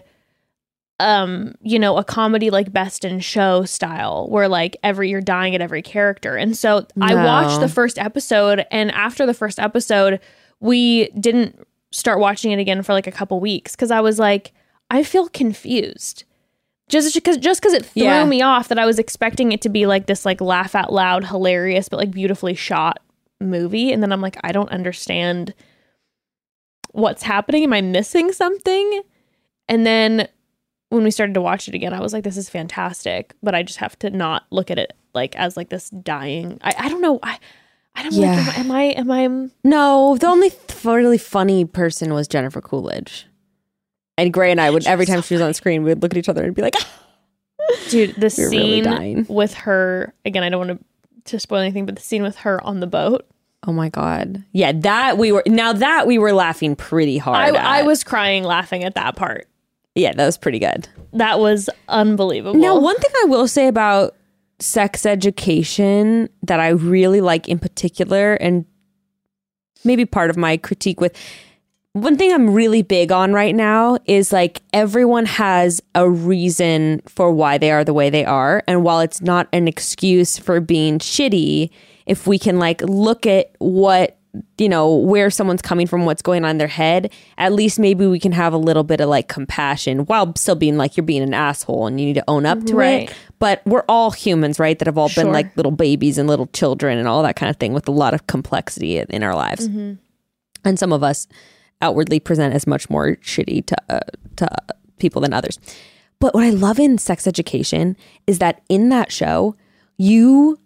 um 0.99 1.55
you 1.61 1.79
know 1.79 1.97
a 1.97 2.03
comedy 2.03 2.49
like 2.51 2.71
best 2.71 3.03
in 3.03 3.19
show 3.19 3.65
style 3.65 4.27
where 4.29 4.47
like 4.47 4.77
every 4.83 5.09
you're 5.09 5.19
dying 5.19 5.55
at 5.55 5.61
every 5.61 5.81
character 5.81 6.35
and 6.35 6.55
so 6.55 6.85
i 7.01 7.15
watched 7.15 7.59
the 7.59 7.67
first 7.67 7.97
episode 7.97 8.63
and 8.69 8.91
after 8.91 9.25
the 9.25 9.33
first 9.33 9.59
episode 9.59 10.19
we 10.59 11.09
didn't 11.19 11.57
start 11.91 12.19
watching 12.19 12.51
it 12.51 12.59
again 12.59 12.83
for 12.83 12.93
like 12.93 13.07
a 13.07 13.11
couple 13.11 13.39
weeks 13.39 13.75
because 13.75 13.89
i 13.89 13.99
was 13.99 14.19
like 14.19 14.51
i 14.91 15.01
feel 15.01 15.27
confused 15.29 16.23
just 16.91 17.15
because 17.15 17.37
just 17.37 17.59
because 17.61 17.73
it 17.73 17.85
threw 17.85 18.03
Yeah. 18.03 18.25
me 18.25 18.41
off 18.43 18.67
that 18.67 18.77
i 18.77 18.85
was 18.85 18.99
expecting 18.99 19.51
it 19.51 19.61
to 19.61 19.69
be 19.69 19.85
like 19.87 20.05
this 20.05 20.25
like 20.25 20.39
laugh 20.41 20.75
out 20.75 20.93
loud 20.93 21.25
hilarious 21.25 21.89
but 21.89 21.97
like 21.97 22.11
beautifully 22.11 22.53
shot 22.53 22.99
movie 23.39 23.91
and 23.91 24.03
then 24.03 24.11
i'm 24.11 24.21
like 24.21 24.37
i 24.43 24.51
don't 24.51 24.69
understand 24.69 25.53
what's 26.91 27.23
happening 27.23 27.63
am 27.63 27.73
i 27.73 27.81
missing 27.81 28.31
something 28.31 29.01
and 29.69 29.85
then 29.85 30.27
when 30.89 31.03
we 31.03 31.11
started 31.11 31.33
to 31.33 31.41
watch 31.41 31.67
it 31.67 31.73
again 31.73 31.93
i 31.93 31.99
was 32.01 32.13
like 32.13 32.23
this 32.23 32.37
is 32.37 32.49
fantastic 32.49 33.33
but 33.41 33.55
i 33.55 33.63
just 33.63 33.79
have 33.79 33.97
to 33.97 34.09
not 34.09 34.43
look 34.51 34.69
at 34.69 34.77
it 34.77 34.93
like 35.13 35.35
as 35.37 35.55
like 35.55 35.69
this 35.69 35.89
dying 35.89 36.57
i, 36.61 36.73
I 36.77 36.89
don't 36.89 37.01
know 37.01 37.19
i 37.23 37.39
i 37.95 38.03
don't 38.03 38.13
know 38.15 38.21
Yeah. 38.21 38.43
like, 38.45 38.59
am 38.59 38.71
i 38.71 38.81
am 38.83 39.09
i 39.11 39.19
am 39.21 39.51
No, 39.63 40.17
the 40.19 40.27
only 40.27 40.49
th- 40.49 40.83
really 40.85 41.17
funny 41.17 41.63
person 41.65 42.13
was 42.13 42.27
Jennifer 42.27 42.59
Coolidge. 42.61 43.25
And 44.17 44.31
Gray 44.31 44.51
and 44.51 44.61
I 44.61 44.69
would 44.69 44.85
every 44.85 45.05
time 45.05 45.21
she 45.21 45.33
was 45.33 45.41
on 45.41 45.53
screen, 45.53 45.83
we 45.83 45.89
would 45.89 46.01
look 46.01 46.13
at 46.13 46.17
each 46.17 46.29
other 46.29 46.43
and 46.43 46.55
be 46.55 46.61
like, 46.61 46.75
dude 47.89 48.15
the 48.15 48.33
really 48.37 48.83
scene 48.83 49.25
with 49.29 49.53
her 49.53 50.13
again 50.25 50.43
i 50.43 50.49
don't 50.49 50.67
want 50.67 50.79
to 50.79 50.85
to 51.23 51.39
spoil 51.39 51.59
anything 51.59 51.85
but 51.85 51.95
the 51.95 52.01
scene 52.01 52.23
with 52.23 52.35
her 52.37 52.61
on 52.65 52.79
the 52.79 52.87
boat 52.87 53.25
"Oh 53.65 53.71
my 53.71 53.89
god, 53.89 54.43
yeah." 54.51 54.71
That 54.71 55.19
we 55.19 55.31
were 55.31 55.43
now 55.45 55.71
that 55.71 56.07
we 56.07 56.17
were 56.17 56.33
laughing 56.33 56.75
pretty 56.75 57.19
hard. 57.19 57.55
I. 57.55 57.79
I 57.79 57.83
was 57.83 58.03
crying 58.03 58.43
laughing 58.43 58.83
at 58.83 58.95
that 58.95 59.15
part 59.15 59.47
yeah, 59.95 60.13
that 60.13 60.25
was 60.25 60.37
pretty 60.37 60.59
good. 60.59 60.87
that 61.13 61.39
was 61.39 61.69
unbelievable 61.87 62.59
Now, 62.59 62.79
one 62.79 62.97
thing 62.97 63.11
I 63.23 63.25
will 63.25 63.47
say 63.47 63.67
about 63.67 64.15
sex 64.59 65.05
education 65.05 66.29
that 66.43 66.59
I 66.59 66.69
really 66.69 67.21
like 67.21 67.47
in 67.47 67.59
particular, 67.59 68.35
and 68.35 68.65
maybe 69.83 70.05
part 70.05 70.29
of 70.29 70.37
my 70.37 70.57
critique 70.57 71.01
with 71.01 71.17
one 71.93 72.17
thing 72.17 72.31
I'm 72.31 72.53
really 72.53 72.83
big 72.83 73.11
on 73.11 73.33
right 73.33 73.53
now 73.53 73.97
is 74.05 74.31
like 74.31 74.61
everyone 74.71 75.25
has 75.25 75.81
a 75.93 76.09
reason 76.09 77.01
for 77.07 77.31
why 77.31 77.57
they 77.57 77.71
are 77.71 77.83
the 77.83 77.93
way 77.93 78.09
they 78.09 78.23
are. 78.23 78.63
And 78.67 78.83
while 78.83 79.01
it's 79.01 79.21
not 79.21 79.49
an 79.51 79.67
excuse 79.67 80.37
for 80.37 80.61
being 80.61 80.99
shitty, 80.99 81.69
if 82.05 82.27
we 82.27 82.39
can 82.39 82.59
like 82.59 82.81
look 82.81 83.25
at 83.25 83.51
what 83.59 84.17
you 84.57 84.69
know 84.69 84.95
where 84.95 85.29
someone's 85.29 85.61
coming 85.61 85.85
from 85.85 86.05
what's 86.05 86.21
going 86.21 86.45
on 86.45 86.51
in 86.51 86.57
their 86.57 86.65
head 86.65 87.11
at 87.37 87.51
least 87.51 87.77
maybe 87.77 88.07
we 88.07 88.17
can 88.17 88.31
have 88.31 88.53
a 88.53 88.57
little 88.57 88.83
bit 88.83 89.01
of 89.01 89.09
like 89.09 89.27
compassion 89.27 90.05
while 90.05 90.33
still 90.37 90.55
being 90.55 90.77
like 90.77 90.95
you're 90.95 91.05
being 91.05 91.21
an 91.21 91.33
asshole 91.33 91.85
and 91.85 91.99
you 91.99 92.05
need 92.05 92.13
to 92.13 92.23
own 92.29 92.45
up 92.45 92.63
to 92.63 92.73
Right. 92.73 93.09
it 93.09 93.15
but 93.39 93.61
we're 93.65 93.83
all 93.89 94.11
humans 94.11 94.57
right 94.57 94.79
that 94.79 94.85
have 94.85 94.97
all 94.97 95.09
been 95.13 95.33
like 95.33 95.57
little 95.57 95.73
babies 95.73 96.17
and 96.17 96.29
little 96.29 96.47
children 96.47 96.97
and 96.97 97.09
all 97.09 97.21
that 97.23 97.35
kind 97.35 97.49
of 97.49 97.57
thing 97.57 97.73
with 97.73 97.89
a 97.89 97.91
lot 97.91 98.13
of 98.13 98.25
complexity 98.27 98.99
in- 98.99 99.07
in 99.09 99.21
our 99.21 99.35
lives 99.35 99.67
mm-hmm. 99.67 99.95
and 100.63 100.79
some 100.79 100.93
of 100.93 101.03
us 101.03 101.27
outwardly 101.81 102.19
present 102.19 102.53
as 102.53 102.67
much 102.67 102.89
more 102.89 103.15
shitty 103.17 103.65
to 103.65 103.75
uh, 103.89 103.99
to 104.37 104.47
people 104.99 105.21
than 105.21 105.33
others. 105.33 105.59
But 106.19 106.33
what 106.33 106.43
I 106.43 106.51
love 106.51 106.79
in 106.79 106.97
sex 106.97 107.25
education 107.25 107.97
is 108.27 108.39
that 108.39 108.61
in 108.69 108.89
that 108.89 109.11
show, 109.11 109.55
you 109.97 110.59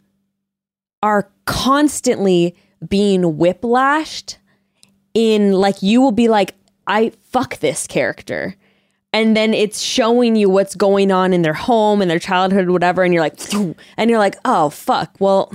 are 1.01 1.31
constantly 1.45 2.55
being 2.87 3.21
whiplashed 3.21 4.37
in 5.13 5.53
like 5.53 5.81
you 5.81 6.01
will 6.01 6.11
be 6.11 6.27
like 6.27 6.55
I 6.87 7.11
fuck 7.21 7.57
this 7.59 7.87
character. 7.87 8.55
and 9.13 9.35
then 9.35 9.53
it's 9.53 9.79
showing 9.81 10.35
you 10.35 10.49
what's 10.49 10.75
going 10.75 11.09
on 11.09 11.31
in 11.31 11.41
their 11.41 11.53
home 11.53 12.01
and 12.01 12.11
their 12.11 12.19
childhood, 12.19 12.69
whatever, 12.69 13.01
and 13.01 13.13
you're 13.13 13.23
like, 13.23 13.39
and 13.97 14.09
you're 14.09 14.19
like, 14.19 14.35
oh 14.43 14.69
fuck, 14.69 15.15
well, 15.19 15.53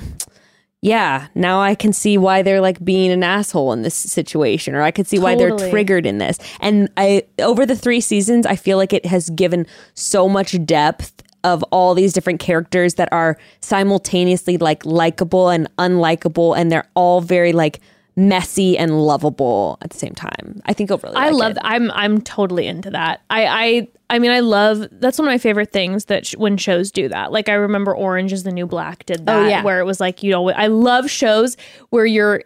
yeah, 0.83 1.29
now 1.35 1.61
I 1.61 1.75
can 1.75 1.93
see 1.93 2.17
why 2.17 2.41
they're 2.41 2.61
like 2.61 2.83
being 2.83 3.11
an 3.11 3.23
asshole 3.23 3.73
in 3.73 3.83
this 3.83 3.95
situation, 3.95 4.75
or 4.75 4.83
I 4.83 4.91
could 4.91 5.07
see 5.07 5.19
why 5.19 5.35
they're 5.35 5.57
triggered 5.71 6.07
in 6.07 6.19
this. 6.19 6.39
And 6.61 6.89
I, 6.97 7.25
over 7.39 7.67
the 7.67 7.77
three 7.77 8.01
seasons, 8.01 8.47
I 8.47 8.57
feel 8.57 8.79
like 8.79 8.95
it 8.95 9.05
has 9.05 9.29
given 9.31 9.67
so 9.95 10.27
much 10.27 10.57
depth 10.65 11.23
of 11.45 11.63
all 11.65 11.95
these 11.95 12.15
different 12.15 12.41
characters 12.41 12.95
that 12.95 13.11
are 13.13 13.39
simultaneously 13.61 14.57
like 14.57 14.85
likable 14.87 15.51
and 15.51 15.69
unlikable, 15.77 16.57
and 16.57 16.73
they're 16.73 16.89
all 16.95 17.21
very 17.21 17.53
like 17.53 17.81
messy 18.17 18.77
and 18.79 19.03
lovable 19.03 19.77
at 19.83 19.91
the 19.91 19.99
same 19.99 20.15
time. 20.15 20.63
I 20.65 20.73
think 20.73 20.91
overall, 20.91 21.13
I 21.17 21.29
love 21.29 21.55
that. 21.55 21.67
I'm 21.67 21.91
I'm 21.91 22.23
totally 22.23 22.67
into 22.67 22.91
that. 22.91 23.21
I 23.29 23.47
I 23.47 23.89
I 24.11 24.19
mean 24.19 24.31
I 24.31 24.41
love 24.41 24.87
that's 24.93 25.19
one 25.19 25.27
of 25.27 25.33
my 25.33 25.39
favorite 25.39 25.73
things 25.73 26.05
that 26.07 26.27
sh- 26.27 26.37
when 26.37 26.57
shows 26.59 26.91
do 26.91 27.09
that. 27.09 27.33
Like 27.33 27.49
I 27.49 27.55
remember 27.55 27.95
Orange 27.97 28.33
is 28.33 28.43
the 28.43 28.53
New 28.53 28.67
Black 28.67 29.07
did 29.07 29.23
oh, 29.23 29.25
that 29.25 29.45
Oh, 29.45 29.49
yeah. 29.49 29.63
where 29.63 29.81
it 29.81 29.85
was 29.85 30.01
like 30.01 30.23
you 30.23 30.31
know 30.31 30.51
I 30.51 30.67
love 30.67 31.09
shows 31.11 31.57
where 31.91 32.05
you're 32.05 32.43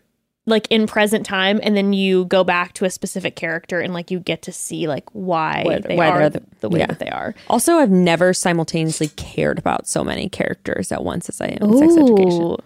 like 0.47 0.67
in 0.71 0.87
present 0.87 1.25
time 1.25 1.59
and 1.63 1.75
then 1.75 1.95
you 1.95 2.27
go 2.27 2.45
back 2.45 2.75
to 2.75 2.85
a 2.85 2.91
specific 2.91 3.35
character 3.35 3.81
and 3.81 3.95
like 3.95 4.11
you 4.11 4.21
get 4.21 4.43
to 4.43 4.53
see 4.53 4.87
like 4.87 5.05
why, 5.15 5.63
Why- 5.65 5.79
they 5.79 5.97
why 5.97 6.11
are 6.11 6.29
the, 6.29 6.43
the- 6.61 6.69
way 6.69 6.81
yeah. 6.81 6.87
that 6.87 6.99
they 6.99 7.09
are. 7.09 7.35
Also, 7.49 7.77
I've 7.77 7.91
never 7.91 8.35
simultaneously 8.35 9.09
cared 9.17 9.59
about 9.59 9.87
so 9.89 10.05
many 10.05 10.29
characters 10.29 10.93
at 10.93 11.03
once 11.03 11.31
as 11.31 11.41
I 11.41 11.47
am 11.47 11.71
in 11.71 11.79
sex 11.79 11.97
education. 11.97 12.57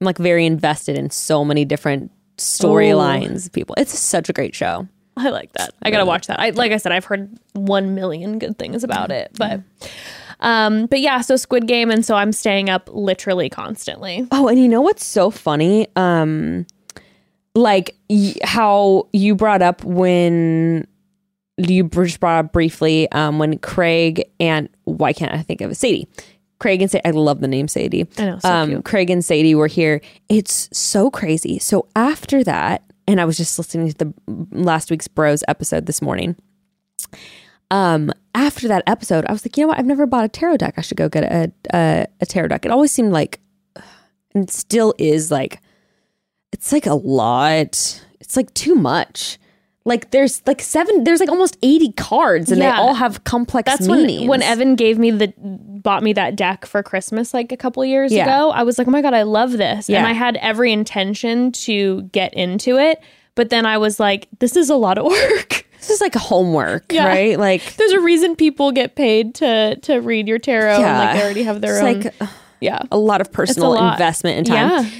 I'm 0.00 0.04
like 0.04 0.18
very 0.18 0.44
invested 0.44 0.98
in 0.98 1.10
so 1.10 1.44
many 1.44 1.64
different 1.64 2.10
storylines. 2.36 3.52
People, 3.52 3.76
it's 3.78 3.96
such 3.96 4.28
a 4.28 4.32
great 4.32 4.54
show. 4.56 4.88
I 5.26 5.30
like 5.30 5.52
that. 5.54 5.72
I 5.82 5.90
gotta 5.90 6.04
watch 6.06 6.26
that. 6.26 6.40
I 6.40 6.50
like 6.50 6.72
I 6.72 6.76
said, 6.76 6.92
I've 6.92 7.04
heard 7.04 7.30
one 7.52 7.94
million 7.94 8.38
good 8.38 8.58
things 8.58 8.84
about 8.84 9.10
it, 9.10 9.30
but 9.36 9.60
um, 10.40 10.86
but 10.86 11.00
yeah. 11.00 11.20
So 11.20 11.36
Squid 11.36 11.66
Game, 11.66 11.90
and 11.90 12.04
so 12.04 12.14
I'm 12.14 12.32
staying 12.32 12.70
up 12.70 12.88
literally 12.92 13.48
constantly. 13.50 14.26
Oh, 14.32 14.48
and 14.48 14.58
you 14.58 14.68
know 14.68 14.80
what's 14.80 15.04
so 15.04 15.30
funny? 15.30 15.86
Um, 15.96 16.66
like 17.54 17.96
y- 18.08 18.36
how 18.42 19.08
you 19.12 19.34
brought 19.34 19.62
up 19.62 19.84
when 19.84 20.86
you 21.58 21.84
just 21.84 22.20
brought 22.20 22.44
up 22.46 22.52
briefly 22.52 23.10
um, 23.12 23.38
when 23.38 23.58
Craig 23.58 24.24
and 24.38 24.68
why 24.84 25.12
can't 25.12 25.32
I 25.34 25.42
think 25.42 25.60
of 25.60 25.70
it? 25.70 25.74
Sadie. 25.74 26.08
Craig 26.58 26.82
and 26.82 26.90
Sadie, 26.90 27.04
I 27.06 27.10
love 27.10 27.40
the 27.40 27.48
name 27.48 27.68
Sadie. 27.68 28.06
I 28.18 28.24
know, 28.24 28.38
so 28.38 28.48
um. 28.48 28.82
Craig 28.82 29.10
and 29.10 29.24
Sadie 29.24 29.54
were 29.54 29.66
here. 29.66 30.00
It's 30.28 30.68
so 30.76 31.10
crazy. 31.10 31.58
So 31.58 31.86
after 31.96 32.44
that, 32.44 32.82
and 33.10 33.20
I 33.20 33.24
was 33.24 33.36
just 33.36 33.58
listening 33.58 33.92
to 33.92 33.98
the 33.98 34.14
last 34.52 34.90
week's 34.90 35.08
Bros 35.08 35.42
episode 35.48 35.86
this 35.86 36.00
morning. 36.00 36.36
Um, 37.70 38.12
after 38.34 38.68
that 38.68 38.84
episode, 38.86 39.24
I 39.26 39.32
was 39.32 39.44
like, 39.44 39.56
you 39.56 39.64
know 39.64 39.68
what? 39.68 39.78
I've 39.78 39.86
never 39.86 40.06
bought 40.06 40.24
a 40.24 40.28
tarot 40.28 40.58
deck. 40.58 40.74
I 40.76 40.80
should 40.80 40.96
go 40.96 41.08
get 41.08 41.24
a 41.24 41.52
a, 41.74 42.06
a 42.20 42.26
tarot 42.26 42.48
deck. 42.48 42.64
It 42.64 42.70
always 42.70 42.92
seemed 42.92 43.12
like, 43.12 43.40
and 44.34 44.48
still 44.48 44.94
is 44.98 45.30
like, 45.30 45.60
it's 46.52 46.72
like 46.72 46.86
a 46.86 46.94
lot. 46.94 48.04
It's 48.20 48.36
like 48.36 48.52
too 48.54 48.76
much. 48.76 49.38
Like 49.86 50.10
there's 50.10 50.42
like 50.46 50.60
seven. 50.60 51.04
There's 51.04 51.20
like 51.20 51.30
almost 51.30 51.56
eighty 51.62 51.92
cards, 51.92 52.50
and 52.52 52.60
Yeah. 52.60 52.72
they 52.72 52.76
all 52.78 52.94
have 52.94 53.24
complex 53.24 53.64
That's 53.70 53.88
meanings. 53.88 54.20
when 54.20 54.28
when 54.28 54.42
Evan 54.42 54.74
gave 54.76 54.98
me 54.98 55.10
the 55.10 55.32
bought 55.38 56.02
me 56.02 56.12
that 56.12 56.36
deck 56.36 56.66
for 56.66 56.82
Christmas 56.82 57.32
like 57.32 57.50
a 57.52 57.56
couple 57.56 57.82
years 57.84 58.12
Yeah. 58.12 58.24
ago. 58.24 58.50
I 58.50 58.62
was 58.62 58.76
like, 58.78 58.86
oh 58.86 58.90
my 58.90 59.00
god, 59.00 59.14
I 59.14 59.22
love 59.22 59.52
this, 59.52 59.88
and 59.88 60.06
I 60.06 60.12
had 60.12 60.36
every 60.36 60.72
intention 60.72 61.52
to 61.52 62.02
get 62.12 62.34
into 62.34 62.76
it, 62.78 63.00
but 63.34 63.48
then 63.48 63.64
I 63.64 63.78
was 63.78 63.98
like, 63.98 64.28
this 64.38 64.54
is 64.56 64.68
a 64.68 64.76
lot 64.76 64.98
of 64.98 65.04
work. 65.06 65.64
this 65.78 65.88
is 65.88 66.02
like 66.02 66.14
homework, 66.14 66.92
Yeah. 66.92 67.06
right? 67.06 67.38
Like 67.38 67.76
There's 67.76 67.92
a 67.92 68.00
reason 68.00 68.36
people 68.36 68.72
get 68.72 68.96
paid 68.96 69.34
to 69.36 69.76
to 69.76 70.00
read 70.00 70.28
your 70.28 70.38
tarot, 70.38 70.74
and 70.74 70.82
like 70.82 71.16
they 71.16 71.22
already 71.24 71.42
have 71.44 71.62
their 71.62 71.76
it's 71.78 71.82
own. 71.82 72.02
like 72.20 72.30
yeah, 72.60 72.82
a 72.92 72.98
lot 72.98 73.22
of 73.22 73.32
personal 73.32 73.70
lot. 73.72 73.94
investment 73.94 74.36
and 74.36 74.46
time. 74.46 74.84
Yeah. 74.84 74.90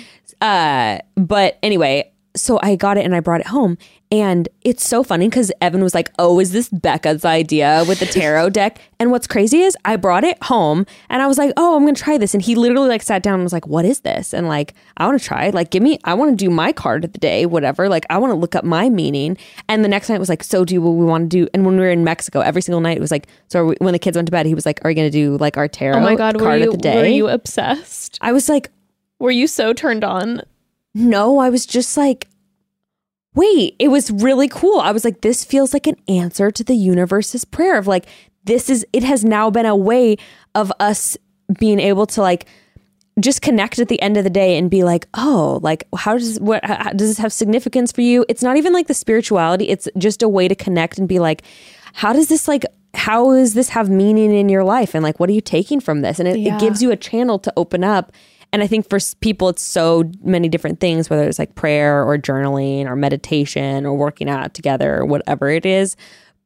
Uh, 0.41 1.21
but 1.21 1.59
anyway, 1.63 2.11
so 2.37 2.59
I 2.63 2.77
got 2.77 2.97
it 2.97 3.05
and 3.05 3.15
I 3.15 3.21
brought 3.21 3.41
it 3.41 3.49
home. 3.49 3.77
And 4.13 4.49
it's 4.63 4.87
so 4.87 5.05
funny 5.05 5.29
because 5.29 5.53
Evan 5.61 5.83
was 5.85 5.95
like, 5.95 6.11
Oh, 6.19 6.41
is 6.41 6.51
this 6.51 6.69
Bekah's 6.69 7.25
idea 7.25 7.85
with 7.87 8.01
the 8.01 8.07
tarot 8.07 8.51
deck? 8.51 8.81
And 8.99 9.11
what's 9.13 9.29
crazy 9.29 9.61
is 9.61 9.77
I 9.85 9.95
brought 9.97 10.25
it 10.25 10.41
home 10.43 10.85
and 11.09 11.23
I 11.23 11.29
was 11.29 11.39
like, 11.39 11.53
Oh, 11.57 11.77
I'm 11.77 11.85
gonna 11.85 11.95
try 11.95 12.19
this. 12.19 12.35
And 12.35 12.43
he 12.43 12.57
literally 12.57 12.89
like 12.89 13.03
sat 13.03 13.23
down 13.23 13.35
and 13.35 13.43
was 13.45 13.53
like, 13.53 13.69
What 13.69 13.85
is 13.85 14.01
this? 14.01 14.33
And 14.35 14.49
like, 14.49 14.75
I 14.97 15.07
wanna 15.07 15.21
try. 15.21 15.51
Like, 15.51 15.71
give 15.71 15.83
me, 15.83 15.99
I 16.05 16.15
wanna 16.15 16.35
do 16.35 16.51
my 16.51 16.73
card 16.73 17.05
of 17.05 17.13
the 17.13 17.19
day, 17.21 17.47
whatever. 17.47 17.89
Like, 17.89 18.05
I 18.11 18.19
wanna 18.19 18.35
look 18.35 18.55
up 18.57 18.65
my 18.65 18.89
meaning. 18.89 19.37
And 19.69 19.85
the 19.85 19.89
next 19.89 20.09
night 20.09 20.19
was 20.19 20.29
like, 20.29 20.43
So 20.43 20.65
do 20.65 20.81
what 20.83 20.93
we 20.93 21.05
wanna 21.05 21.27
do. 21.27 21.47
And 21.55 21.65
when 21.65 21.75
we 21.77 21.83
were 21.83 21.91
in 21.91 22.03
Mexico, 22.03 22.41
every 22.41 22.63
single 22.63 22.81
night 22.81 22.97
it 22.97 23.01
was 23.01 23.13
like, 23.13 23.29
So 23.49 23.61
are 23.61 23.67
we, 23.67 23.77
when 23.79 23.93
the 23.93 23.99
kids 24.01 24.17
went 24.17 24.27
to 24.27 24.33
bed, 24.33 24.45
he 24.47 24.55
was 24.55 24.67
like, 24.67 24.81
Are 24.85 24.91
you 24.91 24.97
gonna 24.97 25.11
do 25.11 25.37
like 25.37 25.57
our 25.57 25.69
tarot 25.69 25.99
Oh 25.99 26.01
my 26.01 26.17
god, 26.17 26.37
card 26.39 26.61
you 26.63 26.69
of 26.69 26.73
the 26.73 26.79
day? 26.79 26.97
were 26.97 27.07
you 27.07 27.29
obsessed? 27.29 28.19
I 28.21 28.33
was 28.33 28.49
like, 28.49 28.71
Were 29.21 29.31
you 29.31 29.47
so 29.47 29.73
turned 29.73 30.03
on? 30.03 30.43
No, 30.95 31.39
I 31.39 31.51
was 31.51 31.67
just 31.67 31.97
like, 31.97 32.29
wait, 33.35 33.77
it 33.79 33.89
was 33.89 34.11
really 34.11 34.49
cool. 34.49 34.81
I 34.81 34.91
was 34.93 35.05
like, 35.05 35.21
this 35.21 35.45
feels 35.45 35.73
like 35.73 35.87
an 35.87 35.97
answer 36.09 36.51
to 36.51 36.65
the 36.65 36.75
universe's 36.75 37.45
prayer 37.45 37.79
of 37.79 37.87
like, 37.87 38.07
this 38.45 38.69
is, 38.69 38.85
it 38.93 39.05
has 39.05 39.25
now 39.25 39.51
been 39.51 39.67
a 39.67 39.77
way 39.77 40.17
of 40.55 40.73
us 40.81 41.17
being 41.59 41.79
able 41.79 42.07
to 42.07 42.21
like, 42.23 42.47
just 43.19 43.43
connect 43.43 43.79
at 43.79 43.89
the 43.89 44.01
end 44.01 44.17
of 44.17 44.25
the 44.25 44.31
day 44.31 44.57
and 44.57 44.71
be 44.71 44.83
like, 44.83 45.07
oh, 45.15 45.61
like 45.63 45.85
how 45.95 46.17
does 46.17 46.41
what 46.41 46.65
how, 46.65 46.91
does 46.93 47.09
this 47.11 47.19
have 47.19 47.33
significance 47.33 47.93
for 47.93 48.01
you? 48.01 48.25
It's 48.31 48.43
not 48.43 48.57
even 48.57 48.73
like 48.73 48.87
the 48.87 48.95
spirituality. 48.95 49.69
It's 49.69 49.89
just 49.99 50.23
a 50.23 50.29
way 50.29 50.49
to 50.49 50.55
connect 50.55 50.97
and 50.97 51.07
be 51.07 51.19
like, 51.19 51.43
how 51.93 52.15
does 52.15 52.29
this 52.29 52.49
like 52.49 52.65
how 52.95 53.33
does 53.35 53.53
this 53.55 53.69
have 53.71 53.91
meaning 53.91 54.33
in 54.33 54.49
your 54.49 54.65
life? 54.65 54.95
And 54.95 55.03
like, 55.03 55.21
what 55.21 55.29
are 55.29 55.33
you 55.35 55.43
taking 55.43 55.81
from 55.81 56.01
this? 56.01 56.19
And 56.19 56.27
it, 56.29 56.39
Yeah. 56.39 56.55
it 56.55 56.61
gives 56.61 56.83
you 56.83 56.91
a 56.93 56.97
channel 56.97 57.39
to 57.41 57.53
open 57.59 57.85
up. 57.85 58.11
And 58.53 58.63
I 58.63 58.67
think 58.67 58.89
for 58.89 58.99
people, 59.21 59.49
it's 59.49 59.63
so 59.63 60.11
many 60.23 60.49
different 60.49 60.81
things, 60.81 61.09
whether 61.09 61.29
it's 61.29 61.39
like 61.39 61.55
prayer 61.55 62.05
or 62.05 62.19
journaling 62.19 62.87
or 62.87 62.97
meditation 62.97 63.87
or 63.87 63.95
working 63.97 64.29
out 64.29 64.55
together 64.55 64.99
or 64.99 65.07
whatever 65.07 65.49
it 65.51 65.65
is. 65.65 65.97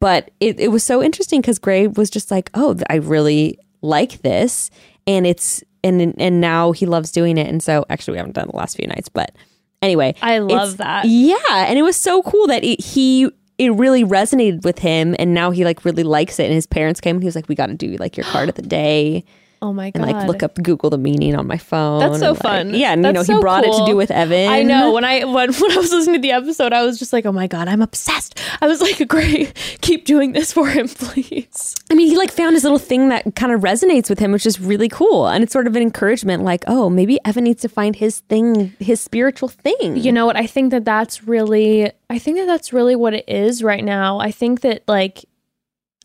But 0.01 0.31
it, 0.41 0.61
it 0.61 0.69
was 0.69 0.85
so 0.85 1.03
interesting 1.03 1.41
because 1.41 1.59
Gray 1.59 1.87
was 1.87 2.11
just 2.11 2.31
like, 2.31 2.51
oh, 2.53 2.77
I 2.91 2.97
really 2.97 3.59
like 3.81 4.21
this. 4.21 4.71
And 5.07 5.27
it's, 5.27 5.65
and, 5.83 6.15
and 6.21 6.41
now 6.41 6.73
he 6.73 6.85
loves 6.85 7.11
doing 7.11 7.39
it. 7.39 7.49
And 7.49 7.63
so 7.63 7.87
actually, 7.89 8.13
we 8.13 8.19
haven't 8.19 8.35
done 8.35 8.49
the 8.51 8.57
last 8.57 8.77
few 8.77 8.87
nights, 8.87 9.09
but 9.09 9.35
anyway. 9.81 10.15
I 10.21 10.39
love 10.39 10.77
that. 10.79 11.07
Yeah. 11.07 11.37
And 11.51 11.79
it 11.79 11.83
was 11.83 11.97
so 11.97 12.23
cool 12.23 12.47
that 12.49 12.65
it, 12.65 12.83
he, 12.83 13.31
it 13.57 13.73
really 13.73 14.05
resonated 14.05 14.63
with 14.63 14.79
him. 14.79 15.17
And 15.19 15.33
now 15.33 15.53
he 15.53 15.65
like 15.65 15.87
really 15.87 16.03
likes 16.03 16.39
it. 16.39 16.45
And 16.45 16.55
his 16.55 16.67
parents 16.67 17.01
came 17.01 17.17
and 17.17 17.23
he 17.23 17.27
was 17.27 17.37
like, 17.37 17.49
we 17.49 17.55
got 17.55 17.67
to 17.67 17.75
do 17.75 17.97
like 17.97 18.17
your 18.17 18.25
card 18.27 18.51
of 18.51 18.57
the 18.57 18.63
day 18.63 19.25
Oh 19.65 19.73
my 19.73 19.91
and 19.95 20.05
like 20.05 20.27
look 20.27 20.43
up 20.43 20.57
Google 20.57 20.91
the 20.91 20.99
meaning 20.99 21.35
on 21.35 21.47
my 21.47 21.57
phone. 21.57 22.01
That's 22.01 22.19
so 22.19 22.32
and, 22.32 22.35
like- 22.35 22.43
fun. 22.43 22.74
yeah, 22.74 22.93
and 22.93 23.03
you 23.03 23.12
know 23.12 23.20
That's 23.20 23.28
he 23.28 23.32
so 23.32 23.41
brought 23.41 23.65
it 23.65 23.73
to 23.73 23.86
do 23.86 23.97
with 23.97 24.11
Evan. 24.11 24.51
I 24.51 24.62
know 24.62 24.93
when 24.93 25.05
I 25.05 25.24
when, 25.24 25.55
when 25.55 25.73
I 25.73 25.77
was 25.77 25.91
listening 25.91 26.16
to 26.16 26.20
the 26.20 26.32
episode, 26.32 26.74
I 26.74 26.82
was 26.82 26.99
just 26.99 27.15
like, 27.15 27.24
"Oh 27.24 27.32
my 27.32 27.47
god, 27.47 27.66
I'm 27.66 27.81
obsessed." 27.81 28.39
I 28.61 28.66
was 28.66 28.82
like, 28.82 29.09
"Great, 29.09 29.55
keep 29.81 30.05
doing 30.05 30.32
this 30.32 30.53
for 30.53 30.69
him, 30.69 30.86
please." 30.95 31.74
I 31.91 31.95
mean, 31.95 32.09
he 32.09 32.19
like 32.19 32.31
found 32.31 32.57
his 32.57 32.62
little 32.62 32.78
thing 32.78 33.09
that 33.09 33.35
kind 33.36 33.53
of 33.53 33.62
resonates 33.62 34.11
with 34.11 34.19
him, 34.19 34.32
which 34.32 34.45
is 34.45 34.61
really 34.61 34.91
cool, 34.91 35.28
and 35.28 35.43
it's 35.43 35.55
sort 35.55 35.66
of 35.66 35.74
an 35.77 35.81
encouragement. 35.81 36.43
Like, 36.43 36.65
oh, 36.66 36.91
maybe 36.91 37.19
Evan 37.24 37.45
needs 37.45 37.62
to 37.62 37.70
find 37.70 37.97
his 37.97 38.20
thing, 38.20 38.74
his 38.81 39.01
spiritual 39.01 39.49
thing. 39.49 39.97
You 39.97 40.12
know 40.12 40.27
what? 40.27 40.36
I 40.36 40.47
think 40.47 40.73
that 40.73 40.85
that's 40.85 41.24
really, 41.24 41.91
I 42.11 42.19
think 42.19 42.36
that 42.36 42.45
that's 42.47 42.74
really 42.74 42.97
what 42.97 43.15
it 43.15 43.24
is 43.27 43.62
right 43.62 43.82
now. 43.82 44.19
I 44.19 44.31
think 44.31 44.61
that 44.61 44.82
like, 44.86 45.24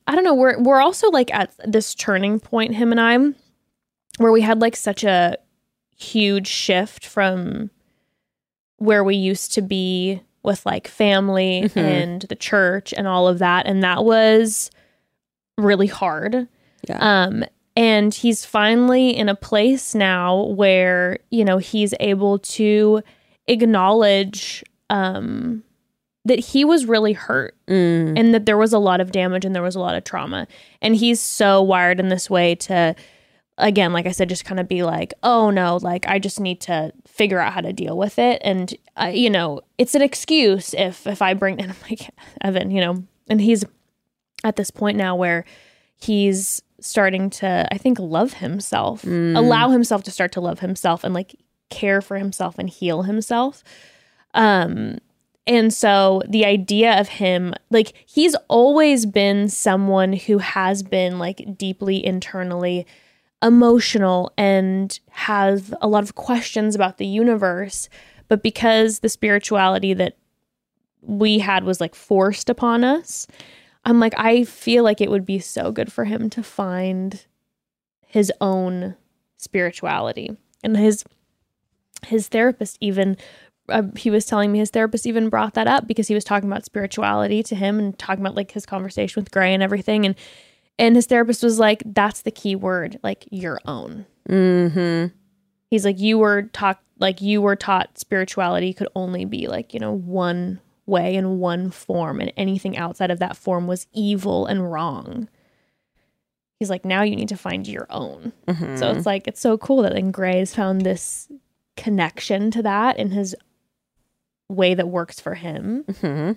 I 0.08 0.16
don't 0.16 0.24
know. 0.24 0.34
We're 0.34 0.58
we're 0.62 0.80
also 0.80 1.10
like 1.10 1.34
at 1.34 1.52
this 1.66 1.94
turning 1.94 2.40
point, 2.40 2.76
him 2.76 2.92
and 2.92 3.02
I, 3.02 3.34
where 4.20 4.32
we 4.32 4.42
had 4.42 4.62
like 4.62 4.76
such 4.76 5.04
a 5.04 5.38
huge 5.98 6.48
shift 6.48 7.06
from 7.06 7.70
where 8.78 9.04
we 9.04 9.16
used 9.16 9.54
to 9.54 9.62
be 9.62 10.22
with 10.44 10.66
like 10.66 10.88
family 10.88 11.64
Mhm. 11.66 11.78
and 11.78 12.22
the 12.24 12.36
church 12.36 12.94
and 12.96 13.08
all 13.08 13.28
of 13.28 13.40
that, 13.40 13.66
and 13.66 13.84
that 13.84 14.06
was 14.06 14.72
really 15.58 15.88
hard. 15.88 16.48
Yeah. 16.88 16.98
Um, 17.26 17.44
and 17.76 18.14
he's 18.14 18.46
finally 18.46 19.10
in 19.16 19.28
a 19.30 19.36
place 19.36 19.94
now 19.96 20.44
where, 20.44 21.20
you 21.30 21.44
know, 21.44 21.58
he's 21.58 21.94
able 22.00 22.40
to 22.40 23.02
acknowledge 23.48 24.64
um, 24.90 25.64
that 26.26 26.40
he 26.40 26.66
was 26.66 26.86
really 26.86 27.14
hurt 27.14 27.56
Mm. 27.68 28.18
and 28.20 28.34
that 28.34 28.46
there 28.46 28.58
was 28.58 28.74
a 28.74 28.80
lot 28.80 29.00
of 29.02 29.12
damage 29.12 29.46
and 29.46 29.54
there 29.56 29.62
was 29.64 29.76
a 29.76 29.80
lot 29.80 29.96
of 29.96 30.04
trauma. 30.04 30.48
And 30.82 30.96
he's 30.96 31.20
so 31.20 31.62
wired 31.62 32.00
in 32.00 32.10
this 32.10 32.30
way 32.30 32.56
to, 32.56 32.96
again, 33.60 33.94
like 33.94 34.06
I 34.08 34.12
said, 34.12 34.30
just 34.30 34.46
kind 34.46 34.60
of 34.60 34.68
be 34.68 34.84
like, 34.84 35.14
oh 35.22 35.50
no, 35.50 35.78
like 35.78 36.08
I 36.08 36.18
just 36.20 36.40
need 36.40 36.62
to 36.62 36.92
figure 37.08 37.40
out 37.40 37.54
how 37.54 37.62
to 37.62 37.74
deal 37.74 37.98
with 37.98 38.18
it. 38.18 38.42
And, 38.44 38.74
uh, 39.00 39.12
you 39.14 39.30
know, 39.30 39.62
it's 39.78 39.96
an 39.96 40.02
excuse 40.02 40.74
if, 40.74 41.06
if 41.06 41.22
I 41.22 41.34
bring, 41.34 41.60
and 41.62 41.72
I'm 41.72 41.78
like, 41.90 42.10
Evan, 42.42 42.72
you 42.72 42.82
know, 42.82 43.04
and 43.30 43.40
he's 43.40 43.64
at 44.44 44.56
this 44.56 44.72
point 44.72 44.98
now 44.98 45.16
where 45.16 45.46
he's 45.98 46.62
starting 46.80 47.30
to, 47.30 47.68
I 47.72 47.78
think, 47.78 48.00
love 48.00 48.34
himself, 48.34 49.04
allow 49.36 49.70
himself 49.70 50.04
to 50.04 50.12
start 50.12 50.32
to 50.34 50.42
love 50.42 50.60
himself 50.60 51.04
and 51.04 51.14
like 51.14 51.36
care 51.70 52.02
for 52.02 52.18
himself 52.18 52.58
and 52.58 52.70
heal 52.70 53.04
himself. 53.04 53.64
Um, 54.34 54.98
And 55.46 55.74
so 55.74 56.22
the 56.30 56.46
idea 56.46 57.00
of 57.00 57.08
him, 57.10 57.54
like, 57.72 57.94
he's 58.06 58.36
always 58.48 59.06
been 59.06 59.50
someone 59.50 60.14
who 60.14 60.38
has 60.38 60.84
been 60.84 61.18
like 61.20 61.58
deeply 61.58 62.06
internally 62.06 62.86
emotional 63.42 64.32
and 64.38 65.00
has 65.10 65.74
a 65.82 65.88
lot 65.88 66.04
of 66.04 66.16
questions 66.16 66.76
about 66.76 66.98
the 66.98 67.06
universe. 67.06 67.90
But 68.28 68.44
because 68.44 69.00
the 69.00 69.10
spirituality 69.10 69.94
that 69.94 70.18
we 71.02 71.40
had 71.40 71.64
was 71.64 71.80
like 71.80 71.96
forced 71.96 72.50
upon 72.50 72.84
us, 72.84 73.28
I'm 73.86 74.00
like, 74.00 74.14
I 74.18 74.44
feel 74.44 74.84
like 74.84 75.02
it 75.02 75.10
would 75.10 75.26
be 75.26 75.40
so 75.40 75.72
good 75.72 75.92
for 75.92 76.06
him 76.06 76.30
to 76.32 76.44
find 76.44 77.26
his 78.06 78.32
own 78.42 78.96
spirituality. 79.38 80.36
And 80.64 80.76
his 80.76 81.04
his 82.06 82.28
therapist 82.30 82.78
even 82.80 83.18
uh, 83.68 83.84
he 83.96 84.10
was 84.10 84.26
telling 84.26 84.52
me 84.52 84.60
his 84.60 84.72
therapist 84.72 85.06
even 85.06 85.30
brought 85.30 85.54
that 85.54 85.68
up 85.68 85.88
because 85.88 86.08
he 86.08 86.16
was 86.16 86.24
talking 86.24 86.50
about 86.50 86.66
spirituality 86.66 87.44
to 87.44 87.56
him 87.56 87.80
and 87.80 87.98
talking 88.00 88.24
about 88.24 88.36
like 88.36 88.52
his 88.52 88.66
conversation 88.66 89.22
with 89.22 89.32
Gray 89.32 89.54
and 89.54 89.64
everything 89.64 90.06
and 90.06 90.16
and 90.80 90.96
his 90.96 91.06
therapist 91.06 91.44
was 91.44 91.60
like 91.60 91.84
that's 91.86 92.22
the 92.24 92.32
key 92.32 92.56
word 92.56 93.00
like 93.04 93.28
your 93.32 93.60
own. 93.66 94.06
Mm-hmm. 94.28 95.14
he's 95.70 95.86
like 95.86 96.00
you 96.00 96.18
were 96.18 96.44
taught 96.44 96.80
like 97.00 97.22
you 97.22 97.42
were 97.42 97.56
taught 97.56 97.98
spirituality 97.98 98.74
could 98.74 98.88
only 98.96 99.26
be 99.26 99.48
like 99.48 99.74
you 99.74 99.80
know 99.80 99.92
one 99.92 100.60
way 100.86 101.16
and 101.16 101.40
one 101.40 101.70
form 101.72 102.20
and 102.20 102.32
anything 102.38 102.78
outside 102.78 103.12
of 103.12 103.20
that 103.20 103.38
form 103.38 103.68
was 103.68 103.88
evil 103.94 104.46
and 104.46 104.72
wrong. 104.72 105.28
He's 106.60 106.70
like 106.70 106.86
now 106.86 107.04
you 107.04 107.16
need 107.16 107.30
to 107.30 107.38
find 107.38 107.68
your 107.68 107.88
own. 107.90 108.34
Mm-hmm. 108.48 108.78
so 108.78 108.92
it's 108.92 109.06
like 109.06 109.28
it's 109.28 109.42
so 109.42 109.58
cool 109.58 109.84
that 109.84 109.94
then 109.94 110.12
gray's 110.12 110.56
found 110.56 110.82
this 110.82 111.30
connection 111.78 112.52
to 112.52 112.62
that 112.64 112.98
in 112.98 113.12
his 113.12 113.36
way 114.50 114.74
that 114.74 114.90
works 114.90 115.20
for 115.20 115.36
him. 115.36 115.86
Hmm 116.02 116.32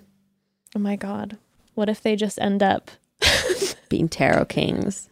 oh 0.74 0.78
my 0.78 0.96
god. 0.96 1.38
What 1.74 1.88
if 1.88 2.02
they 2.02 2.16
just 2.16 2.40
end 2.40 2.62
up 2.62 2.90
being 3.92 4.08
tarot 4.08 4.46
kings. 4.46 5.08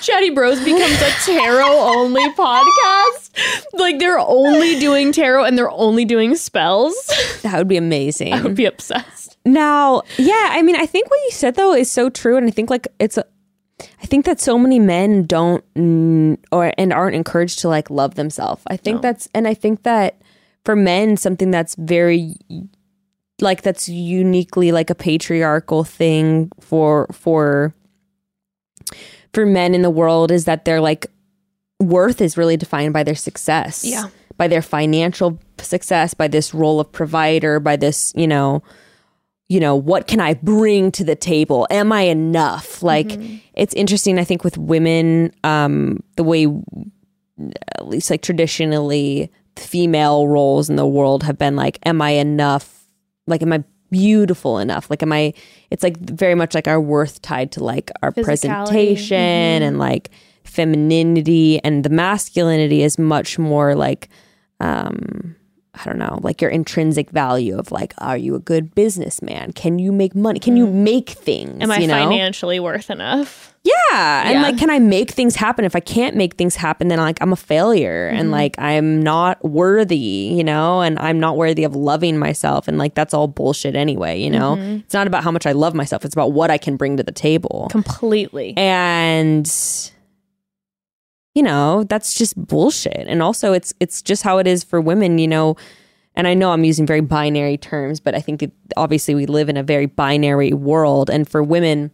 Chatty 0.00 0.30
Bros 0.30 0.58
becomes 0.64 1.02
a 1.02 1.10
tarot 1.26 1.66
only 1.68 2.22
podcast. 2.38 3.30
Like 3.74 3.98
they're 3.98 4.18
only 4.20 4.78
doing 4.78 5.12
tarot 5.12 5.44
and 5.44 5.58
they're 5.58 5.70
only 5.70 6.04
doing 6.04 6.36
spells. 6.36 6.94
That 7.42 7.58
would 7.58 7.68
be 7.68 7.76
amazing. 7.76 8.32
I 8.32 8.40
would 8.40 8.54
be 8.54 8.64
obsessed. 8.66 9.36
Now, 9.44 10.02
yeah, 10.16 10.50
I 10.52 10.62
mean, 10.62 10.76
I 10.76 10.86
think 10.86 11.10
what 11.10 11.18
you 11.24 11.30
said 11.32 11.56
though 11.56 11.74
is 11.74 11.90
so 11.90 12.08
true, 12.08 12.36
and 12.36 12.46
I 12.46 12.50
think 12.50 12.70
like 12.70 12.86
it's 13.00 13.18
a, 13.18 13.24
I 14.02 14.06
think 14.06 14.24
that 14.26 14.40
so 14.40 14.58
many 14.58 14.78
men 14.78 15.24
don't 15.26 15.64
or 16.52 16.72
and 16.78 16.92
aren't 16.92 17.16
encouraged 17.16 17.58
to 17.60 17.68
like 17.68 17.90
love 17.90 18.14
themselves. 18.14 18.62
I 18.68 18.76
think 18.76 18.96
No. 18.96 19.00
that's 19.02 19.28
and 19.34 19.46
I 19.48 19.54
think 19.54 19.82
that 19.82 20.20
for 20.64 20.76
men, 20.76 21.16
something 21.16 21.50
that's 21.50 21.74
very 21.74 22.34
like 23.40 23.62
that's 23.62 23.88
uniquely 23.88 24.72
like 24.72 24.90
a 24.90 24.94
patriarchal 24.94 25.84
thing 25.84 26.50
for 26.60 27.06
for 27.12 27.74
for 29.32 29.46
men 29.46 29.74
in 29.74 29.82
the 29.82 29.90
world 29.90 30.30
is 30.30 30.44
that 30.46 30.64
their 30.64 30.80
like 30.80 31.06
worth 31.80 32.20
is 32.20 32.36
really 32.36 32.56
defined 32.56 32.92
by 32.92 33.02
their 33.02 33.14
success. 33.14 33.84
Yeah. 33.84 34.08
By 34.36 34.48
their 34.48 34.62
financial 34.62 35.38
success, 35.58 36.14
by 36.14 36.28
this 36.28 36.54
role 36.54 36.78
of 36.78 36.90
provider, 36.92 37.58
by 37.58 37.76
this, 37.76 38.12
you 38.16 38.26
know, 38.26 38.62
you 39.48 39.58
know, 39.58 39.74
what 39.74 40.06
can 40.06 40.20
I 40.20 40.34
bring 40.34 40.92
to 40.92 41.04
the 41.04 41.16
table? 41.16 41.66
Am 41.70 41.90
I 41.90 42.02
enough? 42.02 42.82
Like 42.82 43.18
it's 43.54 43.74
interesting 43.74 44.18
I 44.18 44.24
think 44.24 44.44
with 44.44 44.56
women 44.58 45.32
um 45.44 46.02
the 46.16 46.24
way 46.24 46.46
at 47.76 47.88
least 47.88 48.10
like 48.10 48.22
traditionally 48.22 49.30
female 49.56 50.28
roles 50.28 50.70
in 50.70 50.76
the 50.76 50.86
world 50.86 51.24
have 51.24 51.38
been 51.38 51.56
like 51.56 51.78
am 51.84 52.00
I 52.00 52.10
enough? 52.10 52.77
Like 53.28 53.42
am 53.42 53.52
I 53.52 53.64
beautiful 53.90 54.58
enough? 54.58 54.90
Like 54.90 55.02
am 55.02 55.12
I 55.12 55.32
it's 55.70 55.82
like 55.82 55.98
very 55.98 56.34
much 56.34 56.54
like 56.54 56.68
our 56.68 56.80
worth 56.80 57.22
tied 57.22 57.52
to 57.52 57.64
like 57.64 57.90
our 58.02 58.12
presentation 58.12 59.16
and 59.62 59.78
like 59.78 60.10
femininity. 60.44 61.62
And 61.64 61.84
the 61.84 61.90
masculinity 61.90 62.82
is 62.82 62.98
much 62.98 63.38
more 63.38 63.74
like 63.74 64.08
um 64.60 65.36
I 65.80 65.84
don't 65.84 65.98
know, 65.98 66.18
like 66.22 66.40
your 66.42 66.50
intrinsic 66.50 67.10
value 67.10 67.58
of 67.58 67.70
like, 67.70 67.94
are 67.98 68.16
you 68.16 68.34
a 68.34 68.40
good 68.40 68.74
businessman? 68.74 69.52
Can 69.52 69.78
you 69.78 69.92
make 69.92 70.14
money? 70.14 70.40
Can 70.40 70.56
you 70.56 70.66
make 70.66 71.10
things? 71.10 71.62
Am 71.62 71.70
I 71.70 71.78
you 71.78 71.86
know? 71.86 71.94
financially 71.94 72.60
worth 72.60 72.90
enough? 72.90 73.54
Yeah. 73.64 74.22
And 74.30 74.42
like, 74.42 74.56
can 74.56 74.70
I 74.70 74.78
make 74.78 75.10
things 75.10 75.36
happen? 75.36 75.64
If 75.64 75.76
I 75.76 75.80
can't 75.80 76.16
make 76.16 76.34
things 76.36 76.56
happen, 76.56 76.88
then 76.88 76.98
like 76.98 77.18
I'm 77.20 77.32
a 77.32 77.36
failure 77.36 78.08
Mm-hmm. 78.08 78.20
and 78.20 78.30
like 78.30 78.58
I'm 78.58 79.02
not 79.02 79.44
worthy, 79.44 79.96
you 79.96 80.44
know, 80.44 80.80
and 80.80 80.98
I'm 80.98 81.20
not 81.20 81.36
worthy 81.36 81.64
of 81.64 81.74
loving 81.74 82.18
myself. 82.18 82.68
And 82.68 82.78
like 82.78 82.94
that's 82.94 83.12
all 83.12 83.28
bullshit 83.28 83.76
anyway, 83.76 84.20
you 84.20 84.30
know? 84.30 84.56
Mm-hmm. 84.56 84.76
It's 84.78 84.94
not 84.94 85.06
about 85.06 85.24
how 85.24 85.30
much 85.30 85.46
I 85.46 85.52
love 85.52 85.74
myself, 85.74 86.04
it's 86.04 86.14
about 86.14 86.32
what 86.32 86.50
I 86.50 86.58
can 86.58 86.76
bring 86.76 86.96
to 86.96 87.02
the 87.02 87.12
table. 87.12 87.68
Completely. 87.70 88.54
And 88.56 89.46
you 91.38 91.44
know, 91.44 91.84
that's 91.84 92.14
just 92.14 92.34
bullshit. 92.48 93.04
And 93.06 93.22
also 93.22 93.52
it's 93.52 93.72
it's 93.78 94.02
just 94.02 94.24
how 94.24 94.38
it 94.38 94.48
is 94.48 94.64
for 94.64 94.80
women, 94.80 95.18
you 95.18 95.28
know. 95.28 95.56
And 96.16 96.26
I 96.26 96.34
know 96.34 96.50
I'm 96.50 96.64
using 96.64 96.84
very 96.84 97.00
binary 97.00 97.56
terms, 97.56 98.00
but 98.00 98.16
I 98.16 98.20
think 98.20 98.42
it, 98.42 98.50
obviously 98.76 99.14
we 99.14 99.24
live 99.24 99.48
in 99.48 99.56
a 99.56 99.62
very 99.62 99.86
binary 99.86 100.52
world 100.52 101.08
and 101.08 101.28
for 101.28 101.40
women 101.44 101.92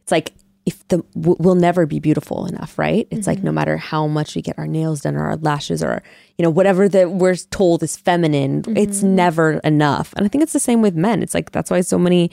it's 0.00 0.10
like 0.10 0.32
if 0.64 0.88
the 0.88 1.04
w- 1.14 1.36
we'll 1.40 1.56
never 1.56 1.84
be 1.84 2.00
beautiful 2.00 2.46
enough, 2.46 2.78
right? 2.78 3.06
It's 3.10 3.26
like 3.26 3.38
mm-hmm. 3.38 3.48
no 3.48 3.52
matter 3.52 3.76
how 3.76 4.06
much 4.06 4.34
we 4.34 4.40
get 4.40 4.58
our 4.58 4.66
nails 4.66 5.02
done 5.02 5.14
or 5.14 5.24
our 5.24 5.36
lashes 5.36 5.82
or 5.82 6.02
you 6.38 6.42
know 6.42 6.48
whatever 6.48 6.88
that 6.88 7.10
we're 7.10 7.36
told 7.36 7.82
is 7.82 7.98
feminine, 7.98 8.64
it's 8.74 9.00
mm-hmm. 9.00 9.14
never 9.14 9.52
enough. 9.62 10.14
And 10.16 10.24
I 10.24 10.28
think 10.30 10.42
it's 10.42 10.54
the 10.54 10.58
same 10.58 10.80
with 10.80 10.94
men. 10.94 11.22
It's 11.22 11.34
like 11.34 11.50
that's 11.50 11.70
why 11.70 11.82
so 11.82 11.98
many 11.98 12.30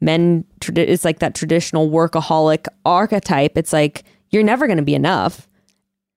men 0.00 0.46
it's 0.62 1.04
like 1.04 1.18
that 1.18 1.34
traditional 1.34 1.90
workaholic 1.90 2.68
archetype. 2.86 3.58
It's 3.58 3.74
like 3.74 4.04
you're 4.32 4.42
never 4.42 4.66
going 4.66 4.78
to 4.78 4.82
be 4.82 4.94
enough. 4.94 5.48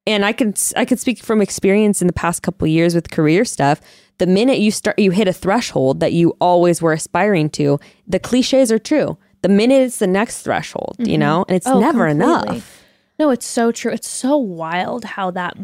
And 0.08 0.24
I 0.26 0.34
can 0.34 0.54
I 0.76 0.86
could 0.86 1.00
speak 1.00 1.20
from 1.24 1.42
experience 1.42 2.02
in 2.02 2.08
the 2.08 2.14
past 2.14 2.44
couple 2.44 2.68
years 2.68 2.96
with 2.96 3.12
career 3.12 3.44
stuff. 3.46 3.82
The 4.18 4.28
minute 4.28 4.60
you 4.60 4.72
start 4.72 4.98
you 4.98 5.12
hit 5.12 5.28
a 5.28 5.34
threshold 5.34 6.00
that 6.00 6.14
you 6.14 6.36
always 6.40 6.82
were 6.82 6.94
aspiring 6.94 7.50
to, 7.52 7.80
the 8.08 8.20
cliches 8.20 8.72
are 8.72 8.80
true. 8.80 9.18
The 9.42 9.50
minute 9.50 9.82
it's 9.82 10.00
the 10.00 10.08
next 10.08 10.42
threshold, 10.42 10.96
you 11.00 11.06
mm-hmm. 11.06 11.20
know, 11.20 11.46
and 11.48 11.56
it's 11.58 11.68
Oh, 11.68 11.80
never 11.80 12.08
completely. 12.08 12.56
enough. 12.56 12.84
No, 13.20 13.30
it's 13.30 13.46
so 13.46 13.72
true. 13.72 13.92
It's 13.92 14.08
so 14.08 14.38
wild 14.38 15.06
how 15.06 15.32
that. 15.32 15.58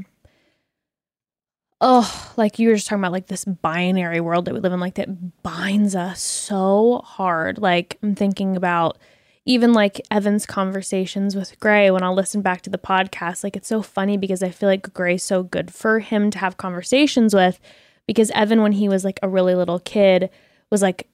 Oh, 1.84 2.34
like 2.38 2.60
you 2.60 2.70
were 2.70 2.76
just 2.76 2.88
talking 2.88 3.02
about, 3.02 3.12
like 3.12 3.28
this 3.28 3.44
binary 3.44 4.20
world 4.20 4.46
that 4.46 4.54
we 4.54 4.60
live 4.60 4.72
in, 4.72 4.80
like 4.80 4.96
that 4.96 5.42
binds 5.42 5.96
us 5.96 6.22
so 6.22 7.02
hard. 7.04 7.58
Like 7.58 7.98
I'm 8.04 8.14
thinking 8.14 8.56
about 8.56 9.00
even 9.46 9.74
like 9.74 10.02
Evan's 10.12 10.46
conversations 10.46 11.36
with 11.36 11.60
Gray 11.60 11.90
when 11.90 12.04
I'll 12.04 12.14
listen 12.14 12.42
back 12.42 12.62
to 12.62 12.70
the 12.70 12.78
podcast. 12.78 13.44
Like 13.44 13.56
it's 13.56 13.68
so 13.68 13.82
funny 13.82 14.18
because 14.18 14.44
I 14.44 14.50
feel 14.50 14.70
like 14.70 14.94
Gray's 14.94 15.24
so 15.24 15.44
good 15.44 15.74
for 15.74 16.00
him 16.00 16.30
to 16.32 16.38
have 16.38 16.58
conversations 16.58 17.34
with 17.34 17.60
because 18.06 18.32
Evan, 18.32 18.62
when 18.62 18.74
he 18.74 18.88
was 18.88 19.04
like 19.04 19.20
a 19.24 19.30
really 19.30 19.56
little 19.56 19.80
kid, 19.80 20.30
was 20.70 20.82
like 20.82 21.08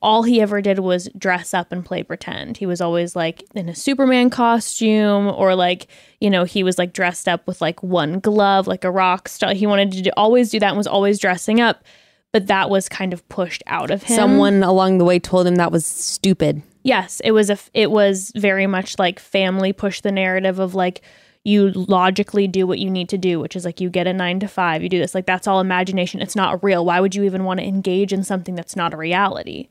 all 0.00 0.22
he 0.22 0.40
ever 0.40 0.62
did 0.62 0.78
was 0.78 1.08
dress 1.16 1.52
up 1.52 1.70
and 1.70 1.84
play 1.84 2.02
pretend. 2.02 2.56
He 2.56 2.66
was 2.66 2.80
always 2.80 3.14
like 3.14 3.44
in 3.54 3.68
a 3.68 3.74
Superman 3.74 4.30
costume 4.30 5.26
or 5.26 5.54
like, 5.54 5.88
you 6.20 6.30
know, 6.30 6.44
he 6.44 6.62
was 6.62 6.78
like 6.78 6.92
dressed 6.92 7.28
up 7.28 7.46
with 7.46 7.60
like 7.60 7.82
one 7.82 8.18
glove, 8.18 8.66
like 8.66 8.84
a 8.84 8.90
rock 8.90 9.28
star. 9.28 9.52
He 9.54 9.66
wanted 9.66 9.92
to 9.92 10.02
do, 10.02 10.10
always 10.16 10.50
do 10.50 10.58
that 10.60 10.68
and 10.68 10.76
was 10.76 10.86
always 10.86 11.18
dressing 11.18 11.60
up, 11.60 11.84
but 12.32 12.46
that 12.46 12.70
was 12.70 12.88
kind 12.88 13.12
of 13.12 13.26
pushed 13.28 13.62
out 13.66 13.90
of 13.90 14.02
him. 14.02 14.16
Someone 14.16 14.62
along 14.62 14.98
the 14.98 15.04
way 15.04 15.18
told 15.18 15.46
him 15.46 15.56
that 15.56 15.72
was 15.72 15.84
stupid. 15.84 16.62
Yes, 16.84 17.20
it 17.24 17.32
was 17.32 17.50
a 17.50 17.54
f- 17.54 17.70
it 17.74 17.90
was 17.90 18.30
very 18.36 18.66
much 18.68 18.98
like 18.98 19.18
family 19.18 19.72
push 19.72 20.00
the 20.02 20.12
narrative 20.12 20.58
of 20.60 20.74
like 20.74 21.00
you 21.42 21.70
logically 21.72 22.46
do 22.46 22.66
what 22.66 22.78
you 22.78 22.88
need 22.90 23.08
to 23.08 23.18
do, 23.18 23.40
which 23.40 23.56
is 23.56 23.64
like 23.64 23.80
you 23.80 23.90
get 23.90 24.06
a 24.06 24.12
9 24.12 24.40
to 24.40 24.48
5, 24.48 24.82
you 24.82 24.88
do 24.88 24.98
this. 24.98 25.14
Like 25.14 25.26
that's 25.26 25.46
all 25.48 25.60
imagination. 25.60 26.20
It's 26.22 26.36
not 26.36 26.62
real. 26.62 26.84
Why 26.84 27.00
would 27.00 27.14
you 27.14 27.24
even 27.24 27.44
want 27.44 27.58
to 27.60 27.66
engage 27.66 28.12
in 28.12 28.22
something 28.22 28.54
that's 28.54 28.76
not 28.76 28.94
a 28.94 28.96
reality? 28.96 29.68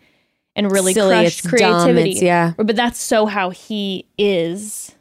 And 0.56 0.72
really 0.72 0.94
Silly, 0.94 1.16
crush 1.16 1.42
dumb, 1.42 1.50
creativity. 1.52 2.10
it's- 2.12 2.22
yeah. 2.24 2.54
But 2.58 2.76
that's 2.76 3.00
so 3.02 3.26
how 3.28 3.50
he 3.52 4.06
is 4.18 4.94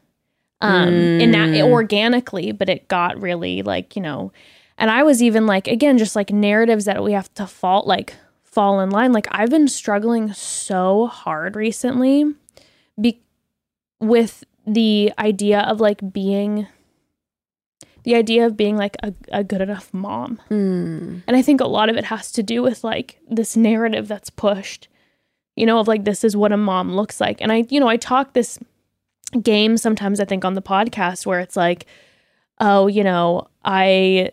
um 0.60 0.88
in 1.20 1.32
that 1.32 1.48
Mm. 1.48 1.70
organically, 1.70 2.52
but 2.52 2.68
it 2.68 2.88
got 2.88 3.20
really 3.20 3.62
like, 3.62 3.96
you 3.96 4.00
know, 4.02 4.32
and 4.78 4.90
I 4.90 5.02
was 5.02 5.22
even 5.22 5.46
like 5.46 5.66
again 5.68 5.98
just 5.98 6.14
like 6.16 6.30
narratives 6.30 6.84
that 6.86 7.02
we 7.02 7.12
have 7.12 7.32
to 7.34 7.46
fault 7.46 7.86
like 7.86 8.14
fall 8.52 8.80
in 8.80 8.90
line. 8.90 9.12
Like 9.12 9.26
I've 9.30 9.50
been 9.50 9.68
struggling 9.68 10.32
so 10.32 11.06
hard 11.06 11.56
recently 11.56 12.34
be- 13.00 13.22
with 13.98 14.44
the 14.66 15.12
idea 15.18 15.60
of 15.60 15.80
like 15.80 16.12
being 16.12 16.68
the 18.04 18.14
idea 18.16 18.44
of 18.46 18.56
being 18.56 18.76
like 18.76 18.96
a, 19.02 19.14
a 19.30 19.44
good 19.44 19.60
enough 19.60 19.92
mom. 19.94 20.40
Hmm. 20.48 21.18
And 21.26 21.36
I 21.36 21.42
think 21.42 21.60
a 21.60 21.66
lot 21.66 21.88
of 21.88 21.96
it 21.96 22.04
has 22.06 22.32
to 22.32 22.42
do 22.42 22.62
with 22.62 22.82
like 22.82 23.20
this 23.30 23.56
narrative 23.56 24.08
that's 24.08 24.28
pushed, 24.28 24.88
you 25.54 25.66
know, 25.66 25.78
of 25.78 25.86
like 25.88 26.04
this 26.04 26.24
is 26.24 26.36
what 26.36 26.52
a 26.52 26.56
mom 26.56 26.94
looks 26.94 27.20
like. 27.20 27.40
And 27.40 27.52
I, 27.52 27.64
you 27.70 27.78
know, 27.78 27.88
I 27.88 27.96
talk 27.96 28.32
this 28.32 28.58
game 29.40 29.76
sometimes 29.76 30.20
I 30.20 30.24
think 30.24 30.44
on 30.44 30.54
the 30.54 30.62
podcast 30.62 31.26
where 31.26 31.40
it's 31.40 31.56
like, 31.56 31.86
oh, 32.60 32.86
you 32.88 33.04
know, 33.04 33.48
I 33.64 34.32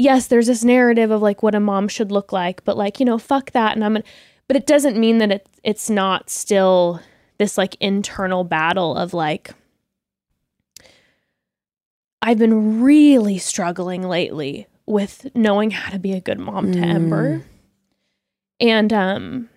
yes, 0.00 0.26
there's 0.28 0.46
this 0.46 0.64
narrative 0.64 1.10
of 1.10 1.20
like 1.20 1.42
what 1.42 1.54
a 1.54 1.60
mom 1.60 1.86
should 1.86 2.10
look 2.10 2.32
like, 2.32 2.64
but 2.64 2.76
like, 2.76 2.98
you 2.98 3.06
know, 3.06 3.18
fuck 3.18 3.50
that. 3.52 3.74
And 3.76 3.84
I'm 3.84 3.92
gonna, 3.94 4.04
but 4.48 4.56
it 4.56 4.66
doesn't 4.66 4.96
mean 4.98 5.18
that 5.18 5.30
it, 5.30 5.46
it's 5.62 5.90
not 5.90 6.30
still 6.30 7.00
this 7.38 7.58
like 7.58 7.76
internal 7.80 8.42
battle 8.42 8.96
of 8.96 9.12
like, 9.12 9.50
I've 12.22 12.38
been 12.38 12.82
really 12.82 13.38
struggling 13.38 14.02
lately 14.02 14.66
with 14.86 15.26
knowing 15.34 15.70
how 15.70 15.90
to 15.90 15.98
be 15.98 16.12
a 16.12 16.20
good 16.20 16.38
mom 16.38 16.72
to 16.72 16.78
Mm. 16.78 16.94
Ember. 16.94 17.44
And 18.58 18.92
um 18.92 19.48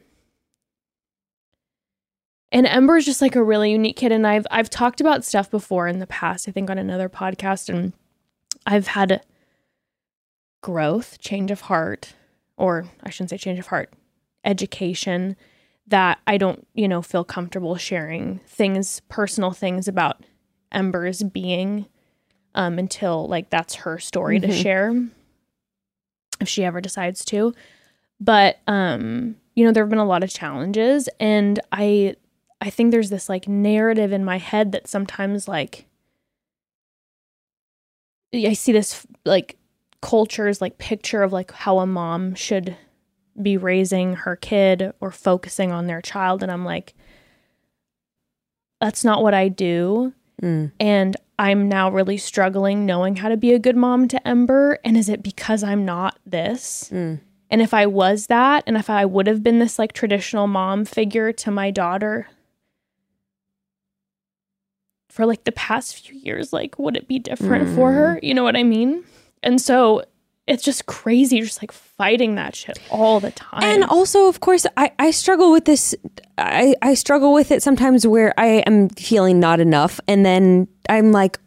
and 2.52 2.68
Ember's 2.68 3.06
just 3.06 3.22
like 3.22 3.36
a 3.36 3.44
really 3.44 3.72
unique 3.72 3.98
kid 3.98 4.12
and 4.12 4.28
I've 4.28 4.46
I've 4.52 4.70
talked 4.70 5.02
about 5.02 5.26
stuff 5.26 5.50
before 5.50 5.88
in 5.88 6.00
the 6.00 6.08
past, 6.08 6.48
I 6.48 6.52
think 6.52 6.70
on 6.70 6.78
another 6.78 7.10
podcast 7.10 7.68
and 7.70 7.94
I've 8.66 8.88
had 8.88 9.22
growth, 10.64 11.20
change 11.20 11.52
of 11.52 11.62
heart 11.62 12.14
or 12.58 12.86
I 13.04 13.12
shouldn't 13.12 13.30
say 13.30 13.38
change 13.38 13.60
of 13.60 13.68
heart, 13.68 13.94
education 14.44 15.36
that 15.88 16.20
I 16.26 16.38
don't, 16.38 16.66
you 16.74 16.88
know, 16.88 17.02
feel 17.04 17.24
comfortable 17.24 17.76
sharing 17.76 18.40
things, 18.48 19.02
personal 19.10 19.52
things 19.52 19.88
about 19.88 20.24
Ember's 20.72 21.22
being 21.22 21.86
um, 22.56 22.80
until 22.80 23.28
like 23.28 23.50
that's 23.52 23.76
her 23.76 24.00
story 24.00 24.40
to 24.40 24.48
Mhm. 24.48 24.62
share 24.62 25.08
if 26.40 26.48
she 26.48 26.64
ever 26.64 26.80
decides 26.82 27.26
to. 27.26 27.54
But 28.20 28.60
um, 28.68 29.36
you 29.56 29.66
know, 29.66 29.72
there 29.72 29.84
have 29.84 29.90
been 29.90 30.00
a 30.00 30.06
lot 30.06 30.24
of 30.24 30.30
challenges 30.32 31.10
and 31.20 31.60
I 31.72 32.16
I 32.62 32.70
think 32.70 32.92
there's 32.92 33.10
this 33.10 33.28
like 33.28 33.48
narrative 33.48 34.14
in 34.14 34.24
my 34.24 34.38
head 34.38 34.72
that 34.72 34.88
sometimes 34.88 35.48
like 35.50 35.86
I 38.34 38.54
see 38.54 38.72
this 38.72 39.06
like 39.26 39.58
culture's 40.04 40.60
like 40.62 40.78
picture 40.78 41.24
of 41.24 41.32
like 41.32 41.52
how 41.52 41.80
a 41.80 41.86
mom 41.86 42.36
should 42.36 42.76
be 43.42 43.56
raising 43.58 44.16
her 44.16 44.36
kid 44.36 44.92
or 45.00 45.10
focusing 45.12 45.72
on 45.72 45.88
their 45.88 46.02
child 46.02 46.44
and 46.44 46.52
I'm 46.52 46.66
like 46.66 46.94
that's 48.82 49.04
not 49.04 49.24
what 49.24 49.34
I 49.34 49.48
do 49.48 50.14
Mm. 50.42 50.72
and 50.78 51.16
I'm 51.40 51.70
now 51.70 51.90
really 51.90 52.18
struggling 52.18 52.86
knowing 52.86 53.16
how 53.16 53.30
to 53.30 53.38
be 53.38 53.54
a 53.54 53.60
good 53.60 53.78
mom 53.78 54.08
to 54.10 54.28
Ember. 54.28 54.78
And 54.84 54.98
is 54.98 55.08
it 55.08 55.24
because 55.24 55.64
I'm 55.64 55.86
not 55.86 56.20
this? 56.26 56.90
Mm. 56.92 57.22
And 57.50 57.62
if 57.62 57.74
I 57.74 57.86
was 57.86 58.28
that, 58.28 58.64
and 58.68 58.76
if 58.76 58.90
I 58.90 59.06
would 59.06 59.28
have 59.28 59.42
been 59.42 59.60
this 59.60 59.80
like 59.80 59.94
traditional 59.94 60.48
mom 60.48 60.84
figure 60.84 61.32
to 61.32 61.52
my 61.52 61.72
daughter 61.72 62.28
for 65.10 65.26
like 65.26 65.44
the 65.46 65.52
past 65.54 65.96
few 65.96 66.16
years, 66.16 66.52
like 66.52 66.78
would 66.78 66.98
it 66.98 67.08
be 67.08 67.20
different 67.20 67.70
for 67.76 67.92
her? 67.94 68.20
You 68.22 68.34
know 68.34 68.44
what 68.44 68.58
I 68.58 68.64
mean? 68.64 69.04
And 69.44 69.62
so 69.62 70.04
it's 70.48 70.64
just 70.64 70.86
crazy, 70.88 71.40
just 71.42 71.62
like 71.62 71.72
fighting 71.72 72.36
that 72.36 72.56
shit 72.56 72.78
all 72.90 73.20
the 73.20 73.32
time. 73.32 73.64
And 73.64 73.84
also, 73.84 74.28
of 74.28 74.40
course, 74.40 74.66
I, 74.76 74.92
I 75.00 75.12
struggle 75.12 75.52
with 75.52 75.66
this. 75.66 75.96
I, 76.38 76.76
I 76.82 76.96
struggle 76.96 77.34
with 77.34 77.52
it 77.52 77.64
sometimes 77.64 78.06
where 78.06 78.34
I 78.38 78.64
am 78.66 78.90
feeling 78.90 79.40
not 79.40 79.60
enough. 79.60 80.00
And 80.08 80.26
then 80.26 80.68
I'm 80.90 81.12
like, 81.12 81.40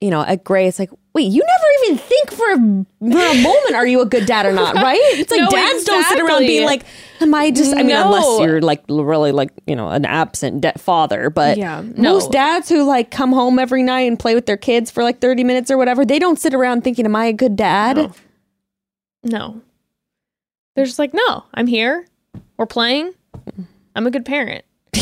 you 0.00 0.10
know, 0.10 0.22
at 0.22 0.44
Gray, 0.44 0.66
it's 0.66 0.78
like, 0.78 0.90
wait, 1.18 1.32
you 1.32 1.42
never 1.44 1.64
even 1.84 1.98
think 1.98 2.30
for 2.30 2.50
a, 2.52 2.56
for 3.12 3.38
a 3.38 3.42
moment, 3.42 3.74
are 3.74 3.86
you 3.86 4.00
a 4.00 4.06
good 4.06 4.24
dad 4.24 4.46
or 4.46 4.52
not, 4.52 4.74
right? 4.76 5.00
It's 5.14 5.30
like 5.32 5.40
No, 5.40 5.48
dads 5.50 5.82
don't 5.84 6.04
sit 6.04 6.20
around 6.20 6.40
being 6.40 6.64
like, 6.64 6.84
am 7.20 7.34
I 7.34 7.50
just, 7.50 7.72
I 7.72 7.78
mean, 7.78 7.88
No. 7.88 8.06
unless 8.06 8.40
you're 8.40 8.60
like 8.60 8.84
really 8.88 9.32
like, 9.32 9.50
you 9.66 9.74
know, 9.74 9.88
an 9.88 10.04
absent 10.04 10.60
de- 10.60 10.78
father. 10.78 11.28
But 11.28 11.58
Yeah, 11.58 11.82
no. 11.84 12.12
most 12.14 12.30
dads 12.30 12.68
who 12.68 12.84
like 12.84 13.10
come 13.10 13.32
home 13.32 13.58
every 13.58 13.82
night 13.82 14.02
and 14.02 14.16
play 14.16 14.36
with 14.36 14.46
their 14.46 14.56
kids 14.56 14.90
for 14.92 15.02
like 15.02 15.20
30 15.20 15.42
minutes 15.42 15.70
or 15.70 15.76
whatever, 15.76 16.04
they 16.04 16.20
don't 16.20 16.38
sit 16.38 16.54
around 16.54 16.84
thinking, 16.84 17.04
am 17.04 17.16
I 17.16 17.24
a 17.26 17.32
good 17.32 17.56
dad? 17.56 17.96
No. 17.96 18.12
No. 19.24 19.60
They're 20.76 20.84
just 20.86 21.00
like, 21.00 21.12
no, 21.12 21.44
I'm 21.52 21.66
here. 21.66 22.06
We're 22.56 22.66
playing. 22.66 23.12
I'm 23.96 24.06
a 24.06 24.10
good 24.12 24.24
parent. 24.24 24.64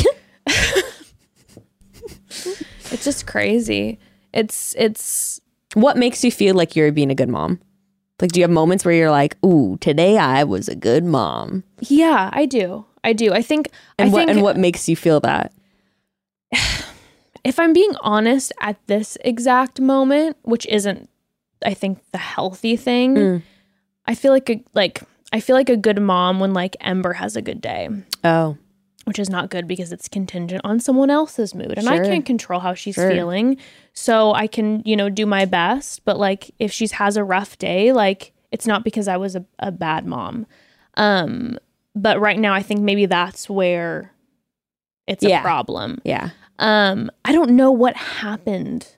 it's 2.30 3.05
just 3.05 3.26
crazy. 3.26 3.98
It's 4.32 4.74
it's 4.78 5.40
What 5.77 5.98
makes 5.98 6.24
you 6.24 6.32
feel 6.32 6.55
like 6.55 6.74
you're 6.74 6.90
being 6.90 7.11
a 7.11 7.15
good 7.15 7.28
mom? 7.28 7.61
Like, 8.19 8.32
do 8.32 8.40
you 8.40 8.44
have 8.44 8.51
moments 8.51 8.82
where 8.82 8.94
you're 8.94 9.11
like, 9.11 9.36
"Ooh, 9.44 9.77
today 9.82 10.16
I 10.16 10.43
was 10.43 10.69
a 10.69 10.74
good 10.74 11.05
mom," 11.05 11.65
yeah, 11.81 12.31
I 12.32 12.47
do. 12.47 12.86
I 13.05 13.12
do. 13.12 13.35
I 13.35 13.43
think 13.43 13.69
and 13.98 14.09
I 14.09 14.12
what 14.12 14.19
think 14.20 14.31
and 14.31 14.43
what 14.43 14.57
makes 14.57 14.89
you 14.89 14.97
feel 14.97 15.20
that? 15.20 15.53
if 17.44 17.59
I'm 17.61 17.74
being 17.74 17.94
honest 18.01 18.53
at 18.61 18.78
this 18.86 19.19
exact 19.23 19.78
moment, 19.78 20.39
which 20.43 20.65
isn't 20.66 21.11
I 21.62 21.74
think 21.74 21.98
the 22.11 22.19
healthy 22.19 22.77
thing, 22.77 23.15
Mm. 23.15 23.43
I 24.07 24.15
feel 24.15 24.32
like 24.32 24.48
a 24.48 24.65
like 24.73 25.03
I 25.31 25.40
feel 25.40 25.57
like 25.57 25.69
a 25.69 25.77
good 25.77 26.01
mom 26.01 26.40
when 26.40 26.55
like 26.55 26.74
Ember 26.81 27.12
has 27.12 27.36
a 27.36 27.43
good 27.43 27.61
day. 27.61 27.90
Oh, 28.24 28.57
which 29.07 29.19
is 29.20 29.31
not 29.31 29.51
good 29.51 29.66
because 29.69 29.93
it's 29.93 30.09
contingent 30.09 30.61
on 30.65 30.81
someone 30.81 31.11
else's 31.11 31.55
mood 31.55 31.74
and 31.78 31.89
I 31.89 31.99
can't 32.01 32.27
control 32.27 32.59
how 32.61 32.74
she's 32.74 32.97
Sure. 32.97 33.09
feeling. 33.09 33.57
So 33.93 34.35
I 34.35 34.49
can, 34.49 34.83
you 34.85 34.97
know, 34.97 35.09
do 35.09 35.27
my 35.27 35.45
best, 35.45 36.05
but 36.05 36.19
like 36.19 36.51
if 36.59 36.73
she's 36.73 36.93
has 36.93 37.16
a 37.16 37.23
rough 37.23 37.57
day, 37.57 37.93
like 37.93 38.33
it's 38.51 38.66
not 38.66 38.83
because 38.83 39.07
I 39.07 39.16
was 39.16 39.37
a, 39.37 39.45
a 39.61 39.70
bad 39.70 40.07
mom. 40.07 40.45
Um 40.95 41.57
but 41.95 42.20
right 42.20 42.39
now 42.39 42.53
I 42.53 42.62
think 42.62 42.81
maybe 42.81 43.07
that's 43.07 43.49
where 43.49 44.12
it's 45.07 45.23
Yeah. 45.23 45.39
a 45.39 45.43
problem. 45.43 46.01
yeah. 46.05 46.31
Um 46.59 47.11
I 47.24 47.31
don't 47.33 47.51
know 47.53 47.70
what 47.70 47.95
happened. 47.97 48.97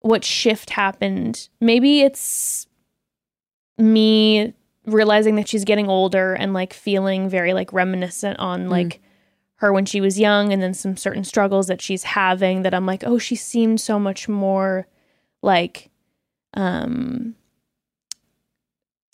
What 0.00 0.24
shift 0.24 0.70
happened. 0.70 1.48
Maybe 1.60 2.00
it's 2.00 2.66
me 3.78 4.52
realizing 4.86 5.36
that 5.36 5.48
she's 5.48 5.64
getting 5.64 5.88
older 5.88 6.34
and 6.34 6.52
like 6.52 6.72
feeling 6.72 7.28
very 7.28 7.52
like 7.52 7.72
reminiscent 7.72 8.38
on 8.38 8.68
like 8.68 9.00
her 9.56 9.72
when 9.72 9.84
she 9.84 10.00
was 10.00 10.18
young 10.18 10.52
and 10.52 10.62
then 10.62 10.72
some 10.72 10.96
certain 10.96 11.22
struggles 11.22 11.66
that 11.66 11.82
she's 11.82 12.02
having 12.02 12.62
that 12.62 12.72
I'm 12.72 12.86
like, 12.86 13.04
oh, 13.04 13.18
she 13.18 13.36
seemed 13.36 13.80
so 13.80 13.98
much 13.98 14.28
more 14.28 14.86
like 15.42 15.90
um 16.54 17.34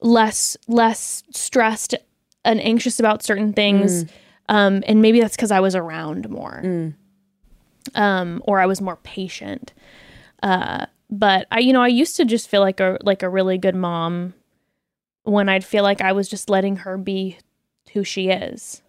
less 0.01 0.57
less 0.69 1.25
stressed 1.33 1.95
and 2.45 2.61
anxious 2.61 3.01
about 3.01 3.25
certain 3.25 3.53
things. 3.53 4.05
Um 4.49 4.85
and 4.87 5.03
maybe 5.03 5.21
that's 5.21 5.37
because 5.37 5.51
I 5.51 5.61
was 5.61 5.75
around 5.75 6.31
more. 6.31 6.63
Mm. 6.65 6.95
Um 7.97 8.41
or 8.47 8.61
I 8.61 8.67
was 8.67 8.81
more 8.81 8.97
patient. 8.97 9.73
Uh 10.45 10.87
but 11.11 11.49
I 11.51 11.59
you 11.59 11.73
know, 11.73 11.83
I 11.83 11.89
used 11.89 12.17
to 12.17 12.25
just 12.25 12.49
feel 12.49 12.61
like 12.61 12.79
a 12.79 12.99
like 13.03 13.25
a 13.25 13.29
really 13.29 13.59
good 13.59 13.75
mom 13.75 14.33
when 15.27 15.49
I'd 15.49 15.65
feel 15.65 15.83
like 15.83 16.01
I 16.01 16.13
was 16.13 16.29
just 16.29 16.49
letting 16.49 16.77
her 16.77 16.97
be 16.97 17.39
who 17.93 18.03
she 18.05 18.29
is. 18.31 18.83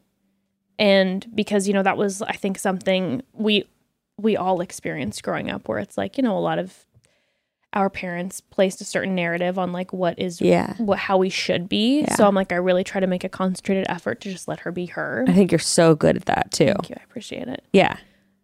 And 0.80 1.26
because, 1.36 1.68
you 1.68 1.74
know, 1.74 1.84
that 1.84 1.98
was 1.98 2.22
I 2.22 2.34
think 2.34 2.60
something 2.60 3.22
we 3.34 3.66
we 4.18 4.38
all 4.38 4.62
experienced 4.62 5.24
growing 5.24 5.50
up 5.50 5.68
where 5.68 5.80
it's 5.80 5.98
like, 5.98 6.18
you 6.18 6.24
know, 6.24 6.38
a 6.38 6.40
lot 6.40 6.60
of 6.60 6.86
our 7.74 7.90
parents 7.90 8.40
placed 8.42 8.80
a 8.82 8.84
certain 8.86 9.14
narrative 9.14 9.60
on 9.60 9.72
like 9.72 9.92
what 9.94 10.18
is 10.18 10.40
Yeah. 10.42 10.74
what 10.78 11.00
how 11.00 11.18
we 11.18 11.30
should 11.30 11.68
be. 11.68 12.02
Yeah. 12.02 12.16
So 12.16 12.28
I'm 12.28 12.36
like 12.36 12.52
I 12.52 12.56
really 12.56 12.84
try 12.84 13.00
to 13.02 13.08
make 13.08 13.24
a 13.24 13.30
concentrated 13.30 13.86
effort 13.90 14.22
to 14.22 14.32
just 14.32 14.48
let 14.48 14.60
her 14.62 14.72
be 14.72 14.86
her. 14.88 15.26
I 15.28 15.34
think 15.34 15.52
you're 15.52 15.60
so 15.60 15.96
good 15.96 16.16
at 16.16 16.26
that 16.26 16.52
too. 16.52 16.66
Thank 16.68 16.90
you. 16.90 16.96
I 17.00 17.04
appreciate 17.04 17.48
it. 17.48 17.64
Yeah, 17.74 17.98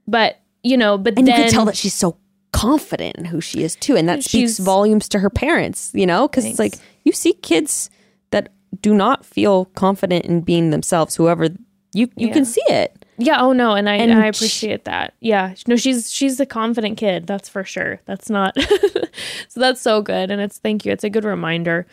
But, 0.08 0.40
you 0.64 0.78
know, 0.78 0.98
but 0.98 1.18
and 1.18 1.28
then 1.28 1.36
you 1.38 1.44
can 1.44 1.52
tell 1.52 1.66
that 1.66 1.78
she's 1.78 1.94
so 1.94 2.18
confident 2.54 3.18
in 3.18 3.26
who 3.26 3.42
she 3.42 3.64
is 3.64 3.76
too, 3.76 3.98
and 3.98 4.08
that 4.08 4.24
speaks 4.24 4.58
volumes 4.60 5.10
to 5.10 5.20
her 5.20 5.30
parents. 5.30 5.92
You 5.94 6.06
know, 6.06 6.28
because 6.30 6.46
it's 6.46 6.60
like 6.60 6.76
you 7.04 7.12
see 7.12 7.34
kids 7.34 7.90
that 8.32 8.50
do 8.82 8.94
not 8.94 9.26
feel 9.26 9.66
confident 9.76 10.24
in 10.26 10.40
being 10.42 10.70
themselves. 10.70 11.16
Whoever 11.16 11.46
you 11.94 12.08
you 12.16 12.28
Yeah. 12.28 12.34
can 12.34 12.46
see 12.46 12.64
it. 12.70 12.98
Yeah, 13.18 13.42
oh 13.42 13.54
no, 13.54 13.76
and 13.76 13.88
I 13.88 13.96
And 13.98 14.12
I 14.12 14.26
appreciate 14.26 14.86
that. 14.86 15.14
Yeah. 15.20 15.54
No, 15.68 15.76
she's 15.76 16.12
she's 16.12 16.40
a 16.40 16.46
confident 16.48 16.98
kid, 16.98 17.28
that's 17.28 17.48
for 17.48 17.64
sure. 17.64 18.00
That's 18.06 18.30
not 18.30 18.56
So 19.50 19.60
that's 19.60 19.82
so 19.82 20.02
good 20.02 20.32
and 20.32 20.42
it's 20.42 20.58
thank 20.58 20.84
you. 20.86 20.92
It's 20.92 21.04
a 21.04 21.12
good 21.12 21.24
reminder. 21.24 21.86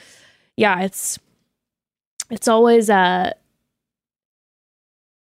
Yeah, 0.56 0.80
it's 0.80 1.18
it's 2.30 2.48
always 2.48 2.88
uh 2.88 3.32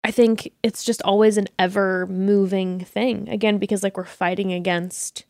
I 0.04 0.12
think 0.12 0.52
it's 0.64 0.84
just 0.84 1.02
always 1.04 1.38
an 1.38 1.48
ever 1.58 2.08
moving 2.08 2.80
thing. 2.82 3.30
Again, 3.30 3.58
because 3.58 3.84
like 3.84 3.98
we're 3.98 4.06
fighting 4.06 4.52
against 4.52 5.26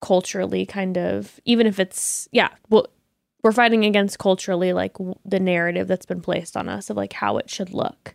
culturally 0.00 0.66
kind 0.66 0.98
of 0.98 1.40
even 1.44 1.66
if 1.66 1.78
it's 1.78 2.28
yeah, 2.32 2.48
well 2.68 2.88
we're 3.42 3.52
fighting 3.52 3.84
against 3.84 4.18
culturally 4.18 4.72
like 4.72 4.94
w- 4.94 5.14
the 5.24 5.40
narrative 5.40 5.88
that's 5.88 6.06
been 6.06 6.20
placed 6.20 6.56
on 6.56 6.68
us 6.68 6.90
of 6.90 6.96
like 6.96 7.12
how 7.12 7.38
it 7.38 7.50
should 7.50 7.72
look. 7.72 8.14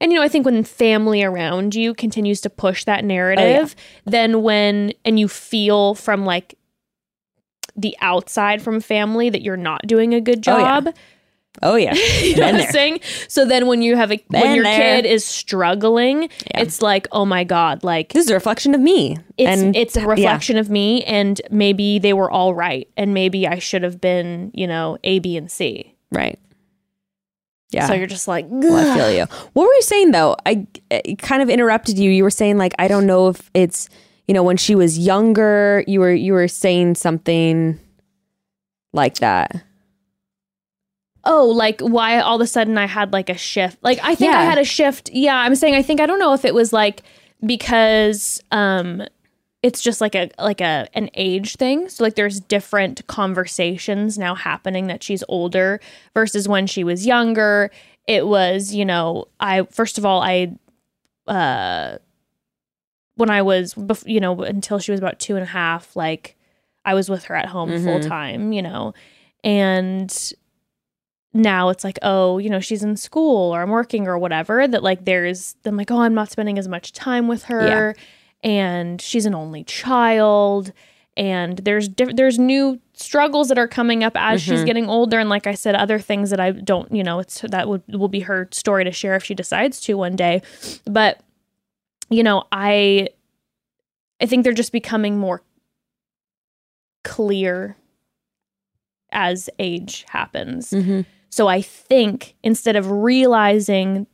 And 0.00 0.12
you 0.12 0.18
know, 0.18 0.24
I 0.24 0.28
think 0.28 0.44
when 0.44 0.62
family 0.62 1.22
around 1.22 1.74
you 1.74 1.94
continues 1.94 2.40
to 2.42 2.50
push 2.50 2.84
that 2.84 3.02
oh, 3.02 3.06
narrative, 3.06 3.74
then 4.04 4.42
when 4.42 4.92
and 5.04 5.18
you 5.18 5.28
feel 5.28 5.94
from 5.94 6.24
like 6.24 6.56
the 7.76 7.96
outside 8.00 8.62
from 8.62 8.80
family 8.80 9.30
that 9.30 9.42
you're 9.42 9.56
not 9.56 9.86
doing 9.86 10.14
a 10.14 10.20
good 10.20 10.42
Oh, 10.46 10.58
yeah. 10.58 10.92
Oh 11.62 11.76
yeah. 11.76 11.94
You 12.22 12.36
know 12.36 12.46
what 12.52 12.60
I'm 12.62 12.70
saying? 12.72 13.00
So 13.28 13.44
then 13.44 13.66
when 13.66 13.82
you 13.82 13.96
have 13.96 14.12
a 14.12 14.22
when 14.28 14.54
your 14.54 14.64
there. 14.64 15.02
kid 15.02 15.06
is 15.06 15.24
struggling, 15.24 16.28
it's 16.54 16.82
like, 16.82 17.06
oh 17.12 17.24
my 17.24 17.44
God, 17.44 17.84
like 17.84 18.12
This 18.12 18.24
is 18.26 18.30
a 18.30 18.34
reflection 18.34 18.74
of 18.74 18.80
me. 18.80 19.18
it's 19.36 19.62
and 19.62 19.74
it's 19.76 19.96
a 19.96 20.06
reflection 20.06 20.56
of 20.58 20.68
me 20.70 21.02
and 21.04 21.40
maybe 21.50 21.98
they 21.98 22.12
were 22.12 22.30
all 22.30 22.54
right 22.54 22.88
and 22.96 23.14
maybe 23.14 23.46
I 23.46 23.58
should 23.58 23.82
have 23.82 24.00
been, 24.00 24.50
you 24.54 24.66
know, 24.66 24.98
A, 25.04 25.18
B, 25.20 25.36
and 25.36 25.50
C. 25.50 25.94
right. 26.10 26.38
Yeah. 27.70 27.88
So 27.88 27.94
you're 27.94 28.06
just 28.06 28.28
like, 28.28 28.46
Well, 28.48 28.76
I 28.76 28.96
feel 28.96 29.10
you. 29.12 29.24
What 29.52 29.64
were 29.66 29.74
you 29.74 29.82
saying 29.82 30.12
though? 30.12 30.36
I, 30.46 30.66
I 30.90 31.16
kind 31.18 31.42
of 31.42 31.50
interrupted 31.50 31.98
you. 31.98 32.10
You 32.10 32.22
were 32.22 32.30
saying 32.30 32.58
like 32.58 32.72
I 32.78 32.86
don't 32.88 33.06
know 33.06 33.28
if 33.28 33.50
it's 33.54 33.88
you 34.28 34.34
know 34.34 34.44
when 34.44 34.56
she 34.56 34.74
was 34.76 34.98
younger. 34.98 35.82
You 35.86 36.00
were 36.00 36.12
you 36.12 36.32
were 36.32 36.48
saying 36.48 36.94
something 36.94 37.78
like 38.92 39.16
that. 39.16 39.62
Oh, 41.26 41.48
like 41.48 41.80
why 41.80 42.18
all 42.20 42.36
of 42.36 42.40
a 42.40 42.46
sudden 42.46 42.78
I 42.78 42.86
had 42.86 43.12
like 43.12 43.28
a 43.28 43.36
shift. 43.36 43.78
Like 43.82 43.98
I 44.02 44.14
think 44.14 44.32
I 44.32 44.44
had 44.44 44.58
a 44.58 44.64
shift. 44.64 45.10
Yeah, 45.12 45.36
I'm 45.36 45.54
saying 45.54 45.74
I 45.74 45.82
think 45.82 46.00
I 46.00 46.06
don't 46.06 46.18
know 46.18 46.32
if 46.32 46.44
it 46.44 46.54
was 46.54 46.72
like 46.72 47.02
because 47.44 48.40
um 48.52 49.02
it's 49.62 49.82
just 49.82 50.00
like 50.00 50.14
a 50.14 50.30
like 50.38 50.60
a 50.60 50.88
an 50.94 51.10
age 51.14 51.56
thing. 51.56 51.88
So 51.88 52.04
like 52.04 52.14
there's 52.14 52.40
different 52.40 53.06
conversations 53.08 54.16
now 54.16 54.34
happening 54.34 54.86
that 54.86 55.02
she's 55.02 55.24
older 55.28 55.80
versus 56.14 56.48
when 56.48 56.66
she 56.66 56.84
was 56.84 57.04
younger. 57.04 57.70
It 58.06 58.26
was, 58.26 58.72
you 58.72 58.84
know, 58.84 59.26
I 59.40 59.62
first 59.64 59.98
of 59.98 60.06
all 60.06 60.22
I 60.22 60.56
uh 61.26 61.98
when 63.16 63.30
I 63.30 63.42
was 63.42 63.74
you 64.06 64.20
know 64.20 64.42
until 64.42 64.78
she 64.78 64.92
was 64.92 65.00
about 65.00 65.18
two 65.18 65.34
and 65.34 65.42
a 65.42 65.46
half, 65.46 65.96
like 65.96 66.36
I 66.84 66.94
was 66.94 67.10
with 67.10 67.24
her 67.24 67.34
at 67.34 67.46
home 67.46 67.82
full 67.82 67.98
time, 68.00 68.52
you 68.52 68.62
know, 68.62 68.94
and 69.42 70.32
now 71.36 71.68
it's 71.68 71.84
like 71.84 71.98
oh 72.02 72.38
you 72.38 72.48
know 72.50 72.60
she's 72.60 72.82
in 72.82 72.96
school 72.96 73.54
or 73.54 73.62
i'm 73.62 73.70
working 73.70 74.08
or 74.08 74.18
whatever 74.18 74.66
that 74.66 74.82
like 74.82 75.04
there's 75.04 75.54
i'm 75.64 75.76
like 75.76 75.90
oh 75.90 76.00
i'm 76.00 76.14
not 76.14 76.30
spending 76.30 76.58
as 76.58 76.66
much 76.68 76.92
time 76.92 77.28
with 77.28 77.44
her. 77.44 77.94
And 78.42 79.00
she's 79.00 79.26
an 79.26 79.34
only 79.34 79.64
child. 79.64 80.72
And 81.16 81.58
there's 81.58 81.88
diff- 81.88 82.14
there's 82.14 82.38
new 82.38 82.78
struggles 82.92 83.48
that 83.48 83.58
are 83.58 83.66
coming 83.66 84.04
up 84.04 84.12
as 84.14 84.42
she's 84.42 84.62
getting 84.64 84.88
older. 84.88 85.18
And 85.18 85.28
like 85.30 85.46
i 85.46 85.54
said 85.54 85.74
other 85.74 85.98
things 85.98 86.30
that 86.30 86.40
i 86.40 86.50
don't 86.52 86.92
you 86.92 87.02
know 87.02 87.18
it's 87.18 87.40
that 87.40 87.68
would 87.68 87.82
will 87.88 88.08
be 88.08 88.20
her 88.20 88.48
story 88.52 88.84
to 88.84 88.92
share 88.92 89.16
if 89.16 89.24
she 89.24 89.34
decides 89.34 89.80
to 89.82 89.94
one 89.94 90.16
day. 90.16 90.42
But 90.84 91.20
you 92.10 92.22
know 92.22 92.44
i 92.52 93.08
i 94.20 94.26
think 94.26 94.44
they're 94.44 94.52
just 94.52 94.72
becoming 94.72 95.18
more 95.18 95.42
clear 97.02 97.76
as 99.10 99.48
age 99.58 100.04
happens. 100.08 100.70
Mm-hmm. 100.70 101.00
So 101.30 101.48
I 101.48 101.60
think 101.62 102.34
instead 102.42 102.76
of 102.76 102.90
realizing 102.90 104.06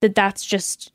that 0.00 0.14
that's 0.14 0.44
just 0.44 0.92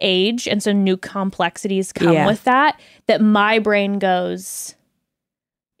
age 0.00 0.46
and 0.48 0.62
so 0.62 0.72
new 0.72 0.96
complexities 0.96 1.92
come 1.92 2.12
Yeah. 2.12 2.26
with 2.26 2.44
that, 2.44 2.80
that 3.06 3.20
my 3.20 3.58
brain 3.58 3.98
goes, 3.98 4.74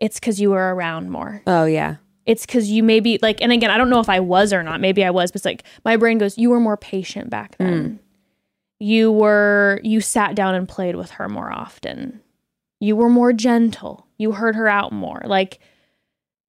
it's 0.00 0.18
because 0.20 0.40
you 0.40 0.50
were 0.50 0.74
around 0.74 1.10
more. 1.10 1.42
Oh 1.46 1.64
yeah. 1.64 1.96
It's 2.24 2.46
because 2.46 2.70
you 2.70 2.82
maybe 2.84 3.18
like, 3.20 3.42
and 3.42 3.50
again, 3.52 3.70
I 3.70 3.76
don't 3.76 3.90
know 3.90 3.98
if 4.00 4.08
I 4.08 4.20
was 4.20 4.52
or 4.52 4.62
not. 4.62 4.80
Maybe 4.80 5.04
I 5.04 5.10
was, 5.10 5.30
but 5.32 5.36
it's 5.36 5.44
like 5.44 5.64
my 5.84 5.96
brain 5.96 6.18
goes, 6.18 6.38
you 6.38 6.50
were 6.50 6.60
more 6.60 6.76
patient 6.76 7.30
back 7.30 7.56
then. 7.58 7.74
Mm. 7.84 7.98
You 8.78 9.10
were, 9.12 9.80
you 9.82 10.00
sat 10.00 10.34
down 10.36 10.54
and 10.54 10.68
played 10.68 10.94
with 10.96 11.10
her 11.12 11.28
more 11.28 11.52
often. 11.52 12.20
You 12.80 12.94
were 12.96 13.08
more 13.10 13.32
gentle. 13.32 14.06
You 14.18 14.32
heard 14.32 14.54
her 14.56 14.68
out 14.68 14.92
more. 14.92 15.20
Like 15.24 15.58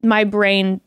my 0.04 0.24
brain 0.24 0.80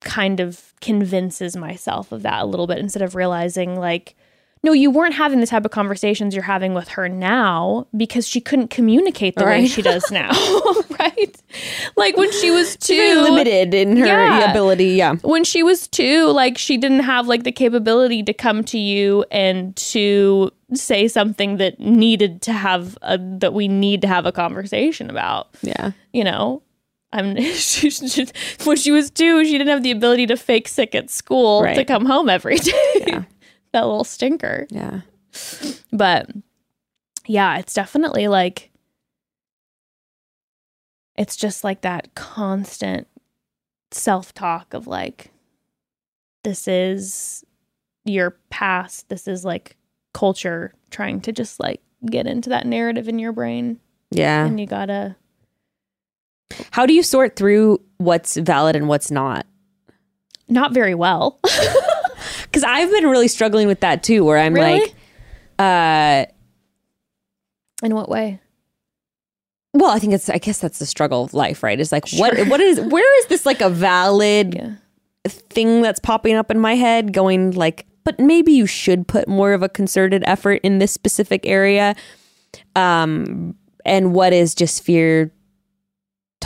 kind 0.00 0.40
of 0.40 0.72
convinces 0.80 1.56
myself 1.56 2.12
of 2.12 2.22
that 2.22 2.42
a 2.42 2.46
little 2.46 2.66
bit 2.66 2.78
instead 2.78 3.02
of 3.02 3.14
realizing 3.14 3.76
like 3.76 4.14
no 4.62 4.72
you 4.72 4.90
weren't 4.90 5.14
having 5.14 5.40
the 5.40 5.46
type 5.46 5.64
of 5.64 5.70
conversations 5.70 6.34
you're 6.34 6.42
having 6.44 6.74
with 6.74 6.88
her 6.88 7.08
now 7.08 7.86
because 7.96 8.26
she 8.26 8.40
couldn't 8.40 8.68
communicate 8.68 9.34
the 9.36 9.44
way 9.44 9.66
she 9.66 9.80
does 9.82 10.10
now 10.10 10.30
right 11.00 11.42
like 11.96 12.16
when 12.16 12.30
she 12.32 12.50
was 12.50 12.76
too 12.76 12.96
Very 12.96 13.20
limited 13.20 13.74
in 13.74 13.96
her 13.96 14.06
Yeah. 14.06 14.50
ability. 14.50 14.88
Yeah. 14.90 15.14
when 15.22 15.44
she 15.44 15.62
was 15.62 15.88
two, 15.88 16.26
like 16.30 16.58
she 16.58 16.76
didn't 16.76 17.00
have 17.00 17.26
like 17.26 17.44
the 17.44 17.52
capability 17.52 18.22
to 18.24 18.32
come 18.34 18.62
to 18.64 18.78
you 18.78 19.24
and 19.30 19.74
to 19.76 20.50
say 20.74 21.08
something 21.08 21.56
that 21.58 21.78
needed 21.80 22.42
to 22.42 22.52
have 22.52 22.98
a, 23.02 23.18
that 23.18 23.54
we 23.54 23.68
need 23.68 24.02
to 24.02 24.08
have 24.08 24.26
a 24.26 24.32
conversation 24.32 25.08
about. 25.08 25.48
Yeah. 25.62 25.92
You 26.12 26.24
know, 26.24 26.62
I'm 27.12 27.36
she, 27.54 27.90
she- 27.90 28.26
when 28.64 28.76
she 28.76 28.90
was 28.90 29.10
two, 29.10 29.44
she 29.44 29.52
didn't 29.52 29.68
have 29.68 29.82
the 29.82 29.90
ability 29.90 30.26
to 30.26 30.36
fake 30.36 30.68
sick 30.68 30.94
at 30.94 31.10
school 31.10 31.62
to 31.62 31.84
come 31.84 32.04
home 32.06 32.28
every 32.28 32.56
day. 32.58 32.72
Yeah. 33.06 33.24
that 33.72 33.84
little 33.86 34.04
stinker. 34.04 34.66
Yeah. 34.70 35.00
But 35.92 36.30
yeah, 37.26 37.58
it's 37.58 37.74
definitely 37.74 38.28
like 38.28 38.70
it's 41.16 41.36
just 41.36 41.64
like 41.64 41.80
that 41.82 42.14
constant 42.14 43.06
self-talk 43.90 44.74
of 44.74 44.86
like 44.86 45.30
this 46.44 46.68
is 46.68 47.44
your 48.04 48.36
past, 48.50 49.08
this 49.08 49.26
is 49.26 49.44
like 49.44 49.76
culture 50.12 50.74
trying 50.90 51.20
to 51.22 51.32
just 51.32 51.58
like 51.60 51.80
get 52.10 52.26
into 52.26 52.50
that 52.50 52.66
narrative 52.66 53.08
in 53.08 53.18
your 53.18 53.32
brain 53.32 53.80
Yeah. 54.10 54.44
and 54.46 54.60
you 54.60 54.66
got 54.66 54.86
to 54.86 55.16
How 56.70 56.86
do 56.86 56.92
you 56.94 57.02
sort 57.02 57.36
through 57.36 57.80
what's 57.98 58.36
valid 58.36 58.76
and 58.76 58.88
what's 58.88 59.10
not? 59.10 59.46
not 60.48 60.72
very 60.72 60.94
well. 60.94 61.40
Because 62.42 62.62
I've 62.64 62.90
been 62.90 63.06
really 63.08 63.28
struggling 63.28 63.66
with 63.66 63.80
that 63.80 64.02
too, 64.02 64.24
where 64.24 64.38
I'm 64.38 64.54
Really? 64.54 64.80
like, 64.80 64.94
uh, 65.58 66.24
in 67.82 67.94
what 67.94 68.08
way? 68.08 68.40
well, 69.74 69.90
I 69.90 69.98
think 69.98 70.14
it's, 70.14 70.30
I 70.30 70.38
guess 70.38 70.60
that's 70.60 70.78
the 70.78 70.86
struggle 70.86 71.22
of 71.24 71.34
life, 71.34 71.62
right? 71.62 71.78
Is 71.78 71.92
like, 71.92 72.08
what, 72.12 72.34
what 72.48 72.60
is, 72.60 72.80
where 72.80 73.18
is 73.20 73.26
this 73.26 73.44
like 73.44 73.60
a 73.60 73.68
valid 73.68 74.54
Yeah. 74.54 74.70
thing 75.26 75.82
that's 75.82 76.00
popping 76.00 76.34
up 76.36 76.50
in 76.50 76.58
my 76.58 76.74
head 76.76 77.12
going 77.12 77.50
like, 77.50 77.84
but 78.04 78.18
maybe 78.18 78.52
you 78.52 78.66
should 78.66 79.06
put 79.06 79.28
more 79.28 79.52
of 79.52 79.62
a 79.62 79.68
concerted 79.68 80.22
effort 80.26 80.60
in 80.62 80.78
this 80.78 80.92
specific 80.92 81.44
area. 81.46 81.94
Um, 82.74 83.54
and 83.84 84.14
what 84.14 84.32
is 84.32 84.54
just 84.54 84.82
fear 84.82 85.30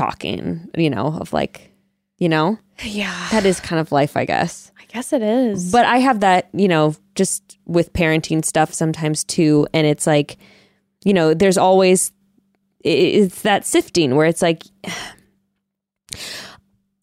talking, 0.00 0.68
you 0.76 0.88
know, 0.88 1.18
of 1.20 1.32
like, 1.32 1.72
you 2.18 2.28
know, 2.28 2.58
Yeah. 2.82 3.28
that 3.32 3.44
is 3.44 3.60
kind 3.60 3.80
of 3.80 3.92
life, 3.92 4.16
I 4.16 4.24
guess. 4.24 4.72
I 4.80 4.84
guess 4.88 5.12
it 5.12 5.22
is. 5.22 5.70
But 5.70 5.84
I 5.84 5.98
have 5.98 6.20
that, 6.20 6.48
you 6.54 6.68
know, 6.68 6.94
just 7.14 7.58
with 7.66 7.92
parenting 7.92 8.44
stuff 8.44 8.72
sometimes 8.72 9.24
too. 9.24 9.66
And 9.74 9.86
it's 9.86 10.06
like, 10.06 10.38
you 11.04 11.12
know, 11.12 11.34
there's 11.34 11.58
always, 11.58 12.12
it's 12.82 13.42
that 13.42 13.66
sifting 13.66 14.16
where 14.16 14.26
it's 14.26 14.40
like, 14.40 14.62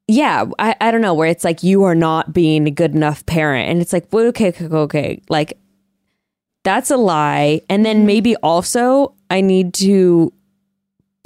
yeah, 0.08 0.46
I, 0.58 0.76
I 0.82 0.90
don't 0.90 1.02
know, 1.02 1.14
where 1.14 1.30
it's 1.30 1.44
like, 1.44 1.62
you 1.62 1.84
are 1.84 1.96
not 1.96 2.34
being 2.34 2.68
a 2.68 2.72
good 2.72 2.96
enough 2.96 3.26
parent. 3.28 3.70
And 3.70 3.80
it's 3.80 3.94
like, 3.94 4.08
well, 4.12 4.26
okay, 4.28 4.50
okay, 4.50 4.66
okay. 4.66 5.22
Like, 5.30 5.60
that's 6.64 6.90
a 6.90 6.98
lie. 6.98 7.62
And 7.70 7.86
then 7.86 7.98
mm-hmm. 7.98 8.08
maybe 8.08 8.36
also, 8.38 9.14
I 9.30 9.42
need 9.42 9.76
to 9.76 10.34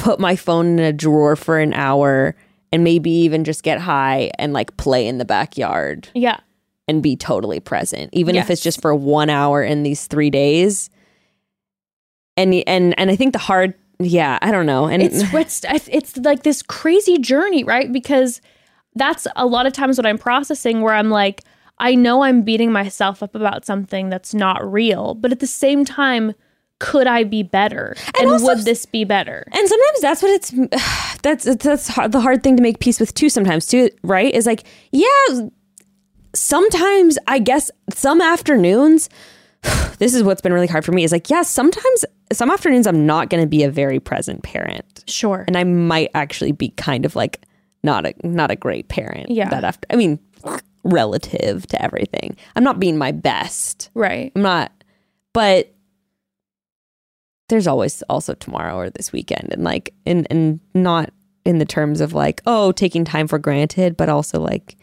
put 0.01 0.19
my 0.19 0.35
phone 0.35 0.65
in 0.65 0.79
a 0.79 0.91
drawer 0.91 1.35
for 1.35 1.59
an 1.59 1.73
hour 1.73 2.35
and 2.71 2.83
maybe 2.83 3.11
even 3.11 3.43
just 3.43 3.61
get 3.61 3.79
high 3.79 4.31
and 4.39 4.51
like 4.51 4.75
play 4.77 5.07
in 5.07 5.19
the 5.19 5.25
backyard 5.25 6.09
yeah. 6.15 6.39
and 6.87 7.03
be 7.03 7.15
totally 7.15 7.59
present, 7.59 8.09
even 8.11 8.35
if 8.35 8.49
it's 8.49 8.63
just 8.63 8.81
for 8.81 8.95
one 8.95 9.29
hour 9.29 9.63
in 9.63 9.83
these 9.83 10.07
three 10.07 10.31
days. 10.31 10.89
And 12.35 12.55
and 12.65 12.97
and 12.97 13.11
I 13.11 13.15
think 13.15 13.33
the 13.33 13.39
hard, 13.39 13.75
yeah, 13.99 14.39
I 14.41 14.51
don't 14.51 14.65
know, 14.65 14.87
and 14.87 15.03
it's 15.03 15.21
it's 15.33 15.87
it's 15.91 16.17
like 16.17 16.43
this 16.43 16.63
crazy 16.63 17.19
journey, 17.19 17.63
right? 17.63 17.91
Because 17.91 18.41
that's 18.95 19.27
a 19.35 19.45
lot 19.45 19.67
of 19.67 19.73
times 19.73 19.97
what 19.97 20.07
I'm 20.07 20.17
processing 20.17 20.81
where 20.81 20.95
I'm 20.95 21.09
like, 21.09 21.43
I 21.77 21.93
know 21.93 22.23
I'm 22.23 22.41
beating 22.41 22.71
myself 22.71 23.21
up 23.21 23.35
about 23.35 23.65
something 23.65 24.09
that's 24.09 24.33
not 24.33 24.71
real, 24.71 25.13
but 25.13 25.31
at 25.31 25.39
the 25.39 25.47
same 25.47 25.85
time, 25.85 26.33
could 26.81 27.05
I 27.07 27.23
be 27.23 27.43
better? 27.43 27.95
And, 28.19 28.29
also 28.29 28.45
would 28.45 28.65
this 28.65 28.85
be 28.87 29.05
better? 29.05 29.45
and 29.51 29.69
sometimes 29.69 30.01
that's 30.01 30.21
what 30.21 30.31
it's 30.31 30.53
that's 31.21 31.43
that's 31.55 31.87
hard, 31.87 32.11
the 32.11 32.19
hard 32.19 32.43
thing 32.43 32.57
to 32.57 32.63
make 32.63 32.79
peace 32.79 32.99
with 32.99 33.13
too. 33.13 33.29
Sometimes 33.29 33.67
too, 33.67 33.89
right? 34.03 34.33
Is 34.33 34.45
like, 34.45 34.63
yeah, 34.91 35.47
sometimes 36.33 37.17
I 37.27 37.39
guess 37.39 37.71
some 37.89 38.19
afternoons. 38.21 39.09
This 39.99 40.15
is 40.15 40.23
what's 40.23 40.41
been 40.41 40.51
really 40.51 40.65
hard 40.65 40.83
for 40.83 40.93
me. 40.93 41.03
Is 41.03 41.11
like, 41.11 41.29
yeah, 41.29 41.43
sometimes 41.43 42.05
some 42.33 42.49
afternoons 42.49 42.87
I'm 42.87 43.05
not 43.05 43.29
going 43.29 43.43
to 43.43 43.47
be 43.47 43.61
a 43.61 43.69
very 43.69 43.99
present 43.99 44.41
parent. 44.41 45.03
Sure. 45.07 45.45
and 45.45 45.55
I 45.55 45.63
might 45.63 46.09
actually 46.15 46.53
be 46.53 46.69
kind 46.69 47.05
of 47.05 47.15
like 47.15 47.45
not 47.83 48.07
a 48.07 48.15
not 48.23 48.49
a 48.49 48.55
great 48.55 48.87
parent. 48.87 49.29
Yeah. 49.29 49.49
That 49.49 49.63
after 49.63 49.85
I 49.91 49.97
mean, 49.97 50.17
relative 50.83 51.67
to 51.67 51.79
everything, 51.79 52.35
I'm 52.55 52.63
not 52.63 52.79
being 52.79 52.97
my 52.97 53.11
best. 53.11 53.91
right. 53.93 54.31
I'm 54.35 54.41
not, 54.41 54.71
but 55.33 55.71
there's 57.51 57.67
always 57.67 58.01
also 58.03 58.33
tomorrow 58.33 58.75
or 58.75 58.89
this 58.89 59.11
weekend, 59.11 59.49
and 59.51 59.63
like, 59.63 59.93
and 60.07 60.25
and 60.31 60.59
not 60.73 61.11
in 61.45 61.59
the 61.59 61.65
terms 61.65 62.01
of 62.01 62.13
like, 62.13 62.41
oh, 62.47 62.71
taking 62.71 63.05
time 63.05 63.27
for 63.27 63.37
granted, 63.37 63.97
but 63.97 64.09
also 64.09 64.39
like, 64.39 64.77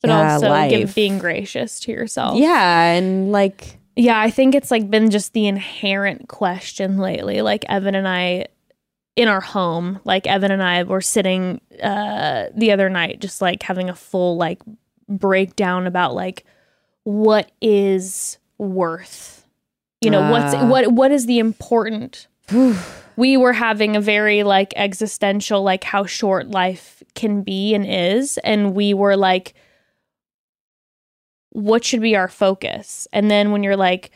but 0.00 0.08
Yeah, 0.08 0.34
also 0.34 0.68
give, 0.68 0.94
being 0.94 1.18
gracious 1.18 1.80
to 1.80 1.92
yourself. 1.92 2.38
Yeah, 2.38 2.92
and 2.92 3.30
like 3.30 3.78
Yeah, 3.96 4.20
I 4.20 4.30
think 4.30 4.54
it's 4.54 4.70
like 4.70 4.90
been 4.90 5.10
just 5.10 5.32
the 5.32 5.46
inherent 5.46 6.28
question 6.28 6.98
lately. 6.98 7.42
Like 7.42 7.64
Evan 7.68 7.94
and 7.94 8.08
I 8.08 8.46
in 9.16 9.28
our 9.28 9.40
home, 9.40 10.00
like 10.04 10.26
Evan 10.26 10.50
and 10.50 10.62
I 10.62 10.82
were 10.82 11.00
sitting 11.00 11.60
uh 11.82 12.46
the 12.56 12.72
other 12.72 12.88
night 12.88 13.20
just 13.20 13.40
like 13.40 13.62
having 13.62 13.88
a 13.88 13.94
full 13.94 14.36
like 14.36 14.60
breakdown 15.08 15.86
about 15.86 16.14
like 16.14 16.44
what 17.04 17.50
is 17.60 18.38
worth. 18.58 19.43
You 20.04 20.10
know, 20.10 20.30
what's 20.30 20.54
Ah. 20.54 20.68
what 20.68 20.92
what 20.92 21.10
is 21.10 21.26
the 21.26 21.38
important? 21.38 22.26
We 23.16 23.36
were 23.36 23.52
having 23.52 23.94
a 23.94 24.00
very 24.00 24.42
like 24.42 24.74
existential 24.74 25.62
like 25.62 25.84
how 25.84 26.04
short 26.04 26.48
life 26.50 27.00
can 27.14 27.42
be 27.42 27.72
and 27.72 27.86
is 27.88 28.38
and 28.38 28.74
we 28.74 28.92
were 28.92 29.16
like 29.16 29.54
what 31.50 31.84
should 31.84 32.00
be 32.00 32.16
our 32.16 32.26
focus? 32.26 33.06
And 33.12 33.30
then 33.30 33.52
when 33.52 33.62
you're 33.62 33.76
like 33.76 34.10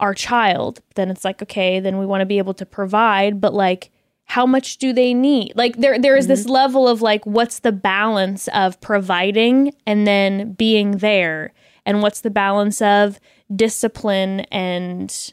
our 0.00 0.14
child 0.14 0.80
then 0.94 1.10
it's 1.10 1.26
like 1.26 1.42
okay 1.42 1.78
then 1.78 1.98
we 1.98 2.06
want 2.06 2.22
to 2.22 2.26
be 2.26 2.38
able 2.38 2.54
to 2.54 2.64
provide 2.64 3.38
but 3.38 3.52
like 3.52 3.90
how 4.24 4.46
much 4.46 4.78
do 4.78 4.94
they 4.94 5.12
need? 5.12 5.52
Like 5.54 5.76
there 5.76 5.98
there 5.98 6.16
is 6.16 6.26
this 6.26 6.46
level 6.46 6.88
of 6.88 7.02
like 7.02 7.26
what's 7.26 7.58
the 7.58 7.72
balance 7.72 8.48
of 8.48 8.80
providing 8.80 9.74
and 9.86 10.06
then 10.06 10.54
being 10.54 10.92
there? 10.92 11.52
And 11.84 12.00
what's 12.00 12.22
the 12.22 12.30
balance 12.30 12.80
of 12.80 13.20
discipline 13.54 14.40
and 14.52 15.32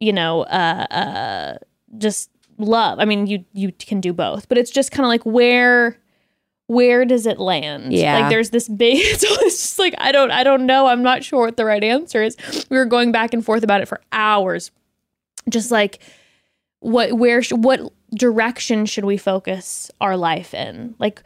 you 0.00 0.12
know 0.12 0.42
uh 0.42 0.86
uh 0.90 1.54
just 1.98 2.30
love. 2.58 2.98
I 2.98 3.04
mean 3.04 3.26
you 3.26 3.44
you 3.52 3.72
can 3.72 4.00
do 4.00 4.12
both 4.12 4.48
but 4.48 4.58
it's 4.58 4.70
just 4.70 4.90
kind 4.92 5.04
of 5.04 5.08
like 5.08 5.22
where 5.24 5.98
where 6.66 7.04
does 7.04 7.26
it 7.26 7.38
land? 7.38 7.92
Yeah. 7.92 8.18
like 8.20 8.30
there's 8.30 8.50
this 8.50 8.68
big 8.68 9.02
so 9.18 9.26
it's 9.40 9.60
just 9.60 9.78
like 9.78 9.94
i 9.98 10.12
don't 10.12 10.30
i 10.30 10.42
don't 10.44 10.64
know. 10.66 10.86
I'm 10.86 11.02
not 11.02 11.24
sure 11.24 11.44
what 11.46 11.56
the 11.56 11.64
right 11.64 11.82
answer 11.82 12.22
is. 12.22 12.36
We 12.70 12.76
were 12.76 12.86
going 12.86 13.12
back 13.12 13.34
and 13.34 13.44
forth 13.44 13.62
about 13.62 13.80
it 13.80 13.88
for 13.88 14.00
hours. 14.12 14.70
Just 15.48 15.70
like 15.70 16.00
what 16.80 17.12
where 17.12 17.42
sh- 17.42 17.52
what 17.52 17.80
direction 18.14 18.86
should 18.86 19.04
we 19.04 19.16
focus 19.16 19.90
our 20.00 20.16
life 20.16 20.54
in? 20.54 20.94
Like 20.98 21.22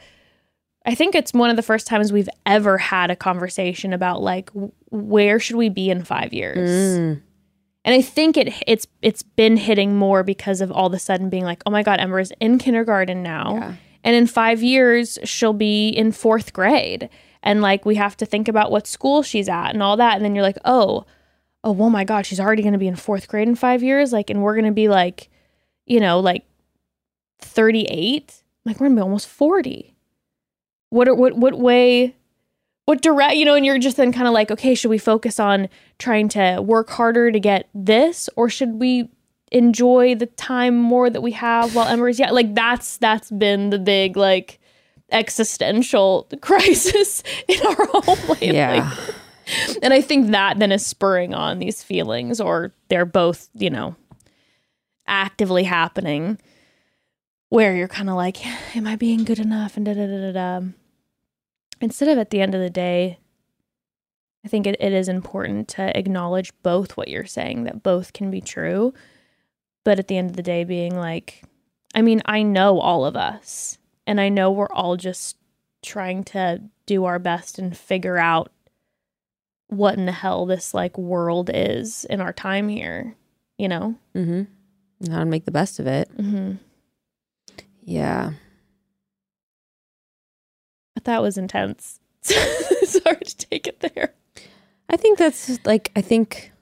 i 0.86 0.94
think 0.94 1.14
it's 1.14 1.32
one 1.32 1.50
of 1.50 1.56
the 1.56 1.62
first 1.62 1.86
times 1.86 2.12
we've 2.12 2.28
ever 2.46 2.78
had 2.78 3.10
a 3.10 3.16
conversation 3.16 3.92
about 3.92 4.22
like 4.22 4.50
where 4.90 5.38
should 5.40 5.56
we 5.56 5.68
be 5.68 5.90
in 5.90 6.04
5 6.04 6.32
years? 6.32 6.70
Mm, 6.98 7.22
and 7.84 7.94
I 7.94 8.00
think 8.00 8.36
it 8.36 8.52
it's 8.66 8.86
it's 9.02 9.22
been 9.22 9.56
hitting 9.56 9.96
more 9.96 10.22
because 10.22 10.60
of 10.60 10.72
all 10.72 10.86
of 10.86 10.92
a 10.94 10.98
sudden 10.98 11.28
being 11.28 11.44
like, 11.44 11.62
oh 11.66 11.70
my 11.70 11.82
god, 11.82 12.00
Ember 12.00 12.18
is 12.20 12.32
in 12.40 12.58
kindergarten 12.58 13.22
now, 13.22 13.54
Yeah. 13.54 13.72
and 14.04 14.16
in 14.16 14.26
five 14.26 14.62
years 14.62 15.18
she'll 15.24 15.52
be 15.52 15.88
in 15.90 16.12
fourth 16.12 16.52
grade, 16.52 17.08
and 17.42 17.60
like 17.62 17.84
we 17.84 17.96
have 17.96 18.16
to 18.18 18.26
think 18.26 18.48
about 18.48 18.70
what 18.70 18.86
school 18.86 19.22
she's 19.22 19.48
at 19.48 19.70
and 19.70 19.82
all 19.82 19.96
that, 19.98 20.16
and 20.16 20.24
then 20.24 20.34
you're 20.34 20.42
like, 20.44 20.58
oh, 20.64 21.04
oh, 21.64 21.76
oh 21.78 21.90
my 21.90 22.04
god, 22.04 22.26
she's 22.26 22.40
already 22.40 22.62
going 22.62 22.72
to 22.72 22.78
be 22.78 22.88
in 22.88 22.96
fourth 22.96 23.28
grade 23.28 23.48
in 23.48 23.54
five 23.56 23.82
years, 23.82 24.12
like, 24.12 24.30
and 24.30 24.42
we're 24.42 24.54
going 24.54 24.64
to 24.66 24.72
be 24.72 24.88
like, 24.88 25.28
you 25.84 26.00
know, 26.00 26.18
like 26.20 26.44
thirty 27.40 27.82
eight, 27.84 28.42
like 28.64 28.80
we're 28.80 28.86
gonna 28.86 28.96
be 29.00 29.02
almost 29.02 29.28
forty. 29.28 29.95
What 30.96 31.08
are, 31.08 31.14
what 31.14 31.36
what 31.36 31.58
way? 31.58 32.16
What 32.86 33.02
direct, 33.02 33.36
you 33.36 33.44
know, 33.44 33.54
and 33.54 33.66
you're 33.66 33.78
just 33.78 33.96
then 33.96 34.12
kind 34.12 34.26
of 34.26 34.32
like, 34.32 34.50
okay, 34.50 34.74
should 34.74 34.88
we 34.88 34.98
focus 34.98 35.38
on 35.38 35.68
trying 35.98 36.28
to 36.30 36.60
work 36.62 36.88
harder 36.88 37.30
to 37.30 37.38
get 37.38 37.68
this, 37.74 38.30
or 38.36 38.48
should 38.48 38.80
we 38.80 39.10
enjoy 39.52 40.14
the 40.14 40.26
time 40.26 40.76
more 40.76 41.10
that 41.10 41.20
we 41.20 41.32
have 41.32 41.74
while 41.74 41.86
Ember's 41.86 42.18
yeah, 42.18 42.30
like 42.30 42.54
that's 42.54 42.96
that's 42.96 43.30
been 43.30 43.70
the 43.70 43.78
big 43.78 44.16
like 44.16 44.58
existential 45.12 46.28
crisis 46.40 47.22
in 47.46 47.60
our 47.66 47.86
home 47.90 48.28
lately. 48.28 48.54
yeah. 48.54 48.96
And 49.82 49.92
I 49.92 50.00
think 50.00 50.30
that 50.30 50.58
then 50.58 50.72
is 50.72 50.84
spurring 50.84 51.34
on 51.34 51.58
these 51.58 51.82
feelings, 51.82 52.40
or 52.40 52.72
they're 52.88 53.04
both, 53.04 53.50
you 53.54 53.68
know, 53.68 53.96
actively 55.06 55.64
happening 55.64 56.38
where 57.48 57.76
you're 57.76 57.86
kind 57.86 58.08
of 58.08 58.16
like, 58.16 58.44
am 58.76 58.86
I 58.86 58.96
being 58.96 59.24
good 59.24 59.38
enough? 59.38 59.76
And 59.76 59.86
da 59.86 59.94
da 59.94 60.06
da 60.06 60.32
da 60.32 60.32
da. 60.32 60.66
Instead 61.80 62.08
of 62.08 62.18
at 62.18 62.30
the 62.30 62.40
end 62.40 62.54
of 62.54 62.60
the 62.60 62.70
day, 62.70 63.18
I 64.44 64.48
think 64.48 64.66
it, 64.66 64.76
it 64.80 64.92
is 64.92 65.08
important 65.08 65.68
to 65.68 65.96
acknowledge 65.96 66.52
both 66.62 66.96
what 66.96 67.08
you're 67.08 67.26
saying, 67.26 67.64
that 67.64 67.82
both 67.82 68.12
can 68.12 68.30
be 68.30 68.40
true. 68.40 68.94
But 69.84 69.98
at 69.98 70.08
the 70.08 70.16
end 70.16 70.30
of 70.30 70.36
the 70.36 70.42
day, 70.42 70.64
being 70.64 70.96
like, 70.96 71.42
I 71.94 72.02
mean, 72.02 72.22
I 72.26 72.42
know 72.42 72.80
all 72.80 73.04
of 73.04 73.16
us, 73.16 73.78
and 74.06 74.20
I 74.20 74.28
know 74.28 74.50
we're 74.50 74.72
all 74.72 74.96
just 74.96 75.36
trying 75.82 76.24
to 76.24 76.62
do 76.86 77.04
our 77.04 77.18
best 77.18 77.58
and 77.58 77.76
figure 77.76 78.18
out 78.18 78.50
what 79.68 79.96
in 79.96 80.06
the 80.06 80.12
hell 80.12 80.46
this 80.46 80.72
like 80.74 80.96
world 80.96 81.50
is 81.52 82.04
in 82.04 82.20
our 82.20 82.32
time 82.32 82.68
here, 82.68 83.16
you 83.58 83.68
know? 83.68 83.96
Mm-hmm. 84.14 85.12
How 85.12 85.18
to 85.20 85.24
make 85.24 85.44
the 85.44 85.50
best 85.50 85.78
of 85.78 85.86
it. 85.86 86.08
Mm-hmm. 86.16 86.52
Yeah. 87.82 88.32
But 90.96 91.04
that 91.04 91.20
was 91.20 91.36
intense. 91.36 92.00
it's 92.24 93.02
hard 93.04 93.26
to 93.26 93.36
take 93.36 93.66
it 93.66 93.80
there. 93.80 94.14
I 94.88 94.96
think 94.96 95.18
that's 95.18 95.60
like 95.66 95.92
I 95.94 96.00
think 96.00 96.52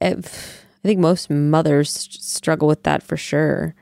eh, 0.00 0.14
if, 0.18 0.66
I 0.84 0.88
think 0.88 0.98
most 0.98 1.30
mothers 1.30 2.08
struggle 2.10 2.66
with 2.66 2.82
that 2.82 3.04
for 3.04 3.16
sure. 3.16 3.76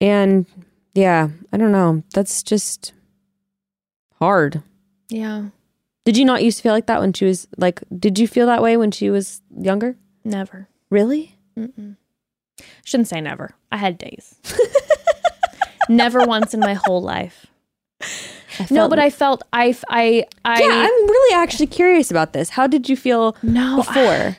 And 0.00 0.46
yeah, 0.94 1.30
I 1.52 1.56
don't 1.56 1.72
know. 1.72 2.04
That's 2.14 2.44
just 2.44 2.92
hard. 4.20 4.62
Yeah. 5.08 5.46
Did 6.04 6.16
you 6.16 6.24
not 6.24 6.44
used 6.44 6.58
to 6.58 6.62
feel 6.62 6.72
like 6.72 6.86
that 6.86 7.00
when 7.00 7.12
she 7.12 7.24
was 7.24 7.48
like 7.56 7.82
did 7.98 8.16
you 8.16 8.28
feel 8.28 8.46
that 8.46 8.62
way 8.62 8.76
when 8.76 8.92
she 8.92 9.10
was 9.10 9.42
younger? 9.58 9.96
Never. 10.24 10.68
Really? 10.88 11.36
Mm-mm. 11.58 11.96
Shouldn't 12.84 13.08
say 13.08 13.20
never. 13.20 13.56
I 13.72 13.78
had 13.78 13.98
days. 13.98 14.36
never 15.88 16.24
once 16.24 16.54
in 16.54 16.60
my 16.60 16.74
whole 16.74 17.02
life. 17.02 17.46
I 18.58 18.66
No, 18.70 18.88
but 18.88 18.98
I 18.98 19.10
felt 19.10 19.42
I 19.52 19.76
I 19.88 20.24
I 20.44 20.60
Yeah, 20.60 20.68
I'm 20.70 21.06
really 21.08 21.34
actually 21.42 21.66
curious 21.68 22.10
about 22.10 22.32
this. 22.32 22.50
How 22.50 22.66
did 22.66 22.88
you 22.88 22.96
feel 22.96 23.36
no 23.42 23.76
before? 23.76 24.36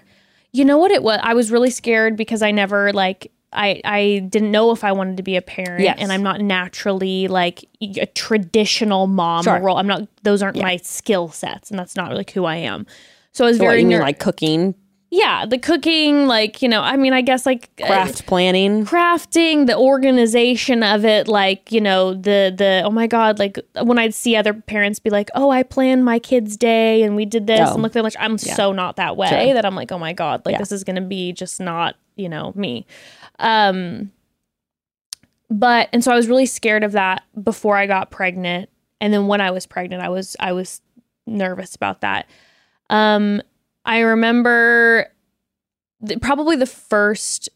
You 0.51 0.65
know 0.65 0.77
what 0.77 0.91
it 0.91 1.01
was? 1.03 1.19
I 1.23 1.33
was 1.33 1.51
really 1.51 1.69
scared 1.71 2.15
because 2.15 2.41
I 2.41 2.51
never 2.51 2.93
like 2.93 3.31
I 3.51 3.81
I 3.85 4.25
didn't 4.29 4.51
know 4.51 4.71
if 4.71 4.83
I 4.83 4.91
wanted 4.91 5.17
to 5.17 5.23
be 5.23 5.35
a 5.35 5.41
parent, 5.41 5.83
Yes. 5.83 5.97
and 5.99 6.11
I'm 6.11 6.23
not 6.23 6.41
naturally 6.41 7.27
like 7.27 7.65
a 7.81 8.05
traditional 8.07 9.07
mom 9.07 9.43
Sure. 9.43 9.59
role. 9.59 9.77
I'm 9.77 9.87
not; 9.87 10.07
those 10.23 10.41
aren't 10.41 10.57
Yeah. 10.57 10.63
my 10.63 10.77
skill 10.77 11.29
sets, 11.29 11.69
and 11.69 11.77
that's 11.79 11.95
not 11.95 12.13
like 12.15 12.31
who 12.31 12.45
I 12.45 12.55
am. 12.57 12.85
So 13.31 13.45
I 13.45 13.47
was 13.49 13.57
So 13.57 13.63
what, 13.63 13.69
very 13.71 13.83
mean 13.83 13.97
ner- 13.97 14.01
like 14.03 14.19
cooking, 14.19 14.73
yeah, 15.15 15.45
the 15.45 15.59
cooking, 15.59 16.25
like 16.25 16.63
you 16.63 16.67
know, 16.67 16.81
I 16.81 16.97
mean, 16.97 17.13
I 17.13 17.21
guess 17.21 17.45
like 17.45 17.69
uh, 17.83 17.85
craft 17.85 18.25
planning? 18.25 18.83
crafting 18.83 19.67
the 19.67 19.77
organization 19.77 20.81
of 20.81 21.05
it 21.05 21.27
like 21.27 21.71
you 21.71 21.79
know 21.79 22.15
the 22.15 22.51
the 22.57 22.81
oh 22.83 22.89
my 22.89 23.05
god 23.05 23.37
like 23.37 23.59
when 23.83 23.99
i'd 23.99 24.13
see 24.13 24.35
other 24.35 24.53
parents 24.53 24.97
be 24.99 25.09
like 25.11 25.29
oh 25.35 25.49
i 25.51 25.61
planned 25.61 26.03
my 26.03 26.17
kids 26.19 26.57
day 26.57 27.03
and 27.03 27.15
we 27.15 27.25
did 27.25 27.45
this 27.47 27.59
Oh. 27.69 27.73
and 27.75 27.83
look 27.83 27.93
them 27.93 28.03
like 28.03 28.15
i'm 28.19 28.37
Yeah. 28.41 28.55
so 28.55 28.71
not 28.71 28.95
that 28.95 29.15
way 29.15 29.27
Sure. 29.27 29.53
that 29.53 29.65
i'm 29.65 29.75
like 29.75 29.91
oh 29.91 29.99
my 29.99 30.13
god 30.13 30.41
like 30.45 30.53
Yeah. 30.53 30.59
this 30.59 30.71
is 30.71 30.83
gonna 30.83 31.01
be 31.01 31.31
just 31.31 31.59
not 31.59 31.95
you 32.15 32.27
know 32.29 32.51
me 32.55 32.85
um 33.39 34.11
but 35.49 35.89
and 35.93 36.03
so 36.03 36.11
i 36.11 36.15
was 36.15 36.27
really 36.27 36.45
scared 36.45 36.83
of 36.83 36.93
that 36.93 37.23
before 37.43 37.77
i 37.77 37.85
got 37.85 38.09
pregnant 38.11 38.69
and 38.99 39.13
then 39.13 39.27
when 39.27 39.41
i 39.41 39.51
was 39.51 39.65
pregnant 39.65 40.01
i 40.01 40.09
was 40.09 40.35
i 40.39 40.51
was 40.51 40.81
nervous 41.25 41.75
about 41.75 42.01
that 42.01 42.27
um 42.89 43.41
i 43.85 43.99
remember 43.99 45.07
th- 46.05 46.19
probably 46.21 46.55
the 46.55 46.65
first 46.65 47.49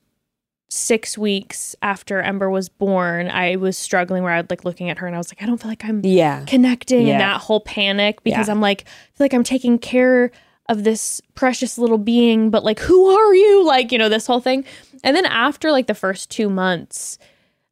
six 0.70 1.18
weeks 1.18 1.78
after 1.82 2.20
Ember 2.22 2.50
was 2.50 2.68
born, 2.68 3.30
I 3.30 3.56
was 3.56 3.78
struggling 3.78 4.24
where 4.24 4.34
I'd 4.34 4.50
like 4.50 4.66
looking 4.66 4.90
at 4.90 4.98
her 4.98 5.08
and 5.08 5.16
I 5.16 5.18
was 5.18 5.32
like, 5.32 5.42
I 5.42 5.46
don't 5.46 5.58
feel 5.62 5.72
like 5.72 5.86
I'm 5.86 6.02
Yeah. 6.04 6.44
connecting 6.46 7.08
Yeah. 7.08 7.14
and 7.14 7.22
that 7.22 7.40
whole 7.40 7.62
panic 7.62 8.22
because 8.22 8.48
Yeah. 8.48 8.52
I'm 8.54 8.60
like, 8.60 8.82
I 8.82 9.18
feel 9.18 9.24
like 9.26 9.34
I'm 9.34 9.46
taking 9.46 9.80
care 9.80 10.30
of 10.68 10.84
this 10.84 11.22
precious 11.36 11.78
little 11.78 11.98
being, 11.98 12.50
but 12.50 12.66
like, 12.66 12.80
who 12.80 13.06
are 13.08 13.34
you? 13.34 13.66
Like, 13.66 13.94
you 13.94 13.98
know, 13.98 14.10
this 14.10 14.28
whole 14.28 14.42
thing. 14.42 14.66
And 15.06 15.16
then 15.16 15.26
after 15.26 15.72
like 15.72 15.88
the 15.88 15.96
first 15.96 16.30
two 16.30 16.50
months, 16.50 17.18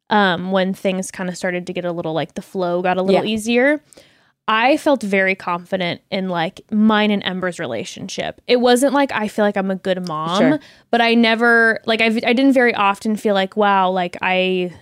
um, 0.08 0.50
when 0.50 0.72
things 0.72 1.10
kind 1.10 1.28
of 1.28 1.36
started 1.36 1.66
to 1.66 1.74
get 1.74 1.84
a 1.84 1.92
little 1.92 2.14
like 2.14 2.32
the 2.32 2.40
flow 2.42 2.80
got 2.80 2.96
a 2.96 3.02
little 3.02 3.26
easier, 3.26 3.82
I 4.48 4.76
felt 4.76 5.02
very 5.02 5.34
confident 5.34 6.02
in 6.10 6.28
like 6.28 6.60
mine 6.70 7.10
and 7.10 7.22
Ember's 7.24 7.58
relationship. 7.58 8.40
It 8.46 8.60
wasn't 8.60 8.94
like 8.94 9.10
I 9.12 9.26
feel 9.28 9.44
like 9.44 9.56
I'm 9.56 9.70
a 9.72 9.76
good 9.76 10.06
mom, 10.06 10.38
Sure. 10.38 10.60
but 10.90 11.00
I 11.00 11.14
never 11.14 11.80
like 11.86 12.00
I 12.00 12.06
I 12.06 12.10
didn't 12.32 12.52
very 12.52 12.74
often 12.74 13.16
feel 13.16 13.34
like 13.34 13.56
wow, 13.56 13.90
like 13.90 14.16
I 14.22 14.72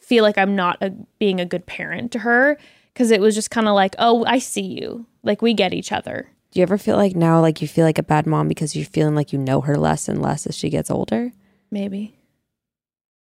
feel 0.00 0.22
like 0.22 0.38
I'm 0.38 0.54
not 0.54 0.78
a, 0.80 0.90
being 1.18 1.40
a 1.40 1.44
good 1.46 1.66
parent 1.66 2.12
to 2.12 2.20
her 2.20 2.56
because 2.94 3.10
it 3.10 3.20
was 3.20 3.34
just 3.34 3.50
kind 3.50 3.66
of 3.66 3.74
like, 3.74 3.96
oh, 3.98 4.24
I 4.24 4.38
see 4.38 4.62
you. 4.62 5.06
Like 5.24 5.42
we 5.42 5.52
get 5.52 5.74
each 5.74 5.90
other. 5.90 6.28
Do 6.52 6.60
you 6.60 6.62
ever 6.62 6.78
feel 6.78 6.96
like 6.96 7.16
now 7.16 7.40
like 7.40 7.60
you 7.60 7.66
feel 7.66 7.84
like 7.84 7.98
a 7.98 8.02
bad 8.04 8.26
mom 8.26 8.46
because 8.46 8.76
you're 8.76 8.86
feeling 8.86 9.16
like 9.16 9.32
you 9.32 9.38
know 9.40 9.60
her 9.62 9.76
less 9.76 10.08
and 10.08 10.22
less 10.22 10.46
as 10.46 10.54
she 10.56 10.70
gets 10.70 10.90
older? 10.90 11.32
Maybe. 11.72 12.14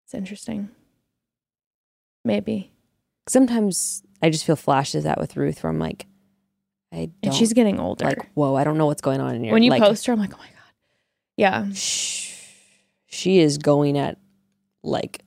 It's 0.04 0.14
interesting. 0.14 0.68
Maybe. 2.24 2.72
Sometimes 3.28 4.02
I 4.22 4.30
just 4.30 4.44
feel 4.44 4.56
flashes 4.56 5.04
that 5.04 5.18
with 5.18 5.36
Ruth 5.36 5.62
where 5.62 5.70
I'm 5.70 5.78
like, 5.78 6.06
I 6.92 7.10
and 7.22 7.34
she's 7.34 7.52
getting 7.52 7.80
older. 7.80 8.04
like 8.04 8.30
whoa, 8.34 8.54
I 8.54 8.64
don't 8.64 8.78
know 8.78 8.86
what's 8.86 9.02
going 9.02 9.20
on 9.20 9.34
in 9.34 9.44
here. 9.44 9.52
when 9.52 9.62
you 9.62 9.70
like, 9.70 9.82
post 9.82 10.06
her, 10.06 10.12
I'm 10.12 10.18
like, 10.18 10.34
oh 10.34 10.38
my 10.38 10.44
god, 10.44 10.72
yeah. 11.36 11.66
she 11.74 13.38
is 13.38 13.58
going 13.58 13.98
at 13.98 14.18
like 14.82 15.22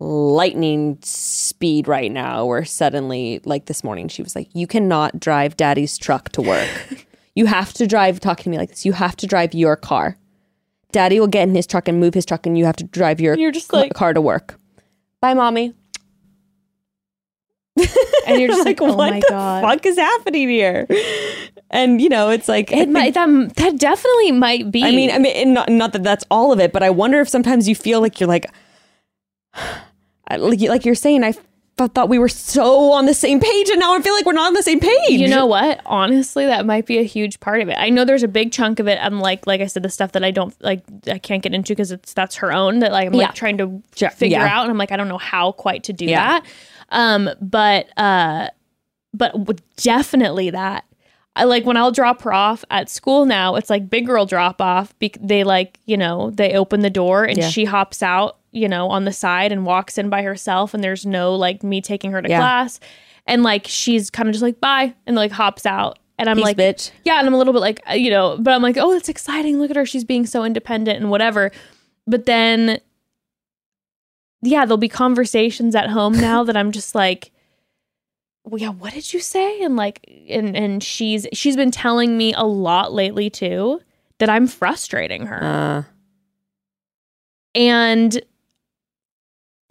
lightning 0.00 0.96
speed 1.02 1.88
right 1.88 2.12
now 2.12 2.44
where 2.46 2.64
suddenly 2.64 3.40
like 3.44 3.66
this 3.66 3.82
morning 3.82 4.06
she 4.06 4.22
was 4.22 4.36
like 4.36 4.48
you 4.54 4.64
cannot 4.66 5.18
drive 5.18 5.56
daddy's 5.56 5.98
truck 5.98 6.28
to 6.28 6.40
work 6.40 6.68
you 7.34 7.46
have 7.46 7.72
to 7.72 7.84
drive 7.84 8.20
talking 8.20 8.44
to 8.44 8.50
me 8.50 8.58
like 8.58 8.68
this 8.68 8.86
you 8.86 8.92
have 8.92 9.16
to 9.16 9.26
drive 9.26 9.52
your 9.54 9.74
car 9.74 10.16
daddy 10.92 11.18
will 11.18 11.26
get 11.26 11.48
in 11.48 11.54
his 11.54 11.66
truck 11.66 11.88
and 11.88 11.98
move 11.98 12.14
his 12.14 12.24
truck 12.24 12.46
and 12.46 12.56
you 12.56 12.64
have 12.64 12.76
to 12.76 12.84
drive 12.84 13.20
your 13.20 13.36
You're 13.36 13.50
just 13.50 13.72
like- 13.72 13.92
car 13.92 14.12
to 14.12 14.20
work 14.20 14.56
bye 15.20 15.34
mommy 15.34 15.74
And 18.28 18.38
you're 18.40 18.48
just 18.54 18.64
like, 18.64 18.80
oh 18.80 18.94
what 18.94 19.10
my 19.12 19.20
the 19.20 19.26
god. 19.28 19.62
fuck 19.62 19.86
is 19.86 19.96
happening 19.96 20.48
here 20.48 20.86
and 21.70 22.00
you 22.00 22.08
know 22.08 22.30
it's 22.30 22.48
like 22.48 22.70
It 22.72 22.88
might 22.88 23.14
that 23.14 23.54
that 23.56 23.78
definitely 23.78 24.32
might 24.32 24.70
be. 24.70 24.82
I 24.84 24.90
mean, 24.92 25.10
I 25.10 25.18
mean, 25.18 25.34
and 25.36 25.54
not, 25.54 25.68
not 25.68 25.92
that 25.92 26.02
that's 26.04 26.24
all 26.30 26.52
of 26.52 26.60
it, 26.60 26.72
but 26.72 26.82
I 26.82 26.90
wonder 26.90 27.20
if 27.20 27.28
sometimes 27.28 27.68
you 27.68 27.74
feel 27.74 28.00
like 28.00 28.20
you're 28.20 28.28
like, 28.28 28.46
like, 30.30 30.60
like 30.60 30.84
you're 30.84 30.94
saying, 30.94 31.24
I 31.24 31.34
thought 31.76 32.08
we 32.08 32.18
were 32.18 32.28
so 32.28 32.90
on 32.92 33.06
the 33.06 33.14
same 33.14 33.38
page, 33.38 33.68
and 33.70 33.78
now 33.78 33.94
I 33.94 34.00
feel 34.02 34.12
like 34.12 34.26
we're 34.26 34.32
not 34.32 34.48
on 34.48 34.54
the 34.54 34.62
same 34.64 34.80
page. 34.80 35.20
You 35.20 35.28
know 35.28 35.46
what? 35.46 35.80
Honestly, 35.86 36.44
that 36.46 36.66
might 36.66 36.86
be 36.86 36.98
a 36.98 37.04
huge 37.04 37.38
part 37.38 37.60
of 37.60 37.68
it. 37.68 37.76
I 37.78 37.88
know 37.88 38.04
there's 38.04 38.24
a 38.24 38.28
big 38.28 38.50
chunk 38.50 38.80
of 38.80 38.88
it. 38.88 38.98
I'm 39.00 39.20
like, 39.20 39.46
like 39.46 39.60
I 39.60 39.66
said, 39.66 39.84
the 39.84 39.88
stuff 39.88 40.12
that 40.12 40.24
I 40.24 40.30
don't 40.32 40.52
like, 40.60 40.82
I 41.06 41.18
can't 41.18 41.40
get 41.42 41.54
into 41.54 41.72
because 41.72 41.92
it's 41.92 42.12
that's 42.14 42.36
her 42.36 42.52
own. 42.52 42.80
That 42.80 42.90
like 42.92 43.06
I'm 43.06 43.14
Yeah. 43.14 43.26
like 43.26 43.34
trying 43.34 43.58
to 43.58 43.80
figure 43.92 44.38
Yeah. 44.38 44.46
out, 44.58 44.62
and 44.62 44.70
I'm 44.72 44.78
like, 44.78 44.90
I 44.90 44.96
don't 44.96 45.08
know 45.08 45.18
how 45.18 45.52
quite 45.52 45.84
to 45.84 45.92
do 45.92 46.06
Yeah. 46.06 46.40
that. 46.40 46.46
Um, 46.90 47.28
but 47.40 47.86
uh, 47.98 48.48
but 49.14 49.34
definitely 49.76 50.50
that. 50.50 50.84
I 51.36 51.44
like 51.44 51.64
when 51.64 51.76
I'll 51.76 51.92
drop 51.92 52.22
her 52.22 52.32
off 52.32 52.64
at 52.70 52.90
school 52.90 53.24
now. 53.24 53.54
It's 53.54 53.70
like 53.70 53.88
big 53.88 54.06
girl 54.06 54.26
drop 54.26 54.60
off. 54.60 54.98
Be- 54.98 55.12
they 55.20 55.44
like 55.44 55.78
you 55.86 55.96
know 55.96 56.30
they 56.30 56.54
open 56.54 56.80
the 56.80 56.90
door 56.90 57.24
and 57.24 57.38
Yeah. 57.38 57.48
she 57.48 57.64
hops 57.64 58.02
out 58.02 58.38
you 58.50 58.68
know 58.68 58.88
on 58.88 59.04
the 59.04 59.12
side 59.12 59.52
and 59.52 59.64
walks 59.66 59.98
in 59.98 60.08
by 60.08 60.22
herself, 60.22 60.74
and 60.74 60.82
there's 60.82 61.06
no 61.06 61.34
like 61.34 61.62
me 61.62 61.80
taking 61.80 62.10
her 62.12 62.20
to 62.22 62.28
Yeah. 62.28 62.38
class, 62.40 62.80
and 63.26 63.42
like 63.42 63.66
she's 63.68 64.10
kind 64.10 64.28
of 64.28 64.32
just 64.32 64.42
like 64.42 64.60
bye 64.60 64.94
and 65.06 65.14
like 65.14 65.30
hops 65.30 65.64
out, 65.66 65.98
and 66.18 66.28
I'm 66.28 66.36
Peace, 66.38 66.44
like 66.44 66.56
bitch. 66.56 66.90
yeah, 67.04 67.18
and 67.18 67.26
I'm 67.28 67.34
a 67.34 67.38
little 67.38 67.52
bit 67.52 67.60
like 67.60 67.82
uh, 67.88 67.92
you 67.94 68.10
know, 68.10 68.36
but 68.40 68.52
I'm 68.54 68.62
like 68.62 68.76
oh 68.78 68.92
it's 68.92 69.08
exciting. 69.08 69.58
Look 69.60 69.70
at 69.70 69.76
her, 69.76 69.86
she's 69.86 70.04
being 70.04 70.26
so 70.26 70.42
independent 70.44 70.98
and 70.98 71.08
whatever. 71.10 71.52
But 72.08 72.24
then 72.26 72.80
yeah, 74.42 74.64
there'll 74.64 74.76
be 74.76 74.88
conversations 74.88 75.74
at 75.74 75.90
home 75.90 76.12
now 76.12 76.44
that 76.44 76.56
I'm 76.56 76.72
just 76.72 76.94
like, 76.94 77.32
well, 78.44 78.60
yeah, 78.60 78.70
what 78.70 78.94
did 78.94 79.12
you 79.12 79.20
say? 79.20 79.60
And 79.62 79.76
like, 79.76 80.08
and 80.28 80.56
and 80.56 80.82
she's 80.82 81.26
she's 81.32 81.56
been 81.56 81.70
telling 81.70 82.16
me 82.16 82.32
a 82.34 82.44
lot 82.44 82.92
lately 82.92 83.30
too 83.30 83.80
that 84.18 84.30
I'm 84.30 84.46
frustrating 84.46 85.26
her, 85.26 85.42
Uh, 85.42 85.82
and 87.54 88.20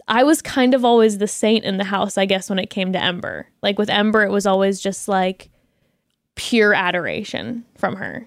I 0.06 0.22
was 0.22 0.40
kind 0.40 0.74
of 0.74 0.84
always 0.84 1.18
the 1.18 1.28
saint 1.28 1.64
in 1.64 1.76
the 1.76 1.84
house, 1.84 2.16
I 2.16 2.24
guess, 2.24 2.48
when 2.48 2.58
it 2.58 2.70
came 2.70 2.92
to 2.92 3.02
Ember. 3.02 3.46
Like 3.62 3.78
with 3.78 3.90
Ember, 3.90 4.22
it 4.24 4.30
was 4.30 4.46
always 4.46 4.80
just 4.80 5.06
like 5.08 5.50
pure 6.34 6.72
adoration 6.72 7.64
from 7.76 7.96
her. 7.96 8.26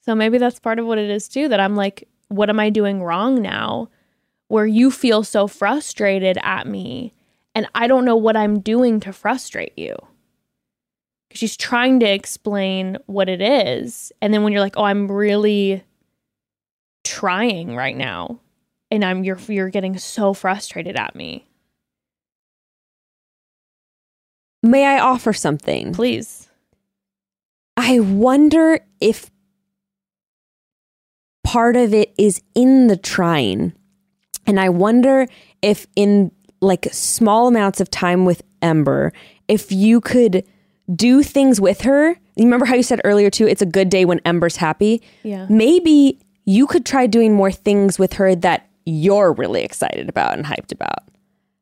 So 0.00 0.14
maybe 0.14 0.36
that's 0.36 0.60
part 0.60 0.78
of 0.78 0.86
what 0.86 0.98
it 0.98 1.08
is 1.08 1.28
too. 1.28 1.48
That 1.48 1.60
I'm 1.60 1.76
like, 1.76 2.08
what 2.28 2.50
am 2.50 2.60
I 2.60 2.68
doing 2.68 3.02
wrong 3.02 3.40
now? 3.40 3.88
Where 4.54 4.66
you 4.66 4.92
feel 4.92 5.24
so 5.24 5.48
frustrated 5.48 6.38
at 6.40 6.68
me, 6.68 7.12
and 7.56 7.66
I 7.74 7.88
don't 7.88 8.04
know 8.04 8.14
what 8.14 8.36
I'm 8.36 8.60
doing 8.60 9.00
to 9.00 9.12
frustrate 9.12 9.76
you. 9.76 9.96
'Cause 11.28 11.40
She's 11.40 11.56
trying 11.56 11.98
to 11.98 12.06
explain 12.06 12.96
what 13.06 13.28
it 13.28 13.42
is. 13.42 14.12
And 14.22 14.32
then 14.32 14.44
when 14.44 14.52
you're 14.52 14.62
like, 14.62 14.76
oh, 14.76 14.84
I'm 14.84 15.10
really 15.10 15.82
trying 17.02 17.74
right 17.74 17.96
now, 17.96 18.38
and 18.92 19.04
I'm 19.04 19.24
you're 19.24 19.40
you're 19.48 19.70
getting 19.70 19.98
so 19.98 20.32
frustrated 20.32 20.94
at 20.94 21.16
me. 21.16 21.48
may 24.62 24.86
I 24.86 25.00
offer 25.00 25.32
something? 25.32 25.94
Please. 25.94 26.48
I 27.76 27.98
wonder 27.98 28.86
if 29.00 29.32
part 31.42 31.74
of 31.74 31.92
it 31.92 32.14
is 32.16 32.40
in 32.54 32.86
the 32.86 32.96
trying. 32.96 33.72
And 34.46 34.60
I 34.60 34.68
wonder 34.68 35.26
if 35.62 35.86
in 35.96 36.30
like 36.60 36.86
small 36.92 37.48
amounts 37.48 37.80
of 37.80 37.90
time 37.90 38.24
with 38.24 38.42
Ember, 38.62 39.12
if 39.48 39.70
you 39.70 40.00
could 40.00 40.44
do 40.94 41.22
things 41.22 41.60
with 41.60 41.82
her. 41.82 42.10
You 42.36 42.44
remember 42.44 42.66
how 42.66 42.74
you 42.74 42.82
said 42.82 43.00
earlier 43.04 43.30
too, 43.30 43.46
it's 43.46 43.62
a 43.62 43.66
good 43.66 43.88
day 43.88 44.04
when 44.04 44.20
Ember's 44.24 44.56
happy? 44.56 45.02
Yeah. 45.22 45.46
Maybe 45.48 46.18
you 46.44 46.66
could 46.66 46.84
try 46.84 47.06
doing 47.06 47.32
more 47.32 47.52
things 47.52 47.98
with 47.98 48.14
her 48.14 48.34
that 48.36 48.68
you're 48.84 49.32
really 49.32 49.62
excited 49.62 50.08
about 50.08 50.34
and 50.34 50.44
hyped 50.44 50.72
about. 50.72 51.04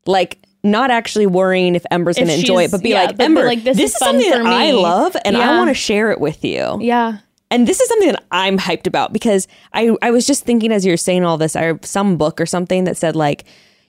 Like 0.06 0.38
not 0.64 0.90
actually 0.90 1.26
worrying 1.26 1.74
if 1.74 1.84
Ember's 1.90 2.16
going 2.16 2.28
to 2.28 2.34
enjoy 2.34 2.64
it, 2.64 2.70
but 2.70 2.82
be 2.82 2.90
yeah, 2.90 3.04
like, 3.04 3.20
Ember, 3.20 3.44
like, 3.44 3.64
this, 3.64 3.76
this 3.76 3.92
is 3.92 3.98
something 3.98 4.30
for 4.30 4.38
that 4.38 4.46
I 4.46 4.70
love 4.72 5.16
and 5.24 5.36
I 5.36 5.56
want 5.58 5.70
to 5.70 5.74
share 5.74 6.10
it 6.10 6.20
with 6.20 6.44
you. 6.44 6.78
Yeah. 6.80 7.18
And 7.52 7.68
this 7.68 7.80
is 7.80 7.88
something 7.88 8.12
that 8.12 8.24
I'm 8.30 8.58
hyped 8.58 8.86
about 8.86 9.12
because 9.12 9.46
I, 9.74 9.94
I 10.00 10.10
was 10.10 10.26
just 10.26 10.44
thinking 10.44 10.72
as 10.72 10.86
you 10.86 10.92
were 10.92 10.96
saying 10.96 11.22
all 11.22 11.36
this, 11.36 11.54
I 11.54 11.78
some 11.82 12.16
book 12.16 12.40
or 12.40 12.46
something 12.46 12.84
that 12.84 12.96
said 12.96 13.14
like 13.14 13.44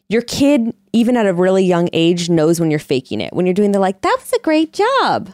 your 0.10 0.22
kid, 0.22 0.76
even 0.92 1.16
at 1.16 1.26
a 1.26 1.34
really 1.34 1.64
young 1.64 1.88
age, 1.94 2.30
knows 2.30 2.60
when 2.60 2.70
you're 2.70 2.78
faking 2.78 3.22
it. 3.22 3.32
When 3.32 3.46
you're 3.46 3.54
doing 3.54 3.72
the 3.72 3.80
like, 3.80 4.02
that 4.02 4.18
was 4.20 4.34
a 4.34 4.42
great 4.42 4.74
job. 4.74 5.32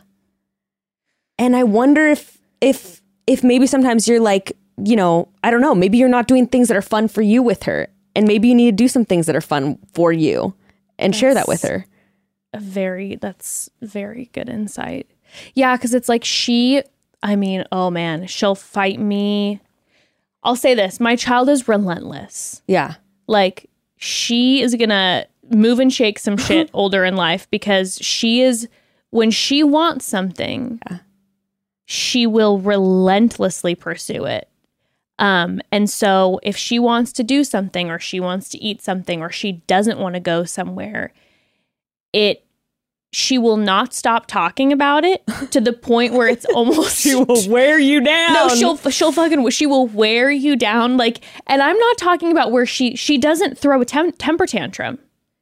And 1.40 1.56
I 1.56 1.64
wonder 1.64 2.08
if 2.08 2.38
if 2.62 3.02
if 3.26 3.44
maybe 3.44 3.66
sometimes 3.66 4.08
you're 4.08 4.20
like, 4.20 4.56
you 4.78 4.96
know, 4.96 5.30
I 5.44 5.50
don't 5.50 5.62
know, 5.62 5.74
maybe 5.74 5.98
you're 5.98 6.08
not 6.08 6.28
doing 6.28 6.46
things 6.46 6.68
that 6.68 6.78
are 6.78 6.84
fun 6.84 7.08
for 7.08 7.24
you 7.24 7.42
with 7.42 7.64
her. 7.64 7.88
And 8.16 8.28
maybe 8.28 8.48
you 8.48 8.54
need 8.54 8.70
to 8.70 8.84
do 8.84 8.88
some 8.88 9.06
things 9.06 9.26
that 9.26 9.36
are 9.36 9.42
fun 9.42 9.80
for 9.94 10.14
you 10.14 10.54
and 11.00 11.16
share 11.16 11.34
that 11.34 11.48
with 11.48 11.64
her. 11.64 11.86
a 12.54 12.60
very 12.60 13.16
that's 13.16 13.72
very 13.82 14.30
good 14.34 14.50
insight. 14.50 15.10
Yeah, 15.56 15.76
because 15.76 15.96
it's 15.96 16.10
like 16.10 16.24
she. 16.24 16.84
I 17.22 17.36
mean, 17.36 17.66
oh 17.72 17.90
man, 17.90 18.28
she'll 18.28 18.56
fight 18.56 19.00
me. 19.00 19.60
I'll 20.44 20.56
say 20.56 20.74
this: 20.74 21.00
my 21.00 21.16
child 21.16 21.50
is 21.50 21.68
relentless. 21.68 22.62
Yeah. 22.68 22.96
Like 23.28 23.70
she 23.98 24.62
is 24.62 24.76
gonna 24.76 25.28
move 25.50 25.80
and 25.80 25.92
shake 25.92 26.20
some 26.20 26.38
shit 26.38 26.70
older 26.74 27.06
in 27.06 27.16
life 27.16 27.50
because 27.50 27.98
she 27.98 28.42
is 28.42 28.68
when 29.12 29.32
she 29.32 29.64
wants 29.64 30.06
something, 30.06 30.80
she 31.86 32.28
will 32.28 32.60
relentlessly 32.60 33.76
pursue 33.76 34.26
it. 34.26 34.48
Um, 35.18 35.60
and 35.72 35.90
so 35.90 36.40
if 36.44 36.56
she 36.56 36.80
wants 36.80 37.12
to 37.14 37.24
do 37.24 37.44
something 37.44 37.90
or 37.90 38.00
she 38.00 38.20
wants 38.20 38.48
to 38.50 38.58
eat 38.60 38.82
something 38.82 39.22
or 39.22 39.30
she 39.30 39.54
doesn't 39.68 40.00
want 40.00 40.14
to 40.14 40.22
go 40.22 40.46
somewhere, 40.46 41.12
it 42.14 42.46
she 43.12 43.38
will 43.38 43.58
not 43.58 43.94
stop 43.94 44.28
talking 44.28 44.72
about 44.72 45.04
it 45.04 45.24
to 45.52 45.60
the 45.60 45.74
point 45.74 46.14
where 46.14 46.28
it's 46.28 46.46
almost 46.54 46.98
She 47.00 47.16
will 47.16 47.48
wear 47.50 47.80
you 47.80 48.02
down. 48.02 48.34
no, 48.34 48.50
she'll 48.50 48.78
she'll 48.92 49.12
fucking 49.12 49.50
she 49.50 49.66
will 49.66 49.88
wear 49.88 50.30
you 50.32 50.56
down 50.56 50.96
like 50.98 51.22
and 51.48 51.62
I'm 51.62 51.78
not 51.78 51.98
talking 51.98 52.32
about 52.32 52.52
where 52.52 52.66
she 52.66 52.96
she 52.96 53.18
doesn't 53.18 53.58
throw 53.58 53.82
a 53.82 53.86
tem- 53.86 54.12
temper 54.14 54.46
tantrum. 54.46 55.00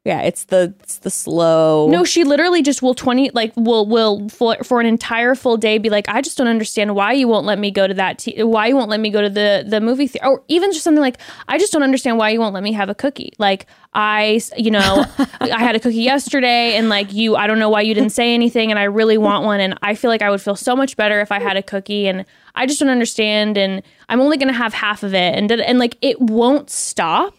Yeah, 0.08 0.22
it's 0.22 0.46
the 0.46 0.74
it's 0.80 1.00
the 1.00 1.10
slow. 1.10 1.90
No, 1.90 2.06
she 2.06 2.24
literally 2.24 2.62
just 2.62 2.82
will 2.82 2.94
20 2.94 3.32
like 3.32 3.52
will 3.58 3.86
will 3.86 4.30
for, 4.30 4.56
for 4.64 4.80
an 4.80 4.86
entire 4.86 5.36
full 5.36 5.58
day 5.58 5.80
be 5.80 5.90
like 5.90 6.08
I 6.08 6.22
just 6.22 6.38
don't 6.38 6.48
understand 6.48 6.96
why 6.96 7.12
you 7.12 7.28
won't 7.28 7.46
let 7.46 7.60
me 7.60 7.72
go 7.72 7.86
to 7.86 7.94
that 7.96 8.20
t- 8.20 8.42
why 8.42 8.68
you 8.68 8.78
won't 8.78 8.90
let 8.90 9.02
me 9.02 9.10
go 9.10 9.22
to 9.22 9.30
the 9.30 9.66
the 9.68 9.82
movie 9.82 10.08
theater 10.08 10.26
or 10.26 10.44
even 10.48 10.72
just 10.72 10.86
something 10.86 11.02
like 11.02 11.18
I 11.50 11.58
just 11.58 11.74
don't 11.74 11.84
understand 11.84 12.18
why 12.18 12.30
you 12.30 12.40
won't 12.40 12.54
let 12.54 12.64
me 12.64 12.72
have 12.72 12.88
a 12.88 12.96
cookie. 12.96 13.34
Like 13.38 13.66
I, 13.94 14.40
you 14.56 14.72
know, 14.72 15.04
I 15.42 15.60
had 15.60 15.76
a 15.76 15.80
cookie 15.82 15.98
yesterday 15.98 16.78
and 16.78 16.88
like 16.88 17.12
you 17.12 17.36
I 17.36 17.46
don't 17.46 17.60
know 17.60 17.70
why 17.70 17.82
you 17.82 17.94
didn't 17.94 18.12
say 18.12 18.34
anything 18.34 18.72
and 18.72 18.80
I 18.80 18.84
really 18.84 19.18
want 19.18 19.44
one 19.44 19.60
and 19.60 19.78
I 19.82 19.94
feel 19.96 20.10
like 20.10 20.22
I 20.22 20.30
would 20.30 20.42
feel 20.42 20.56
so 20.56 20.74
much 20.74 20.96
better 20.96 21.20
if 21.20 21.34
I 21.34 21.42
had 21.42 21.58
a 21.58 21.62
cookie 21.62 22.08
and 22.08 22.26
I 22.56 22.66
just 22.66 22.80
don't 22.80 22.88
understand 22.88 23.58
and 23.58 23.84
I'm 24.08 24.22
only 24.22 24.38
going 24.38 24.48
to 24.48 24.58
have 24.58 24.74
half 24.74 25.04
of 25.04 25.14
it 25.14 25.36
and 25.36 25.52
and 25.52 25.80
like 25.80 25.98
it 26.00 26.22
won't 26.22 26.70
stop 26.70 27.34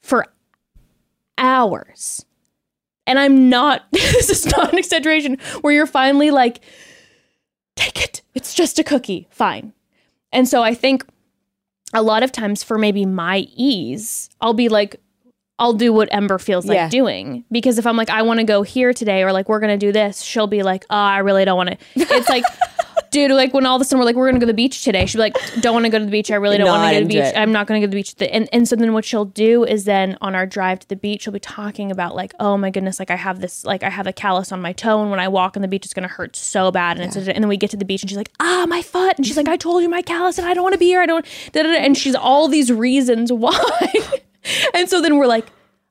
for 0.00 0.24
hours. 1.38 2.24
And 3.06 3.18
I'm 3.18 3.48
not, 3.48 3.84
this 3.92 4.30
is 4.30 4.46
not 4.46 4.72
an 4.72 4.78
exaggeration, 4.78 5.38
where 5.60 5.72
you're 5.72 5.86
finally 5.86 6.30
like, 6.30 6.60
take 7.76 8.02
it. 8.02 8.22
It's 8.34 8.54
just 8.54 8.78
a 8.78 8.84
cookie. 8.84 9.28
Fine. 9.30 9.72
And 10.32 10.48
so 10.48 10.62
I 10.62 10.74
think 10.74 11.04
a 11.94 12.02
lot 12.02 12.22
of 12.22 12.32
times 12.32 12.62
for 12.64 12.78
maybe 12.78 13.06
my 13.06 13.46
ease, 13.54 14.28
I'll 14.40 14.54
be 14.54 14.68
like, 14.68 14.96
I'll 15.58 15.72
do 15.72 15.92
what 15.92 16.08
Ember 16.12 16.38
feels 16.38 16.66
like 16.66 16.76
Yeah. 16.76 16.88
doing. 16.90 17.44
Because 17.50 17.78
if 17.78 17.86
I'm 17.86 17.96
like, 17.96 18.10
I 18.10 18.22
want 18.22 18.40
to 18.40 18.44
go 18.44 18.62
here 18.62 18.92
today, 18.92 19.22
or 19.22 19.32
like, 19.32 19.48
we're 19.48 19.60
going 19.60 19.78
to 19.78 19.86
do 19.86 19.90
this, 19.92 20.20
she'll 20.20 20.46
be 20.48 20.62
like, 20.62 20.84
oh, 20.90 20.96
I 20.96 21.18
really 21.18 21.44
don't 21.46 21.56
want 21.56 21.70
to. 21.70 21.76
It's 21.94 22.28
like, 22.28 22.44
dude, 23.10 23.30
like 23.30 23.54
when 23.54 23.66
all 23.66 23.76
of 23.76 23.82
a 23.82 23.84
sudden 23.84 23.98
we're 23.98 24.04
like, 24.04 24.16
we're 24.16 24.26
gonna 24.28 24.38
go 24.38 24.46
to 24.46 24.52
the 24.52 24.54
beach 24.54 24.82
today. 24.84 25.06
She'd 25.06 25.18
be 25.18 25.22
like, 25.22 25.36
don't 25.60 25.74
want 25.74 25.84
to 25.84 25.90
go 25.90 25.98
to 25.98 26.04
the 26.04 26.10
beach. 26.10 26.30
I 26.30 26.36
really 26.36 26.58
don't 26.58 26.68
want 26.68 26.84
to 26.84 26.94
go 26.94 26.98
to 27.00 27.04
the 27.04 27.08
beach. 27.08 27.24
it. 27.24 27.36
I'm 27.36 27.52
not 27.52 27.66
gonna 27.66 27.80
go 27.80 27.86
to 27.86 27.90
the 27.90 27.96
beach. 27.96 28.14
And 28.20 28.48
and 28.52 28.68
so 28.68 28.76
then 28.76 28.92
what 28.92 29.04
she'll 29.04 29.24
do 29.24 29.64
is 29.64 29.84
then 29.84 30.16
on 30.20 30.34
our 30.34 30.46
drive 30.46 30.80
to 30.80 30.88
the 30.88 30.96
beach, 30.96 31.22
she'll 31.22 31.32
be 31.32 31.40
talking 31.40 31.90
about 31.90 32.14
like, 32.14 32.32
oh 32.40 32.56
my 32.56 32.70
goodness, 32.70 32.98
like 32.98 33.10
I 33.10 33.16
have 33.16 33.40
this, 33.40 33.64
like 33.64 33.82
I 33.82 33.90
have 33.90 34.06
a 34.06 34.12
callus 34.12 34.52
on 34.52 34.60
my 34.60 34.72
toe, 34.72 35.00
and 35.00 35.10
when 35.10 35.20
I 35.20 35.28
walk 35.28 35.56
on 35.56 35.62
the 35.62 35.68
beach, 35.68 35.84
it's 35.84 35.94
gonna 35.94 36.08
hurt 36.08 36.36
so 36.36 36.70
bad. 36.70 36.98
And 36.98 37.06
it's 37.06 37.16
and 37.16 37.42
then 37.42 37.48
we 37.48 37.56
get 37.56 37.70
to 37.70 37.76
the 37.76 37.84
beach, 37.84 38.02
and 38.02 38.10
she's 38.10 38.16
like, 38.18 38.32
ah, 38.40 38.66
my 38.68 38.82
foot, 38.82 39.14
and 39.16 39.26
she's 39.26 39.36
like, 39.36 39.48
I 39.48 39.56
told 39.56 39.82
you 39.82 39.88
my 39.88 40.02
callus, 40.02 40.38
and 40.38 40.46
I 40.46 40.54
don't 40.54 40.62
want 40.62 40.74
to 40.74 40.78
be 40.78 40.86
here. 40.86 41.00
I 41.00 41.06
don't. 41.06 41.24
Da, 41.52 41.62
da, 41.62 41.72
da. 41.72 41.78
And 41.78 41.96
she's 41.96 42.14
all 42.14 42.48
these 42.48 42.70
reasons 42.72 43.32
why. 43.32 43.92
and 44.74 44.88
so 44.88 45.00
then 45.00 45.16
we're 45.16 45.26
like, 45.26 45.46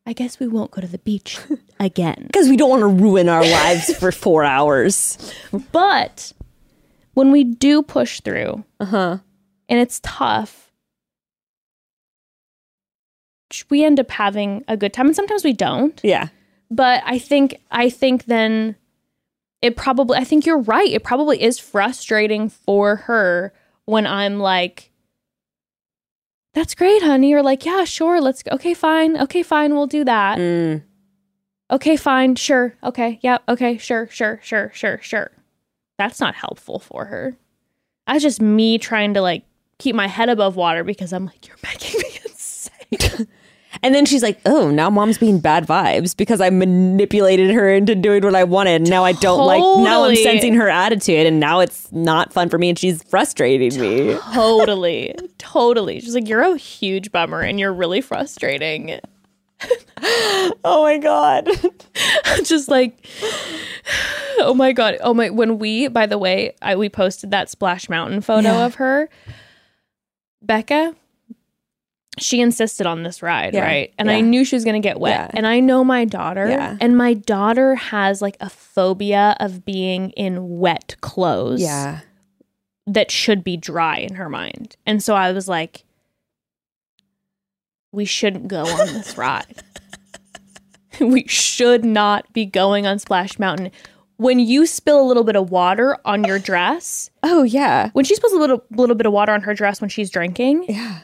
I 0.07 0.13
guess 0.13 0.39
we 0.39 0.47
won't 0.47 0.71
go 0.71 0.81
to 0.81 0.87
the 0.87 0.99
beach 0.99 1.39
again. 1.79 2.23
Because 2.27 2.47
we 2.47 2.57
don't 2.57 2.69
want 2.69 2.81
to 2.81 2.87
ruin 2.87 3.27
our 3.27 3.43
lives 3.43 3.95
for 3.97 4.11
four 4.11 4.43
hours. 4.43 5.17
But 5.71 6.31
when 7.15 7.31
we 7.31 7.43
do 7.43 7.81
push 7.81 8.21
through, 8.21 8.63
uh-huh. 8.79 9.17
and 9.67 9.79
it's 9.79 9.99
tough, 10.03 10.71
we 13.69 13.83
end 13.83 13.99
up 13.99 14.11
having 14.11 14.63
a 14.67 14.77
good 14.77 14.93
time. 14.93 15.07
And 15.07 15.15
sometimes 15.15 15.43
we 15.43 15.53
don't. 15.53 15.99
Yeah. 16.03 16.27
But 16.69 17.03
I 17.05 17.19
think 17.19 17.61
I 17.71 17.89
think 17.89 18.25
then 18.25 18.75
it 19.61 19.75
probably 19.75 20.17
I 20.17 20.23
think 20.23 20.45
you're 20.45 20.61
right. 20.61 20.89
It 20.89 21.03
probably 21.03 21.41
is 21.41 21.57
frustrating 21.59 22.49
for 22.49 22.97
her 22.97 23.53
when 23.85 24.05
I'm 24.05 24.39
like 24.39 24.91
that's 26.53 26.73
great, 26.73 27.03
honey. 27.03 27.33
Or 27.33 27.43
like, 27.43 27.65
yeah, 27.65 27.83
sure, 27.83 28.21
let's 28.21 28.41
go. 28.41 28.51
Okay, 28.55 28.73
fine. 28.73 29.17
Okay, 29.17 29.43
fine, 29.43 29.75
we'll 29.75 29.87
do 29.87 30.05
that. 30.05 30.37
Mm. 30.39 30.83
Okay, 31.69 31.97
fine, 31.97 32.35
sure. 32.35 32.75
Okay, 32.83 33.19
yeah, 33.21 33.39
okay, 33.49 33.77
sure, 33.77 34.07
sure, 34.09 34.39
sure, 34.41 34.71
sure, 34.73 34.99
sure. 35.01 35.31
That's 35.97 36.19
not 36.19 36.35
helpful 36.35 36.79
for 36.79 37.05
her. 37.05 37.37
That's 38.07 38.23
just 38.23 38.41
me 38.41 38.77
trying 38.77 39.13
to 39.15 39.21
like 39.21 39.43
keep 39.79 39.95
my 39.95 40.07
head 40.07 40.29
above 40.29 40.55
water 40.55 40.83
because 40.83 41.13
I'm 41.13 41.25
like, 41.25 41.47
you're 41.47 41.57
making 41.63 41.99
me 41.99 42.19
insane. 42.25 43.27
And 43.83 43.93
then 43.93 44.05
she's 44.05 44.23
like, 44.23 44.39
"Oh, 44.45 44.71
now 44.71 44.89
mom's 44.89 45.17
being 45.17 45.39
bad 45.39 45.67
vibes 45.67 46.15
because 46.15 46.39
I 46.39 46.49
manipulated 46.49 47.51
her 47.51 47.69
into 47.69 47.93
doing 47.93 48.23
what 48.23 48.33
I 48.33 48.43
wanted. 48.43 48.81
And 48.81 48.89
now 48.89 49.03
I 49.03 49.11
don't 49.11 49.45
like. 49.45 49.59
Now 49.59 50.05
I'm 50.05 50.15
sensing 50.15 50.55
her 50.55 50.69
attitude, 50.69 51.27
and 51.27 51.39
now 51.39 51.59
it's 51.59 51.91
not 51.91 52.31
fun 52.31 52.49
for 52.49 52.57
me, 52.57 52.69
and 52.69 52.79
she's 52.79 53.03
frustrating 53.03 53.79
me. 53.79 54.17
totally, 54.33 55.13
totally. 55.37 55.99
She's 55.99 56.15
like, 56.15 56.27
you're 56.27 56.41
a 56.41 56.57
huge 56.57 57.11
bummer 57.11 57.41
and 57.41 57.59
you're 57.59 57.73
really 57.73 58.01
frustrating. 58.01 58.99
Oh 60.63 60.83
my 60.83 60.97
god. 60.97 61.47
just 62.43 62.67
like, 62.67 63.07
oh 64.39 64.53
my 64.55 64.71
god, 64.73 64.97
oh 65.01 65.13
my. 65.13 65.29
When 65.29 65.57
we, 65.57 65.87
by 65.87 66.05
the 66.05 66.17
way, 66.17 66.55
I 66.61 66.75
we 66.75 66.89
posted 66.89 67.31
that 67.31 67.49
Splash 67.49 67.87
Mountain 67.89 68.21
photo 68.21 68.49
Yeah. 68.49 68.65
of 68.65 68.75
her. 68.75 69.09
Bekah, 70.45 70.95
she 72.19 72.41
insisted 72.41 72.85
on 72.85 73.03
this 73.03 73.21
ride, 73.23 73.53
Yeah, 73.53 73.61
right? 73.63 73.93
And 73.97 74.11
I 74.11 74.21
knew 74.21 74.45
she 74.45 74.55
was 74.55 74.63
gonna 74.65 74.79
get 74.79 74.99
wet. 74.99 75.31
Yeah. 75.33 75.37
And 75.37 75.47
I 75.47 75.59
know 75.59 75.83
my 75.83 76.05
daughter, 76.05 76.47
Yeah. 76.47 76.77
and 76.79 76.97
my 76.97 77.13
daughter 77.13 77.75
has 77.75 78.21
like 78.21 78.37
a 78.39 78.49
phobia 78.49 79.35
of 79.39 79.65
being 79.65 80.11
in 80.11 80.59
wet 80.59 80.95
clothes. 81.01 81.61
Yeah. 81.61 82.01
that 82.87 83.09
should 83.09 83.43
be 83.43 83.57
dry 83.57 83.97
in 83.97 84.13
her 84.15 84.29
mind. 84.29 84.75
And 84.85 85.01
so 85.01 85.15
I 85.15 85.31
was 85.31 85.47
like, 85.47 85.84
we 87.95 88.05
shouldn't 88.05 88.47
go 88.47 88.63
on 88.65 88.87
this 88.93 89.17
ride. 89.17 89.63
we 90.99 91.25
should 91.27 91.83
not 91.83 92.31
be 92.33 92.45
going 92.45 92.85
on 92.85 92.99
Splash 92.99 93.39
Mountain. 93.39 93.71
When 94.17 94.39
you 94.39 94.65
spill 94.65 95.01
a 95.01 95.03
little 95.07 95.23
bit 95.25 95.35
of 95.35 95.51
water 95.51 95.97
on 96.05 96.23
your 96.23 96.39
dress, 96.39 97.09
Oh 97.23 97.43
yeah. 97.43 97.89
when 97.93 98.05
she 98.05 98.15
spills 98.15 98.31
a 98.33 98.37
little 98.37 98.63
little 98.71 98.95
bit 98.95 99.05
of 99.05 99.11
water 99.13 99.31
on 99.33 99.41
her 99.41 99.53
dress 99.53 99.81
when 99.81 99.89
she's 99.89 100.09
drinking, 100.09 100.65
Yeah. 100.69 100.99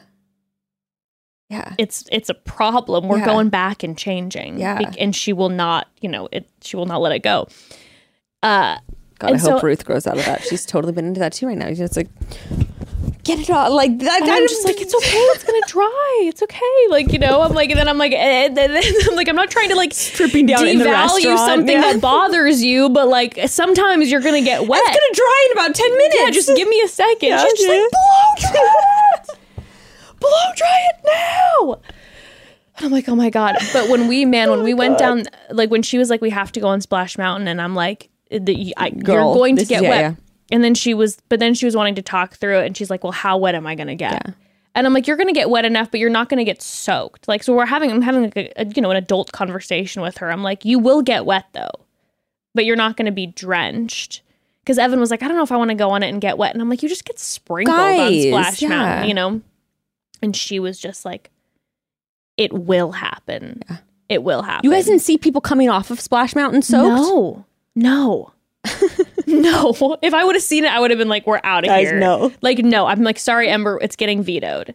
Yeah. 1.50 1.74
it's 1.78 2.04
it's 2.10 2.30
a 2.30 2.34
problem. 2.34 3.08
We're 3.08 3.18
Yeah. 3.18 3.26
going 3.26 3.50
back 3.50 3.82
and 3.82 3.98
changing. 3.98 4.58
Yeah. 4.58 4.78
Be- 4.78 4.98
and 4.98 5.14
she 5.14 5.34
will 5.34 5.50
not, 5.50 5.88
you 6.00 6.08
know, 6.08 6.28
it 6.32 6.48
she 6.62 6.76
will 6.76 6.86
not 6.86 7.02
let 7.02 7.12
it 7.12 7.22
go. 7.22 7.48
Uh 8.42 8.78
God, 9.18 9.28
I 9.28 9.30
And 9.32 9.40
hope 9.40 9.60
so- 9.60 9.66
Ruth 9.66 9.84
grows 9.84 10.06
out 10.06 10.16
of 10.18 10.24
that. 10.24 10.42
She's 10.42 10.64
totally 10.64 10.92
been 10.94 11.06
into 11.08 11.20
that 11.20 11.34
too 11.34 11.46
right 11.46 11.58
now. 11.58 11.66
It's 11.68 11.96
like, 11.98 12.08
get 13.24 13.38
it 13.38 13.50
all. 13.50 13.74
Like 13.74 13.98
that. 13.98 14.22
I'm 14.22 14.48
just 14.48 14.64
like, 14.64 14.80
it's 14.80 14.94
okay. 14.94 15.16
It's 15.16 15.44
gonna 15.44 15.60
dry. 15.66 16.20
It's 16.22 16.42
okay. 16.42 16.60
Like 16.88 17.12
you 17.12 17.18
know, 17.18 17.40
I'm 17.42 17.52
like, 17.52 17.70
and 17.70 17.78
then 17.78 17.88
I'm 17.88 17.98
like, 17.98 18.12
eh, 18.12 18.46
and 18.46 18.56
then 18.56 18.70
I'm 19.10 19.16
like, 19.16 19.28
I'm 19.28 19.36
not 19.36 19.50
trying 19.50 19.68
to 19.70 19.76
like 19.76 19.92
Stripping 19.92 20.46
down 20.46 20.66
in 20.66 20.78
the 20.78 20.84
devalue 20.84 21.36
something 21.36 21.76
yeah. 21.76 21.92
that 21.92 22.00
bothers 22.00 22.62
you, 22.62 22.88
but 22.88 23.08
like 23.08 23.38
sometimes 23.46 24.10
you're 24.10 24.20
gonna 24.20 24.42
get 24.42 24.66
wet. 24.66 24.80
It's 24.84 24.88
gonna 24.88 25.14
dry 25.14 25.46
in 25.46 25.52
about 25.52 25.74
ten 25.74 25.92
minutes. 25.92 26.16
yeah, 26.18 26.30
just 26.30 26.56
give 26.56 26.68
me 26.68 26.80
a 26.82 26.88
second. 26.88 27.28
Yeah, 27.28 27.44
She's 27.44 27.52
just 27.52 27.68
yeah. 27.68 27.80
like, 27.80 27.90
blow 27.90 28.50
dry 28.50 28.60
it, 29.14 30.20
blow 30.20 30.54
dry 30.56 30.88
it 30.90 31.04
now. 31.04 31.80
And 32.76 32.86
I'm 32.86 32.92
like, 32.92 33.08
oh 33.08 33.14
my 33.14 33.30
god. 33.30 33.56
But 33.72 33.90
when 33.90 34.08
we, 34.08 34.24
man, 34.24 34.48
oh 34.48 34.52
when 34.52 34.64
we 34.64 34.74
went 34.74 34.98
down, 34.98 35.24
like 35.50 35.70
when 35.70 35.82
she 35.82 35.98
was 35.98 36.08
like, 36.08 36.20
we 36.20 36.30
have 36.30 36.52
to 36.52 36.60
go 36.60 36.68
on 36.68 36.80
Splash 36.80 37.18
Mountain, 37.18 37.46
and 37.48 37.60
I'm 37.60 37.74
like, 37.74 38.08
the, 38.30 38.74
I, 38.78 38.92
you're 38.94 39.34
going 39.34 39.56
to 39.56 39.64
get 39.66 39.82
yeah, 39.82 39.90
wet. 39.90 40.16
Yeah. 40.52 40.56
And 40.56 40.64
then 40.64 40.74
she 40.74 40.94
was, 40.94 41.18
but 41.28 41.40
then 41.40 41.54
she 41.54 41.64
was 41.64 41.76
wanting 41.76 41.94
to 41.96 42.02
talk 42.02 42.34
through 42.34 42.58
it, 42.58 42.66
and 42.66 42.76
she's 42.76 42.90
like, 42.90 43.02
well, 43.02 43.12
how 43.12 43.36
wet 43.38 43.54
am 43.54 43.66
I 43.66 43.74
gonna 43.74 43.94
get? 43.94 44.34
And 44.74 44.86
I'm 44.86 44.94
like, 44.94 45.06
you're 45.06 45.16
gonna 45.16 45.32
get 45.32 45.50
wet 45.50 45.64
enough, 45.64 45.90
but 45.90 46.00
you're 46.00 46.10
not 46.10 46.28
gonna 46.28 46.44
get 46.44 46.62
soaked. 46.62 47.28
Like, 47.28 47.42
so 47.42 47.54
we're 47.54 47.66
having, 47.66 47.90
I'm 47.90 48.02
having 48.02 48.22
like 48.22 48.36
a, 48.36 48.60
a 48.60 48.66
you 48.66 48.82
know 48.82 48.90
an 48.90 48.96
adult 48.96 49.32
conversation 49.32 50.02
with 50.02 50.18
her. 50.18 50.30
I'm 50.30 50.42
like, 50.42 50.64
you 50.64 50.78
will 50.78 51.02
get 51.02 51.26
wet 51.26 51.46
though, 51.52 51.70
but 52.54 52.64
you're 52.64 52.76
not 52.76 52.96
gonna 52.96 53.12
be 53.12 53.26
drenched. 53.26 54.22
Because 54.62 54.78
Evan 54.78 55.00
was 55.00 55.10
like, 55.10 55.24
I 55.24 55.28
don't 55.28 55.36
know 55.36 55.42
if 55.42 55.50
I 55.50 55.56
want 55.56 55.70
to 55.70 55.74
go 55.74 55.90
on 55.90 56.04
it 56.04 56.08
and 56.08 56.20
get 56.20 56.38
wet, 56.38 56.52
and 56.52 56.62
I'm 56.62 56.68
like, 56.68 56.82
you 56.82 56.88
just 56.88 57.04
get 57.04 57.18
sprinkled 57.18 57.76
on 57.76 58.20
Splash 58.20 58.62
yeah. 58.62 58.68
Mountain, 58.68 59.08
you 59.08 59.14
know. 59.14 59.40
And 60.22 60.36
she 60.36 60.60
was 60.60 60.78
just 60.78 61.04
like, 61.04 61.30
it 62.36 62.52
will 62.52 62.92
happen. 62.92 63.62
It 64.08 64.22
will 64.22 64.42
happen. 64.42 64.68
You 64.68 64.74
guys 64.74 64.86
didn't 64.86 65.00
see 65.00 65.18
people 65.18 65.40
coming 65.40 65.68
off 65.68 65.90
of 65.90 66.00
Splash 66.00 66.34
Mountain 66.36 66.62
soaked? 66.62 66.84
no, 66.84 67.44
no, 67.74 68.32
no. 69.40 69.98
If 70.02 70.14
I 70.14 70.24
would 70.24 70.34
have 70.36 70.42
seen 70.42 70.64
it, 70.64 70.72
I 70.72 70.80
would 70.80 70.90
have 70.90 70.98
been 70.98 71.08
like, 71.08 71.26
we're 71.26 71.40
out 71.42 71.64
of 71.64 71.68
Guys, 71.68 71.88
here. 71.88 71.98
no. 71.98 72.32
Like, 72.42 72.58
no, 72.58 72.86
I'm 72.86 73.02
like, 73.02 73.18
sorry, 73.18 73.48
Ember, 73.48 73.78
it's 73.82 73.96
getting 73.96 74.22
vetoed. 74.22 74.74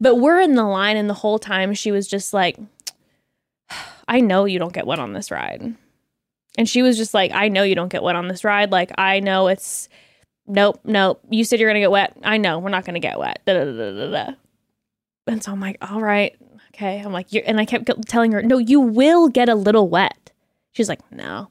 But 0.00 0.16
we're 0.16 0.40
in 0.40 0.54
the 0.54 0.64
line, 0.64 0.96
and 0.96 1.08
the 1.08 1.14
whole 1.14 1.38
time 1.38 1.72
she 1.74 1.90
was 1.92 2.06
just 2.06 2.34
like, 2.34 2.58
I 4.08 4.20
know 4.20 4.44
you 4.44 4.58
don't 4.58 4.72
get 4.72 4.86
wet 4.86 4.98
on 4.98 5.12
this 5.12 5.30
ride. 5.30 5.74
And 6.58 6.68
she 6.68 6.82
was 6.82 6.96
just 6.96 7.14
like, 7.14 7.32
I 7.32 7.48
know 7.48 7.62
you 7.62 7.74
don't 7.74 7.90
get 7.90 8.02
wet 8.02 8.16
on 8.16 8.28
this 8.28 8.44
ride. 8.44 8.70
Like, 8.70 8.92
I 8.98 9.20
know 9.20 9.48
it's, 9.48 9.88
nope, 10.46 10.80
nope. 10.84 11.20
You 11.30 11.42
said 11.44 11.58
you're 11.58 11.68
going 11.68 11.80
to 11.80 11.80
get 11.80 11.90
wet. 11.90 12.16
I 12.22 12.36
know 12.36 12.58
we're 12.58 12.68
not 12.68 12.84
going 12.84 12.94
to 12.94 13.00
get 13.00 13.18
wet. 13.18 13.40
Da, 13.46 13.54
da, 13.64 14.10
da. 14.10 14.32
And 15.26 15.42
so 15.42 15.52
I'm 15.52 15.60
like, 15.60 15.78
all 15.80 16.00
right, 16.00 16.36
okay. 16.74 17.00
I'm 17.00 17.12
like, 17.12 17.32
you're, 17.32 17.42
and 17.46 17.58
I 17.58 17.64
kept 17.64 17.90
telling 18.06 18.32
her, 18.32 18.42
no, 18.42 18.58
you 18.58 18.78
will 18.78 19.28
get 19.28 19.48
a 19.48 19.54
little 19.54 19.88
wet. 19.88 20.30
She's 20.72 20.88
like, 20.88 21.00
no. 21.10 21.48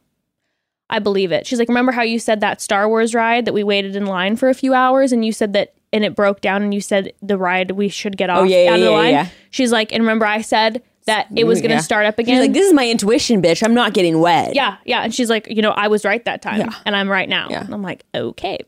I 0.90 1.00
believe 1.00 1.32
it. 1.32 1.48
She's 1.48 1.60
like, 1.60 1.68
remember 1.70 1.92
how 1.92 2.04
you 2.04 2.20
said 2.20 2.40
that 2.42 2.62
Star 2.62 2.88
Wars 2.88 3.16
ride 3.16 3.46
that 3.46 3.54
we 3.54 3.64
waited 3.64 3.96
in 3.96 4.06
line 4.06 4.36
for 4.36 4.50
a 4.50 4.54
few 4.54 4.74
hours 4.74 5.12
and 5.12 5.26
you 5.26 5.32
said 5.32 5.54
that 5.54 5.74
and 5.92 6.04
it 6.04 6.16
broke 6.16 6.42
down 6.42 6.62
and 6.64 6.74
you 6.74 6.82
said 6.82 7.14
the 7.22 7.38
ride 7.38 7.72
we 7.72 7.88
should 7.88 8.18
get 8.18 8.30
oh, 8.30 8.34
off 8.34 8.40
Oh, 8.42 8.44
yeah, 8.46 8.64
yeah, 8.64 8.70
out 8.72 8.76
of 8.76 8.82
the 8.82 8.86
yeah, 8.92 8.98
line. 8.98 9.12
yeah. 9.14 9.28
She's 9.52 9.72
like, 9.72 9.92
and 9.92 10.02
remember 10.04 10.26
I 10.26 10.42
said 10.42 10.82
that 11.06 11.28
it 11.36 11.44
was 11.46 11.60
mm, 11.60 11.64
going 11.64 11.70
to 11.72 11.76
Yeah. 11.76 11.82
start 11.82 12.06
up 12.06 12.16
She's 12.18 12.28
again. 12.28 12.40
like, 12.42 12.54
this 12.54 12.66
is 12.68 12.74
my 12.74 12.88
intuition, 12.88 13.42
bitch. 13.42 13.64
I'm 13.64 13.74
not 13.74 13.94
getting 13.94 14.20
wet. 14.20 14.56
yeah, 14.56 14.78
yeah. 14.86 15.02
And 15.04 15.14
she's 15.14 15.30
like, 15.30 15.48
you 15.50 15.62
know, 15.62 15.72
I 15.72 15.88
was 15.88 16.06
right 16.06 16.24
that 16.26 16.42
time 16.42 16.60
Yeah. 16.62 16.74
and 16.86 16.96
I'm 16.96 17.10
right 17.10 17.28
now. 17.30 17.48
Yeah. 17.50 17.64
And 17.66 17.74
I'm 17.74 17.82
like, 17.84 18.06
okay. 18.16 18.60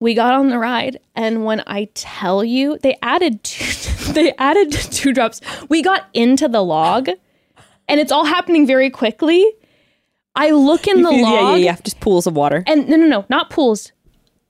we 0.00 0.14
got 0.14 0.34
on 0.34 0.48
the 0.50 0.58
ride 0.58 1.00
and 1.14 1.44
when 1.44 1.62
I 1.66 1.88
tell 1.94 2.44
you 2.44 2.78
they 2.82 2.96
added 3.02 3.42
two, 3.44 4.12
they 4.12 4.32
added 4.34 4.72
two 4.72 5.12
drops. 5.12 5.40
We 5.68 5.82
got 5.82 6.06
into 6.12 6.48
the 6.48 6.62
log 6.62 7.08
and 7.88 8.00
it's 8.00 8.12
all 8.12 8.24
happening 8.24 8.66
very 8.66 8.90
quickly. 8.90 9.44
I 10.34 10.50
look 10.50 10.86
in 10.86 11.02
the 11.02 11.12
yeah, 11.12 11.22
log 11.22 11.58
yeah, 11.58 11.64
yeah. 11.64 11.76
Just 11.82 12.00
pools 12.00 12.26
of 12.26 12.34
water. 12.34 12.62
and 12.66 12.88
no, 12.88 12.96
no, 12.96 13.06
no, 13.06 13.24
not 13.28 13.50
pools. 13.50 13.92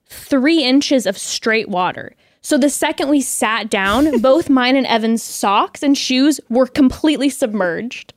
Three 0.06 0.62
inches 0.62 1.06
of 1.06 1.16
straight 1.16 1.68
water. 1.68 2.14
So 2.40 2.58
the 2.58 2.70
second 2.70 3.08
we 3.08 3.20
sat 3.20 3.70
down, 3.70 4.20
both 4.20 4.48
mine 4.48 4.76
and 4.76 4.86
Evan's 4.86 5.22
socks 5.22 5.82
and 5.82 5.96
shoes 5.96 6.40
were 6.48 6.66
completely 6.66 7.28
submerged, 7.28 8.12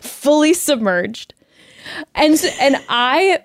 fully 0.00 0.54
submerged, 0.54 1.34
and 2.14 2.42
and 2.60 2.76
I. 2.88 3.44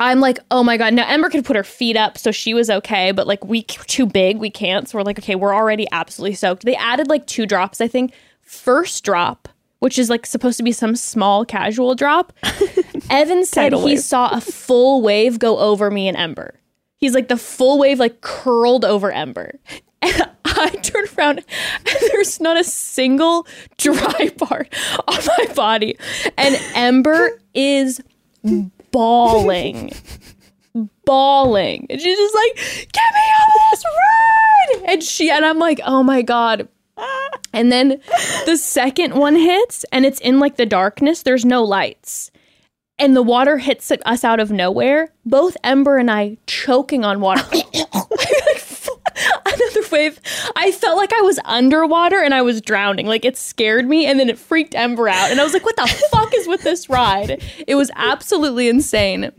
I'm 0.00 0.18
like, 0.18 0.40
oh 0.50 0.64
my 0.64 0.76
god! 0.76 0.92
Now 0.92 1.06
Ember 1.06 1.30
could 1.30 1.44
put 1.44 1.56
her 1.56 1.62
feet 1.62 1.96
up, 1.96 2.18
so 2.18 2.32
she 2.32 2.52
was 2.52 2.68
okay. 2.68 3.12
But 3.12 3.26
like, 3.26 3.44
we 3.44 3.64
we're 3.78 3.84
too 3.84 4.06
big, 4.06 4.38
we 4.38 4.50
can't. 4.50 4.88
So 4.88 4.98
we're 4.98 5.04
like, 5.04 5.18
okay, 5.20 5.36
we're 5.36 5.54
already 5.54 5.86
absolutely 5.92 6.34
soaked. 6.34 6.64
They 6.64 6.74
added 6.74 7.08
like 7.08 7.26
two 7.26 7.46
drops, 7.46 7.80
I 7.80 7.86
think. 7.86 8.12
First 8.54 9.04
drop, 9.04 9.48
which 9.80 9.98
is 9.98 10.08
like 10.10 10.24
supposed 10.26 10.56
to 10.56 10.62
be 10.62 10.72
some 10.72 10.96
small 10.96 11.44
casual 11.44 11.94
drop. 11.94 12.32
Evan 13.10 13.44
said 13.44 13.64
Tidal 13.70 13.80
he 13.80 13.94
wave. 13.94 14.00
saw 14.00 14.30
a 14.30 14.40
full 14.40 15.02
wave 15.02 15.38
go 15.38 15.58
over 15.58 15.90
me 15.90 16.08
and 16.08 16.16
Ember. 16.16 16.54
He's 16.96 17.14
like 17.14 17.28
the 17.28 17.36
full 17.36 17.78
wave 17.78 17.98
like 17.98 18.20
curled 18.22 18.84
over 18.84 19.12
Ember. 19.12 19.58
And 20.00 20.30
I 20.44 20.68
turned 20.70 21.08
around 21.18 21.38
and 21.38 21.96
there's 22.12 22.40
not 22.40 22.58
a 22.58 22.64
single 22.64 23.46
dry 23.76 24.30
part 24.38 24.72
on 25.06 25.18
my 25.38 25.52
body. 25.54 25.98
And 26.38 26.56
Ember 26.74 27.38
is 27.52 28.00
bawling, 28.90 29.92
bawling, 31.04 31.86
and 31.90 32.00
she's 32.00 32.18
just 32.18 32.34
like, 32.34 32.56
"Get 32.92 33.02
me 33.14 33.20
on 33.40 33.70
this 33.70 33.84
ride!" 33.84 34.92
And 34.92 35.02
she 35.02 35.30
and 35.30 35.44
I'm 35.44 35.58
like, 35.58 35.80
"Oh 35.84 36.02
my 36.02 36.22
god." 36.22 36.68
And 37.52 37.70
then 37.70 38.00
the 38.46 38.56
second 38.56 39.14
one 39.14 39.36
hits, 39.36 39.84
and 39.92 40.04
it's 40.04 40.20
in 40.20 40.40
like 40.40 40.56
the 40.56 40.66
darkness. 40.66 41.22
There's 41.22 41.44
no 41.44 41.62
lights, 41.62 42.30
and 42.98 43.14
the 43.14 43.22
water 43.22 43.58
hits 43.58 43.92
us 44.04 44.24
out 44.24 44.40
of 44.40 44.50
nowhere. 44.50 45.12
Both 45.24 45.56
Ember 45.62 45.98
and 45.98 46.10
I 46.10 46.38
choking 46.46 47.04
on 47.04 47.20
water. 47.20 47.42
Another 49.46 49.88
wave. 49.92 50.20
I 50.56 50.72
felt 50.72 50.96
like 50.96 51.12
I 51.12 51.20
was 51.20 51.38
underwater 51.44 52.20
and 52.20 52.34
I 52.34 52.42
was 52.42 52.60
drowning. 52.60 53.06
Like 53.06 53.24
it 53.24 53.36
scared 53.36 53.86
me, 53.86 54.06
and 54.06 54.18
then 54.18 54.28
it 54.28 54.38
freaked 54.38 54.74
Ember 54.74 55.08
out, 55.08 55.30
and 55.30 55.40
I 55.40 55.44
was 55.44 55.52
like, 55.52 55.64
"What 55.64 55.76
the 55.76 55.86
fuck 56.10 56.34
is 56.34 56.48
with 56.48 56.62
this 56.62 56.88
ride?" 56.88 57.42
It 57.68 57.76
was 57.76 57.90
absolutely 57.94 58.68
insane. 58.68 59.30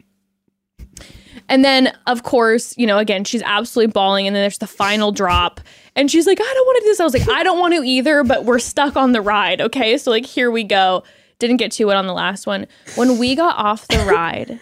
And 1.47 1.63
then, 1.63 1.95
of 2.07 2.23
course, 2.23 2.75
you 2.77 2.87
know, 2.87 2.97
again, 2.97 3.23
she's 3.23 3.43
absolutely 3.43 3.91
bawling. 3.91 4.27
And 4.27 4.35
then 4.35 4.43
there's 4.43 4.57
the 4.57 4.67
final 4.67 5.11
drop. 5.11 5.61
And 5.95 6.09
she's 6.09 6.25
like, 6.25 6.39
I 6.41 6.43
don't 6.43 6.65
want 6.65 6.77
to 6.77 6.81
do 6.81 6.89
this. 6.89 6.99
I 6.99 7.03
was 7.03 7.13
like, 7.13 7.29
I 7.29 7.43
don't 7.43 7.59
want 7.59 7.73
to 7.75 7.83
either, 7.83 8.23
but 8.23 8.45
we're 8.45 8.59
stuck 8.59 8.95
on 8.95 9.11
the 9.11 9.21
ride. 9.21 9.61
Okay. 9.61 9.97
So, 9.97 10.11
like, 10.11 10.25
here 10.25 10.49
we 10.49 10.63
go. 10.63 11.03
Didn't 11.39 11.57
get 11.57 11.71
to 11.73 11.89
it 11.89 11.95
on 11.95 12.07
the 12.07 12.13
last 12.13 12.47
one. 12.47 12.65
When 12.95 13.17
we 13.17 13.35
got 13.35 13.57
off 13.57 13.87
the 13.87 13.99
ride, 13.99 14.59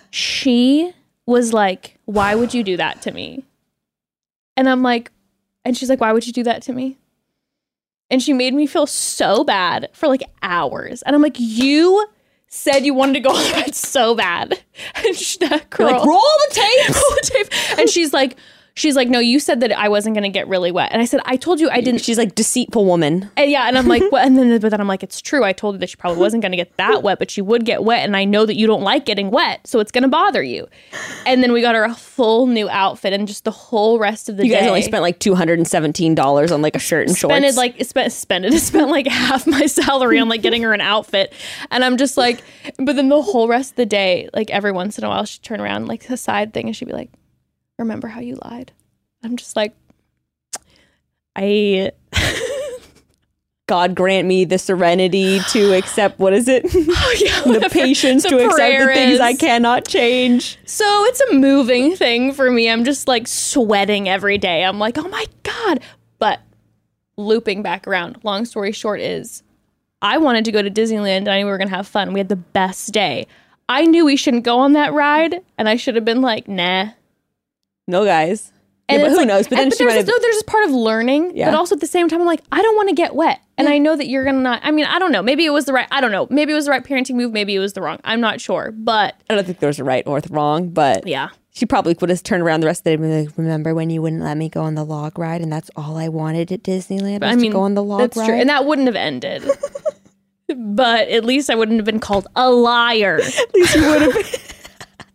she 0.10 0.92
was 1.26 1.52
like, 1.52 1.98
Why 2.06 2.34
would 2.34 2.54
you 2.54 2.62
do 2.62 2.76
that 2.76 3.02
to 3.02 3.12
me? 3.12 3.44
And 4.56 4.68
I'm 4.68 4.82
like, 4.82 5.10
And 5.64 5.76
she's 5.76 5.88
like, 5.88 6.00
Why 6.00 6.12
would 6.12 6.26
you 6.26 6.32
do 6.32 6.42
that 6.44 6.62
to 6.62 6.72
me? 6.72 6.98
And 8.10 8.22
she 8.22 8.32
made 8.32 8.54
me 8.54 8.66
feel 8.66 8.86
so 8.86 9.44
bad 9.44 9.90
for 9.92 10.08
like 10.08 10.22
hours. 10.42 11.02
And 11.02 11.14
I'm 11.14 11.22
like, 11.22 11.36
You 11.38 12.06
said 12.54 12.86
you 12.86 12.94
wanted 12.94 13.14
to 13.14 13.20
go 13.20 13.30
on 13.34 13.42
the 13.42 13.50
ride 13.52 13.74
so 13.74 14.14
bad. 14.14 14.58
And 14.96 15.14
she, 15.16 15.38
that 15.38 15.70
girl, 15.70 15.90
Like, 15.90 16.04
roll 16.04 16.20
the 16.20 16.48
tape. 16.54 16.88
roll 16.88 17.14
the 17.20 17.30
tape. 17.32 17.78
And 17.78 17.88
she's 17.90 18.12
like, 18.12 18.36
she's 18.76 18.96
like, 18.96 19.08
no, 19.08 19.18
you 19.20 19.38
said 19.38 19.60
that 19.60 19.72
I 19.72 19.88
wasn't 19.88 20.14
gonna 20.14 20.28
get 20.30 20.48
really 20.48 20.72
wet. 20.72 20.90
And 20.92 21.00
I 21.00 21.04
said, 21.04 21.20
I 21.24 21.36
told 21.36 21.60
you 21.60 21.70
I 21.70 21.80
didn't. 21.80 22.00
She's 22.02 22.18
like 22.18 22.34
deceitful 22.34 22.84
woman. 22.84 23.30
And 23.36 23.50
yeah, 23.50 23.68
and 23.68 23.78
I'm 23.78 23.86
like, 23.88 24.02
what? 24.10 24.26
And 24.26 24.36
then, 24.36 24.58
but 24.60 24.70
then 24.70 24.80
I'm 24.80 24.88
like, 24.88 25.02
it's 25.02 25.20
true. 25.20 25.44
I 25.44 25.52
told 25.52 25.76
you 25.76 25.78
that 25.78 25.88
she 25.90 25.96
probably 25.96 26.18
wasn't 26.20 26.42
gonna 26.42 26.56
get 26.56 26.76
that 26.76 27.02
wet, 27.02 27.18
but 27.18 27.30
she 27.30 27.40
would 27.40 27.64
get 27.64 27.84
wet, 27.84 28.04
and 28.04 28.16
I 28.16 28.24
know 28.24 28.46
that 28.46 28.56
you 28.56 28.66
don't 28.66 28.82
like 28.82 29.04
getting 29.04 29.30
wet, 29.30 29.66
so 29.66 29.78
it's 29.80 29.90
gonna 29.92 30.08
bother 30.08 30.42
you. 30.42 30.66
And 31.26 31.42
then 31.42 31.52
we 31.52 31.60
got 31.60 31.74
her 31.74 31.84
a 31.84 31.94
full 31.94 32.46
new 32.46 32.68
outfit, 32.68 33.12
and 33.12 33.26
just 33.28 33.44
the 33.44 33.50
whole 33.50 33.98
rest 33.98 34.28
of 34.28 34.36
the 34.36 34.44
You 34.46 34.52
day. 34.52 34.60
guys 34.60 34.68
only 34.68 34.82
spent 34.82 35.02
like 35.02 35.18
two 35.18 35.34
hundred 35.34 35.58
and 35.58 35.66
seventeen 35.68 36.14
dollars 36.14 36.50
on 36.52 36.62
like 36.62 36.74
a 36.76 36.80
shirt 36.80 37.06
and 37.08 37.16
shorts. 37.16 37.34
spent 37.36 37.56
like 37.56 37.84
spent 37.84 38.12
spent 38.12 38.44
it 38.44 38.52
spent 38.60 38.90
like 38.90 39.06
half 39.06 39.46
my 39.46 39.66
salary 39.66 40.18
on 40.18 40.28
like 40.28 40.42
getting 40.42 40.62
her 40.62 40.72
an 40.72 40.80
outfit 40.80 41.32
and 41.70 41.84
i'm 41.84 41.96
just 41.96 42.16
like 42.16 42.42
but 42.78 42.96
then 42.96 43.08
the 43.08 43.20
whole 43.22 43.48
rest 43.48 43.72
of 43.72 43.76
the 43.76 43.86
day 43.86 44.28
like 44.34 44.50
every 44.50 44.72
once 44.72 44.98
in 44.98 45.04
a 45.04 45.08
while 45.08 45.24
she'd 45.24 45.42
turn 45.42 45.60
around 45.60 45.86
like 45.86 46.08
a 46.10 46.16
side 46.16 46.52
thing 46.52 46.66
and 46.66 46.76
she'd 46.76 46.86
be 46.86 46.92
like 46.92 47.10
remember 47.78 48.08
how 48.08 48.20
you 48.20 48.38
lied 48.44 48.72
i'm 49.22 49.36
just 49.36 49.56
like 49.56 49.74
i 51.36 51.90
God 53.66 53.94
grant 53.94 54.28
me 54.28 54.44
the 54.44 54.58
serenity 54.58 55.40
to 55.52 55.72
accept 55.78 56.18
what 56.18 56.34
is 56.34 56.48
it? 56.48 56.66
oh 56.66 57.14
yeah 57.18 57.40
the 57.60 57.70
patience 57.70 58.22
the 58.22 58.28
to 58.28 58.44
accept 58.44 58.78
the 58.78 58.86
things 58.92 59.14
is. 59.14 59.20
I 59.20 59.32
cannot 59.34 59.88
change. 59.88 60.58
so 60.66 60.84
it's 61.04 61.20
a 61.22 61.34
moving 61.34 61.96
thing 61.96 62.32
for 62.34 62.50
me 62.50 62.68
i'm 62.68 62.84
just 62.84 63.08
like 63.08 63.26
sweating 63.26 64.08
every 64.08 64.36
day 64.36 64.64
i'm 64.64 64.78
like 64.78 64.98
oh 64.98 65.08
my 65.08 65.24
god 65.44 65.80
but 66.18 66.40
looping 67.16 67.62
back 67.62 67.86
around 67.88 68.18
long 68.22 68.44
story 68.44 68.70
short 68.72 69.00
is 69.00 69.42
I 70.04 70.18
wanted 70.18 70.44
to 70.44 70.52
go 70.52 70.60
to 70.60 70.70
Disneyland 70.70 71.18
and 71.18 71.28
I 71.30 71.38
knew 71.38 71.46
we 71.46 71.50
were 71.50 71.56
going 71.56 71.70
to 71.70 71.76
have 71.76 71.88
fun. 71.88 72.12
We 72.12 72.20
had 72.20 72.28
the 72.28 72.36
best 72.36 72.92
day. 72.92 73.26
I 73.70 73.86
knew 73.86 74.04
we 74.04 74.16
shouldn't 74.16 74.44
go 74.44 74.58
on 74.58 74.74
that 74.74 74.92
ride 74.92 75.40
and 75.56 75.66
I 75.66 75.76
should 75.76 75.94
have 75.94 76.04
been 76.04 76.20
like, 76.20 76.46
nah. 76.46 76.88
No, 77.86 78.04
guys. 78.04 78.50
And 78.88 79.00
yeah, 79.00 79.06
but 79.06 79.12
who 79.12 79.16
like- 79.18 79.26
knows? 79.28 79.48
But 79.48 79.56
then 79.56 79.64
and- 79.64 79.72
she 79.72 79.78
there's, 79.78 79.94
have. 79.94 80.06
this, 80.06 80.14
no, 80.14 80.18
there's 80.20 80.34
this 80.36 80.42
part 80.42 80.64
of 80.64 80.70
learning, 80.72 81.36
Yeah. 81.36 81.50
but 81.50 81.56
also 81.56 81.74
at 81.74 81.80
the 81.80 81.86
same 81.86 82.08
time, 82.08 82.20
I'm 82.20 82.26
like, 82.26 82.42
I 82.52 82.60
don't 82.60 82.76
want 82.76 82.88
to 82.90 82.94
get 82.94 83.14
wet. 83.14 83.40
And 83.56 83.68
I 83.68 83.78
know 83.78 83.94
that 83.96 84.08
you're 84.08 84.24
going 84.24 84.34
to 84.36 84.42
not. 84.42 84.60
I 84.64 84.72
mean, 84.72 84.84
I 84.84 84.98
don't 84.98 85.12
know. 85.12 85.22
Maybe 85.22 85.44
it 85.46 85.50
was 85.50 85.64
the 85.64 85.72
right, 85.72 85.86
I 85.90 86.00
don't 86.00 86.10
know. 86.10 86.26
Maybe 86.28 86.52
it 86.52 86.56
was 86.56 86.64
the 86.64 86.72
right 86.72 86.82
parenting 86.84 87.14
move. 87.14 87.32
Maybe 87.32 87.54
it 87.54 87.60
was 87.60 87.72
the 87.72 87.80
wrong. 87.82 87.98
I'm 88.04 88.20
not 88.20 88.40
sure. 88.40 88.72
But 88.76 89.14
I 89.30 89.36
don't 89.36 89.44
think 89.44 89.60
there 89.60 89.68
was 89.68 89.78
a 89.78 89.84
right 89.84 90.04
or 90.06 90.20
the 90.20 90.34
wrong, 90.34 90.70
but 90.70 91.06
yeah. 91.06 91.28
she 91.54 91.64
probably 91.64 91.96
would 92.00 92.10
have 92.10 92.22
turned 92.24 92.42
around 92.42 92.60
the 92.60 92.66
rest 92.66 92.80
of 92.80 92.84
the 92.84 92.90
day 92.90 92.94
and 92.94 93.02
been 93.02 93.24
like, 93.26 93.38
"Remember 93.38 93.74
when 93.74 93.90
you 93.90 94.02
wouldn't 94.02 94.22
let 94.22 94.36
me 94.36 94.48
go 94.48 94.62
on 94.62 94.74
the 94.74 94.84
log 94.84 95.18
ride, 95.20 95.40
and 95.40 95.52
that's 95.52 95.70
all 95.76 95.96
I 95.96 96.08
wanted 96.08 96.50
at 96.50 96.64
Disneyland 96.64 97.20
was 97.20 97.30
I 97.30 97.36
mean, 97.36 97.52
to 97.52 97.54
go 97.54 97.60
on 97.60 97.74
the 97.74 97.82
log 97.82 98.00
that's 98.00 98.16
ride." 98.16 98.26
true. 98.26 98.34
And 98.40 98.50
that 98.50 98.66
wouldn't 98.66 98.88
have 98.88 98.96
ended. 98.96 99.48
but 100.56 101.08
at 101.08 101.24
least 101.24 101.48
I 101.48 101.54
wouldn't 101.54 101.78
have 101.78 101.86
been 101.86 102.00
called 102.00 102.26
a 102.34 102.50
liar. 102.50 103.20
at 103.20 103.54
least 103.54 103.74
you 103.76 103.86
would 103.86 104.02
have. 104.02 104.53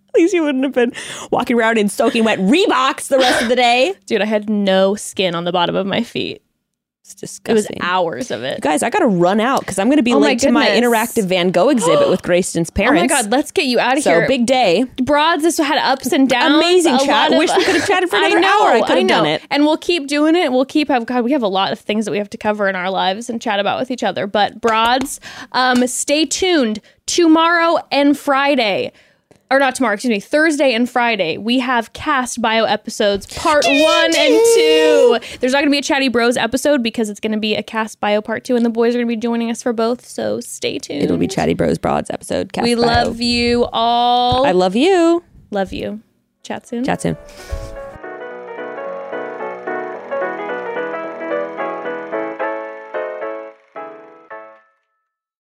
At 0.15 0.19
least 0.21 0.33
you 0.33 0.43
wouldn't 0.43 0.63
have 0.63 0.73
been 0.73 0.91
walking 1.31 1.57
around 1.57 1.77
in 1.77 1.89
soaking 1.89 2.23
wet 2.23 2.39
Reeboks 2.39 3.07
the 3.09 3.17
rest 3.19 3.41
of 3.43 3.49
the 3.49 3.55
day. 3.55 3.93
Dude, 4.05 4.21
I 4.21 4.25
had 4.25 4.49
no 4.49 4.95
skin 4.95 5.35
on 5.35 5.43
the 5.43 5.51
bottom 5.51 5.75
of 5.75 5.85
my 5.85 6.03
feet. 6.03 6.41
It's 7.11 7.39
It 7.43 7.53
was 7.53 7.67
hours 7.81 8.29
of 8.29 8.43
it. 8.43 8.61
Guys, 8.61 8.83
I 8.83 8.91
gotta 8.91 9.07
run 9.07 9.39
out 9.39 9.61
because 9.61 9.79
I'm 9.79 9.89
gonna 9.89 10.03
be 10.03 10.13
Oh 10.13 10.19
my 10.19 10.35
to 10.35 10.51
my 10.51 10.67
interactive 10.67 11.23
Van 11.25 11.49
Gogh 11.49 11.69
exhibit 11.69 12.07
with 12.07 12.21
Grayston's 12.21 12.69
parents. 12.69 12.99
Oh 13.11 13.15
my 13.15 13.21
god, 13.23 13.31
let's 13.31 13.49
get 13.51 13.65
you 13.65 13.79
out 13.79 13.97
of 13.97 14.03
So 14.03 14.11
here. 14.11 14.27
big 14.27 14.45
day. 14.45 14.83
broads. 15.01 15.41
This 15.41 15.57
had 15.57 15.79
ups 15.79 16.11
and 16.11 16.29
downs. 16.29 16.53
Amazing 16.57 16.95
a 16.95 16.99
chat. 16.99 17.31
of- 17.31 17.39
Wish 17.39 17.49
we 17.57 17.63
could 17.65 17.77
have 17.77 17.87
chatted 17.87 18.11
for 18.11 18.15
I 18.19 18.29
know, 18.29 18.47
hour. 18.63 18.69
I 18.73 18.81
could 18.81 18.99
have 18.99 19.07
done 19.07 19.25
it. 19.25 19.41
and 19.49 19.65
we'll 19.65 19.77
keep 19.77 20.05
doing 20.07 20.35
it. 20.35 20.51
We'll 20.51 20.65
keep 20.65 20.87
have 20.89 21.07
God. 21.07 21.23
We 21.23 21.31
have 21.31 21.41
a 21.41 21.47
lot 21.47 21.71
of 21.71 21.79
things 21.79 22.05
that 22.05 22.11
we 22.11 22.19
have 22.19 22.29
to 22.29 22.37
cover 22.37 22.69
in 22.69 22.75
our 22.75 22.91
lives 22.91 23.27
and 23.27 23.41
chat 23.41 23.59
about 23.59 23.79
with 23.79 23.89
each 23.89 24.03
other. 24.03 24.27
But 24.27 24.61
broads, 24.61 25.19
um, 25.53 25.87
stay 25.87 26.27
tuned 26.27 26.79
tomorrow 27.07 27.79
and 27.91 28.15
Friday. 28.19 28.91
Or 29.51 29.57
not 29.57 29.73
tomorrow, 29.73 29.95
excuse 29.95 30.11
me, 30.11 30.19
Thursday 30.19 30.73
and 30.75 30.87
Friday, 30.87 31.37
we 31.37 31.57
have 31.57 31.91
cast 31.93 32.39
bio 32.39 32.65
episodes 32.65 33.25
part 33.25 33.65
one 33.65 34.15
and 34.15 34.41
two. 34.55 35.17
There's 35.39 35.53
not 35.53 35.61
gonna 35.61 35.71
be 35.71 35.79
a 35.79 35.81
Chatty 35.81 36.07
Bros 36.07 36.37
episode 36.37 36.83
because 36.83 37.09
it's 37.09 37.19
gonna 37.19 37.39
be 37.39 37.55
a 37.55 37.63
cast 37.63 37.99
bio 37.99 38.21
part 38.21 38.43
two, 38.43 38.55
and 38.55 38.63
the 38.63 38.69
boys 38.69 38.93
are 38.93 38.99
gonna 38.99 39.07
be 39.07 39.15
joining 39.15 39.49
us 39.49 39.63
for 39.63 39.73
both. 39.73 40.05
So 40.05 40.39
stay 40.39 40.77
tuned. 40.77 41.01
It'll 41.01 41.17
be 41.17 41.27
Chatty 41.27 41.55
Bros 41.55 41.79
Broads 41.79 42.11
episode. 42.11 42.53
Cast 42.53 42.63
we 42.63 42.75
bio. 42.75 42.85
love 42.85 43.21
you 43.21 43.67
all. 43.73 44.45
I 44.45 44.51
love 44.51 44.75
you. 44.75 45.23
love 45.49 45.73
you. 45.73 46.01
Chat 46.43 46.67
soon. 46.67 46.83
Chat 46.83 47.01
soon. 47.01 47.17